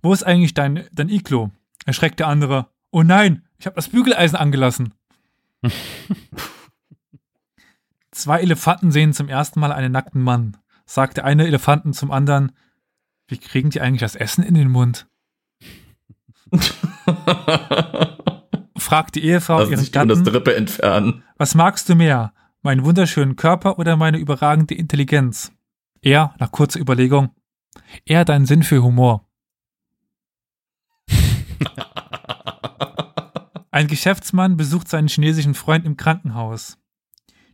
wo 0.00 0.12
ist 0.12 0.22
eigentlich 0.22 0.54
dein, 0.54 0.88
dein 0.92 1.10
Iglo? 1.10 1.50
Erschreckt 1.84 2.18
der 2.18 2.28
andere, 2.28 2.68
oh 2.90 3.02
nein, 3.02 3.46
ich 3.58 3.66
habe 3.66 3.76
das 3.76 3.90
Bügeleisen 3.90 4.36
angelassen. 4.36 4.94
Zwei 8.16 8.40
Elefanten 8.40 8.90
sehen 8.92 9.12
zum 9.12 9.28
ersten 9.28 9.60
Mal 9.60 9.72
einen 9.72 9.92
nackten 9.92 10.22
Mann. 10.22 10.56
Sagt 10.86 11.18
der 11.18 11.26
eine 11.26 11.46
Elefanten 11.46 11.92
zum 11.92 12.10
anderen, 12.10 12.52
wie 13.28 13.36
kriegen 13.36 13.68
die 13.68 13.82
eigentlich 13.82 14.00
das 14.00 14.16
Essen 14.16 14.42
in 14.42 14.54
den 14.54 14.70
Mund? 14.70 15.06
Fragt 18.78 19.16
die 19.16 19.22
Ehefrau 19.22 19.58
Lass 19.58 19.68
ihren 19.68 19.84
tun, 19.84 19.92
das 19.92 19.92
Gatten, 19.92 20.24
Drippe 20.24 20.56
entfernen. 20.56 21.24
was 21.36 21.54
magst 21.54 21.90
du 21.90 21.94
mehr? 21.94 22.32
Meinen 22.62 22.86
wunderschönen 22.86 23.36
Körper 23.36 23.78
oder 23.78 23.98
meine 23.98 24.16
überragende 24.16 24.74
Intelligenz? 24.74 25.52
Er, 26.00 26.34
nach 26.38 26.52
kurzer 26.52 26.80
Überlegung, 26.80 27.34
eher 28.06 28.24
deinen 28.24 28.46
Sinn 28.46 28.62
für 28.62 28.82
Humor. 28.82 29.28
Ein 33.70 33.88
Geschäftsmann 33.88 34.56
besucht 34.56 34.88
seinen 34.88 35.08
chinesischen 35.08 35.52
Freund 35.52 35.84
im 35.84 35.98
Krankenhaus. 35.98 36.78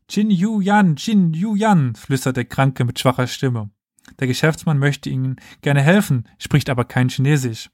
Jin 0.08 0.30
Yu 0.30 0.60
Yan, 0.60 0.96
Jin 0.96 1.32
Yu 1.32 1.54
Yan, 1.56 1.94
flüstert 1.94 2.36
der 2.36 2.44
Kranke 2.44 2.84
mit 2.84 2.98
schwacher 2.98 3.26
Stimme. 3.26 3.70
Der 4.18 4.26
Geschäftsmann 4.26 4.78
möchte 4.78 5.08
ihnen 5.10 5.36
gerne 5.62 5.82
helfen, 5.82 6.28
spricht 6.38 6.68
aber 6.68 6.84
kein 6.84 7.08
Chinesisch. 7.08 7.70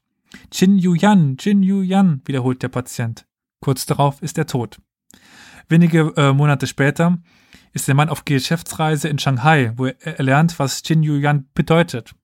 Jin 0.51 0.77
Yu 0.77 0.93
Yan, 0.93 1.37
Jin 1.39 1.63
Yu 1.63 1.81
Yan, 1.81 2.21
wiederholt 2.25 2.61
der 2.61 2.69
Patient. 2.69 3.25
Kurz 3.61 3.85
darauf 3.85 4.21
ist 4.21 4.37
er 4.37 4.45
tot. 4.45 4.79
Wenige 5.67 6.13
äh, 6.15 6.33
Monate 6.33 6.67
später 6.67 7.17
ist 7.73 7.87
der 7.87 7.95
Mann 7.95 8.09
auf 8.09 8.25
Geschäftsreise 8.25 9.09
in 9.09 9.19
Shanghai, 9.19 9.73
wo 9.75 9.87
er, 9.87 10.19
er 10.19 10.23
lernt, 10.23 10.57
was 10.59 10.81
Jin 10.85 11.03
Yu 11.03 11.17
Yan 11.17 11.49
bedeutet. 11.53 12.15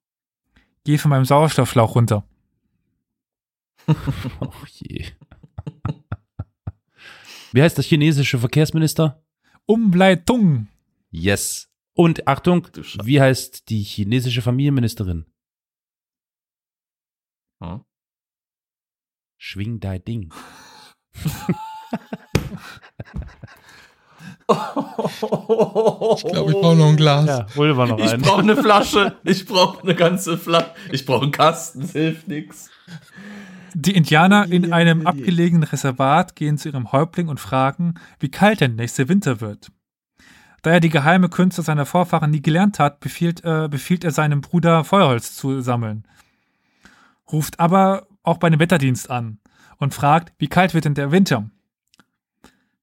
Geh 0.84 0.98
von 0.98 1.10
meinem 1.10 1.26
Sauerstoffschlauch 1.26 1.95
runter. 1.95 2.23
Oh 4.40 4.52
je. 4.65 5.06
Wie 7.52 7.61
heißt 7.61 7.77
der 7.77 7.84
chinesische 7.84 8.40
Verkehrsminister? 8.40 9.23
Umleitung. 9.68 10.68
Yes. 11.12 11.70
Und 11.94 12.28
Achtung, 12.28 12.68
wie 13.04 13.22
heißt 13.22 13.70
die 13.70 13.82
chinesische 13.82 14.42
Familienministerin? 14.42 15.26
Hm? 17.64 17.84
Schwing 19.38 19.80
dein 19.80 20.04
Ding. 20.04 20.34
Ich 24.48 26.24
glaube, 26.24 26.52
ich 26.52 26.58
brauche 26.62 26.76
noch 26.76 26.90
ein 26.90 26.98
Glas. 26.98 27.26
Ja, 27.26 27.48
hol 27.56 27.76
wir 27.76 27.86
noch 27.88 27.98
Ich 27.98 28.12
einen. 28.12 28.22
brauche 28.22 28.42
eine 28.42 28.56
Flasche. 28.56 29.18
Ich 29.24 29.46
brauche 29.46 29.82
eine 29.82 29.96
ganze 29.96 30.38
Flasche. 30.38 30.72
Ich 30.92 31.06
brauche 31.06 31.24
einen 31.24 31.32
Kasten. 31.32 31.82
Es 31.82 31.94
hilft 31.94 32.28
nichts. 32.28 32.70
Die 33.77 33.93
Indianer 33.93 34.49
in 34.49 34.72
einem 34.72 35.06
abgelegenen 35.06 35.64
Reservat 35.64 36.38
gehen 36.38 36.57
zu 36.57 36.69
ihrem 36.69 36.93
Häuptling 36.93 37.27
und 37.27 37.41
fragen, 37.41 37.95
wie 38.19 38.31
kalt 38.31 38.61
der 38.61 38.69
nächste 38.69 39.10
Winter 39.10 39.41
wird. 39.41 39.69
Da 40.61 40.72
er 40.72 40.80
die 40.80 40.89
geheime 40.89 41.27
Künste 41.27 41.61
seiner 41.61 41.85
Vorfahren 41.85 42.31
nie 42.31 42.41
gelernt 42.41 42.80
hat, 42.80 43.02
befiehlt, 43.02 43.43
äh, 43.43 43.68
befiehlt 43.69 44.06
er 44.06 44.11
seinem 44.11 44.39
Bruder 44.39 44.85
Feuerholz 44.85 45.35
zu 45.35 45.60
sammeln. 45.60 46.07
Ruft 47.30 47.60
aber 47.60 48.07
auch 48.23 48.38
bei 48.38 48.49
dem 48.49 48.61
Wetterdienst 48.61 49.10
an 49.10 49.39
und 49.76 49.93
fragt, 49.93 50.31
wie 50.38 50.47
kalt 50.47 50.73
wird 50.73 50.85
denn 50.85 50.93
der 50.93 51.11
Winter? 51.11 51.49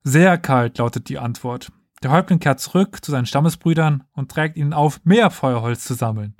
Sehr 0.04 0.36
kalt, 0.36 0.76
lautet 0.76 1.08
die 1.08 1.18
Antwort. 1.18 1.72
Der 2.02 2.10
Häuptling 2.10 2.38
kehrt 2.38 2.60
zurück 2.60 3.02
zu 3.02 3.10
seinen 3.10 3.26
Stammesbrüdern 3.26 4.04
und 4.12 4.30
trägt 4.30 4.58
ihnen 4.58 4.74
auf, 4.74 5.00
mehr 5.04 5.30
Feuerholz 5.30 5.84
zu 5.84 5.94
sammeln. 5.94 6.36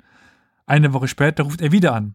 Eine 0.67 0.93
Woche 0.93 1.07
später 1.07 1.41
ruft 1.41 1.61
er 1.61 1.71
wieder 1.71 1.95
an. 1.95 2.13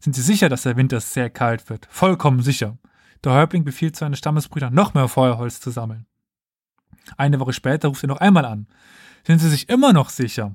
Sind 0.00 0.14
Sie 0.14 0.22
sicher, 0.22 0.48
dass 0.48 0.62
der 0.62 0.76
Winter 0.76 1.00
sehr 1.00 1.30
kalt 1.30 1.68
wird? 1.70 1.86
Vollkommen 1.90 2.42
sicher. 2.42 2.78
Der 3.22 3.32
Häuptling 3.32 3.64
befiehlt 3.64 3.96
seinen 3.96 4.16
Stammesbrüdern, 4.16 4.74
noch 4.74 4.94
mehr 4.94 5.08
Feuerholz 5.08 5.60
zu 5.60 5.70
sammeln. 5.70 6.06
Eine 7.16 7.40
Woche 7.40 7.52
später 7.52 7.88
ruft 7.88 8.04
er 8.04 8.08
noch 8.08 8.18
einmal 8.20 8.44
an. 8.44 8.66
Sind 9.26 9.38
Sie 9.40 9.48
sich 9.48 9.68
immer 9.68 9.92
noch 9.92 10.10
sicher? 10.10 10.54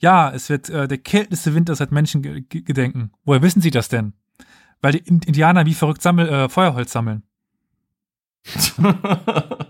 Ja, 0.00 0.30
es 0.30 0.48
wird 0.48 0.68
äh, 0.70 0.86
der 0.88 0.98
kälteste 0.98 1.54
Winter 1.54 1.74
seit 1.74 1.92
Menschengedenken. 1.92 3.12
Woher 3.24 3.42
wissen 3.42 3.60
Sie 3.62 3.70
das 3.70 3.88
denn? 3.88 4.12
Weil 4.80 4.92
die 4.92 4.98
In- 4.98 5.22
Indianer 5.22 5.66
wie 5.66 5.74
verrückt 5.74 6.02
sammel, 6.02 6.28
äh, 6.28 6.48
Feuerholz 6.48 6.92
sammeln. 6.92 7.22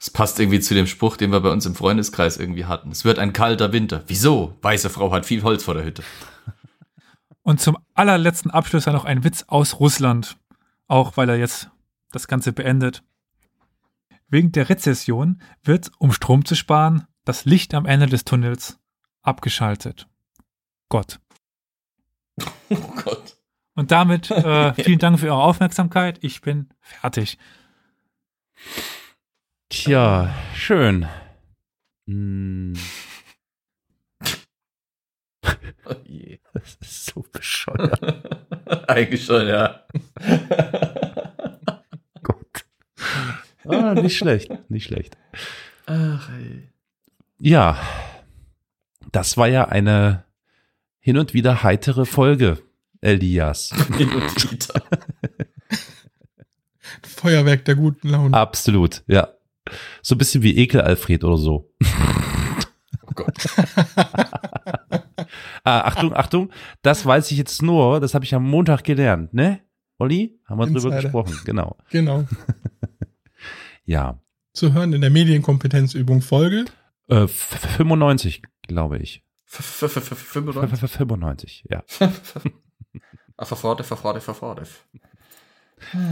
Es 0.00 0.10
passt 0.10 0.38
irgendwie 0.38 0.60
zu 0.60 0.74
dem 0.74 0.86
Spruch, 0.86 1.16
den 1.16 1.32
wir 1.32 1.40
bei 1.40 1.50
uns 1.50 1.66
im 1.66 1.74
Freundeskreis 1.74 2.36
irgendwie 2.36 2.66
hatten. 2.66 2.92
Es 2.92 3.04
wird 3.04 3.18
ein 3.18 3.32
kalter 3.32 3.72
Winter. 3.72 4.04
Wieso? 4.06 4.56
Weiße 4.62 4.90
Frau 4.90 5.10
hat 5.10 5.26
viel 5.26 5.42
Holz 5.42 5.64
vor 5.64 5.74
der 5.74 5.82
Hütte. 5.84 6.04
Und 7.48 7.62
zum 7.62 7.78
allerletzten 7.94 8.50
Abschluss 8.50 8.84
dann 8.84 8.92
noch 8.92 9.06
ein 9.06 9.24
Witz 9.24 9.46
aus 9.46 9.80
Russland. 9.80 10.36
Auch 10.86 11.16
weil 11.16 11.30
er 11.30 11.38
jetzt 11.38 11.70
das 12.12 12.28
Ganze 12.28 12.52
beendet. 12.52 13.02
Wegen 14.28 14.52
der 14.52 14.68
Rezession 14.68 15.40
wird, 15.64 15.90
um 15.96 16.12
Strom 16.12 16.44
zu 16.44 16.54
sparen, 16.54 17.06
das 17.24 17.46
Licht 17.46 17.72
am 17.72 17.86
Ende 17.86 18.04
des 18.04 18.26
Tunnels 18.26 18.78
abgeschaltet. 19.22 20.06
Gott. 20.90 21.20
Oh 22.68 22.92
Gott. 23.02 23.38
Und 23.74 23.92
damit 23.92 24.30
äh, 24.30 24.74
vielen 24.74 24.98
Dank 24.98 25.18
für 25.18 25.28
eure 25.28 25.42
Aufmerksamkeit. 25.42 26.18
Ich 26.20 26.42
bin 26.42 26.68
fertig. 26.82 27.38
Tja, 29.70 30.34
schön. 30.54 31.08
Hm, 32.06 32.74
Oh 35.88 35.94
je. 36.04 36.38
das 36.52 36.76
ist 36.80 37.06
so 37.06 37.24
bescheuert. 37.32 38.00
Eigentlich 38.88 39.24
schon, 39.24 39.46
ja. 39.48 39.84
Gott. 42.22 42.64
Ah, 43.64 43.94
nicht 43.94 44.18
schlecht, 44.18 44.50
nicht 44.70 44.84
schlecht. 44.84 45.16
Ach, 45.86 46.28
ey. 46.30 46.68
Ja, 47.38 47.78
das 49.12 49.36
war 49.36 49.48
ja 49.48 49.68
eine 49.68 50.24
hin 50.98 51.16
und 51.16 51.32
wieder 51.32 51.62
heitere 51.62 52.04
Folge, 52.04 52.58
Elias. 53.00 53.70
Hin 53.96 54.10
und 54.10 54.52
wieder. 54.52 54.82
Feuerwerk 57.02 57.64
der 57.64 57.76
guten 57.76 58.08
Laune. 58.08 58.36
Absolut, 58.36 59.04
ja. 59.06 59.28
So 60.02 60.14
ein 60.14 60.18
bisschen 60.18 60.42
wie 60.42 60.56
Ekel 60.56 60.80
Alfred 60.80 61.24
oder 61.24 61.36
so. 61.38 61.70
Oh 63.06 63.12
Gott. 63.14 63.34
Ah, 65.68 65.80
Achtung, 65.86 66.14
Achtung, 66.14 66.50
das 66.82 67.04
weiß 67.04 67.30
ich 67.30 67.38
jetzt 67.38 67.60
nur, 67.62 68.00
das 68.00 68.14
habe 68.14 68.24
ich 68.24 68.34
am 68.34 68.48
Montag 68.48 68.84
gelernt, 68.84 69.34
ne? 69.34 69.60
Olli, 69.98 70.40
haben 70.46 70.58
wir 70.58 70.66
drüber 70.66 70.76
Insider. 70.78 71.02
gesprochen, 71.02 71.36
genau. 71.44 71.76
Genau. 71.90 72.24
Ja, 73.84 74.20
Zu 74.52 74.72
hören 74.72 74.92
in 74.92 75.00
der 75.00 75.10
Medienkompetenzübung 75.10 76.20
Folge. 76.22 76.64
äh, 77.08 77.24
f- 77.24 77.58
95, 77.76 78.42
glaube 78.66 78.98
ich. 78.98 79.24
F- 79.46 79.82
f- 79.82 79.96
f- 79.96 79.96
f- 79.96 80.12
F- 80.12 80.18
95. 80.18 80.82
f- 80.82 80.90
95, 80.90 81.64
ja. 81.70 81.82
Ah, 83.36 83.44
Verforde, 83.44 83.84
verforde, 83.84 84.20
verforde. 84.20 84.62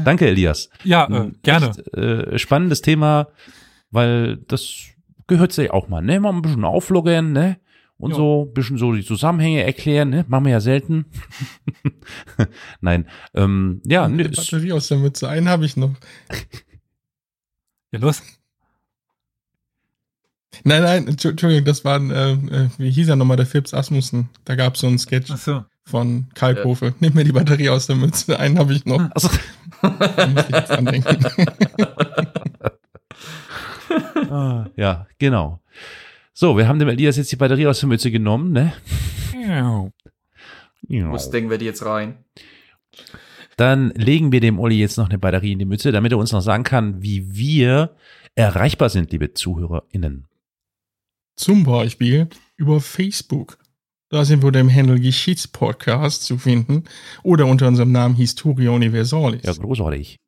Danke, 0.04 0.28
Elias. 0.28 0.70
Ja, 0.84 1.06
äh, 1.08 1.32
gerne. 1.42 1.70
Echt, 1.70 1.94
äh, 1.94 2.38
spannendes 2.38 2.82
Thema, 2.82 3.28
weil 3.90 4.36
das 4.48 4.74
gehört 5.26 5.52
sich 5.52 5.70
auch 5.72 5.88
mal, 5.88 6.02
ne? 6.02 6.20
Mal 6.20 6.32
ein 6.32 6.42
bisschen 6.42 6.64
aufloggen, 6.64 7.32
ne? 7.32 7.58
Und 7.98 8.10
Ja. 8.10 8.16
so 8.16 8.46
ein 8.48 8.52
bisschen 8.54 8.76
so 8.78 8.92
die 8.92 9.04
Zusammenhänge 9.04 9.62
erklären, 9.64 10.10
ne? 10.10 10.24
Machen 10.28 10.44
wir 10.44 10.52
ja 10.52 10.60
selten. 10.60 11.06
Nein, 12.82 13.08
ähm, 13.34 13.80
ja, 13.86 14.06
ist, 14.06 14.36
Batterie 14.36 14.72
aus 14.72 14.88
der 14.88 14.98
Mütze. 14.98 15.28
Einen 15.28 15.48
habe 15.48 15.64
ich 15.64 15.76
noch. 15.78 15.94
Ja, 17.92 17.98
los. 18.00 18.22
Nein, 20.64 20.82
nein, 20.82 21.06
Entschu- 21.08 21.30
Entschuldigung, 21.30 21.64
das 21.66 21.84
war, 21.84 21.96
ein, 21.98 22.10
äh, 22.10 22.32
äh, 22.32 22.68
wie 22.78 22.90
hieß 22.90 23.08
er 23.08 23.16
nochmal, 23.16 23.36
der 23.36 23.46
Phipps 23.46 23.72
Asmussen. 23.74 24.28
Da 24.44 24.54
gab 24.56 24.74
es 24.74 24.80
so 24.80 24.86
einen 24.86 24.98
Sketch 24.98 25.30
Ach 25.30 25.36
so. 25.38 25.64
von 25.84 26.26
Kalkofe. 26.34 26.94
Nimm 27.00 27.14
mir 27.14 27.24
die 27.24 27.32
Batterie 27.32 27.68
aus 27.70 27.86
der 27.86 27.96
Mütze. 27.96 28.38
Einen 28.38 28.58
habe 28.58 28.72
ich 28.72 28.84
noch. 28.86 29.00
also, 29.14 29.28
Da 29.82 30.26
muss 30.26 30.44
ich 30.48 30.54
jetzt 30.54 30.70
dran 30.70 30.86
denken. 30.86 31.26
ah, 34.30 34.66
ja, 34.76 35.06
genau. 35.18 35.60
So, 36.38 36.58
wir 36.58 36.68
haben 36.68 36.78
dem 36.78 36.88
Elias 36.88 37.16
jetzt 37.16 37.32
die 37.32 37.36
Batterie 37.36 37.66
aus 37.66 37.80
der 37.80 37.88
Mütze 37.88 38.10
genommen, 38.10 38.52
ne? 38.52 38.74
Ja. 39.32 39.90
Wo 41.10 41.18
stecken 41.18 41.48
wir 41.48 41.56
die 41.56 41.64
jetzt 41.64 41.82
rein? 41.82 42.26
Dann 43.56 43.88
legen 43.92 44.32
wir 44.32 44.40
dem 44.40 44.58
Olli 44.58 44.78
jetzt 44.78 44.98
noch 44.98 45.08
eine 45.08 45.18
Batterie 45.18 45.52
in 45.52 45.58
die 45.58 45.64
Mütze, 45.64 45.92
damit 45.92 46.12
er 46.12 46.18
uns 46.18 46.32
noch 46.32 46.42
sagen 46.42 46.62
kann, 46.62 47.00
wie 47.00 47.34
wir 47.34 47.96
erreichbar 48.34 48.90
sind, 48.90 49.12
liebe 49.12 49.32
ZuhörerInnen. 49.32 50.26
Zum 51.36 51.64
Beispiel 51.64 52.28
über 52.58 52.82
Facebook. 52.82 53.56
Da 54.10 54.26
sind 54.26 54.42
wir 54.42 54.48
unter 54.48 54.60
dem 54.60 54.70
Handle 54.70 55.00
Geschichtspodcast 55.00 56.22
zu 56.22 56.36
finden 56.36 56.84
oder 57.22 57.46
unter 57.46 57.66
unserem 57.66 57.92
Namen 57.92 58.14
Historia 58.14 58.72
Universalis. 58.72 59.40
Ja, 59.42 59.54
großartig. 59.54 60.18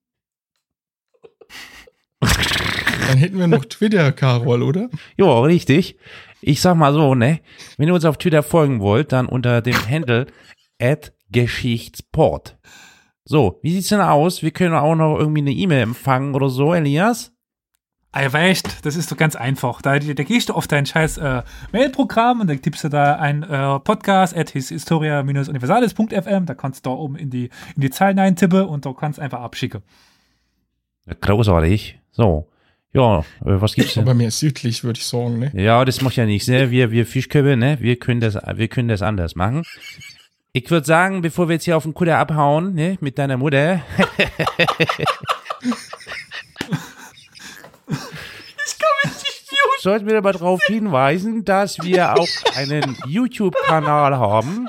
Dann 3.09 3.16
hätten 3.16 3.39
wir 3.39 3.47
noch 3.47 3.64
Twitter, 3.64 4.12
Carol, 4.12 4.62
oder? 4.62 4.90
Ja, 5.16 5.40
richtig. 5.40 5.97
Ich 6.43 6.60
sag 6.60 6.76
mal 6.76 6.93
so, 6.93 7.14
ne? 7.14 7.40
Wenn 7.78 7.89
ihr 7.89 7.94
uns 7.94 8.05
auf 8.05 8.18
Twitter 8.18 8.43
folgen 8.43 8.80
wollt, 8.80 9.12
dann 9.12 9.26
unter 9.26 9.62
dem 9.62 9.89
Handle 9.89 10.26
at 10.78 11.14
Geschichtsport. 11.30 12.59
So, 13.24 13.60
wie 13.62 13.72
sieht's 13.72 13.89
denn 13.89 14.02
aus? 14.02 14.43
Wir 14.43 14.51
können 14.51 14.74
auch 14.74 14.94
noch 14.94 15.18
irgendwie 15.18 15.40
eine 15.40 15.52
E-Mail 15.52 15.85
empfangen 15.85 16.35
oder 16.35 16.51
so, 16.51 16.74
Elias? 16.74 17.32
Ah, 18.12 18.30
weißt, 18.30 18.85
das 18.85 18.97
ist 18.97 19.10
doch 19.10 19.16
ganz 19.16 19.36
einfach. 19.36 19.80
Da, 19.80 19.98
da 19.98 20.22
gehst 20.22 20.51
du 20.51 20.52
auf 20.52 20.66
dein 20.66 20.85
scheiß 20.85 21.16
äh, 21.16 21.43
Mailprogramm 21.72 22.43
und 22.43 22.51
dann 22.51 22.60
tippst 22.60 22.85
du 22.85 22.90
da 22.90 23.16
ein 23.16 23.43
äh, 23.43 23.80
Podcast 23.80 24.36
at 24.36 24.51
historia-universalis.fm. 24.51 26.44
Da 26.44 26.55
kannst 26.55 26.85
du 26.85 26.90
da 26.90 26.94
oben 26.94 27.16
in 27.16 27.30
die, 27.30 27.48
in 27.74 27.80
die 27.80 27.90
Zeilen 27.90 28.18
eintippen 28.18 28.66
und 28.66 28.85
da 28.85 28.93
kannst 28.93 29.18
du 29.18 29.22
einfach 29.22 29.40
abschicken. 29.40 29.82
Ja, 31.06 31.14
großartig. 31.18 32.01
So. 32.10 32.48
Ja, 32.94 33.23
was 33.40 33.74
gibt's 33.74 33.94
denn? 33.94 34.05
Aber 34.05 34.15
mehr 34.15 34.31
südlich, 34.31 34.82
würde 34.82 34.98
ich 34.98 35.06
sagen, 35.06 35.39
ne? 35.39 35.52
Ja, 35.55 35.85
das 35.85 36.01
macht 36.01 36.16
ja 36.16 36.24
nichts, 36.24 36.48
ne? 36.48 36.70
Wir, 36.70 36.90
wir 36.90 37.05
Fischköpfe, 37.05 37.56
ne? 37.56 37.77
Wir 37.81 37.97
können 37.97 38.20
das, 38.20 38.35
wir 38.35 38.69
können 38.69 38.89
das 38.89 39.02
anders 39.02 39.35
machen. 39.36 39.65
Ich 40.52 40.70
würde 40.70 40.86
sagen, 40.86 41.20
bevor 41.20 41.48
wir 41.48 41.55
jetzt 41.55 41.65
hier 41.65 41.77
auf 41.77 41.82
den 41.82 41.93
Kutter 41.93 42.16
abhauen, 42.16 42.74
ne? 42.74 42.97
Mit 43.01 43.19
deiner 43.19 43.36
Mutter. 43.36 43.82
Ich 44.16 44.27
mich 48.94 49.15
nicht 49.23 49.51
muten. 49.52 49.82
sollten 49.82 50.06
wir 50.06 50.19
aber 50.19 50.32
darauf 50.32 50.62
hinweisen, 50.65 51.44
dass 51.44 51.78
wir 51.82 52.15
auch 52.15 52.28
einen 52.56 52.97
YouTube-Kanal 53.06 54.16
haben. 54.16 54.69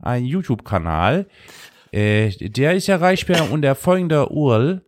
Ein 0.00 0.24
YouTube-Kanal. 0.24 1.26
Äh, 1.92 2.30
der 2.30 2.74
ist 2.74 2.88
erreichbar 2.88 3.50
unter 3.50 3.74
folgender 3.74 4.30
URL. 4.30 4.82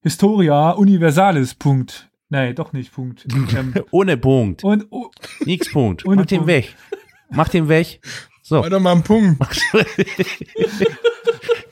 historia 0.00 0.70
universalis. 0.70 1.56
Punkt. 1.56 2.08
Nee, 2.28 2.54
doch 2.54 2.72
nicht. 2.72 2.92
Punkt. 2.92 3.26
Ähm, 3.56 3.74
Ohne 3.90 4.16
Punkt. 4.16 4.62
und 4.62 4.86
oh, 4.90 5.10
Nix 5.40 5.72
Punkt. 5.72 6.06
Ohne 6.06 6.18
Mach 6.18 6.26
den 6.26 6.38
Punkt. 6.38 6.52
weg. 6.52 6.76
Mach 7.30 7.48
den 7.48 7.68
weg. 7.68 8.00
So, 8.42 8.62
Weiter 8.62 8.78
mal 8.78 8.92
einen 8.92 9.02
Punkt. 9.02 9.42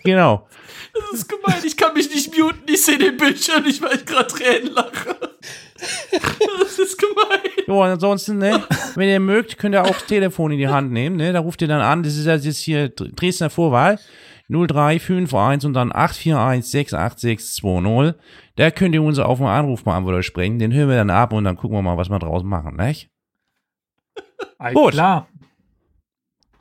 genau. 0.05 0.48
Das 0.93 1.12
ist 1.20 1.28
gemein. 1.28 1.62
Ich 1.64 1.77
kann 1.77 1.94
mich 1.94 2.12
nicht 2.12 2.36
muten. 2.36 2.62
Ich 2.66 2.85
sehe 2.85 2.98
den 2.98 3.16
Bildschirm 3.16 3.62
nicht, 3.62 3.81
weil 3.81 3.94
ich 3.97 4.06
gerade 4.06 4.27
Tränen 4.27 4.73
lache. 4.73 5.16
Das 5.78 6.78
ist 6.78 6.98
gemein. 6.98 7.40
Jo, 7.66 7.82
und 7.82 7.89
ansonsten, 7.89 8.39
ne, 8.39 8.62
wenn 8.94 9.09
ihr 9.09 9.20
mögt, 9.20 9.59
könnt 9.59 9.74
ihr 9.74 9.82
auch 9.82 9.89
das 9.90 10.07
Telefon 10.07 10.53
in 10.53 10.59
die 10.59 10.69
Hand 10.69 10.93
nehmen, 10.93 11.16
ne, 11.16 11.32
da 11.32 11.40
ruft 11.40 11.62
ihr 11.62 11.69
dann 11.69 11.81
an, 11.81 12.03
das 12.03 12.16
ist 12.16 12.27
ja 12.27 12.36
jetzt 12.36 12.59
hier 12.59 12.89
Dresdner 12.90 13.51
Vorwahl, 13.51 13.98
0351 14.48 15.66
und 15.66 15.74
dann 15.74 15.93
841 15.93 16.70
68620. 16.70 18.15
Da 18.57 18.70
könnt 18.70 18.94
ihr 18.94 19.03
uns 19.03 19.19
auf 19.19 19.39
den 19.39 19.47
Anrufbeantworter 19.47 20.23
sprechen, 20.23 20.59
den 20.59 20.73
hören 20.73 20.89
wir 20.89 20.97
dann 20.97 21.11
ab 21.11 21.32
und 21.32 21.44
dann 21.44 21.57
gucken 21.57 21.77
wir 21.77 21.82
mal, 21.82 21.97
was 21.97 22.09
wir 22.11 22.19
draus 22.19 22.43
machen, 22.43 22.77
nicht? 22.77 23.11
ah, 24.59 24.73
Gut. 24.73 24.93
klar. 24.93 25.28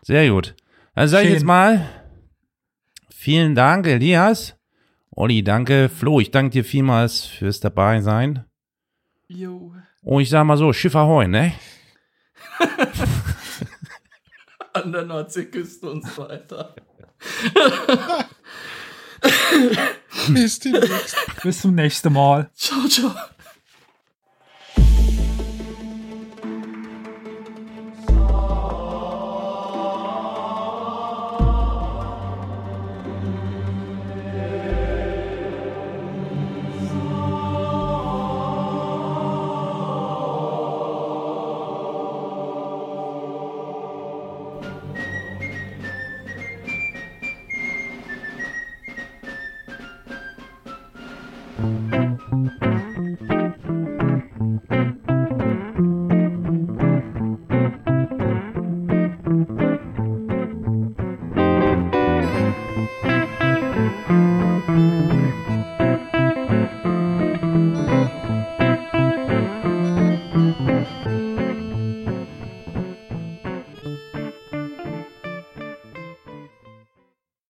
Sehr 0.01 0.29
gut. 0.29 0.55
Dann 0.93 1.07
sage 1.07 1.27
ich 1.27 1.33
jetzt 1.33 1.45
mal, 1.45 1.89
vielen 3.09 3.55
Dank, 3.55 3.87
Elias. 3.87 4.55
Olli, 5.11 5.43
danke. 5.43 5.89
Flo, 5.89 6.19
ich 6.19 6.31
danke 6.31 6.51
dir 6.51 6.63
vielmals 6.65 7.25
fürs 7.25 7.59
dabei 7.59 8.01
sein. 8.01 8.44
Jo. 9.27 9.73
Und 10.03 10.21
ich 10.21 10.29
sag 10.29 10.43
mal 10.45 10.57
so, 10.57 10.71
Schiff 10.73 10.95
Ahoi, 10.95 11.27
ne? 11.27 11.53
An 14.73 14.91
der 14.91 15.05
Nordseeküste 15.05 15.89
und 15.89 16.05
so 16.05 16.23
weiter. 16.23 16.75
Bis 20.29 20.59
demnächst. 20.61 21.17
Bis 21.41 21.61
zum 21.61 21.75
nächsten 21.75 22.13
Mal. 22.13 22.49
Ciao, 22.53 22.87
ciao. 22.87 23.15